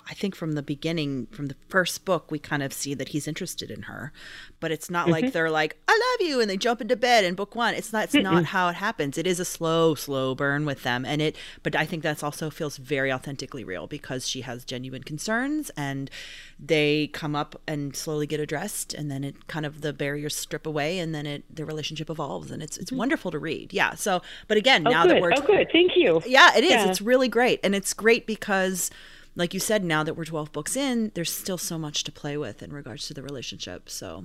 I 0.09 0.15
think 0.15 0.35
from 0.35 0.53
the 0.53 0.63
beginning, 0.63 1.27
from 1.27 1.47
the 1.47 1.57
first 1.69 2.05
book, 2.05 2.31
we 2.31 2.39
kind 2.39 2.63
of 2.63 2.73
see 2.73 2.95
that 2.95 3.09
he's 3.09 3.27
interested 3.29 3.71
in 3.71 3.83
her, 3.83 4.13
but 4.61 4.71
it's 4.71 4.89
not 4.89 5.09
like 5.09 5.25
mm-hmm. 5.25 5.33
they're 5.33 5.51
like, 5.51 5.77
"I 5.89 5.93
love 5.93 6.29
you," 6.29 6.41
and 6.41 6.49
they 6.49 6.57
jump 6.57 6.81
into 6.81 6.97
bed 6.97 7.25
in 7.25 7.35
book 7.35 7.55
one. 7.55 7.75
It's 7.75 7.93
not. 7.93 8.05
It's 8.05 8.15
not 8.15 8.47
how 8.47 8.69
it 8.69 8.77
happens. 8.77 9.19
It 9.19 9.27
is 9.27 9.41
a 9.41 9.45
slow, 9.45 9.95
slow 9.95 10.35
burn 10.35 10.65
with 10.65 10.83
them, 10.83 11.05
and 11.05 11.21
it. 11.21 11.37
But 11.63 11.77
I 11.77 11.85
think 11.85 12.03
that's 12.03 12.23
also 12.23 12.49
feels 12.49 12.77
very 12.77 13.13
authentically 13.13 13.65
real 13.65 13.87
because 13.87 14.27
she 14.27 14.41
has 14.43 14.65
genuine 14.65 15.03
concerns, 15.03 15.71
and 15.77 16.11
they 16.59 17.09
come 17.09 17.37
up 17.37 17.61
and 17.67 17.95
slowly 17.95 18.27
get 18.27 18.41
addressed, 18.41 18.95
and 18.95 19.11
then 19.11 19.25
it 19.25 19.47
kind 19.47 19.67
of 19.67 19.83
the 19.83 19.93
barriers 19.93 20.35
strip 20.35 20.67
away, 20.67 20.99
and 20.99 21.15
then 21.15 21.27
it 21.27 21.45
the 21.55 21.65
relationship 21.65 22.09
evolves, 22.09 22.51
and 22.51 22.63
it's 22.63 22.79
it's 22.79 22.91
mm-hmm. 22.91 22.99
wonderful 22.99 23.31
to 23.31 23.39
read. 23.39 23.75
Yeah. 23.75 23.95
So, 23.95 24.23
but 24.49 24.57
again, 24.57 24.87
Oh, 24.87 24.91
now 24.91 25.03
good. 25.05 25.17
that 25.17 25.23
we're 25.23 25.33
oh, 25.37 25.41
good. 25.41 25.69
Thank 25.73 25.93
you. 25.97 26.23
yeah, 26.27 26.57
it 26.57 26.65
is. 26.65 26.71
Yeah. 26.71 26.89
It's 26.89 27.01
really 27.01 27.29
great. 27.29 27.61
And 27.63 27.75
it's 27.75 27.93
great 27.93 28.27
because 28.27 28.91
like 29.37 29.55
you 29.55 29.61
said 29.61 29.84
now 29.84 30.03
that 30.03 30.14
we're 30.14 30.24
12 30.24 30.51
books 30.53 30.76
in, 30.76 31.12
there's 31.14 31.32
still 31.32 31.59
so 31.59 31.78
much 31.78 32.03
to 32.05 32.12
play 32.12 32.37
with 32.37 32.62
in 32.62 32.72
regards 32.72 33.07
to 33.09 33.14
the 33.14 33.22
relationship. 33.22 33.89
So, 33.89 34.24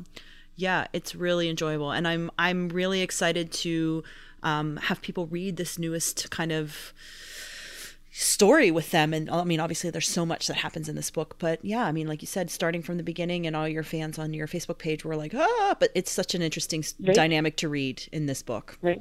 yeah, 0.56 0.88
it's 0.94 1.14
really 1.16 1.50
enjoyable 1.50 1.92
and 1.92 2.08
I'm 2.08 2.32
I'm 2.40 2.70
really 2.70 3.02
excited 3.02 3.52
to 3.66 4.04
um, 4.44 4.78
have 4.78 5.02
people 5.02 5.28
read 5.28 5.58
this 5.58 5.78
newest 5.78 6.32
kind 6.32 6.52
of 6.52 6.94
story 8.14 8.72
with 8.72 8.92
them 8.92 9.14
and 9.14 9.30
i 9.30 9.42
mean 9.46 9.62
obviously 9.62 9.90
there's 9.90 10.06
so 10.10 10.26
much 10.26 10.48
that 10.48 10.56
happens 10.56 10.90
in 10.90 10.96
this 10.96 11.10
book 11.10 11.38
but 11.40 11.64
yeah 11.64 11.86
i 11.86 11.94
mean 11.94 12.08
like 12.08 12.22
you 12.22 12.28
said 12.28 12.50
starting 12.50 12.82
from 12.82 12.98
the 12.98 13.04
beginning 13.04 13.48
and 13.48 13.56
all 13.56 13.70
your 13.70 13.84
fans 13.84 14.20
on 14.20 14.34
your 14.34 14.48
facebook 14.48 14.78
page 14.78 15.06
were 15.06 15.16
like 15.16 15.34
ah 15.34 15.76
but 15.80 15.90
it's 15.96 16.12
such 16.12 16.36
an 16.36 16.42
interesting 16.42 16.84
Right. 17.00 17.16
dynamic 17.16 17.56
to 17.58 17.70
read 17.70 18.04
in 18.12 18.26
this 18.26 18.44
book 18.44 18.78
Right. 18.82 19.00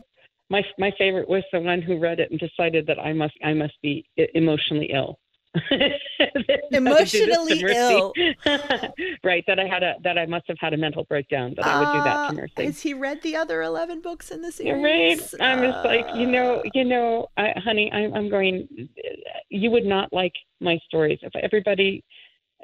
My 0.48 0.62
my 0.78 0.92
favorite 0.96 1.28
was 1.28 1.42
the 1.52 1.60
one 1.60 1.82
who 1.82 1.98
read 1.98 2.20
it 2.20 2.30
and 2.30 2.38
decided 2.38 2.86
that 2.86 2.98
I 3.00 3.12
must 3.12 3.34
I 3.42 3.52
must 3.52 3.74
be 3.82 4.04
emotionally 4.34 4.90
ill. 4.92 5.18
Emotionally 6.70 7.60
ill. 7.74 8.12
right. 9.24 9.44
That 9.46 9.58
I 9.58 9.66
had 9.66 9.82
a 9.82 9.94
that 10.04 10.18
I 10.18 10.26
must 10.26 10.46
have 10.48 10.58
had 10.60 10.72
a 10.74 10.76
mental 10.76 11.04
breakdown. 11.04 11.54
That 11.56 11.66
I 11.66 11.80
would 11.80 11.92
do 11.98 12.04
that 12.04 12.16
Ah, 12.16 12.28
to 12.28 12.34
Mercy. 12.34 12.64
Has 12.66 12.80
he 12.80 12.94
read 12.94 13.22
the 13.22 13.36
other 13.36 13.62
11 13.62 14.00
books 14.00 14.30
in 14.30 14.42
the 14.42 14.52
Yeah, 14.60 14.74
right. 14.74 15.18
series? 15.18 15.34
I'm 15.40 15.60
just 15.62 15.84
like, 15.84 16.06
you 16.14 16.26
know, 16.26 16.62
you 16.74 16.84
know, 16.84 17.28
I, 17.36 17.52
honey, 17.56 17.90
I'm, 17.92 18.14
I'm 18.14 18.28
going. 18.30 18.68
You 19.48 19.70
would 19.70 19.84
not 19.84 20.12
like 20.12 20.32
my 20.60 20.78
stories 20.86 21.18
if 21.22 21.34
everybody, 21.36 22.04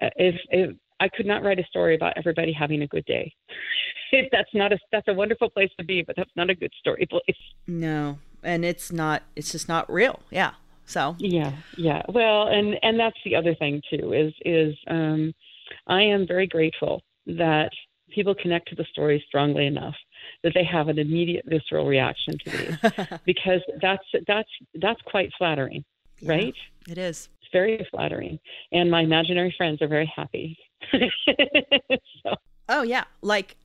uh, 0.00 0.10
if 0.16 0.34
if 0.50 0.76
I 1.00 1.08
could 1.08 1.26
not 1.26 1.42
write 1.42 1.58
a 1.58 1.64
story 1.64 1.94
about 1.96 2.12
everybody 2.16 2.52
having 2.52 2.82
a 2.82 2.86
good 2.86 3.04
day. 3.06 3.32
If 4.12 4.30
that's 4.30 4.48
not 4.54 4.72
a 4.72 4.78
that's 4.92 5.08
a 5.08 5.12
wonderful 5.12 5.50
place 5.50 5.70
to 5.80 5.84
be, 5.84 6.00
but 6.00 6.14
that's 6.16 6.30
not 6.36 6.48
a 6.48 6.54
good 6.54 6.72
story 6.78 7.06
place. 7.10 7.36
No. 7.66 8.20
And 8.44 8.64
it's 8.64 8.92
not, 8.92 9.24
it's 9.34 9.50
just 9.50 9.66
not 9.68 9.92
real. 9.92 10.20
Yeah. 10.30 10.52
So, 10.86 11.16
Yeah, 11.18 11.52
yeah. 11.76 12.02
Well, 12.08 12.48
and 12.48 12.76
and 12.82 12.98
that's 12.98 13.18
the 13.24 13.34
other 13.36 13.54
thing 13.54 13.82
too 13.90 14.12
is 14.12 14.32
is 14.44 14.74
um, 14.88 15.32
I 15.86 16.02
am 16.02 16.26
very 16.26 16.46
grateful 16.46 17.02
that 17.26 17.70
people 18.10 18.34
connect 18.34 18.68
to 18.68 18.76
the 18.76 18.84
story 18.92 19.22
strongly 19.26 19.66
enough 19.66 19.94
that 20.42 20.52
they 20.54 20.64
have 20.64 20.88
an 20.88 20.98
immediate 20.98 21.44
visceral 21.48 21.86
reaction 21.86 22.38
to 22.44 22.50
these 22.50 22.92
because 23.26 23.60
that's 23.82 24.04
that's 24.26 24.48
that's 24.80 25.00
quite 25.02 25.30
flattering, 25.36 25.84
Yeah, 26.20 26.30
right? 26.34 26.54
it 26.88 26.98
is. 26.98 27.28
It's 27.42 27.50
very 27.52 27.86
flattering, 27.90 28.38
and 28.72 28.90
my 28.90 29.02
imaginary 29.02 29.54
friends 29.56 29.82
are 29.82 29.88
very 29.88 30.10
happy. 30.14 30.56
so, 32.22 32.34
Oh, 32.68 32.82
yeah. 32.82 33.04
Like, 33.22 33.56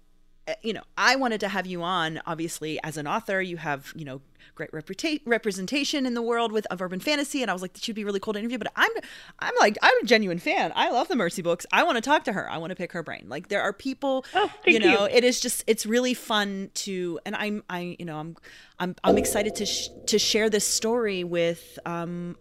you 0.62 0.74
know, 0.74 0.84
I 0.98 1.16
wanted 1.16 1.40
to 1.42 1.48
have 1.48 1.66
you 1.66 1.84
on. 1.84 2.22
Obviously, 2.26 2.80
as 2.84 2.98
an 2.98 3.08
author, 3.08 3.42
you 3.42 3.58
have 3.58 3.94
you 3.96 4.06
know 4.06 4.22
great 4.56 4.72
reputa- 4.72 5.22
representation 5.26 6.06
in 6.06 6.14
the 6.14 6.22
world 6.22 6.52
with 6.52 6.66
of 6.68 6.82
urban 6.82 7.00
fantasy, 7.00 7.42
and 7.42 7.50
I 7.50 7.54
was 7.54 7.62
like, 7.62 7.74
this 7.74 7.84
should 7.84 7.96
be 7.96 8.04
really 8.04 8.20
cool 8.20 8.34
to 8.34 8.40
interview. 8.40 8.58
But 8.58 8.72
I'm, 8.76 8.92
I'm 9.40 9.54
like, 9.60 9.78
I'm 9.82 9.94
a 10.02 10.06
genuine 10.06 10.40
fan. 10.40 10.72
I 10.76 10.90
love 10.90 11.08
the 11.08 11.16
Mercy 11.16 11.42
books. 11.42 11.66
I 11.72 11.84
want 11.84 11.96
to 11.96 12.02
talk 12.02 12.24
to 12.26 12.34
her. 12.34 12.50
I 12.50 12.58
want 12.58 12.72
to 12.72 12.76
pick 12.76 12.92
her 12.92 13.04
brain. 13.04 13.26
Like 13.28 13.48
there 13.48 13.62
are 13.62 13.72
people, 13.74 14.26
oh, 14.36 14.52
you 14.66 14.80
know, 14.80 15.08
you. 15.08 15.16
it 15.16 15.24
is 15.24 15.40
just, 15.40 15.64
it's 15.68 15.86
really 15.86 16.14
fun 16.14 16.70
to, 16.74 17.20
and 17.26 17.36
I'm, 17.36 17.64
I, 17.70 17.96
you 17.98 18.06
know, 18.06 18.18
I'm, 18.18 18.36
I'm, 18.80 18.96
I'm 19.04 19.18
excited 19.18 19.56
to 19.56 19.66
sh- 19.66 19.90
to 20.08 20.20
share 20.20 20.50
this 20.50 20.68
story 20.68 21.24
with. 21.24 21.80
um 21.86 22.36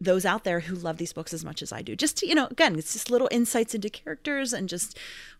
those 0.00 0.26
out 0.26 0.44
there 0.44 0.60
who 0.60 0.74
love 0.74 0.98
these 0.98 1.12
books 1.12 1.32
as 1.32 1.44
much 1.44 1.62
as 1.62 1.72
I 1.72 1.82
do. 1.82 1.96
Just 1.96 2.18
to, 2.18 2.28
you 2.28 2.34
know, 2.34 2.46
again, 2.50 2.76
it's 2.76 2.92
just 2.92 3.10
little 3.10 3.28
insights 3.30 3.74
into 3.74 3.88
characters 3.88 4.52
and 4.52 4.68
just 4.68 4.98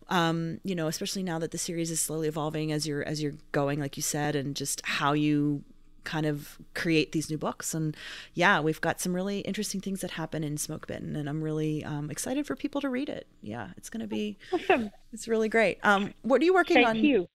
um, 0.09 0.59
you 0.63 0.75
know, 0.75 0.87
especially 0.87 1.23
now 1.23 1.39
that 1.39 1.51
the 1.51 1.57
series 1.57 1.91
is 1.91 1.99
slowly 1.99 2.27
evolving 2.27 2.71
as 2.71 2.87
you're 2.87 3.03
as 3.03 3.21
you're 3.21 3.35
going, 3.51 3.79
like 3.79 3.97
you 3.97 4.03
said, 4.03 4.35
and 4.35 4.55
just 4.55 4.81
how 4.85 5.13
you 5.13 5.63
kind 6.03 6.25
of 6.25 6.57
create 6.73 7.11
these 7.11 7.29
new 7.29 7.37
books. 7.37 7.73
And 7.73 7.95
yeah, 8.33 8.61
we've 8.61 8.79
got 8.79 9.01
some 9.01 9.13
really 9.13 9.39
interesting 9.39 9.81
things 9.81 9.99
that 10.01 10.11
happen 10.11 10.43
in 10.43 10.57
Smoke 10.57 10.87
Bitten, 10.87 11.15
and 11.17 11.27
I'm 11.27 11.41
really 11.41 11.83
um, 11.83 12.09
excited 12.09 12.47
for 12.47 12.55
people 12.55 12.79
to 12.81 12.89
read 12.89 13.09
it. 13.09 13.27
Yeah, 13.41 13.69
it's 13.75 13.89
going 13.89 14.01
to 14.01 14.07
be 14.07 14.37
awesome. 14.53 14.89
It's 15.11 15.27
really 15.27 15.49
great. 15.49 15.79
Um, 15.83 16.13
what 16.21 16.41
are 16.41 16.45
you 16.45 16.53
working 16.53 16.75
Thank 16.75 16.87
on? 16.87 16.95
Thank 16.95 17.05
you. 17.05 17.27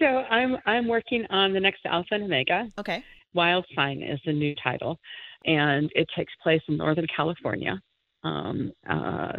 So 0.00 0.06
I'm 0.06 0.56
I'm 0.66 0.88
working 0.88 1.24
on 1.30 1.52
the 1.52 1.60
next 1.60 1.86
Alpha 1.86 2.14
and 2.14 2.24
Omega. 2.24 2.68
Okay. 2.78 3.04
Wild 3.34 3.64
Sign 3.76 4.02
is 4.02 4.18
the 4.26 4.32
new 4.32 4.56
title, 4.62 4.98
and 5.44 5.90
it 5.94 6.08
takes 6.16 6.32
place 6.42 6.62
in 6.68 6.76
Northern 6.76 7.06
California, 7.14 7.80
um, 8.22 8.72
uh, 8.88 9.38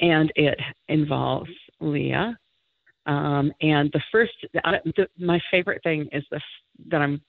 and 0.00 0.32
it 0.34 0.58
involves 0.88 1.50
Leah. 1.80 2.36
Um, 3.06 3.52
and 3.60 3.90
the 3.92 4.02
first, 4.10 4.32
uh, 4.64 4.72
the, 4.96 5.06
my 5.18 5.40
favorite 5.50 5.82
thing 5.84 6.08
is 6.12 6.24
the 6.30 6.40
that 6.88 7.00
I'm 7.00 7.20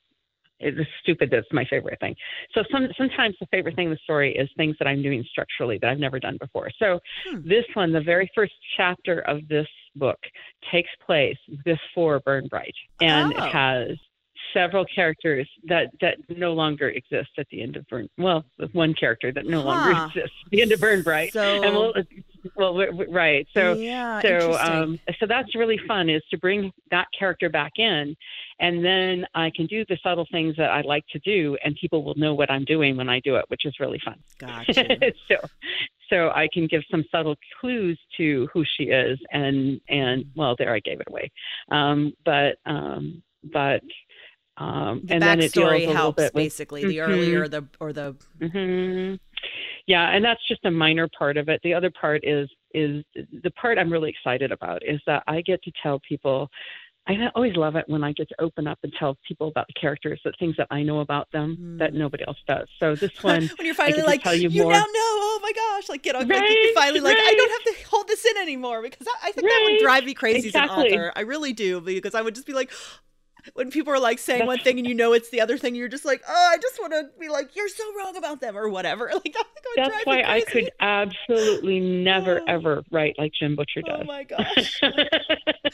it's 0.60 0.90
stupid 1.02 1.30
that's 1.30 1.46
my 1.52 1.64
favorite 1.66 2.00
thing. 2.00 2.14
So 2.54 2.64
some, 2.72 2.88
sometimes 2.96 3.36
the 3.40 3.46
favorite 3.46 3.76
thing 3.76 3.86
in 3.86 3.90
the 3.92 3.98
story 4.02 4.34
is 4.34 4.48
things 4.56 4.76
that 4.78 4.88
I'm 4.88 5.02
doing 5.02 5.24
structurally 5.30 5.78
that 5.80 5.88
I've 5.88 5.98
never 5.98 6.18
done 6.18 6.36
before. 6.40 6.70
So 6.78 6.98
hmm. 7.30 7.48
this 7.48 7.64
one, 7.74 7.92
the 7.92 8.00
very 8.00 8.30
first 8.34 8.54
chapter 8.76 9.20
of 9.20 9.46
this 9.48 9.68
book 9.94 10.18
takes 10.72 10.90
place 11.04 11.38
before 11.64 12.20
Burn 12.20 12.48
Bright 12.48 12.74
and 13.00 13.32
oh. 13.36 13.40
has 13.40 13.88
several 14.52 14.84
characters 14.84 15.48
that 15.64 15.88
that 16.00 16.16
no 16.28 16.52
longer 16.52 16.88
exist 16.88 17.30
at 17.38 17.46
the 17.50 17.62
end 17.62 17.76
of 17.76 17.86
Burn. 17.88 18.08
Well, 18.18 18.44
one 18.72 18.94
character 18.94 19.32
that 19.32 19.46
no 19.46 19.60
huh. 19.60 19.66
longer 19.66 20.06
exists 20.06 20.36
at 20.44 20.50
the 20.50 20.62
end 20.62 20.72
of 20.72 20.80
Burn 20.80 21.02
Bright. 21.02 21.32
So, 21.32 21.62
and 21.62 21.74
we'll, 21.74 21.94
well, 22.56 22.92
right. 23.08 23.46
So, 23.54 23.74
yeah, 23.74 24.20
so, 24.20 24.58
um, 24.58 24.98
so 25.18 25.26
that's 25.26 25.54
really 25.54 25.78
fun 25.86 26.08
is 26.08 26.22
to 26.30 26.38
bring 26.38 26.72
that 26.90 27.06
character 27.16 27.48
back 27.48 27.72
in, 27.78 28.16
and 28.60 28.84
then 28.84 29.26
I 29.34 29.50
can 29.54 29.66
do 29.66 29.84
the 29.88 29.98
subtle 30.02 30.26
things 30.30 30.56
that 30.56 30.70
I 30.70 30.82
like 30.82 31.06
to 31.12 31.18
do, 31.20 31.56
and 31.64 31.76
people 31.80 32.04
will 32.04 32.16
know 32.16 32.34
what 32.34 32.50
I'm 32.50 32.64
doing 32.64 32.96
when 32.96 33.08
I 33.08 33.20
do 33.20 33.36
it, 33.36 33.44
which 33.48 33.64
is 33.64 33.74
really 33.80 34.00
fun. 34.04 34.18
Gotcha. 34.38 34.98
so, 35.28 35.36
so 36.10 36.30
I 36.30 36.48
can 36.52 36.66
give 36.66 36.82
some 36.90 37.04
subtle 37.10 37.36
clues 37.60 37.98
to 38.16 38.48
who 38.52 38.64
she 38.76 38.84
is, 38.84 39.18
and 39.30 39.80
and 39.88 40.24
well, 40.34 40.54
there 40.58 40.74
I 40.74 40.80
gave 40.80 41.00
it 41.00 41.08
away. 41.08 41.30
Um, 41.70 42.12
but 42.24 42.56
um, 42.66 43.22
but 43.52 43.82
um, 44.58 45.02
the 45.04 45.14
and 45.14 45.22
then 45.22 45.40
it 45.40 45.52
deals 45.52 45.72
a 45.72 45.92
helps 45.92 46.16
bit 46.16 46.34
with, 46.34 46.44
basically 46.44 46.84
the 46.84 46.96
mm-hmm. 46.96 47.12
earlier 47.12 47.48
the 47.48 47.66
or 47.80 47.92
the 47.92 48.16
mm-hmm. 48.40 49.14
yeah 49.86 50.10
and 50.10 50.24
that's 50.24 50.46
just 50.48 50.64
a 50.64 50.70
minor 50.70 51.08
part 51.18 51.36
of 51.36 51.48
it 51.48 51.60
the 51.62 51.74
other 51.74 51.90
part 51.90 52.22
is 52.24 52.48
is 52.74 53.04
the 53.42 53.50
part 53.52 53.78
i'm 53.78 53.92
really 53.92 54.10
excited 54.10 54.52
about 54.52 54.82
is 54.84 55.00
that 55.06 55.22
i 55.26 55.40
get 55.40 55.62
to 55.62 55.72
tell 55.82 56.00
people 56.08 56.50
I 57.08 57.30
always 57.34 57.56
love 57.56 57.74
it 57.74 57.86
when 57.88 58.04
I 58.04 58.12
get 58.12 58.28
to 58.28 58.34
open 58.38 58.66
up 58.66 58.78
and 58.82 58.92
tell 58.98 59.16
people 59.26 59.48
about 59.48 59.66
the 59.66 59.72
characters, 59.72 60.20
the 60.24 60.32
things 60.38 60.56
that 60.58 60.66
I 60.70 60.82
know 60.82 61.00
about 61.00 61.26
them 61.32 61.56
mm. 61.58 61.78
that 61.78 61.94
nobody 61.94 62.22
else 62.26 62.36
does. 62.46 62.68
So 62.78 62.94
this 62.94 63.10
one, 63.22 63.50
when 63.56 63.64
you're 63.64 63.74
finally 63.74 64.02
like, 64.02 64.22
tell 64.22 64.34
you, 64.34 64.50
you 64.50 64.64
more. 64.64 64.72
now 64.72 64.80
know, 64.80 64.84
oh 64.86 65.40
my 65.42 65.52
gosh, 65.52 65.88
like 65.88 66.02
get 66.02 66.14
on, 66.16 66.28
right, 66.28 66.38
like, 66.38 66.50
you 66.50 66.74
finally 66.74 67.00
right. 67.00 67.16
like, 67.16 67.18
I 67.18 67.34
don't 67.34 67.50
have 67.50 67.76
to 67.76 67.88
hold 67.88 68.08
this 68.08 68.26
in 68.26 68.36
anymore 68.36 68.82
because 68.82 69.06
I, 69.06 69.28
I 69.28 69.32
think 69.32 69.46
right. 69.46 69.54
that 69.54 69.70
would 69.72 69.80
drive 69.82 70.04
me 70.04 70.12
crazy 70.12 70.48
exactly. 70.48 70.88
as 70.88 70.92
an 70.92 70.98
author. 70.98 71.12
I 71.16 71.20
really 71.20 71.54
do 71.54 71.80
because 71.80 72.14
I 72.14 72.20
would 72.20 72.34
just 72.34 72.46
be 72.46 72.52
like, 72.52 72.70
when 73.54 73.70
people 73.70 73.92
are 73.92 74.00
like 74.00 74.18
saying 74.18 74.46
one 74.46 74.58
thing 74.58 74.78
and 74.78 74.86
you 74.86 74.94
know 74.94 75.12
it's 75.12 75.30
the 75.30 75.40
other 75.40 75.58
thing, 75.58 75.74
you're 75.74 75.88
just 75.88 76.04
like, 76.04 76.22
oh, 76.28 76.50
I 76.52 76.56
just 76.58 76.80
want 76.80 76.92
to 76.92 77.08
be 77.18 77.28
like, 77.28 77.54
you're 77.56 77.68
so 77.68 77.84
wrong 77.96 78.16
about 78.16 78.40
them 78.40 78.56
or 78.56 78.68
whatever. 78.68 79.10
Like 79.18 79.34
that 79.34 79.46
that's 79.76 80.06
why 80.06 80.22
I 80.22 80.42
could 80.42 80.70
absolutely 80.80 81.80
never 81.80 82.40
oh. 82.40 82.44
ever 82.48 82.84
write 82.90 83.16
like 83.18 83.32
Jim 83.38 83.56
Butcher 83.56 83.82
oh 83.86 83.98
does. 83.98 84.00
Oh 84.02 84.04
my 84.04 84.24
gosh! 84.24 84.80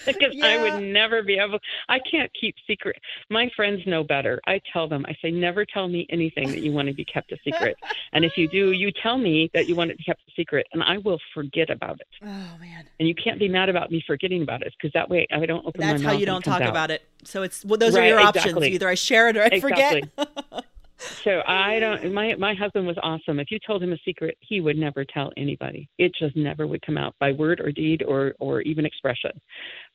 Because 0.06 0.34
yeah. 0.34 0.46
I 0.46 0.62
would 0.62 0.82
never 0.82 1.22
be 1.22 1.38
able. 1.38 1.58
I 1.88 1.98
can't 2.10 2.30
keep 2.38 2.54
secret. 2.66 2.96
My 3.30 3.50
friends 3.54 3.82
know 3.86 4.02
better. 4.02 4.40
I 4.46 4.60
tell 4.72 4.88
them. 4.88 5.04
I 5.06 5.14
say, 5.20 5.30
never 5.30 5.64
tell 5.64 5.88
me 5.88 6.06
anything 6.10 6.48
that 6.48 6.60
you 6.60 6.72
want 6.72 6.88
to 6.88 6.94
be 6.94 7.04
kept 7.04 7.32
a 7.32 7.36
secret. 7.44 7.76
and 8.12 8.24
if 8.24 8.36
you 8.36 8.48
do, 8.48 8.72
you 8.72 8.90
tell 8.90 9.18
me 9.18 9.50
that 9.52 9.68
you 9.68 9.74
want 9.74 9.90
it 9.90 9.98
kept 10.04 10.20
a 10.28 10.32
secret, 10.34 10.66
and 10.72 10.82
I 10.82 10.98
will 10.98 11.18
forget 11.34 11.70
about 11.70 12.00
it. 12.00 12.08
Oh 12.22 12.58
man! 12.60 12.86
And 12.98 13.08
you 13.08 13.14
can't 13.14 13.38
be 13.38 13.48
mad 13.48 13.68
about 13.68 13.90
me 13.90 14.02
forgetting 14.06 14.42
about 14.42 14.62
it 14.62 14.72
because 14.78 14.92
that 14.94 15.08
way 15.10 15.26
I 15.32 15.44
don't 15.46 15.64
open 15.66 15.80
that's 15.80 16.02
my 16.02 16.10
how 16.10 16.16
you 16.16 16.26
don't 16.26 16.44
talk 16.44 16.62
out. 16.62 16.70
about 16.70 16.90
it. 16.90 17.02
So 17.24 17.42
it's 17.42 17.64
well, 17.64 17.78
those 17.78 17.94
right, 17.94 18.04
are 18.04 18.08
your 18.08 18.18
exactly. 18.18 18.52
options. 18.52 18.66
Either 18.66 18.88
I 18.88 18.94
share 18.94 19.28
it 19.28 19.36
or 19.36 19.42
I 19.42 19.46
exactly. 19.46 20.02
forget. 20.16 20.64
so 21.24 21.42
I 21.46 21.78
don't. 21.78 22.12
My 22.12 22.34
my 22.36 22.54
husband 22.54 22.86
was 22.86 22.96
awesome. 23.02 23.40
If 23.40 23.50
you 23.50 23.58
told 23.66 23.82
him 23.82 23.92
a 23.92 23.98
secret, 24.04 24.36
he 24.40 24.60
would 24.60 24.76
never 24.76 25.04
tell 25.04 25.32
anybody. 25.36 25.88
It 25.98 26.12
just 26.18 26.36
never 26.36 26.66
would 26.66 26.82
come 26.82 26.96
out 26.96 27.14
by 27.20 27.32
word 27.32 27.60
or 27.60 27.72
deed 27.72 28.02
or 28.02 28.34
or 28.38 28.60
even 28.62 28.86
expression. 28.86 29.32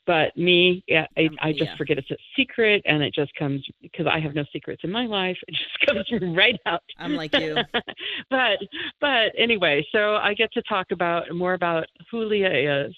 But 0.06 0.36
me, 0.36 0.84
yeah, 0.88 1.06
I, 1.18 1.26
Um, 1.26 1.38
I 1.42 1.52
just 1.52 1.66
yeah. 1.66 1.76
forget 1.78 1.98
it's 2.00 2.10
a 2.10 2.18
secret, 2.36 2.82
and 2.86 3.04
it 3.04 3.14
just 3.14 3.34
comes 3.36 3.64
because 3.82 4.08
I 4.08 4.20
have 4.20 4.34
no 4.34 4.44
secrets 4.52 4.84
in 4.84 4.92
my 4.92 5.06
life. 5.06 5.38
It 5.48 5.56
just 5.56 6.10
comes 6.10 6.36
right 6.36 6.60
out. 6.66 6.84
I'm 6.98 7.16
like 7.16 7.34
you. 7.36 7.56
but 8.30 8.60
but 9.00 9.32
anyway, 9.38 9.86
so 9.92 10.16
I 10.16 10.34
get 10.34 10.52
to 10.54 10.62
talk 10.64 10.88
about 10.92 11.32
more 11.34 11.54
about 11.54 11.86
who 12.10 12.24
Leah 12.26 12.86
is, 12.86 12.96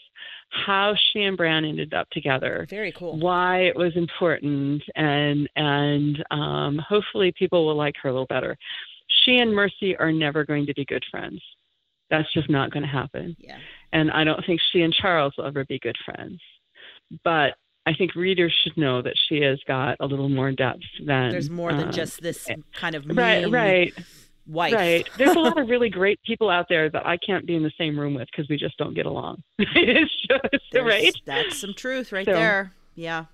how 0.51 0.93
she 0.95 1.23
and 1.23 1.37
Bran 1.37 1.65
ended 1.65 1.93
up 1.93 2.09
together, 2.09 2.67
Very 2.69 2.91
cool. 2.91 3.17
why 3.17 3.61
it 3.61 3.75
was 3.75 3.95
important, 3.95 4.83
and 4.95 5.49
and 5.55 6.23
um, 6.29 6.79
hopefully 6.87 7.33
people 7.37 7.65
will 7.65 7.75
like 7.75 7.95
her 8.03 8.09
a 8.09 8.11
little 8.11 8.27
better. 8.27 8.57
She 9.23 9.37
and 9.37 9.53
Mercy 9.53 9.95
are 9.97 10.11
never 10.11 10.45
going 10.45 10.65
to 10.65 10.73
be 10.73 10.85
good 10.85 11.03
friends. 11.09 11.41
That's 12.09 12.31
just 12.33 12.49
not 12.49 12.71
going 12.71 12.83
to 12.83 12.89
happen. 12.89 13.35
Yeah. 13.39 13.57
And 13.93 14.11
I 14.11 14.23
don't 14.23 14.45
think 14.45 14.59
she 14.71 14.81
and 14.81 14.93
Charles 14.93 15.33
will 15.37 15.45
ever 15.45 15.63
be 15.65 15.79
good 15.79 15.97
friends. 16.05 16.39
But 17.23 17.55
I 17.85 17.93
think 17.93 18.15
readers 18.15 18.53
should 18.63 18.77
know 18.77 19.01
that 19.01 19.15
she 19.27 19.41
has 19.41 19.59
got 19.67 19.97
a 19.99 20.05
little 20.05 20.29
more 20.29 20.51
depth 20.51 20.83
than 21.05 21.31
There's 21.31 21.49
more 21.49 21.73
than 21.73 21.87
uh, 21.87 21.91
just 21.91 22.21
this 22.21 22.47
kind 22.73 22.95
of 22.95 23.05
right, 23.07 23.49
right, 23.49 23.93
wife. 24.47 24.73
right. 24.73 25.07
There's 25.17 25.35
a 25.35 25.39
lot 25.39 25.57
of 25.59 25.69
really 25.69 25.89
great 25.89 26.19
people 26.23 26.49
out 26.49 26.67
there 26.69 26.89
that 26.89 27.05
I 27.05 27.17
can't 27.17 27.45
be 27.45 27.55
in 27.55 27.63
the 27.63 27.71
same 27.77 27.99
room 27.99 28.13
with 28.13 28.27
because 28.31 28.49
we 28.49 28.57
just 28.57 28.77
don't 28.77 28.93
get 28.93 29.05
along. 29.05 29.43
it's 29.59 30.11
just 30.27 30.63
There's- 30.71 30.87
right. 30.87 31.13
That's 31.25 31.59
some 31.59 31.73
truth 31.75 32.11
right 32.11 32.25
So- 32.25 32.33
there. 32.33 32.73
Yeah. 32.95 33.25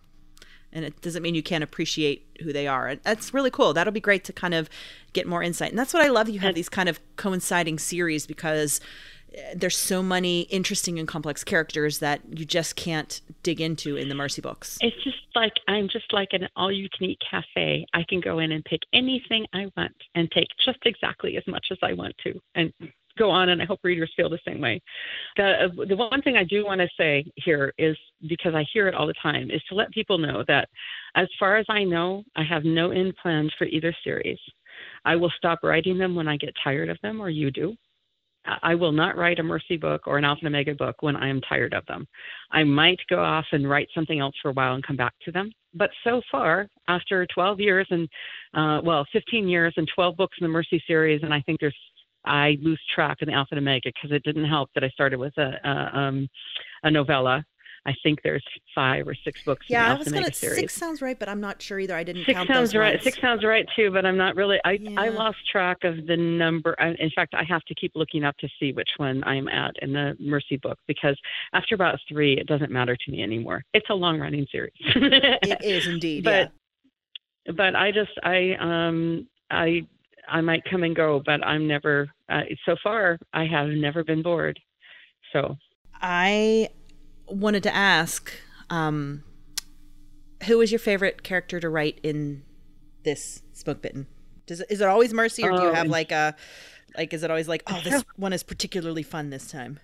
And 0.74 0.84
it 0.84 1.01
doesn't 1.01 1.24
mean 1.24 1.34
you 1.34 1.41
can't 1.41 1.64
appreciate 1.64 2.28
who 2.43 2.51
they 2.51 2.68
are. 2.68 2.88
And 2.89 3.01
that's 3.01 3.34
really 3.34 3.49
cool. 3.49 3.74
That'll 3.74 3.93
be 3.93 4.01
great 4.01 4.26
to 4.26 4.34
kind 4.34 4.53
of 4.53 4.70
get 5.14 5.26
more 5.26 5.41
insight. 5.41 5.70
And 5.70 5.80
that's 5.80 5.93
what 5.93 6.03
I 6.05 6.10
love. 6.10 6.28
You 6.28 6.39
have 6.41 6.55
these 6.55 6.68
kind 6.70 6.89
of 6.89 6.99
coinciding 7.16 7.80
series 7.80 8.28
because 8.28 8.82
there's 9.56 9.78
so 9.78 10.02
many 10.02 10.42
interesting 10.42 11.00
and 11.00 11.08
complex 11.08 11.44
characters 11.44 12.00
that 12.00 12.22
you 12.30 12.46
just 12.46 12.76
can't 12.76 13.22
dig 13.44 13.62
into 13.62 13.96
in 13.96 14.10
the 14.10 14.16
Mercy 14.16 14.42
books. 14.42 14.78
It's 14.82 15.04
just 15.04 15.18
like 15.36 15.54
I'm 15.68 15.88
just 15.90 16.12
like 16.14 16.30
an 16.32 16.48
all-you-can-eat 16.56 17.20
cafe. 17.30 17.86
I 17.94 18.04
can 18.10 18.20
go 18.20 18.40
in 18.40 18.52
and 18.52 18.64
pick 18.66 18.82
anything 18.94 19.46
I 19.54 19.68
want 19.78 19.96
and 20.16 20.30
take 20.32 20.48
just 20.66 20.80
exactly 20.86 21.38
as 21.38 21.44
much 21.48 21.68
as 21.72 21.78
I 21.82 21.94
want 21.94 22.16
to, 22.24 22.40
and 22.56 22.74
go 23.18 23.30
on. 23.30 23.50
And 23.50 23.62
I 23.62 23.66
hope 23.66 23.80
readers 23.84 24.12
feel 24.16 24.30
the 24.30 24.40
same 24.46 24.62
way. 24.62 24.82
The 25.36 25.70
the 25.88 25.96
one 25.96 26.22
thing 26.22 26.38
I 26.38 26.44
do 26.44 26.66
want 26.66 26.82
to 26.82 26.90
say 26.98 27.26
here 27.36 27.74
is 27.78 27.98
because 28.28 28.56
I 28.56 28.66
hear 28.74 28.88
it 28.88 28.96
all 28.96 29.08
the 29.08 29.14
time 29.22 29.52
is 29.52 29.62
to 29.70 29.76
let 29.76 29.92
people 29.92 30.18
know 30.18 30.44
that, 30.48 30.70
as 31.16 31.28
far 31.40 31.58
as 31.58 31.66
I 31.70 31.84
know, 31.84 32.24
I 32.36 32.44
have 32.44 32.64
no 32.64 32.92
end 32.92 33.16
plans 33.22 33.54
for 33.58 33.66
either 33.66 33.96
series. 34.04 34.40
I 35.06 35.16
will 35.16 35.32
stop 35.38 35.60
writing 35.64 35.98
them 35.98 36.16
when 36.16 36.28
I 36.28 36.38
get 36.38 36.54
tired 36.64 36.90
of 36.90 36.98
them, 37.02 37.20
or 37.20 37.30
you 37.30 37.52
do. 37.52 37.76
I 38.64 38.76
will 38.76 38.91
not 38.91 39.18
write 39.18 39.39
a 39.39 39.43
Mercy 39.43 39.78
book 39.78 40.08
or 40.08 40.18
an 40.18 40.26
Alpha 40.26 40.45
and 40.45 40.48
Omega 40.48 40.74
book 40.74 41.02
when 41.02 41.16
I 41.16 41.28
am 41.28 41.41
tired 41.41 41.74
of 41.74 41.86
them. 41.86 42.08
I 42.52 42.64
might 42.64 43.00
go 43.10 43.24
off 43.24 43.45
and 43.52 43.70
write 43.70 43.89
something 43.93 44.20
else 44.20 44.36
for 44.41 44.50
a 44.50 44.54
while 44.54 44.76
and 44.76 44.86
come 44.86 44.95
back 44.95 45.14
to 45.26 45.32
them. 45.32 45.52
But 45.74 45.89
so 46.04 46.22
far, 46.32 46.68
after 46.88 47.26
12 47.34 47.60
years 47.60 47.88
and, 47.89 48.08
uh, 48.54 48.82
well, 48.84 49.06
15 49.12 49.48
years 49.48 49.74
and 49.78 49.88
12 49.93 50.16
books 50.18 50.38
in 50.39 50.45
the 50.45 50.52
Mercy 50.52 50.82
series, 50.88 51.22
and 51.24 51.34
I 51.34 51.41
think 51.41 51.60
there's, 51.60 51.76
I 52.26 52.58
lose 52.62 52.82
track 52.93 53.18
in 53.22 53.28
the 53.28 53.34
Alpha 53.34 53.50
and 53.52 53.60
Omega 53.60 53.91
because 53.93 54.16
it 54.16 54.24
didn't 54.24 54.45
help 54.45 54.70
that 54.74 54.84
I 54.84 54.89
started 54.89 55.20
with 55.20 55.38
a, 55.38 55.54
a, 55.64 55.98
um, 55.98 56.28
a 56.84 56.91
novella. 56.91 57.43
I 57.88 57.96
think 58.04 58.22
there's 58.22 58.44
five 58.76 59.08
or 59.08 59.16
six 59.16 59.42
books. 59.44 59.66
Yeah, 59.70 59.94
I 59.94 59.98
was 59.98 60.12
gonna 60.12 60.34
six 60.34 60.74
sounds 60.74 61.02
right, 61.02 61.18
but 61.18 61.30
I'm 61.30 61.40
not 61.40 61.62
sure 61.62 61.80
either. 61.80 61.96
I 61.96 62.04
didn't 62.04 62.26
six 62.26 62.36
count 62.36 62.50
sounds 62.50 62.74
those 62.74 62.80
right. 62.80 62.94
ones. 62.96 63.04
Six 63.04 63.22
sounds 63.22 63.46
right 63.46 63.66
too, 63.78 63.92
but 63.92 64.06
I'm 64.06 64.18
not 64.18 64.36
really. 64.36 64.60
I 64.66 64.74
Yeah. 64.74 65.00
I 65.00 65.08
lost 65.08 65.38
track 65.50 65.86
of 65.86 66.06
the 66.06 66.18
number. 66.18 66.74
In 66.74 67.10
fact, 67.12 67.34
I 67.34 67.46
have 67.46 67.64
to 67.64 67.76
keep 67.76 67.94
looking 67.96 68.26
up 68.26 68.38
to 68.40 68.50
see 68.60 68.74
which 68.74 68.90
one 68.98 69.24
I'm 69.24 69.48
at 69.48 69.76
in 69.82 69.94
the 69.94 70.18
Mercy 70.20 70.58
book 70.58 70.78
because 70.86 71.18
after 71.54 71.76
about 71.76 71.98
three, 72.10 72.38
it 72.38 72.46
doesn't 72.46 72.72
matter 72.72 72.98
to 72.98 73.12
me 73.12 73.24
anymore. 73.24 73.64
It's 73.74 73.90
a 73.90 73.96
long 73.96 74.20
running 74.20 74.46
series. 74.52 74.74
It 74.96 75.64
is 75.64 75.88
indeed. 75.88 76.24
but 76.26 76.52
yeah. 77.46 77.54
but 77.54 77.76
I 77.76 77.92
just 77.92 78.12
I 78.24 78.56
um 78.60 79.28
I 79.50 79.88
I 80.28 80.42
might 80.42 80.64
come 80.70 80.84
and 80.84 80.96
go, 80.96 81.22
but 81.26 81.46
I'm 81.46 81.68
never. 81.68 82.10
Uh, 82.28 82.42
so 82.66 82.76
far, 82.84 83.18
I 83.34 83.46
have 83.46 83.70
never 83.70 84.04
been 84.04 84.22
bored. 84.22 84.60
So 85.32 85.56
I 85.94 86.70
wanted 87.28 87.63
to 87.63 87.75
ask, 87.75 88.32
um, 88.69 89.23
who 90.45 90.61
is 90.61 90.71
your 90.71 90.80
favorite 90.80 91.23
character 91.23 91.59
to 91.59 91.69
write 91.69 91.99
in 92.03 92.43
this 93.03 93.41
Smoke 93.53 93.82
Bitten? 93.82 94.07
Does 94.45 94.61
it, 94.61 94.67
is 94.69 94.82
it 94.82 94.88
always 94.88 95.13
Mercy, 95.13 95.43
or 95.43 95.51
do 95.51 95.63
you 95.63 95.73
have 95.73 95.88
like 95.88 96.11
a 96.11 96.36
like? 96.97 97.13
Is 97.13 97.23
it 97.23 97.30
always 97.30 97.47
like, 97.47 97.63
oh, 97.67 97.82
this 97.84 98.03
one 98.15 98.34
is 98.34 98.43
particularly 98.43 99.03
fun 99.03 99.30
this 99.30 99.51
time? 99.51 99.80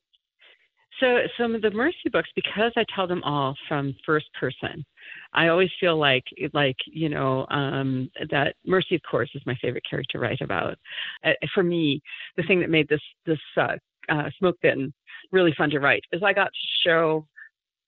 So 1.00 1.18
some 1.38 1.54
of 1.54 1.62
the 1.62 1.72
Mercy 1.72 2.10
books, 2.12 2.30
because 2.34 2.72
I 2.78 2.86
tell 2.96 3.08
them 3.08 3.24
all 3.24 3.56
from 3.68 3.94
first 4.06 4.28
person, 4.40 4.86
I 5.34 5.48
always 5.50 5.70
feel 5.80 5.98
like 5.98 6.24
like 6.54 6.78
you 6.86 7.10
know 7.10 7.46
um, 7.50 8.10
that 8.30 8.56
Mercy, 8.66 8.96
of 8.96 9.02
course, 9.10 9.30
is 9.36 9.42
my 9.46 9.56
favorite 9.62 9.84
character 9.90 10.18
to 10.18 10.24
write 10.24 10.42
about. 10.42 10.78
Uh, 11.26 11.32
for 11.54 11.64
me, 11.64 12.02
the 12.38 12.44
thing 12.44 12.62
that 12.62 12.70
made 12.70 12.88
this 12.88 13.02
this 13.26 13.40
uh, 13.58 13.76
uh, 14.10 14.30
Smoke 14.40 14.58
Bitten 14.62 14.94
really 15.32 15.54
fun 15.58 15.72
to 15.72 15.80
write 15.80 16.04
is 16.14 16.24
I 16.24 16.32
got 16.32 16.46
to 16.46 16.88
show 16.88 17.28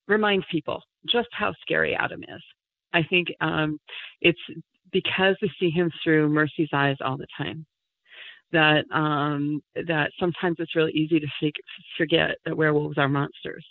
remind 0.07 0.45
people 0.51 0.81
just 1.09 1.29
how 1.31 1.53
scary 1.61 1.95
Adam 1.95 2.23
is. 2.23 2.41
I 2.93 3.03
think 3.03 3.27
um, 3.41 3.79
it's 4.21 4.39
because 4.91 5.35
we 5.41 5.51
see 5.59 5.69
him 5.69 5.91
through 6.03 6.29
Mercy's 6.29 6.69
eyes 6.73 6.97
all 7.01 7.17
the 7.17 7.27
time 7.37 7.65
that 8.51 8.85
um, 8.93 9.61
that 9.87 10.11
sometimes 10.19 10.57
it's 10.59 10.75
really 10.75 10.93
easy 10.93 11.19
to 11.19 11.51
forget 11.97 12.37
that 12.45 12.55
werewolves 12.55 12.97
are 12.97 13.09
monsters 13.09 13.65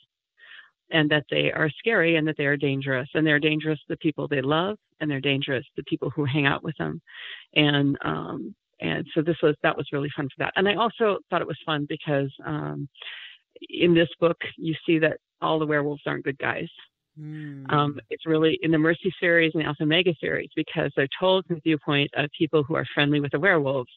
and 0.90 1.10
that 1.10 1.24
they 1.30 1.50
are 1.50 1.70
scary 1.78 2.16
and 2.16 2.28
that 2.28 2.36
they 2.36 2.46
are 2.46 2.56
dangerous. 2.56 3.08
And 3.14 3.26
they're 3.26 3.40
dangerous 3.40 3.78
to 3.78 3.84
the 3.88 3.96
people 3.96 4.28
they 4.28 4.42
love 4.42 4.76
and 5.00 5.10
they're 5.10 5.20
dangerous 5.20 5.64
to 5.76 5.82
people 5.84 6.10
who 6.10 6.24
hang 6.24 6.46
out 6.46 6.62
with 6.62 6.76
them. 6.76 7.00
And 7.54 7.96
um, 8.04 8.54
and 8.80 9.06
so 9.14 9.22
this 9.22 9.36
was 9.42 9.56
that 9.62 9.76
was 9.76 9.88
really 9.92 10.10
fun 10.16 10.28
for 10.28 10.44
that. 10.44 10.52
And 10.56 10.68
I 10.68 10.74
also 10.74 11.18
thought 11.30 11.40
it 11.40 11.48
was 11.48 11.58
fun 11.64 11.86
because 11.88 12.32
um, 12.44 12.88
in 13.70 13.94
this 13.94 14.08
book 14.20 14.36
you 14.56 14.74
see 14.86 14.98
that 14.98 15.18
all 15.44 15.58
the 15.58 15.66
werewolves 15.66 16.02
aren't 16.06 16.24
good 16.24 16.38
guys 16.38 16.68
Hmm. 17.16 17.64
um, 17.70 18.00
it's 18.10 18.26
really 18.26 18.58
in 18.62 18.72
the 18.72 18.78
Mercy 18.78 19.12
series 19.20 19.52
and 19.54 19.62
the 19.62 19.66
Alpha 19.68 19.84
Omega 19.84 20.12
series 20.20 20.50
because 20.56 20.90
they're 20.96 21.06
told 21.20 21.46
from 21.46 21.54
the 21.54 21.60
viewpoint 21.60 22.10
of 22.16 22.28
people 22.36 22.64
who 22.64 22.74
are 22.74 22.84
friendly 22.92 23.20
with 23.20 23.30
the 23.30 23.38
werewolves. 23.38 23.92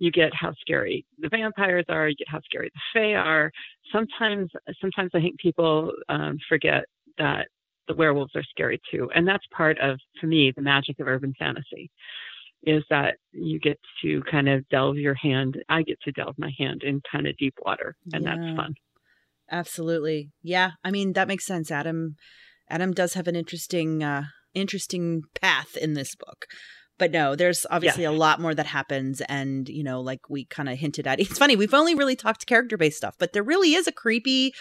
You 0.00 0.10
get 0.10 0.34
how 0.34 0.52
scary 0.60 1.06
the 1.20 1.28
vampires 1.28 1.84
are. 1.88 2.08
You 2.08 2.16
get 2.16 2.28
how 2.28 2.40
scary 2.40 2.70
the 2.74 2.80
Fae 2.92 3.14
are. 3.14 3.52
Sometimes, 3.92 4.50
sometimes 4.80 5.12
I 5.14 5.20
think 5.20 5.38
people 5.38 5.92
um, 6.08 6.38
forget 6.48 6.86
that 7.18 7.46
the 7.86 7.94
werewolves 7.94 8.34
are 8.34 8.42
scary 8.50 8.80
too, 8.90 9.08
and 9.14 9.28
that's 9.28 9.46
part 9.56 9.78
of, 9.78 10.00
for 10.20 10.26
me, 10.26 10.52
the 10.56 10.60
magic 10.62 10.98
of 10.98 11.06
urban 11.06 11.34
fantasy. 11.38 11.88
Is 12.64 12.82
that 12.90 13.14
you 13.30 13.60
get 13.60 13.78
to 14.02 14.22
kind 14.28 14.48
of 14.48 14.68
delve 14.70 14.96
your 14.96 15.14
hand. 15.14 15.56
I 15.68 15.82
get 15.82 16.00
to 16.00 16.10
delve 16.10 16.34
my 16.36 16.52
hand 16.58 16.82
in 16.82 17.00
kind 17.12 17.28
of 17.28 17.36
deep 17.36 17.54
water, 17.64 17.94
and 18.12 18.24
Yeah. 18.24 18.34
that's 18.34 18.56
fun. 18.56 18.74
Absolutely. 19.50 20.30
Yeah. 20.42 20.72
I 20.84 20.90
mean, 20.90 21.12
that 21.14 21.28
makes 21.28 21.46
sense. 21.46 21.70
Adam 21.70 22.16
Adam 22.68 22.92
does 22.92 23.14
have 23.14 23.28
an 23.28 23.36
interesting 23.36 24.02
uh 24.02 24.24
interesting 24.54 25.22
path 25.40 25.76
in 25.76 25.94
this 25.94 26.14
book. 26.14 26.46
But 26.98 27.10
no, 27.10 27.36
there's 27.36 27.66
obviously 27.70 28.04
a 28.04 28.12
lot 28.12 28.40
more 28.40 28.54
that 28.54 28.66
happens 28.66 29.20
and, 29.28 29.68
you 29.68 29.84
know, 29.84 30.00
like 30.00 30.30
we 30.30 30.46
kind 30.46 30.68
of 30.68 30.78
hinted 30.78 31.06
at. 31.06 31.20
It's 31.20 31.38
funny, 31.38 31.54
we've 31.54 31.74
only 31.74 31.94
really 31.94 32.16
talked 32.16 32.46
character-based 32.46 32.96
stuff, 32.96 33.16
but 33.18 33.34
there 33.34 33.42
really 33.42 33.74
is 33.74 33.86
a 33.86 33.92
creepy 33.92 34.54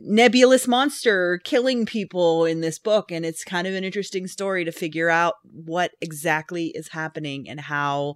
nebulous 0.00 0.66
monster 0.66 1.40
killing 1.44 1.86
people 1.86 2.44
in 2.44 2.60
this 2.60 2.78
book 2.78 3.12
and 3.12 3.24
it's 3.24 3.44
kind 3.44 3.66
of 3.66 3.74
an 3.74 3.84
interesting 3.84 4.26
story 4.26 4.64
to 4.64 4.72
figure 4.72 5.08
out 5.08 5.34
what 5.42 5.92
exactly 6.00 6.66
is 6.74 6.88
happening 6.88 7.48
and 7.48 7.60
how 7.60 8.14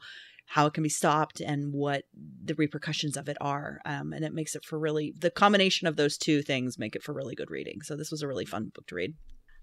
how 0.49 0.67
it 0.67 0.73
can 0.75 0.83
be 0.83 0.89
stopped 0.89 1.41
and 1.41 1.73
what 1.73 2.05
the 2.45 2.55
repercussions 2.55 3.17
of 3.17 3.29
it 3.29 3.37
are 3.41 3.81
um, 3.85 4.13
and 4.13 4.25
it 4.25 4.33
makes 4.33 4.55
it 4.55 4.65
for 4.65 4.79
really 4.79 5.15
the 5.19 5.31
combination 5.31 5.87
of 5.87 5.97
those 5.97 6.17
two 6.17 6.43
things 6.43 6.79
make 6.79 6.97
it 6.97 7.03
for 7.03 7.13
really 7.13 7.35
good 7.35 7.51
reading 7.51 7.81
so 7.83 7.95
this 7.97 8.11
was 8.11 8.23
a 8.23 8.29
really 8.29 8.47
fun 8.47 8.71
book 8.75 8.87
to 8.87 8.95
read 8.95 9.15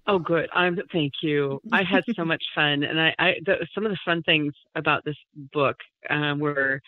Oh, 0.07 0.19
good. 0.19 0.47
I'm. 0.53 0.77
Thank 0.91 1.13
you. 1.23 1.59
I 1.71 1.81
had 1.83 2.03
so 2.15 2.23
much 2.33 2.43
fun, 2.53 2.83
and 2.83 3.01
I, 3.01 3.15
I 3.17 3.33
the, 3.43 3.65
some 3.73 3.87
of 3.87 3.91
the 3.91 3.97
fun 4.05 4.21
things 4.21 4.53
about 4.75 5.03
this 5.03 5.15
book 5.51 5.77
um, 6.11 6.39
were, 6.39 6.79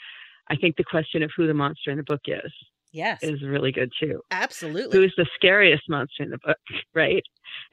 I 0.50 0.56
think 0.56 0.76
the 0.78 0.84
question 0.84 1.24
of 1.24 1.32
who 1.36 1.48
the 1.48 1.54
monster 1.56 1.90
in 1.90 1.98
the 1.98 2.04
book 2.04 2.22
is 2.28 2.54
yes 2.92 3.22
is 3.22 3.42
really 3.42 3.72
good 3.72 3.92
too. 4.00 4.22
absolutely 4.32 4.98
Who's 4.98 5.14
the 5.18 5.28
scariest 5.36 5.84
monster 5.90 6.24
in 6.24 6.30
the 6.30 6.38
book, 6.38 6.58
right? 6.94 7.24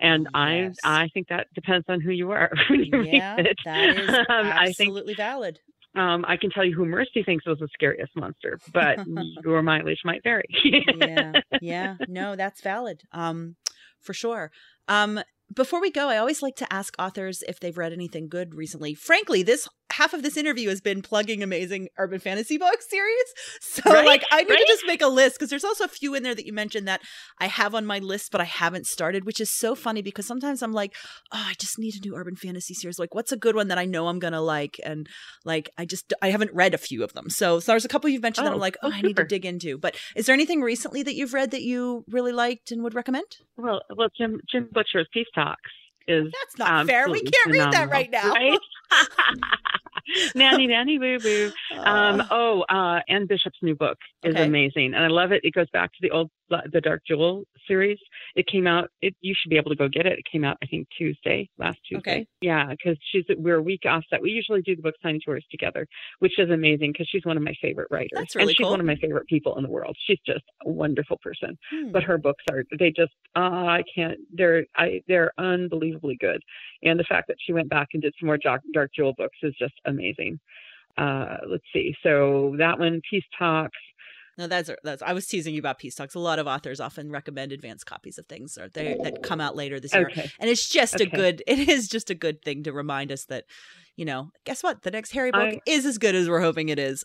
And 0.00 0.26
Yes. 0.34 0.76
I, 0.82 1.02
I 1.02 1.08
think 1.12 1.28
that 1.28 1.46
depends 1.54 1.84
on 1.88 2.00
who 2.00 2.10
you 2.10 2.30
are 2.30 2.50
yeah 2.70 3.36
that 3.64 3.96
is 3.96 4.08
um, 4.10 4.26
I 4.28 4.72
think 4.72 4.88
absolutely 4.88 5.14
valid 5.14 5.60
um, 5.95 6.24
I 6.26 6.36
can 6.36 6.51
tell 6.51 6.64
you 6.64 6.74
who 6.74 6.84
Mercy 6.84 7.22
thinks 7.22 7.47
was 7.47 7.59
the 7.59 7.68
scariest 7.72 8.12
monster, 8.16 8.59
but 8.72 8.99
your 9.45 9.62
mileage 9.62 10.01
might 10.05 10.22
vary. 10.22 10.47
yeah 10.99 11.32
yeah. 11.61 11.97
No 12.09 12.36
that's 12.36 12.61
valid. 12.61 13.03
Um 13.12 13.57
for 14.01 14.12
sure. 14.14 14.51
Um 14.88 15.20
before 15.53 15.80
we 15.80 15.90
go 15.90 16.09
i 16.09 16.16
always 16.16 16.42
like 16.42 16.57
to 16.57 16.72
ask 16.72 16.95
authors 16.99 17.45
if 17.47 17.61
they've 17.61 17.76
read 17.76 17.92
anything 17.92 18.28
good 18.28 18.55
recently. 18.55 18.95
Frankly 18.95 19.42
this 19.42 19.68
half 19.91 20.12
of 20.12 20.22
this 20.22 20.37
interview 20.37 20.68
has 20.68 20.80
been 20.80 21.03
plugging 21.03 21.43
amazing 21.43 21.89
urban 21.99 22.18
fantasy 22.18 22.59
book 22.59 22.80
series. 22.80 23.24
So 23.61 23.82
Right, 23.93 24.07
like 24.07 24.24
i 24.30 24.43
need 24.43 24.49
to 24.49 24.64
just 24.68 24.85
make 24.87 25.03
a 25.03 25.09
list 25.09 25.37
because 25.37 25.51
there's 25.51 25.64
also 25.64 25.85
a 25.85 25.89
few 25.89 26.14
in 26.14 26.22
there 26.22 26.35
that 26.35 26.47
you 26.47 26.53
mentioned 26.53 26.87
that 26.87 27.01
i 27.41 27.47
have 27.47 27.74
on 27.74 27.87
my 27.87 27.99
list 27.99 28.30
but 28.30 28.41
i 28.41 28.45
haven't 28.45 28.87
started 28.87 29.24
which 29.24 29.41
is 29.41 29.51
so 29.51 29.74
funny 29.74 30.01
because 30.03 30.26
sometimes 30.26 30.62
i'm 30.62 30.72
like 30.72 30.95
oh 31.32 31.45
i 31.49 31.55
just 31.59 31.78
need 31.78 31.95
a 31.97 32.01
new 32.07 32.14
urban 32.14 32.37
fantasy 32.37 32.74
series. 32.74 32.99
Like 32.99 33.14
what's 33.14 33.32
a 33.32 33.37
good 33.37 33.57
one 33.57 33.68
that 33.68 33.78
i 33.78 33.85
know 33.85 34.09
i'm 34.09 34.18
gonna 34.18 34.41
like? 34.41 34.78
And 34.85 35.09
like 35.45 35.70
i 35.78 35.85
just 35.85 36.12
i 36.22 36.30
haven't 36.30 36.53
read 36.55 36.74
a 36.74 36.78
few 36.78 37.03
of 37.03 37.12
them. 37.14 37.28
So, 37.30 37.61
so 37.61 37.72
there's 37.72 37.85
a 37.85 37.89
couple 37.89 38.11
you've 38.11 38.22
mentioned 38.22 38.47
that 38.47 38.53
i'm 38.53 38.59
Oh, 38.59 38.61
like 38.61 38.76
oh, 38.82 38.89
oh, 38.89 38.93
i 38.95 39.01
need 39.01 39.16
to 39.16 39.24
dig 39.24 39.45
into. 39.45 39.76
But 39.78 39.97
is 40.16 40.26
there 40.26 40.35
anything 40.35 40.61
recently 40.62 41.03
that 41.03 41.14
you've 41.14 41.35
read 41.35 41.51
that 41.51 41.62
you 41.62 42.05
really 42.09 42.32
liked 42.32 42.70
and 42.70 42.82
would 42.82 42.95
recommend? 42.95 43.26
Well, 43.57 43.80
well, 43.97 44.09
Jim 44.16 44.41
Jim 44.51 44.68
Butcher's 44.72 45.09
Peace 45.12 45.26
Talks 45.35 45.70
is 46.07 46.26
that's 46.32 46.59
not 46.59 46.86
fair 46.86 47.09
we 47.11 47.22
can't 47.22 47.50
read 47.52 47.72
that 47.72 47.88
right 47.90 48.11
now 48.11 48.32
Right? 48.32 48.59
nanny, 50.34 50.66
nanny, 50.66 50.98
boo, 50.98 51.18
boo. 51.18 51.50
Um, 51.86 52.20
Uh, 52.20 52.24
oh, 52.30 52.62
uh, 52.68 53.00
Anne 53.09 53.26
Bishop's 53.26 53.59
new 53.62 53.74
book 53.74 53.98
is 54.22 54.34
Okay. 54.34 54.44
amazing, 54.44 54.94
and 54.94 55.02
I 55.05 55.09
love 55.09 55.32
it. 55.32 55.40
It 55.44 55.52
goes 55.52 55.68
back 55.72 55.90
to 55.92 55.98
the 56.00 56.11
old, 56.11 56.30
the 56.49 56.80
Dark 56.80 57.03
Jewel 57.07 57.45
series. 57.66 57.99
It 58.36 58.47
came 58.47 58.66
out. 58.66 58.90
It, 59.03 59.14
you 59.20 59.34
should 59.40 59.51
be 59.51 59.57
able 59.57 59.70
to 59.70 59.76
go 59.76 59.88
get 59.88 60.07
it. 60.07 60.18
It 60.18 60.24
came 60.30 60.45
out, 60.45 60.57
I 60.62 60.66
think, 60.66 60.88
Tuesday, 60.97 61.49
last 61.59 61.78
Tuesday. 61.88 62.11
Okay. 62.11 62.26
Yeah, 62.40 62.66
because 62.70 62.99
she's 63.11 63.24
we're 63.36 63.57
a 63.57 63.62
week 63.62 63.82
offset. 63.86 64.22
We 64.22 64.30
usually 64.30 64.62
do 64.62 64.76
the 64.76 64.82
book 64.82 64.95
signing 65.03 65.20
tours 65.24 65.45
together, 65.51 65.86
which 66.18 66.38
is 66.38 66.51
amazing 66.51 66.92
because 66.92 67.09
she's 67.11 67.24
one 67.24 67.36
of 67.36 67.42
my 67.42 67.55
favorite 67.61 67.88
writers, 67.90 68.11
That's 68.14 68.36
really 68.36 68.49
and 68.49 68.57
she's 68.57 68.64
cool. 68.64 68.70
one 68.70 68.80
of 68.80 68.86
my 68.86 68.97
favorite 68.97 69.26
people 69.26 69.57
in 69.57 69.62
the 69.62 69.70
world. 69.70 69.97
She's 70.07 70.20
just 70.26 70.45
a 70.64 70.70
wonderful 70.70 71.18
person 71.22 71.57
hmm. 71.70 71.90
but 71.92 72.03
her 72.03 72.18
books 72.18 72.45
are 72.51 72.64
they 72.78 72.90
just 72.90 73.12
uh, 73.36 73.40
I 73.40 73.82
can't 73.95 74.18
they're 74.32 74.64
I 74.76 75.03
they're 75.09 75.32
unbelievably 75.38 76.18
good, 76.20 76.42
and 76.82 76.99
the 76.99 77.05
fact 77.05 77.28
that 77.28 77.36
she 77.45 77.53
went 77.53 77.68
back 77.68 77.88
and 77.92 78.03
did 78.03 78.14
some 78.18 78.26
more 78.26 78.38
Dark, 78.38 78.62
Dark 78.72 78.90
Jewel 78.95 79.14
books 79.16 79.38
is 79.42 79.55
just 79.59 79.74
amazing. 79.84 80.38
Uh, 80.97 81.38
let's 81.49 81.64
see, 81.72 81.95
so 82.03 82.55
that 82.59 82.78
one, 82.78 83.01
Peace 83.09 83.24
Talks. 83.38 83.78
No, 84.39 84.47
that's 84.47 84.70
that's. 84.82 85.03
I 85.03 85.12
was 85.12 85.26
teasing 85.26 85.55
you 85.55 85.61
about 85.61 85.78
peace 85.78 85.95
talks. 85.95 86.14
A 86.14 86.18
lot 86.18 86.39
of 86.39 86.47
authors 86.47 86.80
often 86.80 87.11
recommend 87.11 87.53
advanced 87.53 87.87
copies 87.87 88.18
of 88.18 88.26
things 88.26 88.59
or 88.59 88.68
they 88.68 88.97
that 89.03 89.22
come 89.22 89.41
out 89.41 89.55
later 89.57 89.78
this 89.80 89.95
year, 89.95 90.09
Okay, 90.11 90.30
and 90.41 90.51
it's 90.51 90.68
just 90.68 91.01
a 91.01 91.07
good. 91.07 91.43
It 91.47 91.68
is 91.68 91.89
just 91.89 92.11
a 92.11 92.14
good 92.14 92.43
thing 92.43 92.62
to 92.64 92.72
remind 92.72 93.12
us 93.12 93.26
that, 93.26 93.45
you 93.97 94.05
know, 94.05 94.30
guess 94.45 94.62
what? 94.62 94.82
The 94.82 94.91
next 94.91 95.12
Harry 95.12 95.30
book 95.30 95.41
I- 95.55 95.61
is 95.66 95.87
as 95.87 95.99
good 95.99 96.14
as 96.14 96.28
we're 96.28 96.41
hoping 96.41 96.68
it 96.68 96.78
is. 96.78 97.05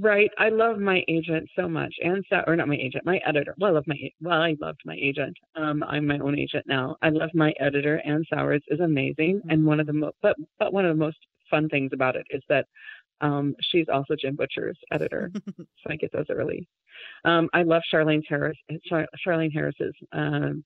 right. 0.00 0.30
I 0.38 0.48
love 0.50 0.78
my 0.78 1.02
agent 1.08 1.48
so 1.56 1.68
much, 1.68 1.94
and 2.02 2.24
so 2.28 2.42
or 2.46 2.56
not 2.56 2.68
my 2.68 2.76
agent, 2.76 3.04
my 3.04 3.20
editor. 3.26 3.54
Well, 3.58 3.70
I 3.70 3.74
love 3.74 3.84
my 3.86 3.96
well, 4.20 4.40
I 4.40 4.54
loved 4.60 4.80
my 4.84 4.96
agent. 5.00 5.36
Um, 5.56 5.82
I'm 5.82 6.06
my 6.06 6.18
own 6.18 6.38
agent 6.38 6.64
now. 6.66 6.96
I 7.02 7.08
love 7.10 7.30
my 7.34 7.52
editor. 7.60 8.00
Anne 8.04 8.24
Sowards 8.32 8.64
is 8.68 8.80
amazing, 8.80 9.40
and 9.48 9.64
one 9.64 9.80
of 9.80 9.86
the 9.86 9.92
mo- 9.94 10.12
but 10.22 10.36
but 10.58 10.72
one 10.72 10.84
of 10.84 10.96
the 10.96 11.04
most 11.04 11.18
fun 11.50 11.68
things 11.68 11.90
about 11.92 12.16
it 12.16 12.26
is 12.30 12.42
that 12.48 12.66
um, 13.22 13.54
she's 13.60 13.86
also 13.92 14.14
Jim 14.20 14.36
Butcher's 14.36 14.76
editor. 14.92 15.30
so 15.56 15.64
I 15.88 15.96
get 15.96 16.12
those 16.12 16.26
early. 16.28 16.68
Um, 17.24 17.48
I 17.54 17.62
love 17.62 17.82
Charlaine 17.92 18.22
Harris. 18.28 18.58
Char- 18.84 19.08
Charlaine 19.24 19.52
Harris's 19.52 19.94
um, 20.12 20.64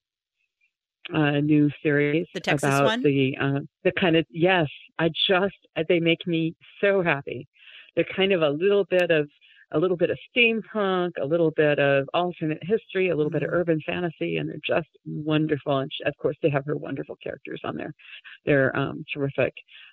uh, 1.15 1.41
new 1.41 1.71
series 1.83 2.27
The 2.35 2.41
Texas 2.41 2.69
about 2.69 2.85
one? 2.85 3.03
the 3.03 3.37
uh, 3.41 3.61
the 3.85 3.93
kind 4.01 4.17
of 4.17 4.25
yes. 4.31 4.67
I 4.99 5.11
just 5.29 5.55
they 5.89 6.01
make 6.01 6.27
me 6.27 6.55
so 6.81 7.03
happy. 7.03 7.47
They're 7.95 8.07
kind 8.17 8.33
of 8.33 8.43
a 8.43 8.51
little 8.51 8.85
bit 8.85 9.11
of 9.11 9.29
a 9.73 9.79
little 9.79 9.97
bit 9.97 10.11
of 10.11 10.19
steampunk, 10.37 11.13
a 11.21 11.25
little 11.25 11.51
bit 11.51 11.79
of 11.79 12.09
alternate 12.15 12.63
history, 12.63 13.11
a 13.11 13.17
little 13.17 13.31
bit 13.31 13.43
of 13.43 13.49
mm-hmm. 13.49 13.59
urban 13.59 13.81
fantasy, 13.85 14.37
and 14.37 14.49
they're 14.49 14.61
just 14.67 14.89
wonderful. 15.05 15.79
And 15.79 15.91
of 16.07 16.15
course, 16.21 16.37
they 16.43 16.51
have 16.51 16.65
her 16.67 16.77
wonderful 16.77 17.17
characters 17.23 17.61
on 17.65 17.77
there. 17.77 17.93
They're 18.45 18.77
um, 18.77 19.05
terrific. 19.13 19.53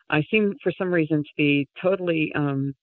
I 0.10 0.24
seem, 0.30 0.54
for 0.62 0.72
some 0.78 0.94
reason, 0.94 1.24
to 1.24 1.30
be 1.38 1.68
totally 1.82 2.32
um, 2.36 2.76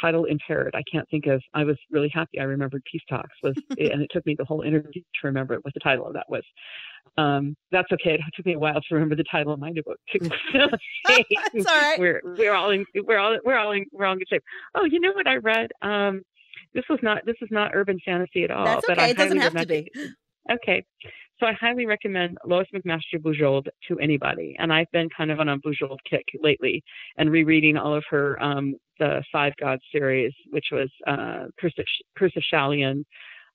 title 0.00 0.24
impaired. 0.24 0.74
I 0.74 0.82
can't 0.90 1.08
think 1.10 1.26
of. 1.26 1.42
I 1.54 1.64
was 1.64 1.76
really 1.90 2.10
happy. 2.12 2.40
I 2.40 2.44
remembered 2.44 2.82
Peace 2.90 3.02
Talks 3.08 3.34
was, 3.42 3.54
and 3.70 4.02
it 4.02 4.10
took 4.12 4.24
me 4.26 4.34
the 4.36 4.44
whole 4.44 4.62
interview 4.62 5.02
to 5.02 5.26
remember 5.26 5.58
what 5.62 5.74
the 5.74 5.80
title 5.80 6.06
of 6.06 6.14
that 6.14 6.28
was. 6.28 6.42
Um, 7.18 7.56
that's 7.70 7.90
okay. 7.92 8.14
It 8.14 8.20
took 8.34 8.46
me 8.46 8.54
a 8.54 8.58
while 8.58 8.74
to 8.80 8.94
remember 8.94 9.16
the 9.16 9.24
title 9.30 9.52
of 9.52 9.60
my 9.60 9.70
new 9.70 9.82
book 9.82 9.98
too. 10.12 10.28
that's 10.52 10.72
all 11.68 11.80
right. 11.80 11.98
We're 11.98 12.22
we're 12.24 12.54
all 12.54 12.70
in 12.70 12.84
we're 12.94 13.18
all 13.18 13.36
we're 13.44 13.58
all 13.58 13.72
in 13.72 13.84
we're 13.92 14.06
all 14.06 14.12
in 14.12 14.18
good 14.18 14.28
shape. 14.28 14.44
Oh, 14.74 14.84
you 14.84 15.00
know 15.00 15.12
what 15.12 15.26
I 15.26 15.36
read? 15.36 15.70
Um, 15.82 16.22
this 16.74 16.84
was 16.88 17.00
not 17.02 17.24
this 17.26 17.36
is 17.42 17.48
not 17.50 17.72
urban 17.74 17.98
fantasy 18.04 18.44
at 18.44 18.50
all. 18.50 18.64
That's 18.64 18.88
okay. 18.88 19.10
It 19.10 19.16
doesn't 19.16 19.38
have 19.38 19.54
to 19.54 19.66
be. 19.66 19.90
Okay. 20.50 20.84
So 21.42 21.48
I 21.48 21.54
highly 21.54 21.86
recommend 21.86 22.38
Lois 22.46 22.68
McMaster 22.72 23.18
Bujold 23.18 23.66
to 23.88 23.98
anybody. 23.98 24.54
And 24.60 24.72
I've 24.72 24.90
been 24.92 25.08
kind 25.08 25.32
of 25.32 25.40
on 25.40 25.48
a 25.48 25.58
Bujold 25.58 25.98
kick 26.08 26.24
lately 26.40 26.84
and 27.16 27.32
rereading 27.32 27.76
all 27.76 27.96
of 27.96 28.04
her 28.10 28.40
um, 28.40 28.76
the 29.00 29.24
Five 29.32 29.52
Gods 29.60 29.82
series, 29.90 30.32
which 30.50 30.66
was 30.70 30.88
uh, 31.04 31.46
Curse 31.60 31.74
of, 31.78 31.84
Curse 32.16 32.36
of 32.36 32.44
Chalion. 32.48 33.04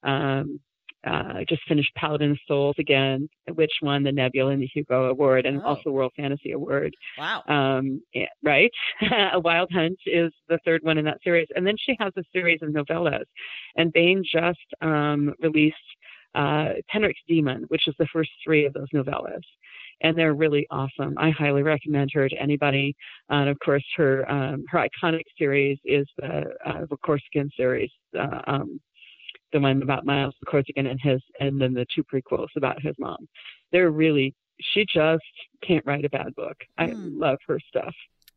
Um, 0.03 0.59
uh, 1.05 1.45
just 1.47 1.61
finished 1.65 1.91
Paladin 1.95 2.31
of 2.31 2.39
Souls 2.45 2.76
again, 2.77 3.30
which 3.53 3.72
won 3.81 4.03
the 4.03 4.11
Nebula 4.11 4.51
and 4.51 4.61
the 4.61 4.69
Hugo 4.73 5.05
Award 5.05 5.45
and 5.45 5.61
oh. 5.61 5.68
also 5.68 5.91
World 5.91 6.11
Fantasy 6.18 6.51
Award. 6.51 6.93
Wow. 7.18 7.43
Um, 7.47 8.01
yeah, 8.14 8.26
right. 8.43 8.72
Hallowed 8.99 9.72
Hunt 9.72 9.99
is 10.05 10.34
the 10.49 10.59
third 10.65 10.84
one 10.84 10.97
in 10.97 11.05
that 11.05 11.19
series. 11.23 11.47
And 11.55 11.65
then 11.65 11.76
she 11.80 11.95
has 12.01 12.11
a 12.18 12.23
series 12.34 12.59
of 12.61 12.69
novellas. 12.69 13.23
And 13.77 13.93
Baen 13.93 14.23
just 14.30 14.57
um, 14.81 15.34
released 15.39 15.77
uh, 16.36 16.74
Demon, 17.28 17.66
which 17.70 17.88
is 17.88 17.95
the 17.99 18.08
first 18.14 18.30
three 18.44 18.66
of 18.66 18.74
those 18.74 18.88
novellas. 18.94 19.41
And 20.02 20.16
they're 20.16 20.36
really 20.36 20.68
awesome. 20.70 21.16
I 21.18 21.32
highly 21.32 21.64
recommend 21.64 22.12
her 22.14 22.30
to 22.30 22.36
anybody. 22.36 22.95
And 23.30 23.49
of 23.49 23.58
course, 23.60 23.84
her 23.95 24.30
um, 24.32 24.64
her 24.70 24.88
iconic 24.88 25.24
series 25.38 25.80
is 25.86 26.06
the 26.18 26.45
uh, 26.66 26.86
Vorkosigan 26.86 27.49
series, 27.58 27.90
uh, 28.18 28.41
um, 28.45 28.80
the 29.52 29.60
one 29.60 29.82
about 29.82 30.06
Miles 30.06 30.36
Vorkosigan 30.45 30.88
and 30.88 30.99
his, 31.02 31.20
and 31.40 31.60
then 31.60 31.74
the 31.74 31.86
two 31.95 32.04
prequels 32.04 32.49
about 32.56 32.82
his 32.82 32.95
mom. 32.99 33.28
They're 33.72 33.91
really. 33.91 34.36
She 34.74 34.86
just 34.91 35.22
can't 35.68 35.86
write 35.86 36.06
a 36.06 36.10
bad 36.10 36.34
book. 36.36 36.58
I 36.80 36.88
mm. 36.88 37.12
love 37.20 37.38
her 37.48 37.60
stuff. 37.68 37.94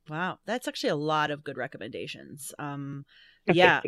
Wow, 0.08 0.38
that's 0.44 0.66
actually 0.66 0.90
a 0.90 0.96
lot 0.96 1.30
of 1.30 1.44
good 1.44 1.56
recommendations. 1.56 2.52
Um, 2.58 3.04
yeah, 3.46 3.80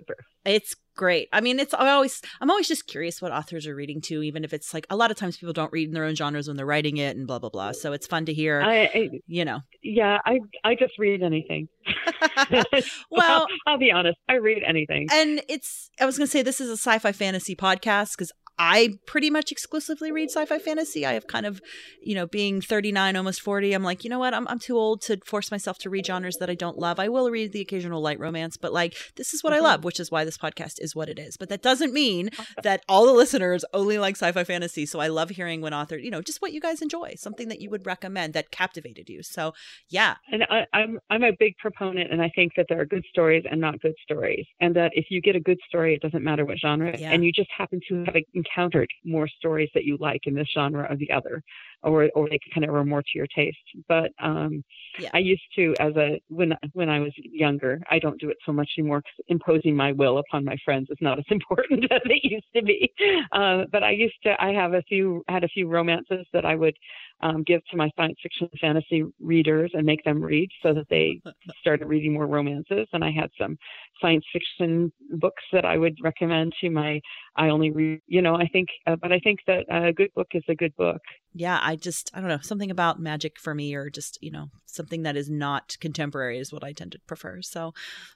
it's 0.45 0.75
great. 0.97 1.29
I 1.33 1.41
mean, 1.41 1.59
it's 1.61 1.75
I 1.75 1.91
always 1.91 2.21
I'm 2.41 2.51
always 2.51 2.69
just 2.69 2.87
curious 2.87 3.23
what 3.23 3.33
authors 3.33 3.67
are 3.67 3.75
reading 3.75 4.01
too, 4.01 4.23
even 4.23 4.45
if 4.45 4.53
it's 4.53 4.75
like 4.75 4.87
a 4.91 4.97
lot 4.97 5.11
of 5.11 5.17
times 5.17 5.37
people 5.37 5.53
don't 5.53 5.73
read 5.73 5.89
in 5.89 5.95
their 5.95 6.05
own 6.05 6.15
genres 6.15 6.49
when 6.49 6.57
they're 6.57 6.67
writing 6.67 6.97
it 6.97 7.17
and 7.17 7.27
blah 7.27 7.39
blah 7.39 7.51
blah. 7.51 7.73
So 7.73 7.93
it's 7.93 8.07
fun 8.07 8.27
to 8.27 8.35
hear. 8.35 8.61
I, 8.61 8.85
I 8.85 9.11
you 9.27 9.45
know. 9.45 9.61
Yeah, 9.83 10.19
I 10.25 10.41
I 10.65 10.75
just 10.75 10.99
read 10.99 11.23
anything. 11.23 11.69
well, 13.11 13.47
I'll 13.67 13.79
be 13.79 13.91
honest, 13.93 14.19
I 14.29 14.35
read 14.35 14.63
anything. 14.67 15.09
And 15.13 15.43
it's 15.49 15.91
I 16.01 16.07
was 16.07 16.19
gonna 16.19 16.27
say 16.27 16.43
this 16.43 16.61
is 16.61 16.69
a 16.69 16.77
sci-fi 16.77 17.13
fantasy 17.13 17.55
podcast 17.55 18.13
because 18.17 18.33
I 18.65 18.91
pretty 19.07 19.29
much 19.29 19.51
exclusively 19.51 20.13
read 20.13 20.31
sci-fi 20.31 20.61
fantasy. 20.61 21.05
I 21.05 21.15
have 21.15 21.27
kind 21.27 21.47
of, 21.47 21.61
you 22.01 22.15
know, 22.15 22.29
being 22.29 22.61
39, 22.61 23.17
almost 23.17 23.41
40, 23.41 23.73
I'm 23.73 23.83
like, 23.83 24.05
you 24.05 24.11
know 24.11 24.21
what? 24.21 24.35
I'm, 24.35 24.47
I'm 24.47 24.61
too 24.61 24.77
old 24.77 25.03
to 25.03 25.19
force 25.27 25.51
myself 25.51 25.79
to 25.79 25.91
read 25.91 26.07
genres 26.07 26.37
that 26.37 26.49
I 26.49 26.55
don't 26.55 26.79
love. 26.79 27.01
I 27.01 27.09
will 27.09 27.29
read 27.29 27.51
the 27.51 27.61
occasional 27.61 28.01
light 28.01 28.21
romance, 28.21 28.57
but 28.57 28.73
like, 28.73 28.95
this 29.17 29.35
is 29.35 29.43
what 29.43 29.53
mm-hmm. 29.53 29.67
I 29.67 29.69
love, 29.69 29.83
which 29.83 29.99
is 29.99 30.13
why 30.13 30.25
this 30.25 30.39
podcast 30.39 30.75
is 30.79 30.95
what 30.95 31.09
it 31.09 31.19
is. 31.19 31.37
But 31.37 31.49
that 31.49 31.61
doesn't 31.61 31.93
mean 31.93 32.31
that 32.63 32.85
all 32.89 33.05
the 33.05 33.13
listeners 33.13 33.65
only 33.75 33.99
like 33.99 34.15
sci-fi 34.15 34.45
fantasy. 34.45 34.87
So 34.87 35.01
I 35.01 35.09
love 35.09 35.31
hearing 35.31 35.61
when 35.61 35.75
authors, 35.75 36.05
you 36.05 36.13
know, 36.13 36.23
just 36.23 36.41
what 36.41 36.53
you 36.53 36.61
guys 36.61 36.81
enjoy, 36.81 37.15
something 37.17 37.49
that 37.49 37.61
you 37.61 37.69
would 37.69 37.85
recommend 37.85 38.33
that 38.35 38.53
captivated 38.53 39.09
you. 39.09 39.25
So 39.25 39.55
yeah. 39.89 40.15
And 40.31 40.45
I, 40.45 40.67
I'm, 40.73 41.01
I'm 41.11 41.25
a 41.25 41.33
big 41.37 41.57
proponent 41.59 42.13
and 42.13 42.23
I 42.23 42.31
think 42.33 42.53
that 42.57 42.67
there 42.69 42.81
are 42.81 42.87
good 42.87 43.05
stories 43.11 43.43
and 43.51 43.61
not 43.61 43.81
good 43.81 43.95
stories. 44.05 44.47
And 44.61 44.77
that 44.77 44.93
if 44.95 45.07
you 45.11 45.21
get 45.21 45.35
a 45.35 45.41
good 45.41 45.59
story, 45.67 45.95
it 45.95 46.01
doesn't 46.01 46.23
matter 46.23 46.45
what 46.45 46.59
genre, 46.61 46.97
yeah. 46.97 47.11
and 47.11 47.25
you 47.25 47.33
just 47.33 47.51
happen 47.59 47.81
to 47.89 48.05
have 48.05 48.15
encountered 48.53 48.91
more 49.05 49.29
stories 49.29 49.71
that 49.75 49.85
you 49.85 49.97
like 50.01 50.23
in 50.27 50.35
this 50.35 50.49
genre 50.55 50.87
or 50.89 50.97
the 50.97 51.11
other, 51.11 51.43
or 51.83 52.09
or 52.15 52.29
they 52.29 52.39
kind 52.55 52.65
of 52.65 52.75
are 52.75 52.85
more 52.85 53.03
to 53.03 53.09
your 53.15 53.27
taste. 53.35 53.57
But 53.89 54.11
um, 54.21 54.63
yeah. 54.99 55.11
I 55.15 55.19
used 55.19 55.43
to, 55.57 55.75
as 55.81 55.95
a 55.97 56.21
when 56.29 56.55
when 56.73 56.89
I 56.89 57.01
was 57.01 57.13
younger, 57.17 57.81
I 57.91 57.99
don't 57.99 58.21
do 58.21 58.31
it 58.31 58.37
so 58.45 58.53
much 58.53 58.71
anymore 58.79 59.01
because 59.01 59.25
imposing 59.29 59.77
my 59.77 59.93
will 59.93 60.19
upon 60.19 60.45
my 60.45 60.57
friends 60.65 60.89
is 60.91 60.99
not 61.01 61.19
as 61.19 61.25
important 61.31 61.85
as 61.91 62.01
it 62.05 62.25
used 62.25 62.47
to 62.55 62.63
be. 62.63 62.93
Uh, 63.33 63.65
but 63.71 63.83
I 63.83 63.91
used 63.91 64.15
to, 64.25 64.35
I 64.43 64.53
have 64.53 64.75
a 64.75 64.83
few 64.83 65.23
had 65.29 65.45
a 65.45 65.49
few 65.49 65.69
romances 65.69 66.27
that 66.33 66.45
I 66.45 66.55
would 66.55 66.77
um, 67.23 67.43
give 67.45 67.65
to 67.71 67.77
my 67.77 67.91
science 67.97 68.19
fiction 68.23 68.49
and 68.51 68.61
fantasy 68.61 69.05
readers 69.21 69.71
and 69.75 69.87
make 69.87 70.03
them 70.05 70.23
read 70.23 70.51
so 70.63 70.75
that 70.75 70.89
they 70.91 71.21
started 71.61 71.87
reading 71.87 72.13
more 72.13 72.27
romances. 72.27 72.89
And 72.93 73.05
I 73.05 73.11
had 73.11 73.31
some 73.41 73.57
science 74.01 74.25
fiction 74.33 74.93
books 75.11 75.43
that 75.53 75.65
I 75.65 75.79
would 75.79 75.97
recommend 76.03 76.53
to 76.61 76.71
my, 76.71 77.01
I 77.37 77.49
only 77.49 77.71
read, 77.71 78.01
you 78.07 78.23
know, 78.23 78.35
I 78.35 78.47
think, 78.49 78.69
uh, 78.87 78.97
but 78.97 79.13
I 79.13 79.19
think 79.21 79.41
that 79.47 79.65
a 79.71 79.93
good 79.93 80.13
book 80.15 80.29
is 80.33 80.43
a 80.49 80.55
good 80.55 80.75
book. 80.77 81.01
Yeah, 81.35 81.59
I 81.63 81.77
just, 81.77 82.11
I 82.15 82.21
don't 82.21 82.29
know, 82.29 82.39
something 82.43 82.71
about 82.71 83.01
magic 83.01 83.39
for 83.39 83.55
me 83.55 83.75
or 83.75 83.89
just, 83.91 84.19
you 84.23 84.31
know, 84.31 84.49
something 84.67 85.03
that 85.03 85.17
is 85.17 85.31
not 85.31 85.77
contemporary 85.81 86.39
is 86.39 86.53
what 86.53 86.65
I 86.65 86.73
tend 86.73 86.93
to 86.93 86.99
prefer. 87.07 87.41
So 87.43 87.73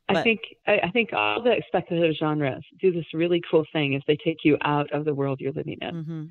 but... 0.06 0.18
I 0.18 0.22
think, 0.22 0.40
I, 0.66 0.78
I 0.84 0.90
think 0.90 1.12
all 1.12 1.42
the 1.42 1.62
speculative 1.66 2.16
genres 2.18 2.64
do 2.80 2.92
this 2.92 3.06
really 3.14 3.42
cool 3.50 3.64
thing 3.72 3.94
is 3.94 4.02
they 4.06 4.18
take 4.22 4.38
you 4.44 4.58
out 4.62 4.92
of 4.92 5.04
the 5.04 5.14
world 5.14 5.40
you're 5.40 5.52
living 5.52 5.78
in. 5.80 5.94
Mm-hmm 5.94 6.24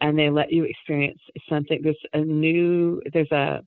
and 0.00 0.18
they 0.18 0.30
let 0.30 0.52
you 0.52 0.64
experience 0.64 1.20
something. 1.48 1.80
There's 1.82 1.96
a 2.12 2.20
new, 2.20 3.00
there's 3.12 3.30
a, 3.30 3.60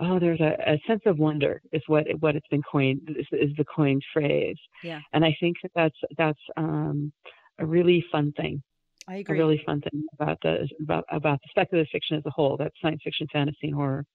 oh, 0.00 0.18
there's 0.18 0.40
a, 0.40 0.54
a 0.66 0.78
sense 0.86 1.02
of 1.06 1.18
wonder 1.18 1.60
is 1.72 1.82
what 1.86 2.04
what 2.20 2.36
it's 2.36 2.46
been 2.48 2.62
coined 2.70 3.00
is, 3.08 3.26
is 3.32 3.50
the 3.56 3.64
coined 3.64 4.02
phrase. 4.12 4.58
Yeah. 4.82 5.00
And 5.12 5.24
I 5.24 5.36
think 5.40 5.56
that 5.62 5.72
that's 5.74 5.98
that's 6.16 6.40
um, 6.56 7.12
a 7.58 7.66
really 7.66 8.04
fun 8.12 8.32
thing. 8.36 8.62
I 9.08 9.16
agree. 9.16 9.38
A 9.38 9.42
really 9.42 9.62
fun 9.64 9.80
thing 9.80 10.04
about 10.18 10.38
the 10.42 10.68
about 10.82 11.04
about 11.10 11.40
the 11.42 11.48
speculative 11.50 11.88
fiction 11.92 12.16
as 12.16 12.24
a 12.26 12.30
whole. 12.30 12.56
That's 12.56 12.74
science 12.82 13.02
fiction, 13.04 13.26
fantasy, 13.32 13.68
and 13.68 13.74
horror. 13.74 14.06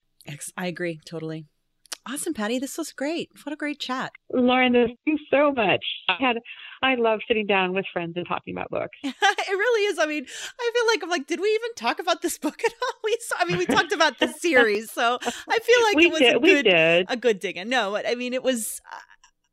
I 0.57 0.67
agree 0.67 0.99
totally. 1.05 1.45
Awesome, 2.07 2.33
Patty. 2.33 2.57
This 2.57 2.79
was 2.79 2.91
great. 2.91 3.29
What 3.43 3.53
a 3.53 3.55
great 3.55 3.79
chat. 3.79 4.11
Lauren, 4.33 4.73
thank 4.73 4.97
you 5.05 5.19
so 5.29 5.51
much. 5.51 5.83
I 6.09 6.15
had 6.19 6.37
I 6.81 6.95
love 6.95 7.19
sitting 7.27 7.45
down 7.45 7.73
with 7.73 7.85
friends 7.93 8.13
and 8.15 8.27
talking 8.27 8.55
about 8.55 8.71
books. 8.71 8.97
it 9.03 9.13
really 9.47 9.85
is. 9.85 9.99
I 9.99 10.07
mean, 10.07 10.25
I 10.59 10.71
feel 10.73 10.87
like 10.87 11.03
I'm 11.03 11.09
like, 11.09 11.27
did 11.27 11.39
we 11.39 11.47
even 11.49 11.73
talk 11.75 11.99
about 11.99 12.23
this 12.23 12.39
book 12.39 12.63
at 12.63 12.71
all? 12.81 12.87
We 13.03 13.17
saw, 13.19 13.35
I 13.39 13.45
mean, 13.45 13.57
we 13.57 13.65
talked 13.65 13.91
about 13.91 14.19
the 14.19 14.27
series, 14.27 14.91
so 14.91 15.17
I 15.23 15.59
feel 15.59 15.83
like 15.83 15.95
we 15.95 16.05
it 16.05 16.11
was 16.11 16.19
did, 16.19 16.35
a 16.35 16.39
good 16.39 16.63
did. 16.63 17.05
a 17.09 17.17
good 17.17 17.39
dig 17.39 17.57
in. 17.57 17.69
No, 17.69 17.95
I 17.97 18.15
mean, 18.15 18.33
it 18.33 18.43
was 18.43 18.79
uh, 18.91 18.95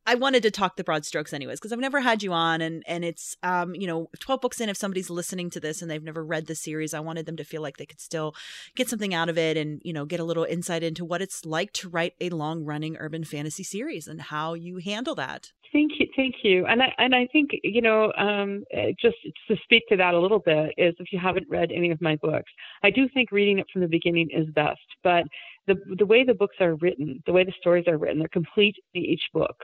I 0.08 0.14
wanted 0.14 0.42
to 0.44 0.50
talk 0.50 0.76
the 0.76 0.84
broad 0.84 1.04
strokes 1.04 1.34
anyways 1.34 1.60
because 1.60 1.70
I've 1.70 1.78
never 1.78 2.00
had 2.00 2.22
you 2.22 2.32
on 2.32 2.62
and 2.62 2.82
and 2.86 3.04
it's 3.04 3.36
um 3.42 3.74
you 3.74 3.86
know 3.86 4.08
12 4.20 4.40
books 4.40 4.58
in 4.58 4.70
if 4.70 4.76
somebody's 4.78 5.10
listening 5.10 5.50
to 5.50 5.60
this 5.60 5.82
and 5.82 5.90
they've 5.90 6.02
never 6.02 6.24
read 6.24 6.46
the 6.46 6.54
series 6.54 6.94
I 6.94 7.00
wanted 7.00 7.26
them 7.26 7.36
to 7.36 7.44
feel 7.44 7.60
like 7.60 7.76
they 7.76 7.84
could 7.84 8.00
still 8.00 8.34
get 8.74 8.88
something 8.88 9.12
out 9.12 9.28
of 9.28 9.36
it 9.36 9.58
and 9.58 9.82
you 9.84 9.92
know 9.92 10.06
get 10.06 10.18
a 10.18 10.24
little 10.24 10.44
insight 10.44 10.82
into 10.82 11.04
what 11.04 11.20
it's 11.20 11.44
like 11.44 11.74
to 11.74 11.90
write 11.90 12.14
a 12.22 12.30
long 12.30 12.64
running 12.64 12.96
urban 12.98 13.22
fantasy 13.22 13.62
series 13.62 14.08
and 14.08 14.22
how 14.22 14.54
you 14.54 14.78
handle 14.78 15.14
that. 15.14 15.52
Thank 15.74 15.92
you, 15.98 16.06
thank 16.16 16.36
you, 16.42 16.64
and 16.64 16.82
I 16.82 16.94
and 16.96 17.14
I 17.14 17.28
think 17.30 17.50
you 17.62 17.82
know 17.82 18.10
um, 18.16 18.64
eh, 18.72 18.92
just 18.98 19.16
to 19.48 19.56
speak 19.62 19.82
to 19.90 19.96
that 19.98 20.14
a 20.14 20.18
little 20.18 20.38
bit 20.38 20.72
is 20.78 20.94
if 20.98 21.12
you 21.12 21.18
haven't 21.18 21.46
read 21.50 21.70
any 21.70 21.90
of 21.90 22.00
my 22.00 22.16
books, 22.16 22.50
I 22.82 22.88
do 22.88 23.06
think 23.12 23.30
reading 23.30 23.58
it 23.58 23.66
from 23.70 23.82
the 23.82 23.88
beginning 23.88 24.30
is 24.32 24.46
best. 24.54 24.80
But 25.04 25.24
the 25.66 25.74
the 25.98 26.06
way 26.06 26.24
the 26.24 26.32
books 26.32 26.56
are 26.60 26.76
written, 26.76 27.22
the 27.26 27.32
way 27.32 27.44
the 27.44 27.52
stories 27.60 27.84
are 27.86 27.98
written, 27.98 28.18
they're 28.18 28.28
complete 28.28 28.76
in 28.94 29.04
each 29.04 29.24
book. 29.34 29.56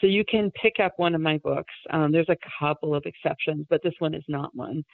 So 0.00 0.06
you 0.06 0.24
can 0.24 0.50
pick 0.62 0.74
up 0.82 0.92
one 0.96 1.14
of 1.14 1.20
my 1.20 1.38
books. 1.38 1.74
Um, 1.90 2.12
there's 2.12 2.28
a 2.28 2.36
couple 2.60 2.94
of 2.94 3.04
exceptions, 3.04 3.66
but 3.68 3.80
this 3.82 3.94
one 3.98 4.14
is 4.14 4.22
not 4.28 4.54
one. 4.54 4.84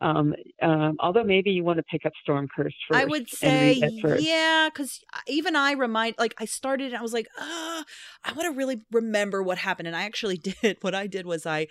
Um, 0.00 0.34
um, 0.60 0.96
although 1.00 1.24
maybe 1.24 1.50
you 1.50 1.64
want 1.64 1.78
to 1.78 1.84
pick 1.84 2.04
up 2.04 2.12
Stormcursed 2.26 2.48
first. 2.56 2.74
I 2.92 3.04
would 3.04 3.28
say, 3.28 3.80
yeah, 4.20 4.68
because 4.72 5.00
even 5.26 5.54
I 5.56 5.72
remind, 5.72 6.16
like, 6.18 6.34
I 6.38 6.44
started, 6.44 6.88
and 6.88 6.96
I 6.96 7.02
was 7.02 7.12
like, 7.12 7.28
oh, 7.38 7.84
I 8.24 8.32
want 8.32 8.52
to 8.52 8.56
really 8.56 8.82
remember 8.90 9.42
what 9.42 9.58
happened, 9.58 9.86
and 9.88 9.96
I 9.96 10.04
actually 10.04 10.36
did. 10.62 10.78
What 10.80 10.94
I 10.94 11.06
did 11.06 11.26
was 11.26 11.46
I, 11.46 11.68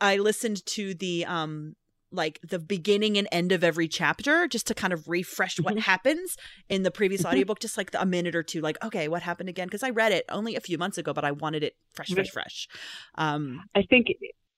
I 0.00 0.16
listened 0.16 0.64
to 0.66 0.94
the 0.94 1.24
um 1.26 1.74
like 2.14 2.40
the 2.42 2.58
beginning 2.58 3.18
and 3.18 3.28
end 3.32 3.52
of 3.52 3.64
every 3.64 3.88
chapter 3.88 4.46
just 4.48 4.66
to 4.66 4.74
kind 4.74 4.92
of 4.92 5.08
refresh 5.08 5.58
what 5.60 5.74
mm-hmm. 5.74 5.80
happens 5.80 6.36
in 6.68 6.82
the 6.82 6.90
previous 6.90 7.22
mm-hmm. 7.22 7.30
audiobook 7.30 7.60
just 7.60 7.76
like 7.76 7.90
a 7.98 8.06
minute 8.06 8.34
or 8.34 8.42
two 8.42 8.60
like 8.60 8.82
okay 8.84 9.08
what 9.08 9.22
happened 9.22 9.48
again 9.48 9.66
because 9.66 9.82
i 9.82 9.90
read 9.90 10.12
it 10.12 10.24
only 10.28 10.56
a 10.56 10.60
few 10.60 10.78
months 10.78 10.98
ago 10.98 11.12
but 11.12 11.24
i 11.24 11.30
wanted 11.30 11.62
it 11.62 11.76
fresh 11.92 12.12
fresh 12.12 12.30
fresh 12.30 12.68
um 13.16 13.60
i 13.74 13.82
think 13.90 14.06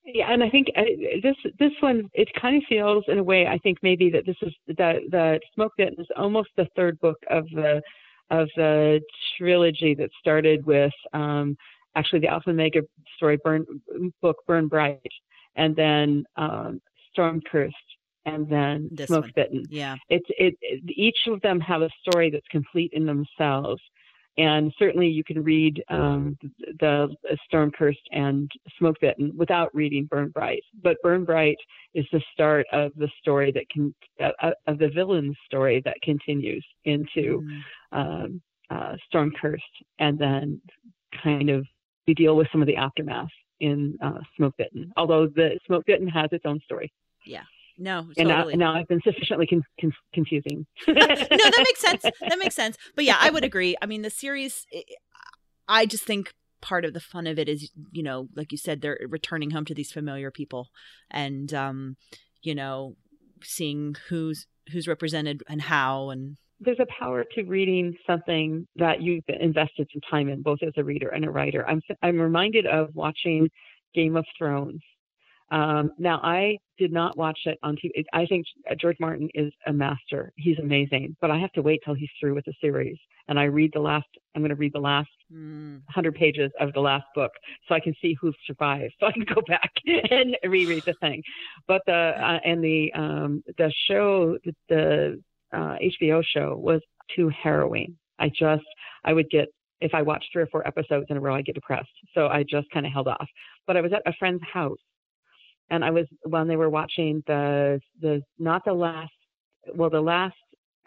yeah 0.05 0.33
and 0.33 0.43
i 0.43 0.51
think 0.51 0.69
uh, 0.77 0.83
this 1.23 1.37
this 1.59 1.73
one 1.81 2.09
it 2.15 2.28
kind 2.41 2.57
of 2.57 2.62
feels 2.69 3.05
in 3.09 3.19
a 3.19 3.24
way 3.24 3.47
i 3.47 3.59
think 3.59 3.78
maybe 3.83 4.11
that 4.11 4.24
this 4.27 4.37
is 4.43 4.53
that 4.69 4.97
the 5.11 5.41
smoke 5.55 5.73
that 5.78 5.93
is 5.99 6.07
almost 6.16 6.49
the 6.57 6.66
third 6.77 6.99
book 7.01 7.19
of 7.31 7.45
the 7.55 7.81
of 8.31 8.49
the 8.57 9.01
trilogy 9.39 9.95
that 9.95 10.11
started 10.20 10.65
with 10.66 10.93
um 11.12 11.57
actually 11.97 12.20
the 12.20 12.28
Alpha 12.28 12.51
Omega 12.51 12.83
story, 13.16 13.39
Burn 13.43 13.66
book, 14.23 14.37
Burn 14.47 14.69
Bright, 14.69 15.01
and 15.57 15.74
then 15.74 16.24
um, 16.37 16.81
Storm 17.16 17.40
Cursed, 17.51 17.74
and 18.26 18.47
then 18.48 18.88
This 18.93 19.06
Smoke 19.09 19.24
one. 19.24 19.32
Bitten. 19.34 19.64
Yeah. 19.70 19.97
It's 20.10 20.26
it, 20.38 20.55
it. 20.60 20.80
Each 21.06 21.16
of 21.28 21.40
them 21.40 21.59
have 21.60 21.82
a 21.82 21.88
story 22.02 22.28
that's 22.30 22.47
complete 22.51 22.90
in 22.93 23.06
themselves, 23.06 23.80
and 24.36 24.70
certainly 24.78 25.09
you 25.09 25.24
can 25.24 25.43
read 25.43 25.82
um, 25.88 26.36
the, 26.80 27.09
the 27.22 27.38
Stormcursed 27.51 28.06
and 28.12 28.51
Smoke 28.78 28.97
Bitten 29.01 29.32
without 29.34 29.74
reading 29.74 30.05
Burn 30.10 30.28
Bright. 30.28 30.62
But 30.82 30.98
Burn 31.02 31.24
Bright 31.24 31.56
is 31.94 32.05
the 32.12 32.20
start 32.34 32.66
of 32.72 32.93
the 32.97 33.09
story 33.20 33.51
that 33.52 33.66
can 33.70 33.94
uh, 34.22 34.51
of 34.66 34.78
the 34.78 34.90
villain's 34.90 35.36
story 35.47 35.80
that 35.86 35.97
continues 36.02 36.64
into 36.84 37.43
Mm. 37.43 37.62
um, 37.93 38.43
uh, 38.68 38.94
Stormcursed, 39.09 39.76
and 40.01 40.18
then 40.18 40.60
kind 41.22 41.48
of 41.48 41.64
we 42.06 42.14
deal 42.14 42.36
with 42.36 42.48
some 42.52 42.60
of 42.60 42.66
the 42.66 42.76
aftermath 42.76 43.34
in 43.60 43.97
uh, 44.02 44.18
Smoke 44.36 44.55
Bitten. 44.59 44.93
Although 44.98 45.28
the 45.28 45.59
Smoke 45.66 45.84
Bitten 45.86 46.09
has 46.09 46.28
its 46.32 46.44
own 46.44 46.60
story, 46.64 46.93
No, 47.78 48.07
and 48.16 48.28
now, 48.28 48.36
totally. 48.36 48.57
now 48.57 48.74
I've 48.74 48.89
been 48.89 49.03
sufficiently 49.05 49.47
con- 49.47 49.62
con- 49.78 49.93
confusing. 50.15 50.65
no, 50.89 50.94
that 50.94 51.55
makes 51.59 51.81
sense. 51.81 52.03
That 52.03 52.39
makes 52.39 52.55
sense. 52.55 52.78
But 52.94 53.05
yeah, 53.05 53.19
I 53.20 53.28
would 53.28 53.44
agree. 53.44 53.77
I 53.82 53.86
mean, 53.86 54.01
the 54.01 54.09
series, 54.09 54.65
i- 54.74 54.85
I 55.69 55.85
just 55.85 56.05
think 56.05 56.32
part 56.62 56.86
of 56.86 56.94
the 56.94 57.01
fun 57.01 57.27
of 57.27 57.39
it 57.39 57.51
is, 57.51 57.70
you 57.93 58.03
know, 58.03 58.28
like 58.35 58.51
you 58.51 58.57
said, 58.57 58.81
they're 58.81 58.98
returning 59.09 59.51
home 59.51 59.66
to 59.66 59.74
these 59.74 59.93
familiar 59.93 60.31
people, 60.31 60.69
and 61.11 61.53
um, 61.53 61.97
you 62.40 62.55
know, 62.55 62.97
seeing 63.43 63.94
who's 64.09 64.47
who's 64.73 64.89
represented 64.89 65.43
and 65.47 65.61
how, 65.61 66.09
and 66.09 66.39
There's 66.61 66.81
a 66.81 66.86
power 66.98 67.24
to 67.35 67.43
reading 67.44 67.94
something 68.07 68.66
that 68.77 69.03
you've 69.03 69.24
invested 69.28 69.86
some 69.93 70.01
time 70.11 70.28
in, 70.31 70.40
both 70.40 70.61
as 70.66 70.73
a 70.78 70.82
reader 70.82 71.09
and 71.11 71.27
a 71.27 71.31
writer. 71.31 71.69
I'm 71.69 71.82
I'm 72.03 72.19
reminded 72.19 72.65
of 72.66 72.89
watching 72.94 73.51
Game 73.94 74.16
of 74.16 74.24
Thrones. 74.39 74.81
Um, 75.51 75.93
now, 75.98 76.20
I 76.23 76.59
did 76.78 76.93
not 76.93 77.16
watch 77.16 77.39
it 77.44 77.59
on 77.62 77.77
TV. 77.77 78.05
I 78.12 78.27
think 78.27 78.47
George 78.81 78.97
Martin 78.98 79.28
is 79.35 79.52
a 79.66 79.73
master. 79.73 80.32
He's 80.36 80.59
amazing, 80.59 81.16
but 81.20 81.31
I 81.31 81.39
have 81.39 81.52
to 81.52 81.62
wait 81.62 81.81
till 81.85 81.94
he's 81.94 82.10
through 82.20 82.35
with 82.35 82.44
the 82.44 82.55
series. 82.60 82.97
And 83.28 83.39
I 83.39 83.44
read 83.44 83.70
the 83.73 83.81
last. 83.81 84.06
I'm 84.35 84.43
going 84.43 84.51
to 84.51 84.56
read 84.56 84.73
the 84.73 84.81
last 84.81 85.09
mm, 85.32 85.81
hundred 85.89 86.14
pages 86.14 86.51
of 86.60 86.73
the 86.73 86.81
last 86.81 87.06
book, 87.14 87.32
so 87.68 87.74
I 87.74 87.81
can 87.81 87.94
see 88.02 88.16
who 88.20 88.32
survived. 88.47 88.94
So 89.01 89.06
I 89.06 89.12
can 89.12 89.24
go 89.24 89.43
back 89.47 89.73
and 90.10 90.36
reread 90.44 90.85
the 90.85 90.94
thing. 91.01 91.23
But 91.68 91.82
the 91.86 91.93
uh, 91.93 92.39
and 92.44 92.62
the 92.62 92.93
um, 92.94 93.43
the 93.59 93.73
show, 93.89 94.39
the, 94.44 94.55
the 94.68 95.23
uh, 95.52 95.77
HBO 96.02 96.23
show 96.24 96.56
was 96.56 96.81
too 97.14 97.31
harrowing. 97.31 97.97
I 98.18 98.28
just 98.28 98.64
I 99.05 99.12
would 99.12 99.31
get 99.31 99.48
if 99.81 99.94
I 99.94 100.02
watched 100.02 100.27
three 100.32 100.43
or 100.43 100.47
four 100.47 100.66
episodes 100.66 101.06
in 101.10 101.16
a 101.16 101.20
row, 101.20 101.35
I 101.35 101.43
get 101.43 101.55
depressed. 101.55 101.89
So 102.14 102.28
I 102.28 102.44
just 102.48 102.70
kind 102.70 102.86
of 102.86 102.93
held 102.93 103.09
off. 103.09 103.28
But 103.66 103.77
I 103.77 103.81
was 103.81 103.93
at 103.93 104.02
a 104.06 104.12
friend's 104.18 104.43
house, 104.52 104.78
and 105.70 105.84
I 105.84 105.90
was 105.90 106.06
when 106.22 106.48
they 106.48 106.56
were 106.56 106.70
watching 106.70 107.22
the 107.26 107.80
the 108.01 108.22
not 108.38 108.64
the 108.64 108.72
last 108.72 109.12
well 109.74 109.90
the 109.90 110.01
last 110.01 110.36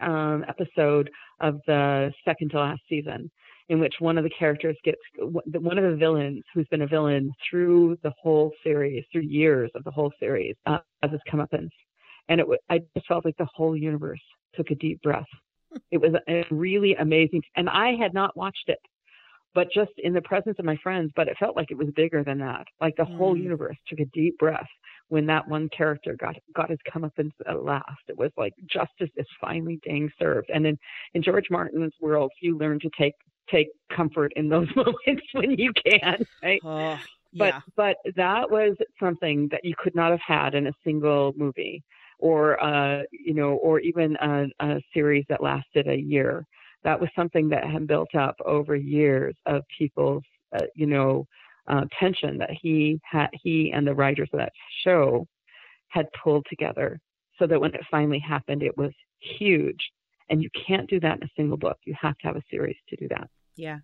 um, 0.00 0.44
episode 0.48 1.10
of 1.40 1.60
the 1.66 2.12
second 2.24 2.50
to 2.50 2.58
last 2.58 2.80
season 2.88 3.30
in 3.70 3.78
which 3.78 3.94
one 4.00 4.18
of 4.18 4.24
the 4.24 4.30
characters 4.30 4.76
gets 4.84 4.98
one 5.18 5.78
of 5.78 5.84
the 5.84 5.96
villains 5.96 6.42
who's 6.52 6.66
been 6.72 6.82
a 6.82 6.86
villain 6.86 7.32
through 7.48 7.96
the 8.02 8.12
whole 8.20 8.52
series, 8.64 9.04
through 9.12 9.22
years 9.22 9.70
of 9.76 9.84
the 9.84 9.90
whole 9.92 10.12
series, 10.18 10.56
uh, 10.66 10.78
as 11.04 11.10
his 11.12 11.20
comeuppance. 11.32 11.70
And 12.28 12.40
it, 12.40 12.46
I 12.68 12.80
just 12.96 13.06
felt 13.06 13.24
like 13.24 13.36
the 13.38 13.46
whole 13.54 13.76
universe 13.76 14.20
took 14.56 14.70
a 14.70 14.74
deep 14.74 15.00
breath. 15.02 15.24
It 15.92 15.98
was 15.98 16.14
a 16.28 16.44
really 16.50 16.96
amazing, 16.96 17.42
and 17.54 17.70
I 17.70 17.94
had 17.94 18.12
not 18.12 18.36
watched 18.36 18.64
it, 18.66 18.80
but 19.54 19.68
just 19.72 19.92
in 19.98 20.12
the 20.12 20.22
presence 20.22 20.56
of 20.58 20.64
my 20.64 20.76
friends. 20.82 21.12
But 21.16 21.28
it 21.28 21.36
felt 21.38 21.56
like 21.56 21.70
it 21.70 21.78
was 21.78 21.88
bigger 21.96 22.22
than 22.24 22.38
that. 22.38 22.66
Like 22.80 22.94
the 22.96 23.06
whole 23.16 23.36
Mm. 23.36 23.36
universe 23.36 23.76
took 23.88 24.00
a 24.00 24.04
deep 24.06 24.38
breath 24.38 24.68
when 25.08 25.26
that 25.26 25.48
one 25.48 25.68
character 25.76 26.16
got 26.18 26.36
got 26.54 26.70
his 26.70 26.78
comeuppance 26.92 27.32
at 27.46 27.62
last. 27.64 28.02
It 28.08 28.18
was 28.18 28.30
like 28.36 28.54
justice 28.66 29.10
is 29.16 29.26
finally 29.40 29.78
being 29.84 30.10
served. 30.18 30.50
And 30.52 30.66
in 30.66 30.78
in 31.14 31.22
George 31.22 31.46
Martin's 31.50 31.94
world, 32.00 32.30
you 32.40 32.56
learn 32.58 32.80
to 32.80 32.90
take 32.98 33.14
take 33.50 33.68
comfort 33.94 34.32
in 34.36 34.48
those 34.48 34.68
moments 34.76 35.24
when 35.32 35.52
you 35.52 35.72
can, 35.84 36.24
right? 36.42 36.62
oh, 36.62 37.00
But 37.38 37.54
yeah, 37.54 37.60
but 37.76 37.96
that 38.16 38.50
was 38.50 38.76
something 39.00 39.48
that 39.50 39.64
you 39.64 39.74
could 39.78 39.94
not 39.94 40.10
have 40.10 40.20
had 40.26 40.54
in 40.54 40.66
a 40.66 40.72
single 40.84 41.32
movie, 41.36 41.82
or 42.18 42.62
uh, 42.62 43.02
you 43.12 43.34
know, 43.34 43.52
or 43.52 43.80
even 43.80 44.16
a, 44.16 44.46
a 44.60 44.80
series 44.92 45.24
that 45.28 45.42
lasted 45.42 45.88
a 45.88 45.96
year. 45.96 46.46
That 46.84 47.00
was 47.00 47.10
something 47.14 47.48
that 47.50 47.64
had 47.64 47.86
built 47.86 48.14
up 48.14 48.36
over 48.44 48.74
years 48.74 49.34
of 49.46 49.62
people's, 49.76 50.24
uh, 50.54 50.66
you 50.74 50.86
know, 50.86 51.26
uh, 51.68 51.84
tension 51.98 52.38
that 52.38 52.50
he 52.50 53.00
had, 53.04 53.28
he 53.42 53.72
and 53.72 53.86
the 53.86 53.94
writers 53.94 54.28
of 54.32 54.38
that 54.38 54.52
show 54.84 55.26
had 55.88 56.06
pulled 56.22 56.46
together, 56.48 56.98
so 57.38 57.46
that 57.46 57.60
when 57.60 57.74
it 57.74 57.80
finally 57.90 58.18
happened, 58.18 58.62
it 58.62 58.76
was 58.76 58.92
huge. 59.38 59.80
And 60.30 60.42
you 60.42 60.48
can't 60.66 60.88
do 60.88 61.00
that 61.00 61.18
in 61.18 61.24
a 61.24 61.30
single 61.36 61.56
book. 61.56 61.76
You 61.84 61.94
have 62.00 62.16
to 62.18 62.26
have 62.26 62.36
a 62.36 62.42
series 62.50 62.76
to 62.88 62.96
do 62.96 63.08
that. 63.08 63.28
yeah. 63.56 63.78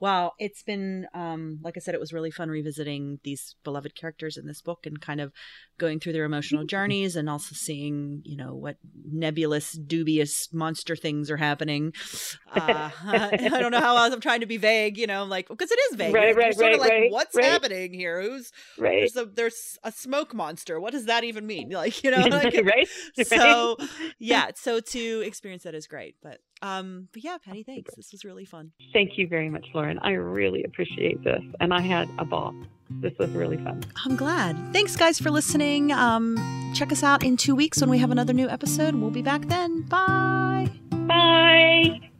Wow, 0.00 0.32
it's 0.38 0.62
been 0.62 1.06
um 1.14 1.58
like 1.62 1.74
I 1.76 1.80
said 1.80 1.94
it 1.94 2.00
was 2.00 2.12
really 2.12 2.30
fun 2.30 2.48
revisiting 2.48 3.18
these 3.24 3.56
beloved 3.64 3.94
characters 3.94 4.36
in 4.36 4.46
this 4.46 4.60
book 4.60 4.86
and 4.86 5.00
kind 5.00 5.20
of 5.20 5.32
going 5.78 6.00
through 6.00 6.12
their 6.14 6.24
emotional 6.24 6.64
journeys 6.64 7.16
and 7.16 7.28
also 7.28 7.54
seeing, 7.54 8.22
you 8.24 8.36
know, 8.36 8.54
what 8.54 8.76
nebulous 9.10 9.72
dubious 9.72 10.48
monster 10.52 10.96
things 10.96 11.30
are 11.30 11.36
happening. 11.36 11.92
Uh, 12.56 12.90
I 13.06 13.36
don't 13.36 13.70
know 13.70 13.80
how 13.80 13.98
else 13.98 14.14
I'm 14.14 14.20
trying 14.20 14.40
to 14.40 14.46
be 14.46 14.56
vague, 14.56 14.96
you 14.96 15.06
know, 15.06 15.24
like 15.24 15.48
because 15.48 15.70
it 15.70 15.78
is 15.90 15.96
vague. 15.96 16.14
Right, 16.14 16.28
You're 16.28 16.36
right, 16.36 16.54
sort 16.54 16.72
of 16.72 16.80
right, 16.80 16.80
like 16.80 16.90
right, 16.90 17.12
what's 17.12 17.34
right. 17.34 17.44
happening 17.44 17.92
here? 17.92 18.22
Who's 18.22 18.50
Right. 18.78 19.00
there's 19.00 19.16
a 19.16 19.26
there's 19.26 19.78
a 19.84 19.92
smoke 19.92 20.32
monster. 20.32 20.80
What 20.80 20.92
does 20.92 21.04
that 21.06 21.24
even 21.24 21.46
mean? 21.46 21.70
Like, 21.76 22.02
you 22.02 22.10
know, 22.10 22.22
like 22.22 22.54
right. 22.64 22.88
so 23.26 23.76
yeah, 24.18 24.52
so 24.54 24.80
to 24.80 25.22
experience 25.26 25.64
that 25.64 25.74
is 25.74 25.86
great. 25.86 26.16
But 26.22 26.38
um 26.62 27.08
but 27.12 27.22
yeah, 27.22 27.36
Patty, 27.44 27.62
thanks. 27.62 27.94
This 27.94 28.12
was 28.12 28.24
really 28.24 28.46
fun. 28.46 28.72
Thank 28.94 29.18
you 29.18 29.28
very 29.28 29.50
much, 29.50 29.66
Lauren. 29.86 29.98
I 30.02 30.12
really 30.12 30.64
appreciate 30.64 31.22
this. 31.22 31.42
And 31.60 31.72
I 31.72 31.80
had 31.80 32.08
a 32.18 32.24
ball. 32.24 32.54
This 32.90 33.12
was 33.18 33.30
really 33.30 33.56
fun. 33.56 33.82
I'm 34.04 34.16
glad. 34.16 34.56
Thanks 34.72 34.96
guys 34.96 35.18
for 35.18 35.30
listening. 35.30 35.92
Um 35.92 36.36
check 36.74 36.92
us 36.92 37.02
out 37.02 37.24
in 37.24 37.36
2 37.36 37.54
weeks 37.54 37.80
when 37.80 37.90
we 37.90 37.98
have 37.98 38.10
another 38.10 38.32
new 38.32 38.48
episode. 38.48 38.94
We'll 38.94 39.10
be 39.10 39.22
back 39.22 39.46
then. 39.46 39.82
Bye. 39.82 40.70
Bye. 40.90 42.10